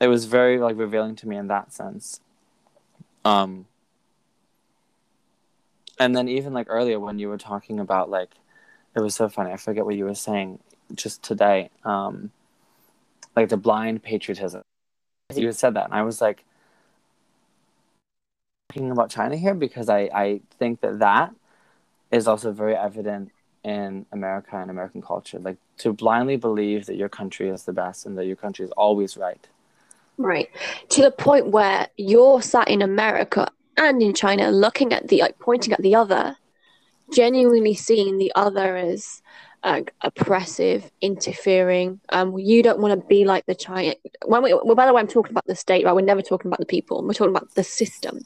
it 0.00 0.08
was 0.08 0.24
very 0.24 0.58
like 0.58 0.76
revealing 0.76 1.16
to 1.16 1.28
me 1.28 1.36
in 1.36 1.48
that 1.48 1.72
sense. 1.72 2.20
Um 3.24 3.66
and 5.98 6.16
then 6.16 6.28
even 6.28 6.54
like 6.54 6.66
earlier 6.70 6.98
when 6.98 7.18
you 7.18 7.28
were 7.28 7.38
talking 7.38 7.78
about 7.78 8.10
like 8.10 8.30
it 8.96 9.00
was 9.00 9.14
so 9.14 9.28
funny, 9.28 9.52
I 9.52 9.56
forget 9.56 9.84
what 9.84 9.94
you 9.94 10.04
were 10.04 10.14
saying 10.14 10.58
just 10.94 11.22
today. 11.22 11.70
Um 11.84 12.30
like 13.36 13.48
the 13.48 13.56
blind 13.56 14.02
patriotism. 14.02 14.62
You 15.34 15.52
said 15.52 15.74
that 15.74 15.84
and 15.86 15.94
I 15.94 16.02
was 16.02 16.20
like 16.20 16.44
talking 18.70 18.90
about 18.90 19.10
China 19.10 19.36
here 19.36 19.54
because 19.54 19.88
I, 19.88 20.10
I 20.14 20.40
think 20.58 20.80
that 20.80 20.98
that 21.00 21.34
is 22.10 22.26
also 22.26 22.52
very 22.52 22.74
evident 22.74 23.30
in 23.62 24.06
America 24.12 24.56
and 24.56 24.70
American 24.70 25.02
culture. 25.02 25.38
Like 25.38 25.58
to 25.78 25.92
blindly 25.92 26.36
believe 26.36 26.86
that 26.86 26.96
your 26.96 27.08
country 27.08 27.48
is 27.48 27.64
the 27.64 27.72
best 27.72 28.06
and 28.06 28.16
that 28.18 28.26
your 28.26 28.36
country 28.36 28.64
is 28.64 28.70
always 28.72 29.16
right. 29.16 29.46
Right. 30.20 30.50
To 30.90 31.02
the 31.02 31.10
point 31.10 31.48
where 31.48 31.88
you're 31.96 32.42
sat 32.42 32.68
in 32.68 32.82
America 32.82 33.48
and 33.78 34.02
in 34.02 34.12
China 34.12 34.50
looking 34.50 34.92
at 34.92 35.08
the, 35.08 35.22
like 35.22 35.38
pointing 35.38 35.72
at 35.72 35.80
the 35.80 35.94
other, 35.94 36.36
genuinely 37.10 37.74
seeing 37.74 38.18
the 38.18 38.30
other 38.36 38.76
as 38.76 39.22
uh, 39.62 39.80
oppressive, 40.02 40.90
interfering. 41.00 42.00
Um, 42.10 42.38
you 42.38 42.62
don't 42.62 42.80
want 42.80 43.00
to 43.00 43.06
be 43.06 43.24
like 43.24 43.46
the 43.46 43.54
China. 43.54 43.94
When 44.26 44.42
we, 44.42 44.52
well, 44.52 44.74
by 44.74 44.84
the 44.84 44.92
way, 44.92 45.00
I'm 45.00 45.06
talking 45.06 45.32
about 45.32 45.46
the 45.46 45.56
state, 45.56 45.86
right? 45.86 45.94
We're 45.94 46.02
never 46.02 46.20
talking 46.20 46.50
about 46.50 46.60
the 46.60 46.66
people. 46.66 47.02
We're 47.02 47.14
talking 47.14 47.34
about 47.34 47.54
the 47.54 47.64
system. 47.64 48.20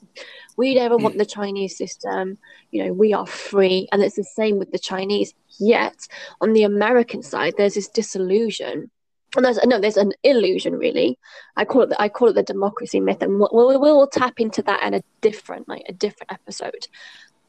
We 0.57 0.75
never 0.75 0.97
want 0.97 1.17
the 1.17 1.25
Chinese 1.25 1.77
system. 1.77 2.37
You 2.71 2.85
know, 2.85 2.93
we 2.93 3.13
are 3.13 3.25
free, 3.25 3.87
and 3.93 4.01
it's 4.01 4.17
the 4.17 4.23
same 4.23 4.59
with 4.59 4.71
the 4.71 4.79
Chinese. 4.79 5.33
Yet, 5.59 5.95
on 6.41 6.51
the 6.51 6.63
American 6.63 7.23
side, 7.23 7.53
there's 7.57 7.75
this 7.75 7.87
disillusion. 7.87 8.91
And 9.35 9.43
there's 9.43 9.59
no, 9.65 9.79
there's 9.79 9.97
an 9.97 10.13
illusion, 10.23 10.75
really. 10.75 11.19
I 11.57 11.65
call 11.65 11.81
it 11.81 11.89
the, 11.89 12.01
I 12.01 12.07
call 12.09 12.29
it 12.29 12.33
the 12.33 12.43
democracy 12.43 12.99
myth, 12.99 13.21
and 13.21 13.39
we'll, 13.39 13.49
we'll, 13.51 13.79
we'll 13.79 14.07
tap 14.07 14.39
into 14.39 14.61
that 14.63 14.83
in 14.83 14.93
a 14.93 15.03
different, 15.21 15.67
like 15.67 15.83
a 15.89 15.93
different 15.93 16.31
episode. 16.31 16.87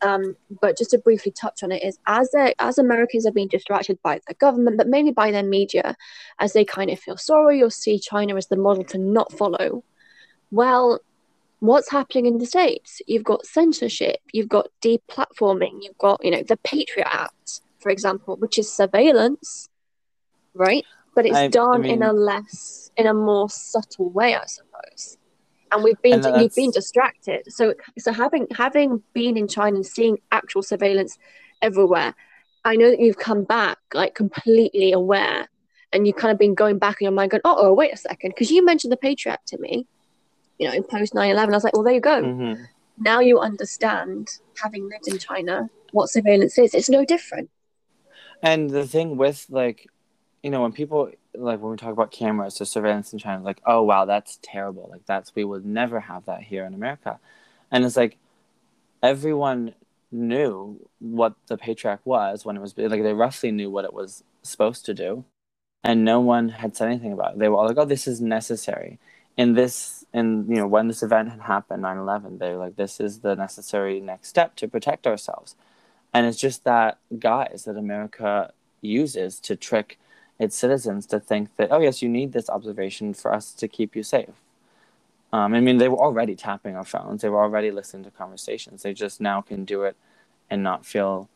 Um, 0.03 0.37
but 0.61 0.77
just 0.77 0.91
to 0.91 0.99
briefly 0.99 1.33
touch 1.33 1.63
on 1.63 1.73
it 1.73 1.83
is 1.83 1.99
as 2.07 2.31
as 2.59 2.79
Americans 2.79 3.27
are 3.27 3.33
being 3.33 3.49
distracted 3.49 3.99
by 4.03 4.21
the 4.27 4.35
government, 4.35 4.77
but 4.77 4.89
mainly 4.89 5.13
by 5.13 5.31
their 5.31 5.43
media, 5.43 5.97
as 6.39 6.53
they 6.53 6.65
kind 6.65 6.91
of 6.91 6.99
feel 6.99 7.17
sorry 7.17 7.63
or 7.63 7.71
see 7.71 7.99
China 7.99 8.37
as 8.37 8.49
the 8.49 8.57
model 8.57 8.85
to 8.85 8.99
not 8.99 9.33
follow. 9.33 9.85
Well, 10.51 11.01
what's 11.61 11.91
happening 11.91 12.27
in 12.27 12.39
the 12.39 12.47
states? 12.47 13.01
You've 13.07 13.25
got 13.25 13.47
censorship, 13.47 14.19
you've 14.33 14.49
got 14.49 14.69
deplatforming, 14.83 15.79
you've 15.83 15.99
got 15.99 16.23
you 16.25 16.31
know 16.31 16.43
the 16.43 16.59
Patriot 16.59 17.09
Act, 17.11 17.61
for 17.79 17.91
example, 17.91 18.37
which 18.37 18.59
is 18.59 18.71
surveillance, 18.73 19.69
right? 20.55 20.85
But 21.17 21.27
it's 21.27 21.37
I, 21.37 21.49
done 21.49 21.77
I 21.77 21.79
mean, 21.79 21.93
in 21.95 22.03
a 22.03 22.13
less, 22.13 22.93
in 22.97 23.07
a 23.07 23.15
more 23.15 23.51
subtle 23.51 24.11
way, 24.11 24.37
I 24.37 24.47
suppose. 24.47 25.19
And 25.73 25.83
we've 25.83 26.01
been 26.01 26.25
and 26.25 26.41
you've 26.41 26.55
been 26.55 26.71
distracted. 26.71 27.51
So 27.53 27.75
so 27.99 28.13
having 28.13 28.47
having 28.57 29.03
been 29.13 29.37
in 29.37 29.49
china 29.49 29.77
and 29.77 29.87
seeing 29.87 30.19
actual 30.31 30.63
surveillance 30.63 31.19
everywhere 31.63 32.15
i 32.67 32.77
know 32.77 32.91
that 32.91 33.01
you've 33.01 33.17
come 33.17 33.43
back 33.43 33.79
like 33.95 34.15
completely 34.15 34.93
aware. 34.93 35.49
And 35.93 36.07
you've 36.07 36.17
kind 36.17 36.33
of 36.33 36.39
been 36.39 36.55
going 36.55 36.79
back 36.79 37.01
in 37.01 37.07
your 37.07 37.13
mind 37.13 37.31
going 37.31 37.41
oh, 37.45 37.57
oh 37.59 37.73
wait 37.73 37.93
a 37.93 37.97
second. 37.97 38.31
Because 38.31 38.51
you 38.51 38.65
mentioned 38.65 38.93
the 38.93 38.97
patriot 38.97 39.41
to 39.47 39.59
me 39.59 39.87
you 40.59 40.69
know 40.69 40.75
in 40.75 40.85
post 40.85 41.13
9-11 41.15 41.37
i 41.37 41.47
was 41.47 41.65
like 41.65 41.75
well 41.75 41.83
there 41.83 41.95
you 41.95 42.01
go. 42.01 42.23
Mm-hmm. 42.23 42.63
now 42.99 43.21
you 43.21 43.39
understand 43.39 44.29
having 44.63 44.89
lived 44.89 45.09
in 45.09 45.19
china 45.19 45.69
what 45.93 46.11
surveillance 46.11 46.59
is. 46.59 46.75
It's 46.75 46.91
no 46.91 47.05
different. 47.05 47.51
And 48.43 48.71
the 48.71 48.87
thing 48.87 49.17
with 49.17 49.47
like 49.49 49.87
you 50.47 50.53
know 50.53 50.63
when 50.63 50.71
people 50.71 51.11
like 51.35 51.61
when 51.61 51.73
we 51.73 51.77
talk 51.77 51.93
about 51.93 52.13
cameras 52.13 52.61
or 52.61 52.67
surveillance 52.67 53.13
in 53.13 53.19
China, 53.19 53.43
like, 53.43 53.61
oh 53.67 53.83
wow, 53.83 54.05
that's 54.05 54.39
terrible. 54.43 54.89
Like 54.89 55.05
that's 55.05 55.35
we 55.35 55.43
would 55.43 55.67
never 55.67 55.99
have 55.99 56.25
that 56.27 56.45
here 56.45 56.65
in 56.65 56.73
America. 56.73 57.19
And 57.73 57.85
it's 57.85 57.97
like 57.97 58.17
everyone 59.03 59.75
knew 60.13 60.89
what 61.01 61.35
the 61.49 61.57
Patriot 61.57 61.99
was 62.05 62.45
when 62.45 62.57
it 62.57 62.61
was 62.61 62.79
like 62.79 63.03
they 63.03 63.13
roughly 63.13 63.51
knew 63.51 63.69
what 63.69 63.85
it 63.85 63.93
was 63.93 64.23
supposed 64.45 64.85
to 64.85 64.95
do. 64.95 65.25
And 65.83 66.05
no 66.05 66.21
one 66.21 66.51
had 66.51 66.77
said 66.77 66.91
anything 66.91 67.13
about 67.13 67.33
it. 67.33 67.39
They 67.41 67.49
were 67.49 67.57
all 67.57 67.67
like, 67.67 67.77
Oh, 67.77 67.85
this 67.85 68.07
is 68.07 68.21
necessary. 68.21 69.01
In 69.37 69.55
this 69.55 70.05
in 70.15 70.47
you 70.49 70.59
know, 70.59 70.69
when 70.69 70.87
this 70.87 71.03
event 71.03 71.31
had 71.33 71.41
happened, 71.41 71.83
9-11, 71.83 72.39
they 72.39 72.53
were 72.53 72.59
like, 72.59 72.77
This 72.77 73.01
is 73.01 73.19
the 73.19 73.35
necessary 73.35 73.99
next 73.99 74.29
step 74.29 74.55
to 74.57 74.69
protect 74.69 75.09
ourselves. 75.09 75.57
And 76.15 76.25
it's 76.25 76.39
just 76.39 76.63
that 76.63 76.99
guise 77.19 77.65
that 77.65 77.77
America 77.77 78.53
uses 78.81 79.41
to 79.41 79.57
trick 79.57 79.99
its 80.39 80.57
citizens 80.57 81.07
to 81.07 81.21
think 81.21 81.57
that, 81.57 81.73
oh, 81.73 81.81
yes, 81.81 82.03
you 82.03 82.09
need 82.09 82.33
this 82.33 82.51
observation 82.51 83.15
for 83.15 83.33
us 83.33 83.53
to 83.53 83.69
keep 83.69 83.97
you 83.97 84.03
safe. 84.03 84.31
Um, 85.33 85.55
I 85.55 85.61
mean, 85.61 85.79
they 85.79 85.89
were 85.89 85.99
already 85.99 86.37
tapping 86.37 86.77
our 86.77 86.85
phones, 86.85 87.23
they 87.23 87.29
were 87.29 87.43
already 87.43 87.71
listening 87.71 88.05
to 88.05 88.11
conversations. 88.11 88.83
They 88.83 88.95
just 88.95 89.21
now 89.21 89.41
can 89.41 89.65
do 89.65 89.83
it 89.83 89.97
and 90.51 90.63
not 90.63 90.87
feel 90.87 91.29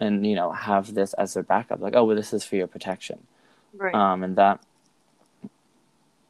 and, 0.00 0.24
you 0.24 0.36
know, 0.36 0.52
have 0.52 0.94
this 0.94 1.12
as 1.14 1.34
their 1.34 1.42
backup 1.42 1.80
like, 1.80 1.96
oh, 1.96 2.04
well, 2.04 2.16
this 2.16 2.32
is 2.32 2.44
for 2.44 2.56
your 2.56 2.68
protection. 2.68 3.18
Right. 3.74 3.94
Um, 3.94 4.22
and 4.22 4.36
that. 4.36 4.60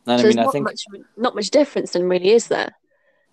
And 0.06 0.20
so 0.20 0.26
I 0.26 0.30
mean, 0.30 0.38
I 0.38 0.46
think. 0.48 0.64
Much, 0.64 0.84
not 1.16 1.34
much 1.34 1.50
difference, 1.50 1.92
then, 1.92 2.08
really, 2.08 2.30
is 2.30 2.48
there? 2.48 2.74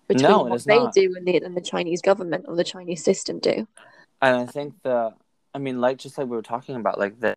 Between 0.08 0.30
no, 0.30 0.42
what 0.42 0.62
they 0.64 0.78
not. 0.78 0.94
do 0.94 1.14
and 1.16 1.26
the, 1.26 1.38
and 1.38 1.56
the 1.56 1.60
Chinese 1.62 2.02
government 2.02 2.44
or 2.46 2.54
the 2.54 2.64
Chinese 2.64 3.02
system 3.02 3.38
do. 3.38 3.66
And 4.20 4.36
I 4.36 4.46
think 4.46 4.74
the, 4.82 5.14
I 5.54 5.58
mean, 5.58 5.80
like, 5.80 5.96
just 5.96 6.18
like 6.18 6.28
we 6.28 6.36
were 6.36 6.42
talking 6.42 6.76
about, 6.76 6.98
like, 6.98 7.18
the 7.18 7.34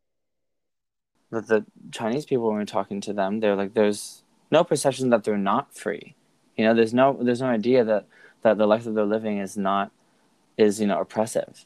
that 1.31 1.47
the 1.47 1.65
Chinese 1.91 2.25
people 2.25 2.47
when 2.47 2.57
we're 2.57 2.65
talking 2.65 3.01
to 3.01 3.13
them, 3.13 3.39
they're 3.39 3.55
like, 3.55 3.73
there's 3.73 4.23
no 4.51 4.63
perception 4.63 5.09
that 5.09 5.23
they're 5.23 5.37
not 5.37 5.75
free. 5.75 6.15
You 6.57 6.65
know, 6.65 6.73
there's 6.73 6.93
no 6.93 7.17
there's 7.21 7.41
no 7.41 7.47
idea 7.47 7.83
that 7.83 8.05
that 8.41 8.57
the 8.57 8.67
life 8.67 8.83
that 8.83 8.91
they're 8.91 9.05
living 9.05 9.37
is 9.37 9.57
not 9.57 9.91
is 10.57 10.81
you 10.81 10.87
know 10.87 10.99
oppressive, 10.99 11.65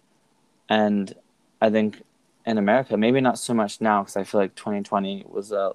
and 0.70 1.14
I 1.62 1.70
think 1.70 2.04
in 2.46 2.58
America 2.58 2.98
maybe 2.98 3.22
not 3.22 3.40
so 3.40 3.54
much 3.54 3.80
now 3.80 4.04
because 4.04 4.18
I 4.18 4.24
feel 4.24 4.42
like 4.42 4.54
2020 4.56 5.26
was 5.28 5.52
a 5.52 5.72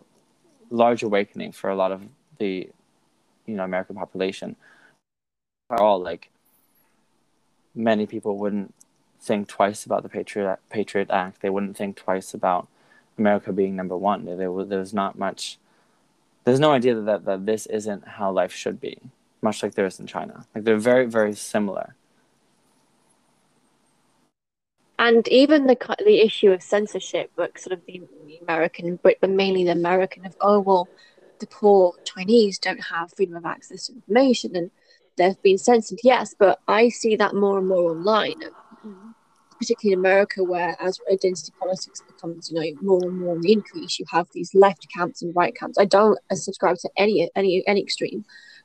large 0.70 1.02
awakening 1.02 1.52
for 1.52 1.70
a 1.70 1.74
lot 1.74 1.92
of 1.92 2.02
the 2.38 2.70
you 3.46 3.54
know 3.54 3.64
American 3.64 3.96
population. 3.96 4.56
At 5.70 5.80
all 5.80 6.00
like 6.00 6.30
many 7.74 8.06
people 8.06 8.38
wouldn't 8.38 8.74
think 9.20 9.48
twice 9.48 9.84
about 9.84 10.02
the 10.02 10.08
Patriot 10.08 10.58
Patriot 10.70 11.10
Act. 11.10 11.42
They 11.42 11.50
wouldn't 11.50 11.76
think 11.76 11.96
twice 11.96 12.34
about 12.34 12.68
America 13.18 13.52
being 13.52 13.76
number 13.76 13.96
one. 13.96 14.24
There 14.24 14.52
was 14.52 14.68
there's 14.68 14.94
not 14.94 15.18
much. 15.18 15.58
There's 16.44 16.60
no 16.60 16.72
idea 16.72 16.94
that, 16.94 17.24
that 17.26 17.44
this 17.44 17.66
isn't 17.66 18.06
how 18.06 18.32
life 18.32 18.52
should 18.52 18.80
be, 18.80 18.98
much 19.42 19.62
like 19.62 19.74
there 19.74 19.86
is 19.86 20.00
in 20.00 20.06
China. 20.06 20.46
Like 20.54 20.64
they're 20.64 20.76
very 20.76 21.06
very 21.06 21.34
similar. 21.34 21.94
And 24.98 25.26
even 25.28 25.66
the 25.66 25.76
the 26.04 26.20
issue 26.20 26.50
of 26.50 26.62
censorship, 26.62 27.30
like 27.36 27.58
sort 27.58 27.72
of 27.72 27.86
the, 27.86 28.02
the 28.26 28.38
American, 28.38 28.98
but 29.02 29.16
mainly 29.28 29.64
the 29.64 29.72
American 29.72 30.26
of 30.26 30.36
oh 30.40 30.60
well, 30.60 30.88
the 31.38 31.46
poor 31.46 31.94
Chinese 32.04 32.58
don't 32.58 32.82
have 32.84 33.12
freedom 33.14 33.36
of 33.36 33.46
access 33.46 33.86
to 33.86 33.94
information, 33.94 34.56
and 34.56 34.70
they've 35.16 35.40
been 35.42 35.58
censored, 35.58 36.00
yes, 36.02 36.34
but 36.38 36.60
I 36.66 36.88
see 36.88 37.16
that 37.16 37.34
more 37.34 37.58
and 37.58 37.68
more 37.68 37.90
online, 37.90 38.42
particularly 39.58 39.94
in 39.94 39.98
America, 39.98 40.44
where 40.44 40.76
as 40.80 41.00
identity 41.12 41.52
politics 41.58 42.02
becomes, 42.06 42.50
you 42.50 42.58
know, 42.58 42.78
more 42.80 43.08
and 43.08 43.18
more 43.18 43.34
on 43.34 43.40
the 43.40 43.52
increase, 43.52 43.98
you 43.98 44.06
have 44.10 44.28
these 44.32 44.54
left 44.54 44.86
camps 44.94 45.22
and 45.22 45.34
right 45.34 45.54
camps. 45.54 45.78
I 45.78 45.84
don't 45.84 46.18
subscribe 46.32 46.76
to 46.78 46.90
any 46.96 47.28
any 47.34 47.66
any 47.66 47.82
extreme, 47.82 48.24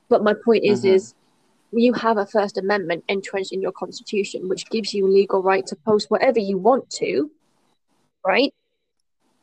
but 0.09 0.23
my 0.23 0.33
point 0.45 0.63
is 0.63 0.83
Mhm. 0.83 0.93
is 0.95 1.15
you 1.71 1.93
have 1.93 2.17
a 2.17 2.25
First 2.25 2.57
Amendment 2.57 3.03
entrenched 3.07 3.51
in 3.51 3.61
your 3.61 3.71
Constitution, 3.71 4.47
which 4.47 4.69
gives 4.69 4.93
you 4.93 5.07
legal 5.07 5.41
right 5.41 5.65
to 5.65 5.75
post 5.75 6.11
whatever 6.11 6.39
you 6.39 6.57
want 6.57 6.89
to, 6.91 7.31
right? 8.25 8.53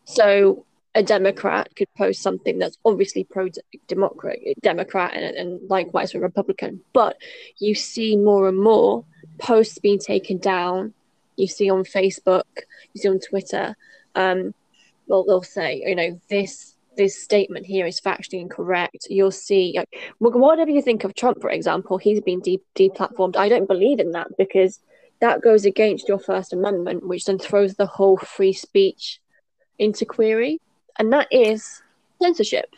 So 0.04 0.64
a 0.94 1.02
Democrat 1.02 1.74
could 1.76 1.88
post 1.96 2.22
something 2.22 2.58
that's 2.58 2.78
obviously 2.84 3.24
pro 3.24 3.48
Democrat, 3.86 4.38
Democrat, 4.60 5.14
and, 5.14 5.36
and 5.36 5.70
likewise 5.70 6.14
a 6.14 6.20
Republican. 6.20 6.82
But 6.92 7.16
you 7.58 7.74
see 7.74 8.16
more 8.16 8.48
and 8.48 8.58
more 8.58 9.04
posts 9.38 9.78
being 9.78 9.98
taken 9.98 10.38
down. 10.38 10.94
You 11.40 11.48
see 11.48 11.70
on 11.70 11.84
Facebook, 11.84 12.44
you 12.92 13.00
see 13.00 13.08
on 13.08 13.20
Twitter. 13.20 13.74
Um, 14.14 14.54
they'll, 15.08 15.24
they'll 15.24 15.42
say, 15.42 15.82
you 15.86 15.94
know, 15.94 16.20
this 16.28 16.76
this 16.96 17.22
statement 17.22 17.64
here 17.64 17.86
is 17.86 18.00
factually 18.00 18.40
incorrect. 18.40 19.06
You'll 19.08 19.30
see, 19.30 19.74
like, 19.76 19.88
whatever 20.18 20.70
you 20.70 20.82
think 20.82 21.04
of 21.04 21.14
Trump, 21.14 21.40
for 21.40 21.48
example, 21.48 21.96
he's 21.96 22.20
been 22.20 22.40
de- 22.40 22.60
deplatformed. 22.74 23.36
I 23.36 23.48
don't 23.48 23.68
believe 23.68 24.00
in 24.00 24.10
that 24.10 24.28
because 24.36 24.80
that 25.20 25.40
goes 25.40 25.64
against 25.64 26.08
your 26.08 26.18
First 26.18 26.52
Amendment, 26.52 27.06
which 27.06 27.24
then 27.24 27.38
throws 27.38 27.74
the 27.74 27.86
whole 27.86 28.18
free 28.18 28.52
speech 28.52 29.20
into 29.78 30.04
query, 30.04 30.60
and 30.98 31.12
that 31.12 31.28
is 31.30 31.80
censorship. 32.20 32.68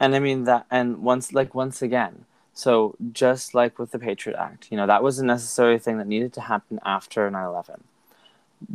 And 0.00 0.16
I 0.16 0.18
mean 0.18 0.44
that, 0.44 0.66
and 0.70 0.98
once, 0.98 1.32
like 1.32 1.54
once 1.54 1.80
again, 1.82 2.24
so 2.54 2.96
just 3.12 3.54
like 3.54 3.78
with 3.78 3.92
the 3.92 3.98
Patriot 3.98 4.36
Act, 4.38 4.68
you 4.70 4.76
know, 4.76 4.86
that 4.86 5.02
was 5.02 5.18
a 5.18 5.24
necessary 5.24 5.78
thing 5.78 5.98
that 5.98 6.06
needed 6.06 6.32
to 6.34 6.40
happen 6.42 6.80
after 6.84 7.30
9/11. 7.30 7.80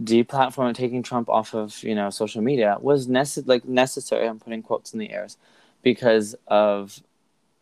Deplatforming, 0.04 0.76
taking 0.76 1.04
Trump 1.04 1.30
off 1.30 1.54
of 1.54 1.84
you 1.84 1.96
know 1.96 2.10
social 2.10 2.42
media 2.42 2.78
was 2.82 3.08
necess- 3.08 3.48
like 3.48 3.66
necessary. 3.66 4.28
I'm 4.28 4.40
putting 4.40 4.62
quotes 4.64 4.94
in 4.94 5.00
the 5.00 5.12
airs 5.12 5.38
because 5.84 6.36
of 6.48 7.02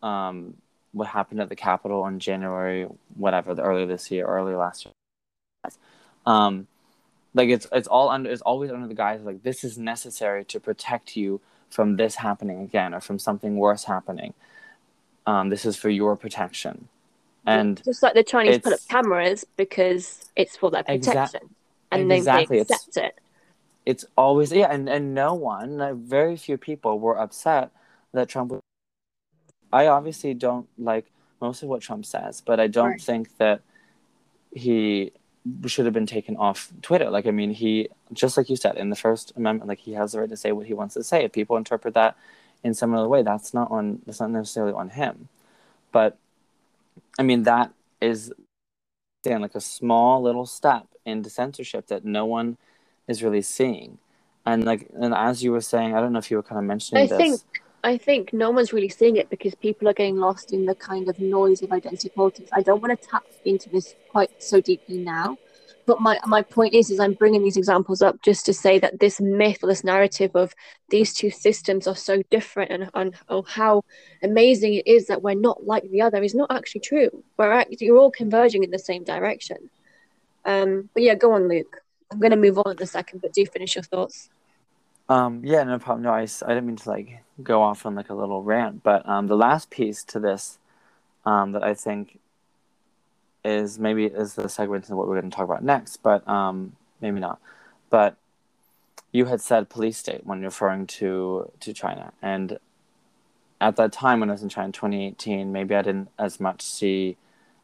um, 0.02 0.54
what 0.92 1.08
happened 1.08 1.40
at 1.40 1.48
the 1.48 1.56
Capitol 1.56 2.06
in 2.06 2.18
January, 2.18 2.88
whatever, 3.16 3.54
the 3.54 3.62
earlier 3.62 3.86
this 3.86 4.10
year, 4.10 4.26
earlier 4.26 4.56
last 4.56 4.86
year. 4.86 4.92
Um, 6.24 6.66
like 7.34 7.50
it's 7.50 7.66
it's 7.70 7.86
all 7.86 8.08
under 8.08 8.30
it's 8.30 8.42
always 8.42 8.70
under 8.70 8.88
the 8.88 8.94
guise 8.94 9.20
of 9.20 9.26
like 9.26 9.42
this 9.42 9.62
is 9.62 9.76
necessary 9.78 10.44
to 10.46 10.58
protect 10.58 11.16
you 11.16 11.40
from 11.68 11.96
this 11.96 12.16
happening 12.16 12.62
again 12.62 12.94
or 12.94 13.00
from 13.00 13.18
something 13.18 13.56
worse 13.56 13.84
happening. 13.84 14.32
Um, 15.26 15.48
this 15.48 15.64
is 15.64 15.76
for 15.76 15.90
your 15.90 16.16
protection, 16.16 16.88
and 17.46 17.82
just 17.84 18.02
like 18.02 18.14
the 18.14 18.22
Chinese 18.22 18.58
put 18.60 18.72
up 18.72 18.80
cameras 18.88 19.44
because 19.56 20.24
it's 20.36 20.56
for 20.56 20.70
their 20.70 20.84
protection, 20.84 21.40
and 21.90 22.12
exactly, 22.12 22.58
it's- 22.58 22.68
they 22.68 22.74
accept 22.74 22.96
it. 22.96 23.20
it's 23.84 24.04
always 24.16 24.52
yeah, 24.52 24.68
and 24.70 24.88
and 24.88 25.14
no 25.14 25.34
one, 25.34 25.78
like, 25.78 25.94
very 25.96 26.36
few 26.36 26.56
people 26.56 26.98
were 27.00 27.18
upset 27.18 27.70
that 28.12 28.28
Trump. 28.28 28.52
Was, 28.52 28.60
I 29.72 29.88
obviously 29.88 30.32
don't 30.32 30.68
like 30.78 31.10
most 31.40 31.62
of 31.62 31.68
what 31.68 31.82
Trump 31.82 32.06
says, 32.06 32.40
but 32.40 32.60
I 32.60 32.66
don't 32.68 32.90
Right. 32.90 33.02
think 33.02 33.36
that 33.38 33.62
he 34.54 35.12
should 35.66 35.84
have 35.84 35.94
been 35.94 36.06
taken 36.06 36.36
off 36.36 36.72
Twitter. 36.82 37.10
Like, 37.10 37.26
I 37.26 37.30
mean, 37.30 37.50
he 37.50 37.88
just 38.12 38.36
like 38.36 38.48
you 38.48 38.56
said 38.56 38.76
in 38.76 38.90
the 38.90 38.96
First 38.96 39.32
Amendment, 39.36 39.68
like 39.68 39.80
he 39.80 39.92
has 39.94 40.12
the 40.12 40.20
right 40.20 40.28
to 40.28 40.36
say 40.36 40.52
what 40.52 40.66
he 40.66 40.72
wants 40.74 40.94
to 40.94 41.02
say. 41.04 41.24
If 41.24 41.32
people 41.32 41.56
interpret 41.56 41.94
that 41.94 42.16
in 42.64 42.74
some 42.74 42.94
other 42.94 43.08
way, 43.08 43.22
that's 43.22 43.54
not 43.54 43.70
on. 43.70 44.00
That's 44.06 44.20
not 44.20 44.30
necessarily 44.30 44.72
on 44.72 44.90
him. 44.90 45.28
But 45.92 46.16
I 47.18 47.22
mean, 47.22 47.44
that 47.44 47.72
is 48.00 48.32
again 49.24 49.42
like 49.42 49.54
a 49.54 49.60
small 49.60 50.22
little 50.22 50.46
step 50.46 50.86
into 51.04 51.30
censorship 51.30 51.86
that 51.88 52.04
no 52.04 52.24
one 52.24 52.56
is 53.08 53.22
really 53.22 53.42
seeing. 53.42 53.98
And 54.44 54.64
like, 54.64 54.88
and 55.00 55.14
as 55.14 55.42
you 55.42 55.52
were 55.52 55.60
saying, 55.60 55.94
I 55.94 56.00
don't 56.00 56.12
know 56.12 56.18
if 56.18 56.30
you 56.30 56.36
were 56.36 56.42
kind 56.42 56.58
of 56.58 56.64
mentioning 56.64 57.04
I 57.04 57.06
this. 57.06 57.16
think 57.16 57.40
I 57.84 57.96
think 57.96 58.32
no 58.32 58.50
one's 58.50 58.72
really 58.72 58.88
seeing 58.88 59.16
it 59.16 59.30
because 59.30 59.54
people 59.54 59.88
are 59.88 59.92
getting 59.92 60.16
lost 60.16 60.52
in 60.52 60.66
the 60.66 60.74
kind 60.74 61.08
of 61.08 61.18
noise 61.20 61.62
of 61.62 61.70
identity 61.70 62.08
politics. 62.08 62.50
I 62.52 62.62
don't 62.62 62.82
want 62.82 63.00
to 63.00 63.08
tap 63.08 63.24
into 63.44 63.68
this 63.70 63.94
quite 64.10 64.42
so 64.42 64.60
deeply 64.60 64.98
now, 64.98 65.38
but 65.86 66.00
my 66.00 66.18
my 66.26 66.42
point 66.42 66.74
is 66.74 66.90
is 66.90 67.00
I'm 67.00 67.14
bringing 67.14 67.42
these 67.42 67.56
examples 67.56 68.02
up 68.02 68.20
just 68.22 68.44
to 68.46 68.52
say 68.52 68.78
that 68.80 69.00
this 69.00 69.20
myth 69.20 69.62
or 69.62 69.68
this 69.68 69.84
narrative 69.84 70.32
of 70.34 70.54
these 70.90 71.14
two 71.14 71.30
systems 71.30 71.86
are 71.86 71.96
so 71.96 72.22
different 72.30 72.70
and 72.72 72.90
and 72.94 73.14
oh, 73.28 73.42
how 73.42 73.84
amazing 74.22 74.74
it 74.74 74.86
is 74.86 75.06
that 75.06 75.22
we're 75.22 75.34
not 75.34 75.64
like 75.64 75.88
the 75.90 76.02
other 76.02 76.22
is 76.22 76.34
not 76.34 76.50
actually 76.50 76.80
true. 76.80 77.22
We're 77.36 77.52
act- 77.52 77.80
you're 77.80 77.98
all 77.98 78.10
converging 78.10 78.64
in 78.64 78.70
the 78.70 78.78
same 78.78 79.04
direction. 79.04 79.70
Um, 80.44 80.90
but 80.92 81.02
yeah, 81.02 81.14
go 81.14 81.32
on, 81.32 81.48
Luke. 81.48 81.82
I'm 82.10 82.20
going 82.20 82.30
to 82.30 82.36
move 82.36 82.58
on 82.58 82.76
in 82.76 82.82
a 82.82 82.86
second, 82.86 83.20
but 83.20 83.32
do 83.32 83.44
finish 83.46 83.74
your 83.74 83.82
thoughts. 83.82 84.30
Um, 85.08 85.42
yeah, 85.44 85.64
no 85.64 85.78
problem. 85.78 86.02
No, 86.02 86.12
i, 86.12 86.22
I 86.22 86.48
didn't 86.48 86.66
mean 86.66 86.76
to 86.76 86.88
like 86.88 87.22
go 87.42 87.62
off 87.62 87.84
on 87.84 87.94
like 87.94 88.10
a 88.10 88.14
little 88.14 88.42
rant, 88.42 88.82
but 88.82 89.08
um, 89.08 89.26
the 89.26 89.36
last 89.36 89.70
piece 89.70 90.04
to 90.04 90.20
this 90.20 90.58
um, 91.24 91.52
that 91.52 91.62
I 91.62 91.74
think 91.74 92.18
is 93.46 93.78
maybe 93.78 94.06
is 94.06 94.34
the 94.34 94.44
segue 94.44 94.74
into 94.74 94.96
what 94.96 95.08
we're 95.08 95.20
going 95.20 95.30
to 95.30 95.36
talk 95.36 95.44
about 95.44 95.64
next, 95.64 95.98
but 95.98 96.26
um, 96.28 96.76
maybe 97.00 97.20
not. 97.20 97.40
But 97.90 98.16
you 99.12 99.26
had 99.26 99.40
said 99.40 99.68
police 99.68 99.98
state 99.98 100.26
when 100.26 100.42
referring 100.42 100.86
to 100.98 101.50
to 101.60 101.72
China, 101.72 102.12
and 102.20 102.58
at 103.60 103.76
that 103.76 103.92
time 103.92 104.20
when 104.20 104.28
I 104.28 104.32
was 104.32 104.42
in 104.42 104.48
China 104.48 104.66
in 104.66 104.72
2018, 104.72 105.52
maybe 105.52 105.74
I 105.74 105.82
didn't 105.82 106.08
as 106.18 106.40
much 106.40 106.62
see 106.62 107.16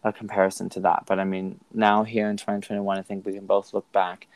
a 0.05 0.13
comparison 0.13 0.69
to 0.71 0.81
that. 0.81 1.05
But 1.07 1.19
I 1.19 1.25
mean, 1.25 1.61
now 1.73 2.05
here 2.05 2.29
in 2.29 2.37
2021, 2.37 2.99
I 2.99 3.03
think 3.03 3.25
we 3.25 3.33
can 3.33 3.47
both 3.47 3.75
look 3.75 3.91
back 3.93 4.27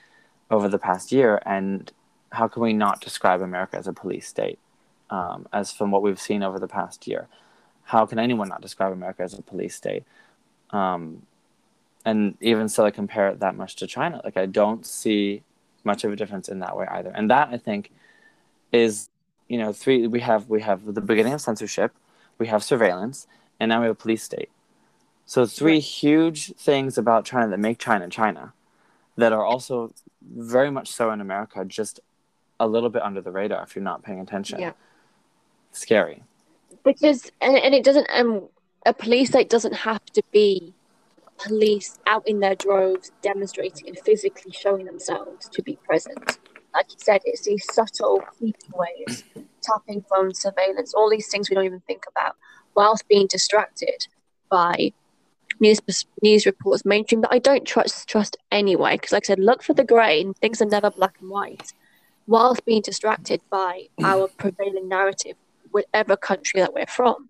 over 0.50 0.68
the 0.68 0.78
past 0.78 1.12
year 1.12 1.40
and 1.44 1.90
how 2.30 2.48
can 2.48 2.62
we 2.62 2.72
not 2.72 3.00
describe 3.00 3.40
America 3.40 3.76
as 3.76 3.86
a 3.86 3.92
police 3.92 4.28
state? 4.28 4.58
Um, 5.08 5.46
as 5.52 5.72
from 5.72 5.90
what 5.90 6.02
we've 6.02 6.20
seen 6.20 6.42
over 6.42 6.58
the 6.58 6.68
past 6.68 7.06
year, 7.06 7.28
how 7.84 8.04
can 8.06 8.18
anyone 8.18 8.48
not 8.48 8.60
describe 8.60 8.92
America 8.92 9.22
as 9.22 9.34
a 9.34 9.42
police 9.42 9.74
state? 9.74 10.04
Um, 10.70 11.22
and 12.06 12.36
even 12.40 12.68
so, 12.68 12.86
I 12.86 12.92
compare 12.92 13.28
it 13.28 13.40
that 13.40 13.56
much 13.56 13.76
to 13.76 13.86
China. 13.86 14.20
Like 14.24 14.36
I 14.38 14.46
don't 14.46 14.86
see 14.86 15.42
much 15.84 16.04
of 16.04 16.12
a 16.12 16.16
difference 16.16 16.48
in 16.48 16.60
that 16.60 16.76
way 16.78 16.86
either. 16.88 17.10
And 17.14 17.28
that 17.30 17.48
I 17.50 17.58
think 17.58 17.90
is, 18.72 19.08
you 19.48 19.58
know, 19.58 19.72
three. 19.72 20.06
We 20.06 20.20
have 20.20 20.48
we 20.48 20.60
have 20.62 20.94
the 20.94 21.00
beginning 21.00 21.34
of 21.34 21.40
censorship, 21.40 21.92
we 22.38 22.46
have 22.46 22.62
surveillance, 22.62 23.26
and 23.58 23.68
now 23.68 23.80
we 23.80 23.86
have 23.88 23.96
a 23.96 24.02
police 24.06 24.22
state. 24.22 24.50
So 25.26 25.44
three 25.46 25.74
Right. 25.74 25.82
huge 25.82 26.54
things 26.54 26.96
about 26.96 27.24
China 27.24 27.48
that 27.48 27.58
make 27.58 27.78
China 27.78 28.08
China, 28.08 28.52
that 29.16 29.32
are 29.32 29.44
also 29.44 29.92
very 30.22 30.70
much 30.70 30.88
so 30.88 31.10
in 31.10 31.20
America, 31.20 31.64
just 31.64 31.98
a 32.60 32.66
little 32.68 32.88
bit 32.90 33.02
under 33.02 33.20
the 33.20 33.32
radar 33.32 33.62
if 33.64 33.74
you're 33.74 33.82
not 33.92 34.02
paying 34.04 34.20
attention. 34.20 34.60
Yeah. 34.60 34.72
Scary. 35.72 36.22
because 36.84 37.30
and, 37.40 37.56
and 37.56 37.74
it 37.74 37.84
doesn't 37.84 38.08
um 38.14 38.48
a 38.86 38.94
police 38.94 39.28
state 39.30 39.50
doesn't 39.50 39.74
have 39.74 40.04
to 40.16 40.22
be 40.32 40.72
police 41.38 41.98
out 42.06 42.26
in 42.26 42.40
their 42.40 42.54
droves 42.54 43.12
demonstrating 43.22 43.88
and 43.88 43.98
physically 44.00 44.52
showing 44.52 44.86
themselves 44.86 45.48
to 45.48 45.62
be 45.62 45.76
present 45.84 46.38
like 46.74 46.86
you 46.90 46.98
said 46.98 47.20
it's 47.24 47.44
these 47.44 47.64
subtle 47.72 48.20
creepy 48.20 48.68
ways 48.74 49.24
tapping 49.62 50.02
phone 50.08 50.34
surveillance 50.34 50.94
all 50.94 51.10
these 51.10 51.28
things 51.28 51.48
we 51.48 51.54
don't 51.54 51.64
even 51.64 51.80
think 51.80 52.04
about 52.08 52.36
whilst 52.74 53.06
being 53.08 53.26
distracted 53.26 54.06
by 54.50 54.92
news 55.60 55.80
news 56.22 56.46
reports 56.46 56.84
mainstream 56.84 57.20
that 57.20 57.32
i 57.32 57.38
don't 57.38 57.66
trust 57.66 58.08
trust 58.08 58.36
anyway 58.50 58.94
because 58.94 59.12
like 59.12 59.24
i 59.24 59.28
said 59.28 59.38
look 59.38 59.62
for 59.62 59.74
the 59.74 59.86
and 59.96 60.36
things 60.36 60.60
are 60.60 60.66
never 60.66 60.90
black 60.90 61.14
and 61.20 61.30
white 61.30 61.72
whilst 62.26 62.64
being 62.64 62.82
distracted 62.82 63.40
by 63.50 63.86
our 64.02 64.28
mm. 64.28 64.36
prevailing 64.36 64.88
narrative 64.88 65.36
whatever 65.76 66.16
country 66.16 66.60
that 66.60 66.72
we're 66.72 66.86
from. 66.86 67.28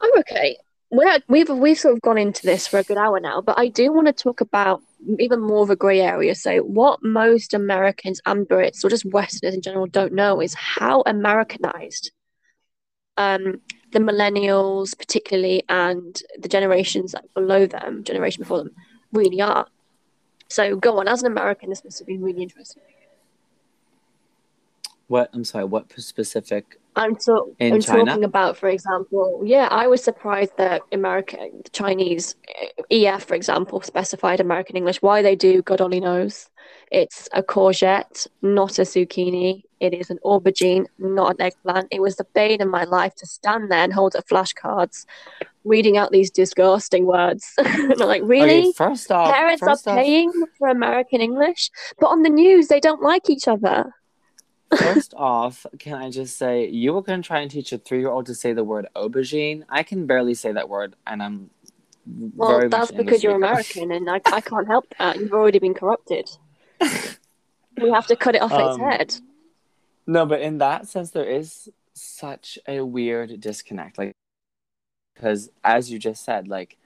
I'm 0.00 0.18
okay. 0.20 0.56
We're, 0.90 1.18
we've 1.28 1.48
we've 1.48 1.78
sort 1.78 1.94
of 1.94 2.00
gone 2.02 2.18
into 2.18 2.46
this 2.46 2.68
for 2.68 2.78
a 2.78 2.84
good 2.84 2.96
hour 2.96 3.18
now, 3.18 3.40
but 3.40 3.58
I 3.58 3.68
do 3.68 3.92
want 3.92 4.06
to 4.06 4.12
talk 4.12 4.40
about 4.40 4.82
even 5.18 5.40
more 5.40 5.62
of 5.62 5.70
a 5.70 5.76
grey 5.76 6.00
area. 6.00 6.34
So, 6.36 6.58
what 6.58 7.02
most 7.02 7.54
Americans 7.54 8.20
and 8.24 8.46
Brits, 8.46 8.84
or 8.84 8.90
just 8.90 9.04
Westerners 9.04 9.54
in 9.54 9.62
general, 9.62 9.86
don't 9.86 10.12
know 10.12 10.40
is 10.40 10.54
how 10.54 11.02
Americanized 11.04 12.12
um, 13.16 13.60
the 13.92 13.98
millennials, 13.98 14.96
particularly, 14.96 15.64
and 15.68 16.22
the 16.38 16.48
generations 16.48 17.14
like 17.14 17.34
below 17.34 17.66
them, 17.66 18.04
generation 18.04 18.42
before 18.42 18.58
them, 18.58 18.70
really 19.12 19.40
are. 19.40 19.66
So, 20.48 20.76
go 20.76 21.00
on. 21.00 21.08
As 21.08 21.22
an 21.22 21.32
American, 21.32 21.70
this 21.70 21.82
must 21.82 21.98
have 21.98 22.06
been 22.06 22.22
really 22.22 22.42
interesting. 22.42 22.82
What 25.08 25.30
I'm 25.32 25.44
sorry, 25.44 25.64
what 25.64 25.92
specific 26.00 26.78
I'm, 26.96 27.16
In 27.58 27.74
I'm 27.74 27.80
China? 27.82 28.06
talking 28.06 28.24
about, 28.24 28.56
for 28.56 28.68
example, 28.68 29.42
yeah, 29.44 29.68
I 29.70 29.86
was 29.86 30.02
surprised 30.02 30.56
that 30.56 30.80
America, 30.92 31.36
the 31.62 31.70
Chinese 31.70 32.34
EF, 32.90 33.24
for 33.24 33.34
example, 33.34 33.82
specified 33.82 34.40
American 34.40 34.76
English. 34.76 35.02
Why 35.02 35.20
they 35.20 35.36
do, 35.36 35.60
God 35.62 35.82
only 35.82 36.00
knows. 36.00 36.48
It's 36.90 37.28
a 37.34 37.42
courgette, 37.42 38.26
not 38.40 38.78
a 38.78 38.82
zucchini. 38.82 39.62
It 39.78 39.92
is 39.92 40.08
an 40.08 40.18
aubergine, 40.24 40.86
not 40.98 41.34
an 41.34 41.42
eggplant. 41.42 41.88
It 41.90 42.00
was 42.00 42.16
the 42.16 42.26
bane 42.34 42.62
of 42.62 42.68
my 42.68 42.84
life 42.84 43.14
to 43.16 43.26
stand 43.26 43.70
there 43.70 43.84
and 43.84 43.92
hold 43.92 44.16
up 44.16 44.26
flashcards 44.26 45.04
reading 45.64 45.98
out 45.98 46.12
these 46.12 46.30
disgusting 46.30 47.04
words. 47.04 47.52
like, 47.96 48.22
really? 48.24 48.60
Okay, 48.60 48.72
first 48.72 49.10
off, 49.10 49.34
Parents 49.34 49.60
first 49.60 49.86
are 49.86 49.90
off, 49.90 49.96
paying 49.96 50.32
for 50.58 50.68
American 50.68 51.20
English, 51.20 51.70
but 52.00 52.06
on 52.06 52.22
the 52.22 52.30
news 52.30 52.68
they 52.68 52.80
don't 52.80 53.02
like 53.02 53.28
each 53.28 53.46
other. 53.48 53.92
First 54.74 55.14
off, 55.16 55.64
can 55.78 55.94
I 55.94 56.10
just 56.10 56.36
say 56.36 56.68
you 56.68 56.92
were 56.92 57.02
going 57.02 57.22
to 57.22 57.26
try 57.26 57.40
and 57.40 57.50
teach 57.50 57.72
a 57.72 57.78
three-year-old 57.78 58.26
to 58.26 58.34
say 58.34 58.52
the 58.52 58.64
word 58.64 58.86
aubergine? 58.96 59.62
I 59.68 59.82
can 59.82 60.06
barely 60.06 60.34
say 60.34 60.52
that 60.52 60.68
word, 60.68 60.96
and 61.06 61.22
I'm 61.22 61.50
Well, 62.04 62.58
very 62.58 62.68
that's 62.68 62.90
because 62.90 63.22
you're 63.22 63.36
American, 63.36 63.92
and 63.92 64.10
I, 64.10 64.20
I 64.26 64.40
can't 64.40 64.66
help 64.66 64.86
that. 64.98 65.18
You've 65.18 65.32
already 65.32 65.58
been 65.60 65.74
corrupted. 65.74 66.28
we 66.80 67.90
have 67.90 68.06
to 68.08 68.16
cut 68.16 68.34
it 68.34 68.42
off 68.42 68.52
its 68.52 68.74
Um, 68.74 68.80
head. 68.80 69.14
No, 70.06 70.26
but 70.26 70.40
in 70.40 70.58
that 70.58 70.88
sense, 70.88 71.10
there 71.10 71.28
is 71.28 71.68
such 71.94 72.58
a 72.68 72.80
weird 72.82 73.40
disconnect, 73.40 73.98
like 73.98 74.12
because 75.14 75.50
as 75.64 75.90
you 75.90 75.98
just 75.98 76.24
said, 76.24 76.46
like 76.48 76.76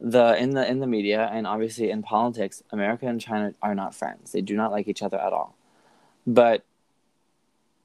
the 0.00 0.36
in 0.36 0.50
the 0.50 0.68
in 0.68 0.80
the 0.80 0.86
media 0.86 1.28
and 1.32 1.46
obviously 1.46 1.90
in 1.90 2.02
politics, 2.02 2.62
America 2.70 3.06
and 3.06 3.20
China 3.20 3.54
are 3.62 3.74
not 3.74 3.94
friends. 3.94 4.32
They 4.32 4.42
do 4.42 4.56
not 4.56 4.70
like 4.70 4.88
each 4.88 5.02
other 5.02 5.18
at 5.18 5.32
all. 5.32 5.56
But 6.26 6.64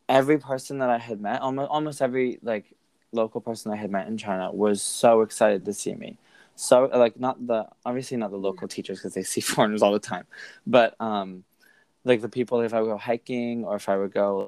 every 0.08 0.40
person 0.40 0.80
that 0.80 0.90
I 0.90 0.98
had 0.98 1.22
met, 1.22 1.42
almost 1.42 1.70
almost 1.70 2.02
every 2.02 2.40
like 2.42 2.74
local 3.12 3.42
person 3.42 3.72
I 3.72 3.76
had 3.76 3.92
met 3.92 4.08
in 4.08 4.18
China 4.18 4.52
was 4.52 4.82
so 4.82 5.22
excited 5.22 5.66
to 5.66 5.74
see 5.74 5.96
me. 5.96 6.18
So 6.56 6.90
like 6.94 7.20
not 7.20 7.46
the 7.48 7.68
obviously 7.86 8.18
not 8.18 8.32
the 8.32 8.38
local 8.38 8.68
teachers 8.68 9.00
because 9.00 9.14
they 9.14 9.24
see 9.24 9.42
foreigners 9.54 9.82
all 9.82 9.94
the 9.94 10.00
time, 10.00 10.26
but 10.68 11.00
um 11.00 11.44
like 12.06 12.22
the 12.22 12.30
people 12.30 12.62
if 12.62 12.74
I 12.74 12.82
would 12.82 12.90
go 12.90 12.98
hiking 12.98 13.66
or 13.66 13.76
if 13.76 13.90
I 13.90 13.98
would 13.98 14.14
go 14.14 14.48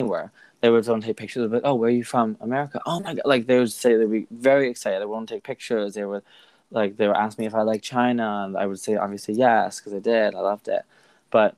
anywhere, 0.00 0.32
they 0.60 0.70
would 0.70 0.86
want 0.86 1.02
to 1.02 1.08
take 1.08 1.16
pictures 1.16 1.44
of 1.44 1.54
it. 1.54 1.62
Oh, 1.64 1.74
where 1.74 1.88
are 1.88 1.92
you 1.92 2.04
from? 2.04 2.36
America. 2.40 2.80
Oh 2.86 3.00
my 3.00 3.14
god! 3.14 3.22
Like 3.24 3.46
they 3.46 3.58
would 3.58 3.72
say 3.72 3.96
they'd 3.96 4.10
be 4.10 4.26
very 4.30 4.68
excited. 4.70 5.00
They 5.00 5.06
want 5.06 5.28
to 5.28 5.36
take 5.36 5.44
pictures. 5.44 5.94
They 5.94 6.04
would 6.04 6.22
like 6.70 6.96
they 6.96 7.06
would 7.06 7.16
ask 7.16 7.38
me 7.38 7.46
if 7.46 7.54
I 7.54 7.62
like 7.62 7.82
China, 7.82 8.44
and 8.46 8.56
I 8.56 8.66
would 8.66 8.80
say 8.80 8.96
obviously 8.96 9.34
yes 9.34 9.80
because 9.80 9.94
I 9.94 10.00
did. 10.00 10.34
I 10.34 10.40
loved 10.40 10.68
it, 10.68 10.82
but 11.30 11.56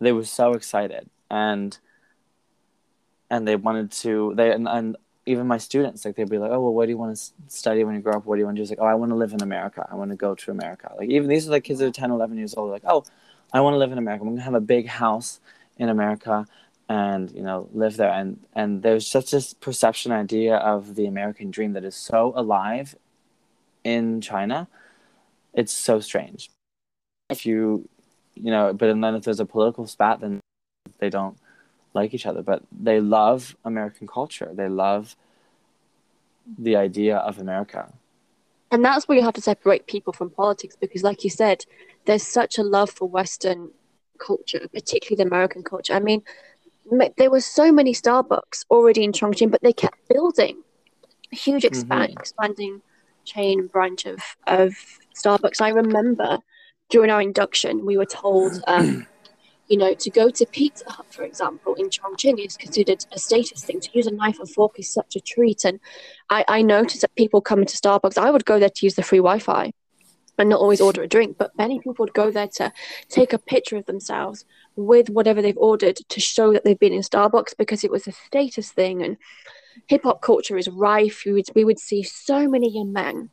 they 0.00 0.12
were 0.12 0.24
so 0.24 0.54
excited. 0.54 1.08
And 1.30 1.78
and 3.30 3.46
they 3.46 3.56
wanted 3.56 3.92
to 3.92 4.32
they 4.34 4.50
and, 4.50 4.68
and 4.68 4.96
even 5.26 5.46
my 5.46 5.58
students 5.58 6.04
like 6.04 6.16
they'd 6.16 6.28
be 6.28 6.38
like 6.38 6.50
oh 6.50 6.60
well 6.60 6.74
what 6.74 6.86
do 6.86 6.90
you 6.90 6.98
want 6.98 7.16
to 7.16 7.32
study 7.46 7.84
when 7.84 7.94
you 7.94 8.00
grow 8.00 8.14
up? 8.14 8.26
What 8.26 8.36
do 8.36 8.40
you 8.40 8.46
want 8.46 8.56
to 8.56 8.60
do? 8.60 8.62
It's 8.62 8.70
like 8.70 8.80
oh 8.80 8.86
i 8.86 8.94
want 8.94 9.10
to 9.10 9.16
live 9.16 9.32
in 9.32 9.42
america. 9.42 9.86
I 9.90 9.94
want 9.94 10.10
to 10.10 10.16
go 10.16 10.34
to 10.34 10.50
america. 10.50 10.92
Like 10.98 11.08
even 11.08 11.28
these 11.28 11.46
are 11.46 11.52
like 11.52 11.64
kids 11.64 11.78
that 11.78 11.86
are 11.86 11.92
10 11.92 12.10
11 12.10 12.36
years 12.36 12.54
old 12.56 12.70
like 12.70 12.82
oh 12.86 13.04
i 13.52 13.60
want 13.60 13.74
to 13.74 13.78
live 13.78 13.92
in 13.92 13.98
america. 13.98 14.22
I'm 14.22 14.28
going 14.28 14.38
to 14.38 14.42
have 14.42 14.54
a 14.54 14.60
big 14.60 14.88
house 14.88 15.40
in 15.78 15.88
america 15.88 16.46
and 16.88 17.30
you 17.30 17.42
know 17.42 17.68
live 17.72 17.96
there. 17.96 18.10
And 18.10 18.40
and 18.54 18.82
there's 18.82 19.06
such 19.06 19.30
this 19.30 19.54
perception 19.54 20.10
idea 20.10 20.56
of 20.56 20.96
the 20.96 21.06
american 21.06 21.50
dream 21.50 21.74
that 21.74 21.84
is 21.84 21.94
so 21.94 22.32
alive 22.34 22.96
in 23.84 24.20
china. 24.20 24.68
It's 25.52 25.72
so 25.72 26.00
strange. 26.00 26.50
If 27.28 27.46
you 27.46 27.88
you 28.42 28.50
know 28.50 28.72
but 28.72 28.88
and 28.88 29.02
then 29.02 29.14
if 29.14 29.24
there's 29.24 29.40
a 29.40 29.46
political 29.46 29.86
spat 29.86 30.20
then 30.20 30.40
they 30.98 31.10
don't 31.10 31.36
like 31.94 32.14
each 32.14 32.26
other 32.26 32.42
but 32.42 32.62
they 32.70 33.00
love 33.00 33.56
american 33.64 34.06
culture 34.06 34.50
they 34.52 34.68
love 34.68 35.16
the 36.58 36.76
idea 36.76 37.16
of 37.18 37.38
america 37.38 37.92
And 38.70 38.84
that's 38.84 39.08
where 39.08 39.18
you 39.18 39.24
have 39.24 39.34
to 39.34 39.40
separate 39.40 39.86
people 39.86 40.12
from 40.12 40.30
politics 40.30 40.76
because, 40.76 41.02
like 41.02 41.24
you 41.24 41.30
said, 41.30 41.64
there's 42.04 42.22
such 42.22 42.56
a 42.56 42.62
love 42.62 42.90
for 42.90 43.08
Western 43.08 43.70
culture, 44.18 44.68
particularly 44.72 45.16
the 45.22 45.28
American 45.28 45.62
culture. 45.62 45.92
I 45.92 45.98
mean, 45.98 46.22
there 47.16 47.30
were 47.30 47.40
so 47.40 47.72
many 47.72 47.92
Starbucks 47.92 48.64
already 48.70 49.02
in 49.02 49.12
Chongqing, 49.12 49.50
but 49.50 49.62
they 49.62 49.72
kept 49.72 50.08
building 50.08 50.62
a 51.32 51.36
huge 51.36 51.64
mm-hmm. 51.64 51.74
expand, 51.74 52.12
expanding 52.12 52.82
chain 53.24 53.66
branch 53.66 54.06
of, 54.06 54.20
of 54.46 54.74
Starbucks. 55.14 55.60
I 55.60 55.70
remember 55.70 56.38
during 56.90 57.10
our 57.10 57.22
induction, 57.22 57.86
we 57.86 57.96
were 57.96 58.06
told, 58.06 58.62
um, 58.66 59.06
you 59.68 59.78
know, 59.78 59.94
to 59.94 60.10
go 60.10 60.28
to 60.28 60.46
Pizza 60.46 60.90
Hut, 60.90 61.06
for 61.10 61.22
example, 61.22 61.74
in 61.74 61.88
Chongqing 61.88 62.44
is 62.44 62.56
considered 62.56 63.06
a 63.12 63.18
status 63.18 63.64
thing. 63.64 63.80
To 63.80 63.88
use 63.92 64.06
a 64.06 64.10
knife 64.10 64.38
and 64.40 64.50
fork 64.50 64.78
is 64.78 64.92
such 64.92 65.16
a 65.16 65.20
treat. 65.20 65.64
And 65.64 65.80
I, 66.28 66.44
I 66.48 66.62
noticed 66.62 67.02
that 67.02 67.14
people 67.14 67.40
coming 67.40 67.66
to 67.66 67.76
Starbucks, 67.76 68.18
I 68.18 68.30
would 68.30 68.44
go 68.44 68.58
there 68.58 68.68
to 68.68 68.86
use 68.86 68.96
the 68.96 69.02
free 69.02 69.18
Wi 69.18 69.38
Fi 69.38 69.72
and 70.38 70.48
not 70.48 70.60
always 70.60 70.80
order 70.80 71.02
a 71.02 71.08
drink, 71.08 71.36
but 71.38 71.56
many 71.56 71.78
people 71.78 71.94
would 71.98 72.14
go 72.14 72.30
there 72.30 72.48
to 72.48 72.72
take 73.08 73.32
a 73.32 73.38
picture 73.38 73.76
of 73.76 73.86
themselves 73.86 74.44
with 74.74 75.10
whatever 75.10 75.42
they've 75.42 75.56
ordered 75.58 75.96
to 76.08 76.20
show 76.20 76.52
that 76.52 76.64
they've 76.64 76.78
been 76.78 76.94
in 76.94 77.02
Starbucks 77.02 77.56
because 77.56 77.84
it 77.84 77.90
was 77.90 78.08
a 78.08 78.12
status 78.12 78.72
thing. 78.72 79.02
And 79.02 79.18
hip 79.86 80.02
hop 80.02 80.22
culture 80.22 80.56
is 80.56 80.68
rife. 80.68 81.22
We 81.24 81.32
would, 81.32 81.46
we 81.54 81.64
would 81.64 81.78
see 81.78 82.02
so 82.02 82.48
many 82.48 82.70
young 82.70 82.92
men 82.92 83.30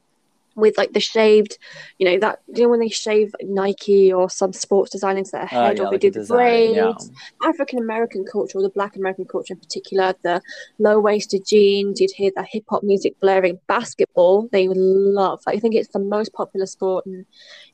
with 0.58 0.78
like 0.78 0.92
the 0.94 1.00
shaved, 1.00 1.58
you 2.00 2.06
know, 2.10 2.18
that, 2.20 2.40
you 2.54 2.64
know, 2.64 2.70
when 2.70 2.80
they 2.82 2.90
shave 2.90 3.34
like, 3.40 3.48
Nike 3.48 4.12
or 4.12 4.30
some 4.30 4.52
sports 4.54 4.92
design 4.92 5.18
into 5.18 5.32
their 5.32 5.44
Uh, 5.44 5.48
head 5.48 5.78
yeah, 5.78 5.84
or 5.84 5.86
they 5.86 5.92
like 5.92 6.02
do 6.02 6.12
the 6.12 6.20
design, 6.20 6.38
braids. 6.38 7.12
yeah. 7.12 7.48
African 7.50 7.80
American 7.80 8.26
culture, 8.26 8.58
or 8.58 8.64
the 8.64 8.70
Black 8.70 8.96
American 8.96 9.26
culture 9.26 9.54
in 9.54 9.60
particular, 9.60 10.14
the 10.24 10.42
low 10.80 11.00
waisted 11.00 11.46
jeans, 11.46 12.02
you'd 12.02 12.12
hear 12.12 12.32
the 12.36 12.44
hip 12.44 12.64
hop 12.70 12.84
music 12.84 13.20
blaring. 13.20 13.60
Basketball, 13.68 14.50
they 14.52 14.68
would 14.68 14.78
love. 14.78 15.42
I 15.48 15.60
think 15.60 15.76
it's 15.76 15.90
the 15.90 16.00
most 16.00 16.34
popular 16.34 16.66
sport 16.66 17.06
in, 17.06 17.26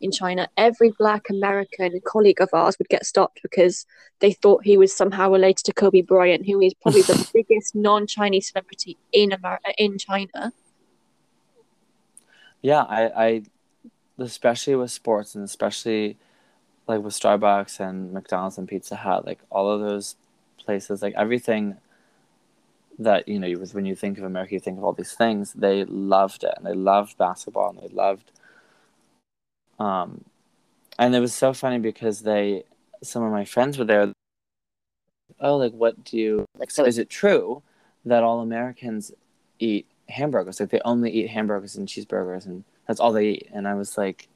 in 0.01 0.11
China. 0.11 0.47
Every 0.57 0.91
Black 0.99 1.29
American 1.29 1.99
colleague 2.05 2.41
of 2.41 2.49
ours 2.53 2.77
would 2.79 2.89
get 2.89 3.05
stopped 3.05 3.39
because 3.41 3.85
they 4.19 4.33
thought 4.33 4.63
he 4.65 4.77
was 4.77 4.95
somehow 4.95 5.31
related 5.31 5.63
to 5.65 5.73
Kobe 5.73 6.01
Bryant, 6.01 6.45
who 6.45 6.59
is 6.61 6.73
probably 6.81 7.01
the 7.03 7.29
biggest 7.33 7.75
non 7.75 8.07
Chinese 8.07 8.49
celebrity 8.51 8.97
in 9.11 9.31
America, 9.31 9.73
in 9.77 9.97
China. 9.97 10.51
Yeah 12.63 12.81
i 12.89 13.25
i 13.25 13.43
especially 14.17 14.73
with 14.73 14.89
sports 14.89 15.35
and 15.35 15.43
especially 15.43 16.17
like 16.87 17.01
with 17.03 17.13
starbucks 17.13 17.79
and 17.79 18.11
mcdonald's 18.11 18.57
and 18.57 18.67
pizza 18.67 18.95
hut 18.95 19.25
like 19.25 19.39
all 19.51 19.69
of 19.69 19.81
those 19.81 20.15
places 20.57 21.03
like 21.03 21.13
everything 21.15 21.77
that 22.97 23.27
you 23.27 23.39
know 23.39 23.51
when 23.73 23.85
you 23.85 23.95
think 23.95 24.17
of 24.17 24.23
america 24.23 24.53
you 24.53 24.59
think 24.59 24.77
of 24.77 24.83
all 24.83 24.93
these 24.93 25.13
things 25.13 25.53
they 25.53 25.83
loved 25.85 26.43
it 26.43 26.53
and 26.57 26.65
they 26.65 26.73
loved 26.73 27.17
basketball 27.17 27.69
and 27.69 27.79
they 27.79 27.93
loved 27.93 28.31
um 29.79 30.23
and 30.97 31.15
it 31.15 31.19
was 31.19 31.33
so 31.33 31.53
funny 31.53 31.79
because 31.79 32.21
they 32.21 32.63
some 33.01 33.23
of 33.23 33.31
my 33.31 33.43
friends 33.43 33.77
were 33.77 33.85
there. 33.85 34.13
Oh 35.39 35.57
like 35.57 35.73
what 35.73 36.03
do 36.03 36.17
you 36.17 36.45
like 36.57 36.71
so 36.71 36.85
is 36.85 36.97
it 36.97 37.09
true 37.09 37.63
that 38.05 38.23
all 38.23 38.39
americans 38.39 39.11
eat 39.59 39.87
hamburgers. 40.09 40.59
Like 40.59 40.69
they 40.69 40.81
only 40.85 41.11
eat 41.11 41.29
hamburgers 41.29 41.75
and 41.75 41.87
cheeseburgers 41.87 42.45
and 42.45 42.63
that's 42.87 42.99
all 42.99 43.11
they 43.11 43.29
eat. 43.29 43.49
And 43.53 43.67
i 43.67 43.73
was 43.73 43.97
like 43.97 44.27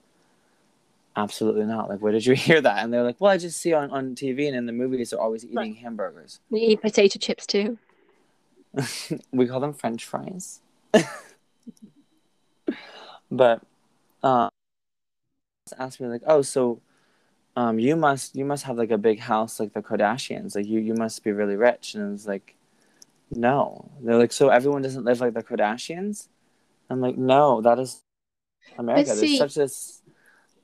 absolutely 1.15 1.65
not. 1.65 1.89
Like 1.89 1.99
where 1.99 2.11
did 2.11 2.25
you 2.25 2.35
hear 2.47 2.61
that? 2.61 2.83
And 2.83 2.93
they're 2.93 3.03
like 3.03 3.19
well 3.19 3.31
i 3.31 3.37
just 3.37 3.59
see 3.59 3.73
on, 3.73 3.91
on 3.91 4.15
tv 4.15 4.47
and 4.47 4.55
in 4.55 4.65
the 4.65 4.73
movies 4.73 5.11
they're 5.11 5.19
always 5.19 5.45
eating 5.45 5.75
hamburgers. 5.75 6.39
We 6.49 6.61
eat 6.61 6.81
potato 6.81 7.19
chips 7.19 7.45
too. 7.45 7.77
we 9.31 9.47
call 9.47 9.59
them 9.59 9.73
french 9.73 10.05
fries. 10.05 10.61
But 13.29 13.61
uh 14.23 14.49
asked 15.77 15.99
me 15.99 16.07
like 16.07 16.21
oh 16.25 16.41
so 16.41 16.81
um 17.55 17.77
you 17.77 17.95
must 17.95 18.35
you 18.35 18.45
must 18.45 18.63
have 18.63 18.77
like 18.77 18.91
a 18.91 18.97
big 18.97 19.19
house 19.19 19.59
like 19.59 19.73
the 19.73 19.81
kardashians. 19.81 20.55
Like 20.55 20.65
you 20.65 20.79
you 20.79 20.93
must 20.93 21.23
be 21.23 21.31
really 21.31 21.55
rich. 21.55 21.95
And 21.95 22.13
it's 22.13 22.25
like 22.25 22.55
no 23.31 23.91
they're 24.01 24.17
like 24.17 24.31
so 24.31 24.49
everyone 24.49 24.81
doesn't 24.81 25.03
live 25.03 25.19
like 25.19 25.33
the 25.33 25.43
kardashians 25.43 26.27
i'm 26.89 27.01
like 27.01 27.17
no 27.17 27.61
that 27.61 27.77
is 27.79 28.01
america 28.77 29.15
see, 29.15 29.37
there's 29.37 29.53
such 29.53 29.55
this 29.55 30.01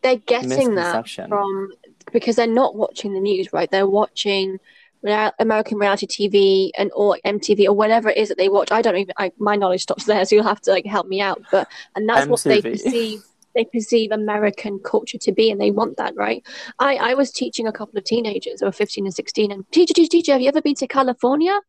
They're 0.01 0.17
getting 0.17 0.75
that 0.75 1.07
from 1.07 1.71
because 2.11 2.35
they're 2.35 2.47
not 2.47 2.75
watching 2.75 3.13
the 3.13 3.19
news, 3.19 3.53
right? 3.53 3.69
They're 3.69 3.87
watching 3.87 4.59
rea- 5.01 5.31
American 5.39 5.77
reality 5.77 6.07
TV 6.07 6.71
and 6.77 6.91
or 6.95 7.17
MTV 7.25 7.65
or 7.65 7.73
whatever 7.73 8.09
it 8.09 8.17
is 8.17 8.29
that 8.29 8.37
they 8.37 8.49
watch. 8.49 8.71
I 8.71 8.81
don't 8.81 8.97
even. 8.97 9.13
I, 9.17 9.31
my 9.37 9.55
knowledge 9.55 9.83
stops 9.83 10.05
there, 10.05 10.23
so 10.25 10.35
you'll 10.35 10.43
have 10.45 10.61
to 10.61 10.71
like 10.71 10.85
help 10.85 11.07
me 11.07 11.21
out. 11.21 11.41
But 11.51 11.67
and 11.95 12.07
that's 12.07 12.27
what 12.27 12.43
they 12.43 12.61
MTV. 12.61 12.71
perceive. 12.71 13.23
They 13.55 13.65
perceive 13.65 14.11
American 14.11 14.79
culture 14.79 15.17
to 15.19 15.31
be, 15.31 15.51
and 15.51 15.59
they 15.59 15.71
want 15.71 15.97
that, 15.97 16.15
right? 16.15 16.45
I 16.79 16.95
I 16.95 17.13
was 17.13 17.31
teaching 17.31 17.67
a 17.67 17.71
couple 17.71 17.97
of 17.97 18.03
teenagers 18.03 18.59
who 18.59 18.65
were 18.65 18.71
fifteen 18.71 19.05
and 19.05 19.13
sixteen, 19.13 19.51
and 19.51 19.69
teacher, 19.71 19.93
teacher, 19.93 20.09
teacher, 20.09 20.31
have 20.33 20.41
you 20.41 20.49
ever 20.49 20.61
been 20.61 20.75
to 20.75 20.87
California? 20.87 21.59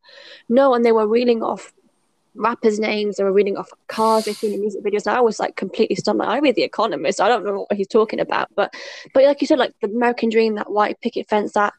No, 0.49 0.73
and 0.73 0.85
they 0.85 0.91
were 0.91 1.07
reeling 1.07 1.43
off 1.43 1.73
rappers' 2.35 2.79
names. 2.79 3.17
They 3.17 3.23
were 3.23 3.31
reading 3.31 3.57
off 3.57 3.71
cars 3.87 4.25
they've 4.25 4.35
seen 4.35 4.53
in 4.53 4.59
music 4.59 4.83
videos. 4.83 5.07
And 5.07 5.15
I 5.15 5.21
was 5.21 5.39
like 5.39 5.55
completely 5.55 5.95
stunned. 5.95 6.19
Like, 6.19 6.27
I 6.27 6.39
read 6.39 6.55
The 6.55 6.63
Economist. 6.63 7.21
I 7.21 7.27
don't 7.27 7.45
know 7.45 7.65
what 7.67 7.77
he's 7.77 7.87
talking 7.87 8.19
about. 8.19 8.49
But 8.55 8.73
but 9.13 9.23
like 9.23 9.41
you 9.41 9.47
said, 9.47 9.59
like 9.59 9.73
the 9.81 9.87
American 9.87 10.29
dream, 10.29 10.55
that 10.55 10.71
white 10.71 10.99
picket 11.01 11.29
fence, 11.29 11.53
that 11.53 11.73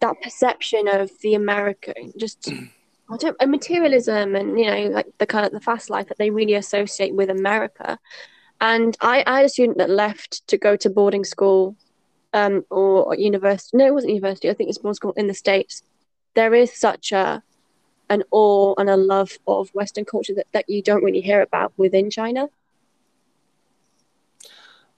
that 0.00 0.20
perception 0.22 0.88
of 0.88 1.10
the 1.20 1.34
American, 1.34 2.12
just 2.16 2.50
I 3.10 3.16
don't, 3.16 3.36
and 3.40 3.50
materialism, 3.50 4.34
and 4.34 4.58
you 4.58 4.66
know, 4.66 4.88
like 4.88 5.06
the 5.18 5.26
kind 5.26 5.44
of 5.46 5.52
the 5.52 5.60
fast 5.60 5.90
life 5.90 6.08
that 6.08 6.18
they 6.18 6.30
really 6.30 6.54
associate 6.54 7.14
with 7.14 7.30
America. 7.30 7.98
And 8.60 8.96
I, 9.00 9.24
I 9.26 9.38
had 9.38 9.46
a 9.46 9.48
student 9.48 9.78
that 9.78 9.90
left 9.90 10.46
to 10.48 10.58
go 10.58 10.76
to 10.76 10.90
boarding 10.90 11.24
school, 11.24 11.76
um, 12.32 12.64
or 12.70 13.14
university. 13.16 13.76
No, 13.76 13.86
it 13.86 13.94
wasn't 13.94 14.14
university. 14.14 14.50
I 14.50 14.54
think 14.54 14.68
it's 14.68 14.78
boarding 14.78 14.94
school 14.94 15.14
in 15.16 15.26
the 15.26 15.34
states. 15.34 15.82
There 16.34 16.54
is 16.54 16.72
such 16.72 17.12
a 17.12 17.42
an 18.08 18.24
awe 18.32 18.74
and 18.76 18.90
a 18.90 18.96
love 18.96 19.38
of 19.46 19.70
Western 19.70 20.04
culture 20.04 20.34
that, 20.34 20.46
that 20.52 20.68
you 20.68 20.82
don't 20.82 21.04
really 21.04 21.20
hear 21.20 21.40
about 21.40 21.72
within 21.76 22.10
China. 22.10 22.48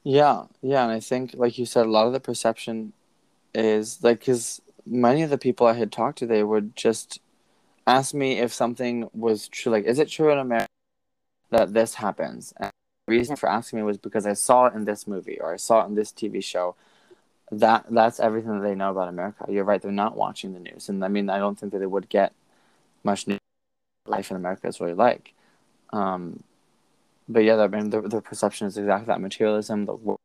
Yeah, 0.02 0.44
yeah, 0.62 0.82
and 0.84 0.93
I 0.93 0.98
think, 0.98 1.34
like 1.36 1.59
you 1.59 1.66
said, 1.66 1.86
a 1.86 1.90
lot 1.90 2.06
of 2.06 2.14
the 2.14 2.20
perception 2.20 2.94
is 3.55 4.02
like 4.02 4.20
because 4.20 4.62
many 4.86 5.22
of 5.22 5.30
the 5.30 5.39
people 5.39 5.66
I 5.66 5.74
had 5.74 5.93
talked 5.93 6.18
to, 6.18 6.26
they 6.26 6.43
would 6.43 6.74
just 6.74 7.20
ask 7.86 8.14
me 8.14 8.39
if 8.39 8.52
something 8.52 9.09
was 9.12 9.47
true. 9.47 9.70
Like, 9.70 9.84
is 9.84 9.98
it 9.98 10.09
true 10.09 10.32
in 10.32 10.39
America 10.39 10.68
that 11.51 11.74
this 11.74 11.94
happens? 11.94 12.55
And 12.56 12.72
reason 13.09 13.37
for 13.37 13.49
asking 13.49 13.79
me 13.79 13.83
was 13.85 13.99
because 13.99 14.27
I 14.27 14.33
saw 14.35 14.66
it 14.66 14.74
in 14.74 14.85
this 14.85 15.07
movie 15.07 15.39
or 15.41 15.53
I 15.53 15.57
saw 15.57 15.83
it 15.83 15.87
in 15.87 15.95
this 15.95 16.12
TV 16.12 16.43
show. 16.43 16.77
That 17.51 17.85
that's 17.91 18.19
everything 18.19 18.61
that 18.61 18.66
they 18.66 18.74
know 18.74 18.91
about 18.91 19.09
America. 19.09 19.45
You're 19.49 19.65
right; 19.65 19.83
they're 19.83 19.93
not 19.93 20.16
watching 20.16 20.55
the 20.55 20.61
news, 20.61 20.89
and 20.89 21.05
I 21.05 21.09
mean, 21.09 21.29
I 21.29 21.39
don't 21.39 21.59
think 21.59 21.73
that 21.73 21.81
they 21.81 21.87
would 21.87 22.09
get 22.09 22.33
much 23.05 23.27
news. 23.27 23.39
Life 24.07 24.31
in 24.31 24.37
America 24.37 24.66
is 24.69 24.81
really 24.81 24.95
like. 24.95 25.35
Um, 25.93 26.43
but 27.29 27.45
yeah, 27.45 27.57
I 27.57 27.69
mean, 27.69 27.91
the, 27.91 28.01
the 28.01 28.20
perception 28.23 28.66
is 28.66 28.79
exactly 28.79 29.07
that 29.07 29.20
materialism. 29.20 29.85
The 29.85 30.16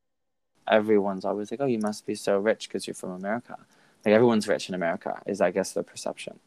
everyone's 0.70 1.26
always 1.26 1.52
like, 1.52 1.60
"Oh, 1.60 1.66
you 1.66 1.80
must 1.80 2.06
be 2.06 2.16
so 2.16 2.40
rich 2.40 2.70
because 2.70 2.88
you're 2.88 2.94
from 2.94 3.12
America." 3.12 3.58
Like 4.06 4.14
everyone's 4.14 4.48
rich 4.48 4.70
in 4.70 4.76
America 4.76 5.22
is, 5.26 5.42
I 5.42 5.52
guess, 5.52 5.74
the 5.74 5.84
perception. 5.84 6.40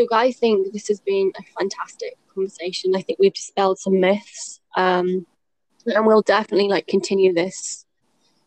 Look, 0.00 0.12
I 0.12 0.32
think 0.32 0.72
this 0.72 0.88
has 0.88 1.00
been 1.00 1.32
a 1.38 1.42
fantastic 1.58 2.16
conversation. 2.34 2.94
I 2.96 3.02
think 3.02 3.18
we've 3.18 3.34
dispelled 3.34 3.78
some 3.78 4.00
myths, 4.00 4.57
um, 4.76 5.26
and 5.86 6.06
we'll 6.06 6.22
definitely 6.22 6.68
like 6.68 6.86
continue 6.86 7.32
this. 7.32 7.84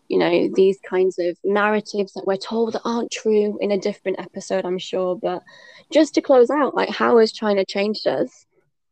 You 0.08 0.20
know, 0.20 0.50
these 0.54 0.78
kinds 0.88 1.18
of 1.20 1.38
narratives 1.44 2.12
that 2.14 2.28
we're 2.28 2.36
told 2.36 2.74
that 2.74 2.82
aren't 2.84 3.12
true 3.12 3.58
in 3.62 3.72
a 3.72 3.80
different 3.80 4.20
episode, 4.20 4.66
I'm 4.66 4.78
sure. 4.78 5.16
But 5.16 5.42
just 5.90 6.14
to 6.16 6.22
close 6.22 6.50
out, 6.50 6.76
like, 6.76 6.90
how 6.90 7.20
has 7.20 7.32
China 7.32 7.64
changed 7.64 8.06
us, 8.08 8.46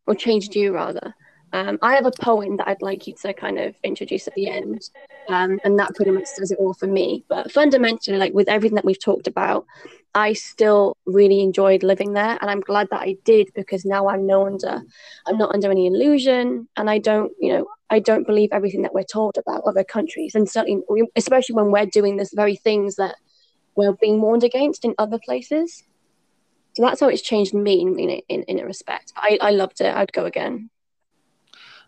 or 0.08 0.16
changed 0.16 0.56
you 0.56 0.74
rather? 0.74 1.14
Um, 1.52 1.78
I 1.82 1.96
have 1.96 2.06
a 2.06 2.12
poem 2.12 2.58
that 2.58 2.68
I'd 2.68 2.82
like 2.82 3.08
you 3.08 3.16
to 3.22 3.34
kind 3.34 3.60
of 3.60 3.76
introduce 3.84 4.28
at 4.28 4.36
the 4.36 4.48
end, 4.48 4.90
um, 5.28 5.60
and 5.64 5.78
that 5.80 5.94
pretty 5.96 6.12
much 6.12 6.28
does 6.38 6.52
it 6.52 6.60
all 6.60 6.74
for 6.74 6.88
me. 6.88 7.26
But 7.28 7.52
fundamentally, 7.52 8.18
like 8.18 8.34
with 8.34 8.48
everything 8.48 8.76
that 8.76 8.86
we've 8.86 9.04
talked 9.04 9.28
about, 9.28 9.66
I 10.16 10.34
still 10.34 10.98
really 11.06 11.42
enjoyed 11.42 11.84
living 11.84 12.14
there, 12.14 12.38
and 12.42 12.50
I'm 12.50 12.62
glad 12.62 12.88
that 12.92 13.02
I 13.02 13.16
did 13.24 13.50
because 13.54 13.86
now 13.86 14.10
I'm 14.10 14.26
no 14.26 14.46
under, 14.46 14.82
I'm 15.28 15.38
not 15.38 15.54
under 15.54 15.70
any 15.70 15.88
illusion, 15.88 16.68
and 16.76 16.90
I 16.90 16.98
don't, 16.98 17.32
you 17.40 17.54
know, 17.54 17.68
I 17.90 18.00
don't 18.00 18.26
believe 18.26 18.50
everything 18.52 18.82
that 18.84 18.94
we're 18.94 19.04
told 19.04 19.38
about 19.38 19.64
other 19.66 19.84
countries, 19.84 20.36
and 20.36 20.50
certainly, 20.50 20.84
especially 21.16 21.56
when 21.56 21.72
we're 21.72 21.86
doing 21.86 22.18
this 22.18 22.34
very 22.34 22.56
things 22.56 22.96
that 22.96 23.16
we're 23.76 23.94
being 23.94 24.20
warned 24.22 24.44
against 24.44 24.84
in 24.84 24.96
other 24.98 25.20
places. 25.24 25.84
So 26.74 26.84
that's 26.84 27.00
how 27.00 27.08
it's 27.08 27.22
changed 27.22 27.54
me 27.54 27.82
in 27.82 27.98
in, 28.00 28.44
in 28.44 28.60
a 28.60 28.66
respect. 28.66 29.14
I, 29.16 29.38
I 29.42 29.52
loved 29.52 29.82
it. 29.82 29.94
I'd 29.96 30.14
go 30.14 30.26
again. 30.26 30.70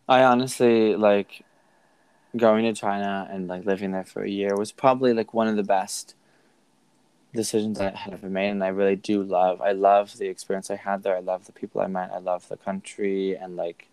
I 0.08 0.24
honestly 0.24 0.96
like 0.96 1.44
going 2.36 2.66
to 2.66 2.74
China 2.74 3.28
and 3.32 3.48
like 3.48 3.66
living 3.66 3.92
there 3.92 4.06
for 4.06 4.24
a 4.24 4.30
year 4.30 4.56
was 4.56 4.72
probably 4.72 5.14
like 5.14 5.34
one 5.34 5.48
of 5.48 5.56
the 5.56 5.64
best 5.64 6.16
decisions 7.34 7.80
I 7.80 7.92
had 7.92 8.14
ever 8.14 8.30
made 8.30 8.50
and 8.50 8.64
I 8.64 8.68
really 8.68 8.96
do 8.96 9.24
love 9.24 9.62
I 9.62 9.72
love 9.72 10.18
the 10.18 10.28
experience 10.28 10.70
I 10.70 10.76
had 10.76 11.04
there. 11.04 11.16
I 11.16 11.22
love 11.22 11.46
the 11.46 11.52
people 11.52 11.82
I 11.82 11.88
met. 11.88 12.12
I 12.14 12.20
love 12.20 12.48
the 12.50 12.58
country 12.58 13.36
and 13.36 13.56
like 13.56 13.88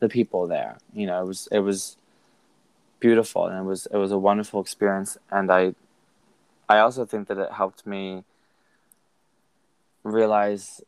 the 0.00 0.08
people 0.08 0.46
there. 0.46 0.78
You 0.92 1.06
know, 1.06 1.22
it 1.22 1.26
was 1.26 1.48
it 1.52 1.60
was 1.60 1.96
beautiful 2.98 3.46
and 3.46 3.58
it 3.58 3.68
was 3.68 3.86
it 3.86 3.96
was 3.96 4.12
a 4.12 4.18
wonderful 4.18 4.60
experience 4.60 5.18
and 5.30 5.50
I 5.50 5.74
I 6.68 6.78
also 6.78 7.04
think 7.04 7.28
that 7.28 7.38
it 7.38 7.52
helped 7.52 7.86
me 7.86 8.24
realize 10.02 10.82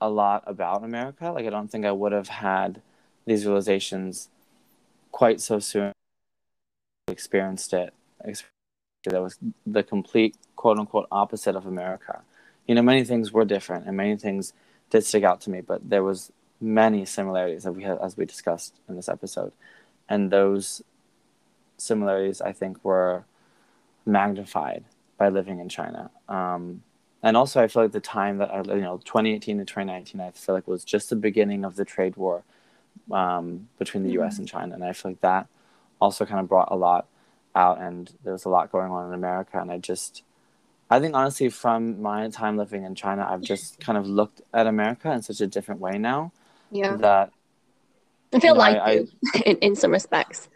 a 0.00 0.10
lot 0.10 0.42
about 0.46 0.84
America. 0.84 1.30
Like 1.30 1.46
I 1.46 1.50
don't 1.50 1.68
think 1.68 1.86
I 1.86 1.92
would 1.92 2.12
have 2.12 2.28
had 2.28 2.82
these 3.24 3.46
realizations 3.46 4.28
quite 5.12 5.40
so 5.40 5.58
soon 5.58 5.92
experienced 7.08 7.72
it 7.72 7.94
that 9.10 9.22
was 9.22 9.38
the 9.66 9.82
complete 9.82 10.36
quote 10.56 10.78
unquote 10.78 11.06
opposite 11.10 11.56
of 11.56 11.66
america 11.66 12.22
you 12.66 12.74
know 12.74 12.82
many 12.82 13.04
things 13.04 13.32
were 13.32 13.44
different 13.44 13.86
and 13.86 13.96
many 13.96 14.16
things 14.16 14.52
did 14.90 15.04
stick 15.04 15.24
out 15.24 15.40
to 15.40 15.50
me 15.50 15.60
but 15.60 15.88
there 15.88 16.02
was 16.02 16.32
many 16.60 17.04
similarities 17.04 17.64
that 17.64 17.72
we 17.72 17.82
had 17.82 17.98
as 17.98 18.16
we 18.16 18.24
discussed 18.24 18.74
in 18.88 18.96
this 18.96 19.08
episode 19.08 19.52
and 20.08 20.30
those 20.30 20.82
similarities 21.76 22.40
i 22.40 22.52
think 22.52 22.82
were 22.84 23.24
magnified 24.04 24.84
by 25.18 25.28
living 25.28 25.58
in 25.58 25.68
china 25.68 26.10
um, 26.28 26.82
and 27.22 27.36
also 27.36 27.62
i 27.62 27.68
feel 27.68 27.82
like 27.82 27.92
the 27.92 28.00
time 28.00 28.38
that 28.38 28.50
i 28.50 28.58
you 28.58 28.80
know 28.80 28.98
2018 29.04 29.58
to 29.58 29.64
2019 29.64 30.20
i 30.20 30.30
feel 30.30 30.54
like 30.54 30.66
was 30.66 30.84
just 30.84 31.10
the 31.10 31.16
beginning 31.16 31.64
of 31.64 31.76
the 31.76 31.84
trade 31.84 32.16
war 32.16 32.44
um, 33.10 33.68
between 33.78 34.02
the 34.04 34.12
U.S. 34.12 34.38
and 34.38 34.48
mm-hmm. 34.48 34.58
China, 34.58 34.74
and 34.74 34.84
I 34.84 34.92
feel 34.92 35.12
like 35.12 35.20
that 35.20 35.46
also 36.00 36.26
kind 36.26 36.40
of 36.40 36.48
brought 36.48 36.68
a 36.70 36.76
lot 36.76 37.06
out, 37.56 37.80
and 37.80 38.12
there 38.22 38.32
was 38.32 38.44
a 38.44 38.48
lot 38.48 38.70
going 38.70 38.90
on 38.90 39.08
in 39.08 39.14
America, 39.14 39.58
and 39.60 39.70
I 39.70 39.78
just, 39.78 40.22
I 40.90 41.00
think 41.00 41.14
honestly, 41.14 41.48
from 41.48 42.00
my 42.00 42.28
time 42.28 42.56
living 42.56 42.84
in 42.84 42.94
China, 42.94 43.26
I've 43.28 43.40
just 43.40 43.80
kind 43.86 43.98
of 43.98 44.06
looked 44.06 44.42
at 44.52 44.66
America 44.66 45.10
in 45.12 45.22
such 45.22 45.40
a 45.40 45.46
different 45.46 45.80
way 45.80 45.98
now. 45.98 46.32
Yeah. 46.70 46.96
That 46.96 47.32
I 48.32 48.40
feel 48.40 48.50
you 48.50 48.54
know, 48.54 48.58
like 48.58 48.76
I, 48.76 48.90
I, 49.34 49.38
in 49.46 49.56
in 49.58 49.76
some 49.76 49.90
respects. 49.90 50.48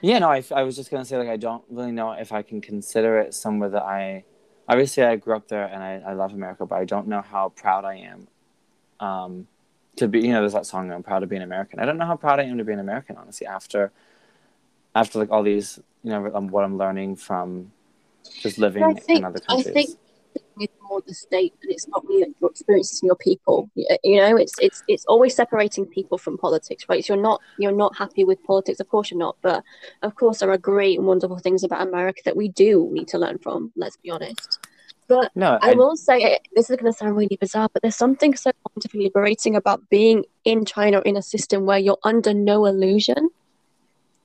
Yeah, 0.00 0.18
no, 0.18 0.30
I, 0.30 0.44
I 0.54 0.62
was 0.62 0.76
just 0.76 0.90
gonna 0.90 1.04
say 1.04 1.16
like 1.16 1.28
I 1.28 1.36
don't 1.36 1.64
really 1.70 1.92
know 1.92 2.12
if 2.12 2.30
I 2.32 2.42
can 2.42 2.60
consider 2.60 3.18
it 3.18 3.32
somewhere 3.32 3.70
that 3.70 3.82
I, 3.82 4.24
obviously 4.68 5.02
I 5.02 5.16
grew 5.16 5.34
up 5.34 5.48
there 5.48 5.64
and 5.64 5.82
I, 5.82 6.10
I 6.10 6.12
love 6.12 6.34
America, 6.34 6.66
but 6.66 6.76
I 6.76 6.84
don't 6.84 7.08
know 7.08 7.22
how 7.22 7.48
proud 7.50 7.86
I 7.86 7.96
am, 7.96 8.28
um, 9.00 9.46
to 9.96 10.08
be 10.08 10.20
you 10.20 10.32
know 10.32 10.40
there's 10.40 10.52
that 10.52 10.66
song 10.66 10.90
i'm 10.90 11.02
proud 11.02 11.20
to 11.20 11.26
be 11.26 11.36
an 11.36 11.42
american 11.42 11.78
i 11.78 11.84
don't 11.84 11.98
know 11.98 12.06
how 12.06 12.16
proud 12.16 12.40
i 12.40 12.42
am 12.42 12.58
to 12.58 12.64
be 12.64 12.72
an 12.72 12.80
american 12.80 13.16
honestly 13.16 13.46
after 13.46 13.92
after 14.94 15.18
like 15.18 15.30
all 15.30 15.42
these 15.42 15.80
you 16.04 16.10
know 16.10 16.30
um, 16.34 16.48
what 16.48 16.64
i'm 16.64 16.78
learning 16.78 17.16
from 17.16 17.72
just 18.40 18.58
living 18.58 18.94
think, 18.94 19.18
in 19.18 19.24
other 19.24 19.40
countries 19.40 19.68
i 19.68 19.72
think 19.72 19.98
it's 20.60 20.72
more 20.82 21.02
the 21.06 21.14
state 21.14 21.52
and 21.62 21.72
it's 21.72 21.88
not 21.88 22.04
really 22.06 22.32
your 22.40 22.50
experiences 22.50 23.02
and 23.02 23.08
your 23.08 23.16
people 23.16 23.68
you 23.74 24.16
know 24.16 24.36
it's 24.36 24.54
it's 24.60 24.82
it's 24.88 25.04
always 25.06 25.34
separating 25.34 25.84
people 25.86 26.18
from 26.18 26.38
politics 26.38 26.84
right? 26.88 27.04
So 27.04 27.14
you're 27.14 27.22
not 27.22 27.40
you're 27.58 27.72
not 27.72 27.96
happy 27.96 28.24
with 28.24 28.42
politics 28.44 28.80
of 28.80 28.88
course 28.88 29.10
you're 29.10 29.18
not 29.18 29.36
but 29.42 29.64
of 30.02 30.14
course 30.14 30.38
there 30.38 30.50
are 30.50 30.58
great 30.58 30.98
and 30.98 31.06
wonderful 31.06 31.38
things 31.38 31.64
about 31.64 31.86
america 31.86 32.20
that 32.24 32.36
we 32.36 32.48
do 32.48 32.88
need 32.92 33.08
to 33.08 33.18
learn 33.18 33.38
from 33.38 33.72
let's 33.76 33.96
be 33.96 34.10
honest. 34.10 34.66
But 35.06 35.32
no, 35.34 35.58
I, 35.60 35.72
I 35.72 35.74
will 35.74 35.96
say 35.96 36.38
this 36.54 36.70
is 36.70 36.76
going 36.76 36.90
to 36.90 36.96
sound 36.96 37.14
really 37.14 37.36
bizarre, 37.38 37.68
but 37.70 37.82
there's 37.82 37.94
something 37.94 38.34
so 38.34 38.50
wonderfully 38.74 39.04
liberating 39.04 39.54
about 39.54 39.86
being 39.90 40.24
in 40.44 40.64
China 40.64 41.02
in 41.04 41.18
a 41.18 41.20
system 41.20 41.66
where 41.66 41.78
you're 41.78 41.98
under 42.04 42.32
no 42.32 42.64
illusion 42.64 43.28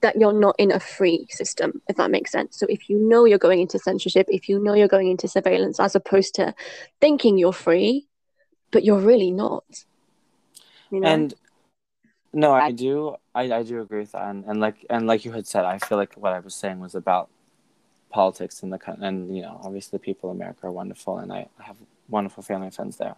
that 0.01 0.15
you're 0.15 0.33
not 0.33 0.55
in 0.57 0.71
a 0.71 0.79
free 0.79 1.27
system, 1.29 1.81
if 1.87 1.97
that 1.97 2.11
makes 2.11 2.31
sense. 2.31 2.57
So 2.57 2.65
if 2.69 2.89
you 2.89 2.97
know 2.97 3.25
you're 3.25 3.37
going 3.37 3.59
into 3.59 3.79
censorship, 3.79 4.27
if 4.29 4.47
you 4.47 4.59
know 4.59 4.73
you're 4.73 4.87
going 4.87 5.09
into 5.09 5.27
surveillance, 5.27 5.79
as 5.79 5.95
opposed 5.95 6.35
to 6.35 6.53
thinking 7.01 7.37
you're 7.37 7.53
free, 7.53 8.07
but 8.71 8.83
you're 8.83 8.99
really 8.99 9.31
not. 9.31 9.85
You 10.91 11.01
know? 11.01 11.07
And 11.07 11.33
no, 12.31 12.53
I 12.53 12.71
do, 12.71 13.15
I, 13.33 13.51
I 13.51 13.63
do 13.63 13.81
agree 13.81 14.01
with 14.01 14.11
that, 14.13 14.29
and, 14.29 14.45
and 14.45 14.59
like 14.59 14.85
and 14.89 15.07
like 15.07 15.25
you 15.25 15.31
had 15.31 15.47
said, 15.47 15.65
I 15.65 15.79
feel 15.79 15.97
like 15.97 16.13
what 16.13 16.33
I 16.33 16.39
was 16.39 16.55
saying 16.55 16.79
was 16.79 16.95
about 16.95 17.29
politics 18.09 18.63
in 18.63 18.69
the 18.69 18.77
country, 18.77 19.05
and 19.07 19.35
you 19.35 19.41
know, 19.41 19.59
obviously 19.63 19.97
the 19.97 20.03
people 20.03 20.29
in 20.29 20.37
America 20.37 20.67
are 20.67 20.71
wonderful, 20.71 21.17
and 21.17 21.33
I 21.33 21.47
have 21.59 21.75
wonderful 22.07 22.43
family 22.43 22.67
and 22.67 22.75
friends 22.75 22.97
there. 22.97 23.15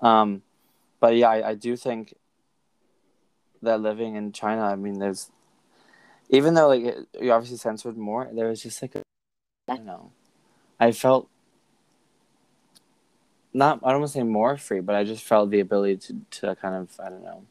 Um, 0.00 0.42
but 1.00 1.16
yeah, 1.16 1.28
I, 1.28 1.50
I 1.50 1.54
do 1.54 1.76
think 1.76 2.14
that 3.62 3.80
living 3.80 4.16
in 4.16 4.32
China, 4.32 4.62
I 4.62 4.76
mean, 4.76 4.98
there's 4.98 5.30
even 6.32 6.54
though 6.54 6.68
like 6.68 6.82
you 7.20 7.30
obviously 7.30 7.58
censored 7.58 7.96
more, 7.96 8.28
there 8.32 8.48
was 8.48 8.62
just 8.62 8.82
like 8.82 8.96
a, 8.96 9.02
I 9.68 9.76
don't 9.76 9.86
know, 9.86 10.10
I 10.80 10.90
felt 10.90 11.28
not 13.54 13.80
I 13.84 13.92
don't 13.92 14.00
want 14.00 14.12
to 14.12 14.18
say 14.18 14.24
more 14.24 14.56
free, 14.56 14.80
but 14.80 14.96
I 14.96 15.04
just 15.04 15.22
felt 15.22 15.50
the 15.50 15.60
ability 15.60 15.98
to 15.98 16.16
to 16.40 16.56
kind 16.56 16.74
of 16.74 16.98
I 16.98 17.10
don't 17.10 17.22
know 17.22 17.44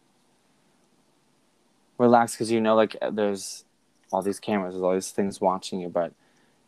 relax 1.98 2.34
because 2.34 2.52
you 2.52 2.60
know 2.60 2.76
like 2.76 2.98
there's 3.12 3.64
all 4.12 4.22
these 4.22 4.40
cameras, 4.40 4.74
there's 4.74 4.84
all 4.84 4.94
these 4.94 5.12
things 5.12 5.40
watching 5.40 5.80
you, 5.80 5.88
but 5.88 6.12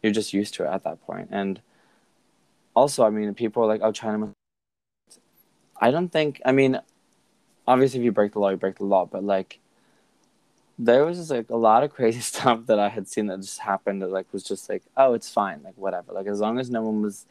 you're 0.02 0.14
just 0.14 0.34
used 0.34 0.53
to 0.53 0.64
it 0.64 0.68
at 0.68 0.84
that 0.84 1.02
point. 1.02 1.30
And 1.31 1.61
also, 2.76 3.06
I 3.06 3.10
mean, 3.10 3.34
people 3.34 3.64
are 3.64 3.68
like, 3.68 3.81
"Oh, 3.84 3.91
China." 3.91 4.31
I 5.80 5.91
don't 5.91 6.10
think. 6.10 6.41
I 6.45 6.52
mean, 6.52 6.80
obviously, 7.68 7.99
if 7.99 8.06
you 8.06 8.11
break 8.11 8.34
the 8.34 8.40
law, 8.40 8.49
you 8.49 8.57
break 8.57 8.77
the 8.77 8.85
law. 8.85 9.06
But 9.06 9.23
like, 9.23 9.60
there 10.77 11.05
was 11.05 11.17
just 11.17 11.29
like 11.29 11.49
a 11.49 11.55
lot 11.55 11.83
of 11.83 11.93
crazy 11.93 12.19
stuff 12.31 12.65
that 12.67 12.79
I 12.79 12.89
had 12.89 13.07
seen 13.07 13.27
that 13.27 13.41
just 13.41 13.59
happened. 13.59 14.01
That 14.01 14.11
like 14.11 14.31
was 14.31 14.43
just 14.43 14.69
like, 14.69 14.83
oh, 14.97 15.13
it's 15.13 15.29
fine, 15.29 15.61
like 15.63 15.77
whatever. 15.77 16.13
Like 16.13 16.27
as 16.27 16.39
long 16.39 16.59
as 16.59 16.69
no 16.69 16.81
one 16.81 17.01
was 17.01 17.25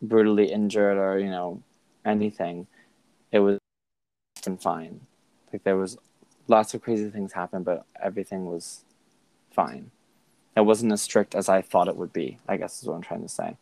brutally 0.00 0.52
injured 0.52 0.98
or 0.98 1.18
you 1.18 1.30
know 1.30 1.62
anything, 2.04 2.66
it 3.32 3.40
was 3.40 3.58
fine. 4.60 5.00
Like 5.52 5.64
there 5.64 5.76
was 5.76 5.96
lots 6.46 6.74
of 6.74 6.82
crazy 6.82 7.10
things 7.10 7.32
happen, 7.32 7.62
but 7.62 7.84
everything 8.02 8.46
was 8.46 8.84
fine 9.50 9.90
it 10.58 10.64
wasn't 10.64 10.92
as 10.92 11.00
strict 11.00 11.34
as 11.34 11.48
I 11.48 11.62
thought 11.62 11.88
it 11.88 11.96
would 11.96 12.12
be. 12.12 12.38
I 12.48 12.56
guess 12.56 12.82
is 12.82 12.88
what 12.88 12.96
I'm 12.96 13.02
trying 13.02 13.22
to 13.22 13.28
say. 13.28 13.56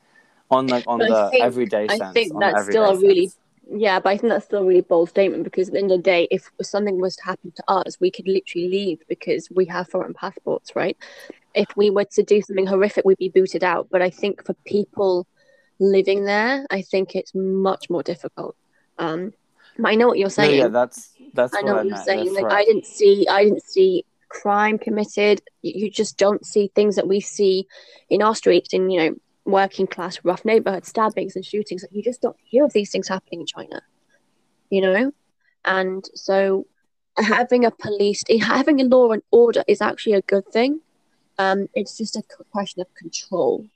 On 0.50 0.66
like 0.66 0.84
on 0.86 0.98
but 0.98 1.08
the 1.08 1.30
think, 1.30 1.44
everyday 1.44 1.86
I 1.88 1.98
sense. 1.98 2.14
think 2.14 2.32
that's 2.38 2.66
still 2.66 2.84
a 2.84 2.96
really 2.98 3.30
Yeah, 3.68 3.98
but 4.01 4.10
I 4.10 4.16
think 4.16 4.32
that's 4.32 4.44
still 4.44 4.62
a 4.62 4.64
really 4.66 4.80
bold 4.80 5.09
statement 5.09 5.44
because 5.44 5.68
at 5.68 5.74
the 5.74 5.80
end 5.80 5.90
of 5.90 5.98
the 5.98 6.02
day, 6.02 6.28
if 6.30 6.51
something 6.62 7.01
was 7.01 7.16
to 7.16 7.24
happen 7.24 7.52
to 7.56 7.64
us, 7.68 7.98
we 8.01 8.10
could 8.10 8.28
literally 8.28 8.68
leave 8.68 8.98
because 9.09 9.48
we 9.55 9.66
have 9.66 9.88
foreign 9.88 10.14
passports, 10.14 10.76
right? 10.76 10.97
If 11.55 11.68
we 11.76 11.90
were 11.90 12.05
to 12.12 12.22
do 12.22 12.43
something 12.43 12.66
horrific, 12.66 13.05
we'd 13.05 13.18
be 13.18 13.28
booted 13.28 13.64
out. 13.64 13.88
But 13.90 14.02
I 14.02 14.10
think 14.10 14.44
for 14.47 14.55
people 14.66 15.26
living 15.80 16.24
there, 16.24 16.64
I 16.70 16.82
think 16.82 17.16
it's 17.16 17.34
much 17.34 17.90
more 17.90 18.02
difficult. 18.05 18.56
Um, 18.98 19.32
but 19.78 19.88
I 19.90 19.94
know 19.97 20.06
what 20.06 20.18
you're 20.18 20.30
No, 20.38 20.44
saying. 20.44 20.60
yeah, 20.60 20.68
that's 20.68 21.10
that's 21.34 21.52
I 21.52 21.62
what 21.62 21.68
know 21.68 21.76
I 21.76 21.78
what 21.78 21.86
you're 21.86 21.97
meant. 21.97 22.06
saying. 22.06 22.26
That's 22.26 22.36
Like 22.36 22.44
right. 22.44 22.60
I 22.60 22.64
didn't 22.64 22.86
see, 22.86 23.26
I 23.28 23.44
didn't 23.44 23.64
see 23.64 24.05
crime 24.28 24.78
committed. 24.78 25.43
You, 25.62 25.72
you 25.86 25.90
just 25.90 26.16
don't 26.18 26.44
see 26.47 26.70
things 26.74 26.97
that 26.97 27.09
we 27.09 27.20
see 27.20 27.66
in 28.10 28.22
our 28.22 28.34
streets, 28.34 28.72
in 28.72 28.90
you 28.90 29.01
know, 29.01 29.16
working 29.47 29.86
class, 29.86 30.18
rough 30.24 30.44
neighborhood 30.44 30.85
stabbings 30.85 31.36
and 31.36 31.44
shootings. 31.44 31.82
Like 31.82 31.93
you 31.93 32.02
just 32.02 32.20
don't 32.20 32.36
hear 32.44 32.64
of 32.64 32.73
these 32.73 32.90
things 32.90 33.09
happening 33.09 33.40
in 33.40 33.47
China, 33.47 33.82
you 34.70 34.81
know. 34.81 35.12
And 35.64 36.05
so, 36.14 36.66
having 37.16 37.64
a 37.64 37.70
police, 37.70 38.23
having 38.40 38.81
a 38.81 38.85
law 38.85 39.12
and 39.12 39.23
order 39.31 39.64
is 39.66 39.81
actually 39.81 40.14
a 40.14 40.23
good 40.23 40.47
thing. 40.52 40.81
Um, 41.39 41.68
it's 41.74 41.97
just 41.97 42.16
a 42.16 42.23
question 42.51 42.81
of 42.81 42.94
control, 42.94 43.66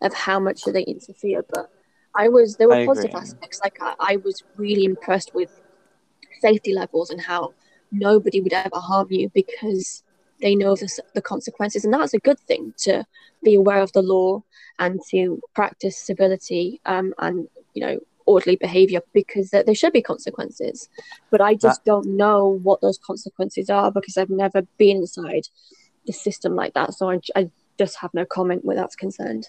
of 0.00 0.12
how 0.14 0.38
much 0.40 0.62
do 0.62 0.72
they 0.72 0.82
interfere. 0.82 1.44
But 1.48 1.70
I 2.14 2.28
was 2.28 2.56
there 2.56 2.68
were 2.68 2.74
I 2.74 2.86
positive 2.86 3.10
agree. 3.10 3.20
aspects. 3.20 3.60
Like 3.62 3.78
I, 3.80 3.94
I 3.98 4.16
was 4.16 4.42
really 4.56 4.84
impressed 4.84 5.34
with 5.34 5.50
safety 6.40 6.72
levels 6.74 7.10
and 7.10 7.20
how 7.20 7.54
nobody 7.92 8.40
would 8.40 8.52
ever 8.52 8.76
harm 8.76 9.08
you 9.10 9.30
because 9.34 10.02
they 10.40 10.54
know 10.54 10.74
the, 10.74 10.88
the 11.14 11.22
consequences 11.22 11.84
and 11.84 11.94
that's 11.94 12.14
a 12.14 12.18
good 12.18 12.40
thing 12.40 12.74
to 12.76 13.04
be 13.44 13.54
aware 13.54 13.80
of 13.80 13.92
the 13.92 14.02
law 14.02 14.42
and 14.82 15.00
to 15.10 15.40
practice 15.54 15.96
civility 15.96 16.80
um, 16.86 17.14
and 17.18 17.48
you 17.74 17.82
know 17.84 17.98
orderly 18.24 18.56
behavior 18.56 19.00
because 19.12 19.50
there, 19.50 19.64
there 19.64 19.74
should 19.74 19.92
be 19.92 20.02
consequences 20.02 20.88
but 21.30 21.40
i 21.40 21.54
just 21.54 21.84
don't 21.84 22.06
know 22.06 22.60
what 22.62 22.80
those 22.80 22.98
consequences 22.98 23.68
are 23.68 23.90
because 23.90 24.16
i've 24.16 24.30
never 24.44 24.62
been 24.78 24.98
inside 24.98 25.44
the 26.06 26.12
system 26.12 26.54
like 26.54 26.72
that 26.74 26.94
so 26.94 27.10
i, 27.10 27.18
I 27.34 27.50
just 27.78 27.96
have 27.96 28.14
no 28.14 28.24
comment 28.24 28.64
where 28.64 28.76
that's 28.76 28.94
concerned 28.94 29.48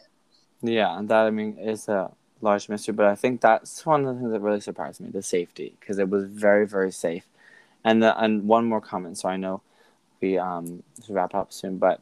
Yeah, 0.63 0.97
and 0.97 1.09
that 1.09 1.25
I 1.25 1.29
mean 1.29 1.57
is 1.59 1.89
a 1.89 2.11
large 2.41 2.69
mystery, 2.69 2.93
but 2.93 3.05
I 3.05 3.15
think 3.15 3.41
that's 3.41 3.85
one 3.85 4.05
of 4.05 4.15
the 4.15 4.21
things 4.21 4.31
that 4.31 4.39
really 4.39 4.61
surprised 4.61 5.01
me: 5.01 5.09
the 5.09 5.21
safety, 5.21 5.75
because 5.79 5.99
it 5.99 6.09
was 6.09 6.23
very, 6.25 6.65
very 6.65 6.91
safe. 6.91 7.25
And 7.83 8.01
the, 8.01 8.17
and 8.17 8.47
one 8.47 8.65
more 8.65 8.79
comment, 8.79 9.17
so 9.17 9.27
I 9.27 9.35
know 9.35 9.61
we 10.21 10.37
um 10.37 10.81
wrap 11.09 11.35
up 11.35 11.51
soon, 11.51 11.77
but 11.77 11.99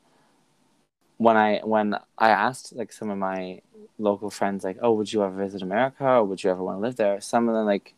when 1.22 1.38
I 1.38 1.60
when 1.60 1.96
I 2.18 2.30
asked 2.30 2.76
like 2.76 2.92
some 2.92 3.12
of 3.12 3.18
my 3.20 3.62
local 4.00 4.32
friends, 4.32 4.64
like, 4.64 4.80
oh, 4.82 4.94
would 4.94 5.14
you 5.14 5.24
ever 5.24 5.36
visit 5.36 5.62
America, 5.62 6.04
or 6.04 6.24
would 6.24 6.44
you 6.44 6.50
ever 6.50 6.64
want 6.64 6.78
to 6.78 6.82
live 6.82 6.96
there? 6.96 7.22
Some 7.22 7.48
of 7.48 7.54
them 7.54 7.68
like, 7.68 7.94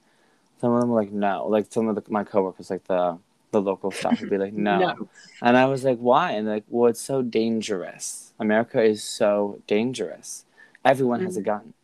some 0.60 0.74
of 0.74 0.82
them 0.82 0.90
were 0.90 1.02
like, 1.02 1.14
no. 1.14 1.48
Like 1.48 1.68
some 1.70 1.88
of 1.88 1.95
the, 1.95 2.04
my 2.10 2.26
coworkers, 2.26 2.70
like 2.70 2.84
the 2.84 3.18
the 3.52 3.62
local 3.62 3.91
staff, 3.91 4.20
would 4.20 4.30
be 4.30 4.38
like, 4.38 4.52
no. 4.70 4.78
No. 4.78 5.10
And 5.41 5.56
I 5.56 5.68
was 5.68 5.86
like, 5.86 6.00
why? 6.00 6.32
And 6.32 6.50
like, 6.50 6.66
well, 6.68 6.90
it's 6.90 7.00
so 7.00 7.22
dangerous. 7.22 8.34
America 8.40 8.84
is 8.84 9.02
so 9.06 9.62
dangerous. 9.68 10.44
Everyone 10.84 11.24
has 11.24 11.38
a 11.38 11.41
gun. 11.41 11.74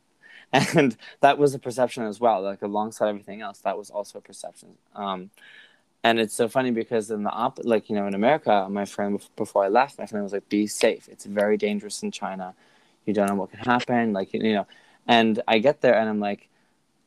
And 0.51 0.97
that 1.21 1.37
was 1.37 1.53
a 1.53 1.59
perception 1.59 2.03
as 2.03 2.19
well. 2.19 2.41
Like 2.41 2.63
alongside 2.63 3.07
everything 3.09 3.39
else, 3.39 3.59
that 3.59 3.77
was 3.77 3.91
also 3.91 4.17
a 4.17 4.21
perception. 4.21 4.69
Um, 4.95 5.29
and 6.03 6.19
it's 6.19 6.33
so 6.33 6.47
funny 6.47 6.71
because 6.71 7.11
in 7.11 7.23
the 7.23 7.29
op, 7.29 7.59
like 7.63 7.89
you 7.89 7.95
know, 7.95 8.07
in 8.07 8.13
America, 8.13 8.67
my 8.69 8.85
friend 8.85 9.21
before 9.35 9.65
I 9.65 9.67
left, 9.67 9.99
my 9.99 10.05
friend 10.05 10.23
was 10.23 10.33
like, 10.33 10.47
"Be 10.49 10.67
safe. 10.67 11.09
It's 11.09 11.25
very 11.25 11.57
dangerous 11.57 12.01
in 12.03 12.11
China. 12.11 12.55
You 13.05 13.13
don't 13.13 13.27
know 13.27 13.35
what 13.35 13.51
can 13.51 13.59
happen." 13.59 14.13
Like 14.13 14.33
you 14.33 14.53
know, 14.53 14.67
and 15.07 15.41
I 15.47 15.59
get 15.59 15.81
there 15.81 15.97
and 15.97 16.07
I'm 16.09 16.19
like, 16.19 16.47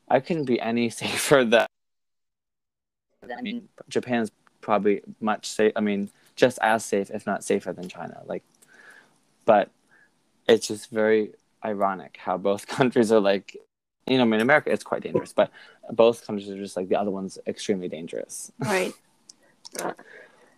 I 0.09 0.21
couldn't 0.21 0.45
be 0.45 0.61
any 0.61 0.91
safer 1.03 1.45
than. 1.45 1.67
I 3.37 3.41
mean, 3.41 3.69
Japan's 3.89 4.31
probably 4.61 5.03
much 5.21 5.47
safe. 5.47 5.73
I 5.77 5.81
mean, 5.81 6.11
just 6.37 6.59
as 6.61 6.85
safe, 6.85 7.11
if 7.11 7.27
not 7.27 7.45
safer 7.45 7.73
than 7.73 7.89
China. 7.89 8.23
Like, 8.27 8.43
but 9.45 9.71
it's 10.49 10.67
just 10.67 10.91
very 10.91 11.33
ironic 11.65 12.19
how 12.19 12.37
both 12.37 12.67
countries 12.77 13.13
are 13.13 13.21
like, 13.21 13.57
you 14.13 14.19
know, 14.19 14.25
I 14.25 14.27
mean, 14.27 14.41
America 14.41 14.71
it's 14.71 14.85
quite 14.85 15.03
dangerous, 15.03 15.33
but 15.33 15.51
both 15.91 16.27
countries 16.27 16.49
are 16.51 16.57
just 16.57 16.77
like 16.77 16.89
the 16.89 16.97
other 16.97 17.11
one's 17.11 17.39
extremely 17.47 17.89
dangerous. 17.89 18.53
right 18.59 18.93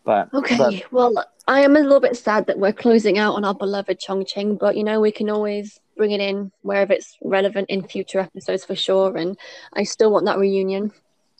But 0.04 0.28
Okay, 0.34 0.58
but 0.58 0.92
well, 0.92 1.24
I 1.46 1.60
am 1.60 1.76
a 1.76 1.80
little 1.80 2.00
bit 2.00 2.16
sad 2.16 2.46
that 2.46 2.58
we're 2.58 2.72
closing 2.72 3.18
out 3.18 3.34
on 3.34 3.44
our 3.44 3.54
beloved 3.54 4.00
Chongqing, 4.00 4.58
but 4.58 4.76
you 4.76 4.84
know, 4.84 5.00
we 5.00 5.12
can 5.12 5.30
always 5.30 5.80
bring 5.96 6.10
it 6.10 6.20
in 6.20 6.50
wherever 6.62 6.92
it's 6.92 7.16
relevant 7.22 7.70
in 7.70 7.86
future 7.86 8.18
episodes 8.20 8.64
for 8.64 8.74
sure. 8.74 9.16
And 9.16 9.38
I 9.72 9.84
still 9.84 10.10
want 10.10 10.26
that 10.26 10.38
reunion 10.38 10.92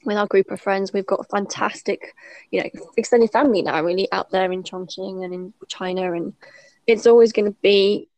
with 0.05 0.17
our 0.17 0.27
group 0.27 0.51
of 0.51 0.61
friends. 0.61 0.93
We've 0.93 1.07
got 1.07 1.21
a 1.21 1.25
fantastic, 1.25 2.15
you 2.51 2.63
know, 2.63 2.71
extended 2.97 3.31
family 3.33 3.63
now, 3.63 3.83
really, 3.83 4.11
out 4.13 4.31
there 4.31 4.51
in 4.53 4.63
Chongqing 4.63 5.25
and 5.25 5.35
in 5.35 5.55
China. 5.69 6.13
And 6.13 6.35
it's 6.87 7.07
always 7.07 7.33
going 7.33 7.47
to 7.47 7.57
be 7.63 8.09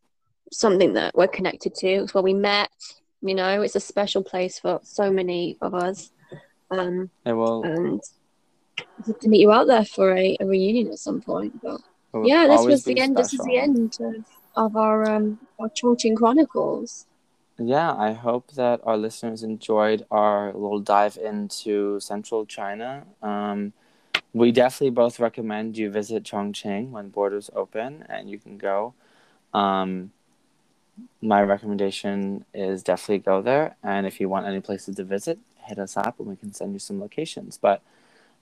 something 0.52 0.94
that 0.94 1.16
we're 1.16 1.28
connected 1.28 1.74
to. 1.76 1.88
It's 1.88 2.14
where 2.14 2.22
we 2.22 2.34
met, 2.34 2.70
you 3.28 3.34
know, 3.34 3.62
it's 3.62 3.76
a 3.76 3.80
special 3.80 4.22
place 4.22 4.58
for 4.58 4.80
so 4.82 5.10
many 5.10 5.56
of 5.60 5.74
us. 5.74 6.10
Um, 6.70 7.10
it 7.24 7.32
will. 7.32 7.62
and 7.62 8.00
I'd 8.78 9.08
love 9.08 9.20
to 9.20 9.28
meet 9.28 9.40
you 9.40 9.52
out 9.52 9.66
there 9.66 9.84
for 9.84 10.16
a, 10.16 10.36
a 10.40 10.46
reunion 10.46 10.88
at 10.88 10.98
some 10.98 11.20
point. 11.20 11.60
But 11.62 11.80
yeah, 12.24 12.46
this 12.46 12.64
was 12.64 12.84
the 12.84 12.98
end. 12.98 13.16
This 13.16 13.32
is 13.32 13.40
the 13.40 13.56
end 13.56 13.96
of, 14.00 14.24
of 14.56 14.76
our 14.76 15.08
um 15.08 15.38
our 15.58 15.68
Chongqing 15.68 16.16
Chronicles. 16.16 17.06
Yeah, 17.58 17.94
I 17.94 18.12
hope 18.12 18.52
that 18.52 18.80
our 18.84 18.98
listeners 18.98 19.42
enjoyed 19.42 20.04
our 20.10 20.52
little 20.52 20.80
dive 20.80 21.16
into 21.16 21.98
central 22.00 22.44
China. 22.44 23.06
Um, 23.22 23.72
we 24.34 24.52
definitely 24.52 24.90
both 24.90 25.18
recommend 25.18 25.78
you 25.78 25.90
visit 25.90 26.22
Chongqing 26.22 26.90
when 26.90 27.08
borders 27.08 27.48
open 27.54 28.04
and 28.10 28.28
you 28.28 28.38
can 28.38 28.58
go. 28.58 28.92
Um, 29.54 30.12
my 31.20 31.42
recommendation 31.42 32.44
is 32.54 32.82
definitely 32.82 33.18
go 33.18 33.42
there. 33.42 33.76
And 33.82 34.06
if 34.06 34.20
you 34.20 34.28
want 34.28 34.46
any 34.46 34.60
places 34.60 34.96
to 34.96 35.04
visit, 35.04 35.38
hit 35.64 35.78
us 35.78 35.96
up 35.96 36.18
and 36.18 36.28
we 36.28 36.36
can 36.36 36.52
send 36.52 36.72
you 36.72 36.78
some 36.78 37.00
locations. 37.00 37.58
But 37.58 37.82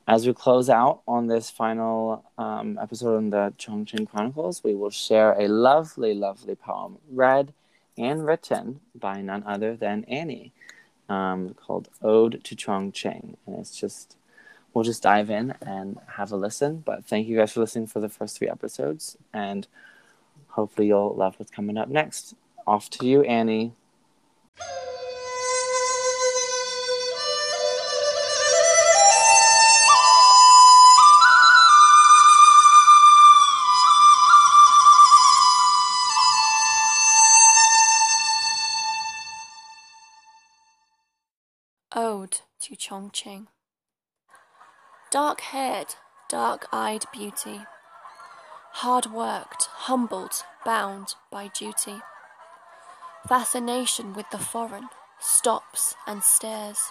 as 0.07 0.27
we 0.27 0.35
close 0.35 0.69
out 0.69 1.01
on 1.09 1.29
this 1.29 1.51
final 1.51 2.25
um, 2.37 2.79
episode 2.81 3.17
on 3.17 3.31
the 3.31 3.55
Chongqing 3.59 4.09
Chronicles, 4.09 4.63
we 4.63 4.75
will 4.75 4.91
share 4.91 5.33
a 5.33 5.49
lovely, 5.49 6.15
lovely 6.15 6.55
poem 6.55 6.99
read 7.11 7.55
and 7.97 8.27
written 8.27 8.81
by 8.95 9.23
none 9.23 9.43
other 9.47 9.77
than 9.77 10.05
Annie, 10.05 10.53
um, 11.09 11.55
called 11.55 11.89
"Ode 12.03 12.43
to 12.45 12.57
Chongqing," 12.57 13.37
and 13.47 13.57
it's 13.59 13.79
just 13.79 14.17
we'll 14.73 14.85
just 14.85 15.03
dive 15.03 15.31
in 15.31 15.55
and 15.63 15.99
have 16.17 16.33
a 16.33 16.37
listen. 16.37 16.83
But 16.85 17.05
thank 17.05 17.29
you 17.29 17.37
guys 17.37 17.53
for 17.53 17.61
listening 17.61 17.87
for 17.87 18.01
the 18.01 18.09
first 18.09 18.37
three 18.37 18.49
episodes, 18.49 19.17
and 19.33 19.67
hopefully 20.49 20.89
you'll 20.89 21.15
love 21.15 21.37
what's 21.39 21.53
coming 21.53 21.79
up 21.79 21.89
next. 21.89 22.35
Off 22.67 22.89
to 22.91 23.07
you, 23.07 23.23
Annie. 23.23 23.75
Ode 41.97 42.41
to 42.61 42.75
Chongqing. 42.75 43.47
Dark 45.11 45.43
haired, 45.43 45.95
dark 46.29 46.67
eyed 46.73 47.05
beauty, 47.13 47.61
hard 48.73 49.07
worked, 49.07 49.67
humbled, 49.67 50.45
bound 50.65 51.15
by 51.31 51.49
duty. 51.49 52.01
Fascination 53.29 54.13
with 54.13 54.29
the 54.31 54.39
foreign 54.39 54.89
stops 55.19 55.95
and 56.07 56.23
stares, 56.23 56.91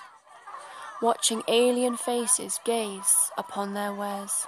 watching 1.00 1.44
alien 1.48 1.96
faces 1.96 2.60
gaze 2.66 3.30
upon 3.38 3.76
their 3.76 3.94
wares. 3.94 4.48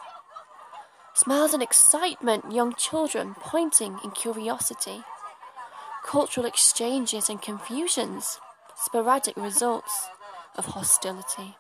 Smiles 1.14 1.53
and 1.53 1.62
excitement, 1.62 2.52
young 2.52 2.74
children 2.74 3.36
pointing 3.40 3.99
in 4.03 4.10
curiosity. 4.12 5.03
Cultural 6.03 6.48
exchanges 6.48 7.30
and 7.30 7.40
confusions, 7.40 8.40
sporadic 8.76 9.38
results 9.38 10.07
of 10.56 10.66
hostility. 10.66 11.56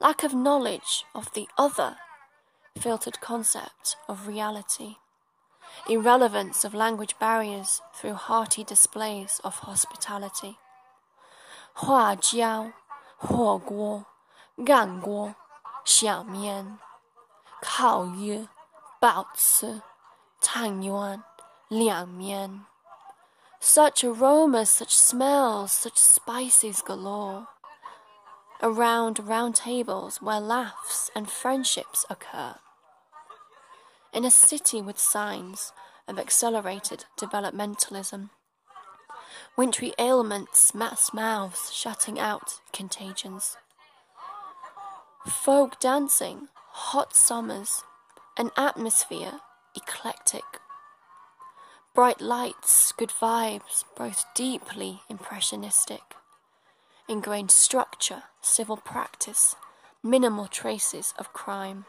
Lack 0.00 0.22
of 0.24 0.32
knowledge 0.32 1.04
of 1.14 1.32
the 1.34 1.46
other, 1.58 1.96
filtered 2.78 3.20
concept 3.20 3.96
of 4.08 4.26
reality 4.26 4.96
irrelevance 5.88 6.64
of 6.64 6.74
language 6.74 7.18
barriers 7.18 7.80
through 7.94 8.14
hearty 8.14 8.64
displays 8.64 9.40
of 9.44 9.60
hospitality. 9.60 10.58
Hua 11.74 12.16
jiao, 12.16 12.72
huo 13.22 13.58
guo, 13.64 14.06
gan 14.64 15.00
guo, 15.00 15.34
xiao 15.84 16.26
mian, 16.26 16.78
kao 17.62 18.04
yu, 18.04 18.48
bao 19.02 19.26
ci, 19.36 19.80
tang 20.40 20.82
yuan, 20.82 21.24
liang 21.70 22.16
mian. 22.18 22.66
Such 23.60 24.04
aromas, 24.04 24.70
such 24.70 24.96
smells, 24.96 25.72
such 25.72 25.98
spices 25.98 26.80
galore. 26.80 27.48
Around 28.62 29.20
round 29.20 29.54
tables 29.56 30.22
where 30.22 30.40
laughs 30.40 31.10
and 31.14 31.28
friendships 31.28 32.04
occur. 32.08 32.56
In 34.12 34.24
a 34.24 34.30
city 34.30 34.80
with 34.80 34.98
signs 34.98 35.72
of 36.08 36.18
accelerated 36.18 37.04
developmentalism, 37.18 38.30
wintry 39.56 39.92
ailments, 39.98 40.74
mass 40.74 41.12
mouths 41.12 41.72
shutting 41.72 42.18
out 42.18 42.60
contagions. 42.72 43.56
Folk 45.26 45.78
dancing, 45.78 46.48
hot 46.70 47.14
summers, 47.14 47.82
an 48.36 48.50
atmosphere 48.56 49.40
eclectic. 49.76 50.44
Bright 51.94 52.20
lights, 52.20 52.92
good 52.92 53.10
vibes, 53.10 53.84
both 53.96 54.24
deeply 54.34 55.02
impressionistic. 55.08 56.14
Ingrained 57.08 57.50
structure, 57.50 58.24
civil 58.40 58.76
practice, 58.76 59.56
minimal 60.02 60.46
traces 60.46 61.12
of 61.18 61.32
crime. 61.32 61.84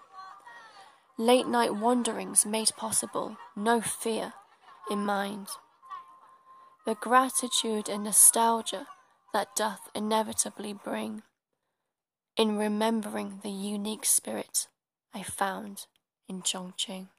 Late 1.19 1.47
night 1.47 1.75
wanderings 1.75 2.45
made 2.45 2.69
possible, 2.77 3.35
no 3.53 3.81
fear 3.81 4.31
in 4.89 5.05
mind. 5.05 5.49
The 6.85 6.95
gratitude 6.95 7.89
and 7.89 8.05
nostalgia 8.05 8.87
that 9.33 9.53
doth 9.53 9.89
inevitably 9.93 10.71
bring 10.71 11.23
in 12.37 12.57
remembering 12.57 13.41
the 13.43 13.49
unique 13.49 14.05
spirit 14.05 14.69
I 15.13 15.23
found 15.23 15.87
in 16.29 16.41
Chongqing. 16.41 17.09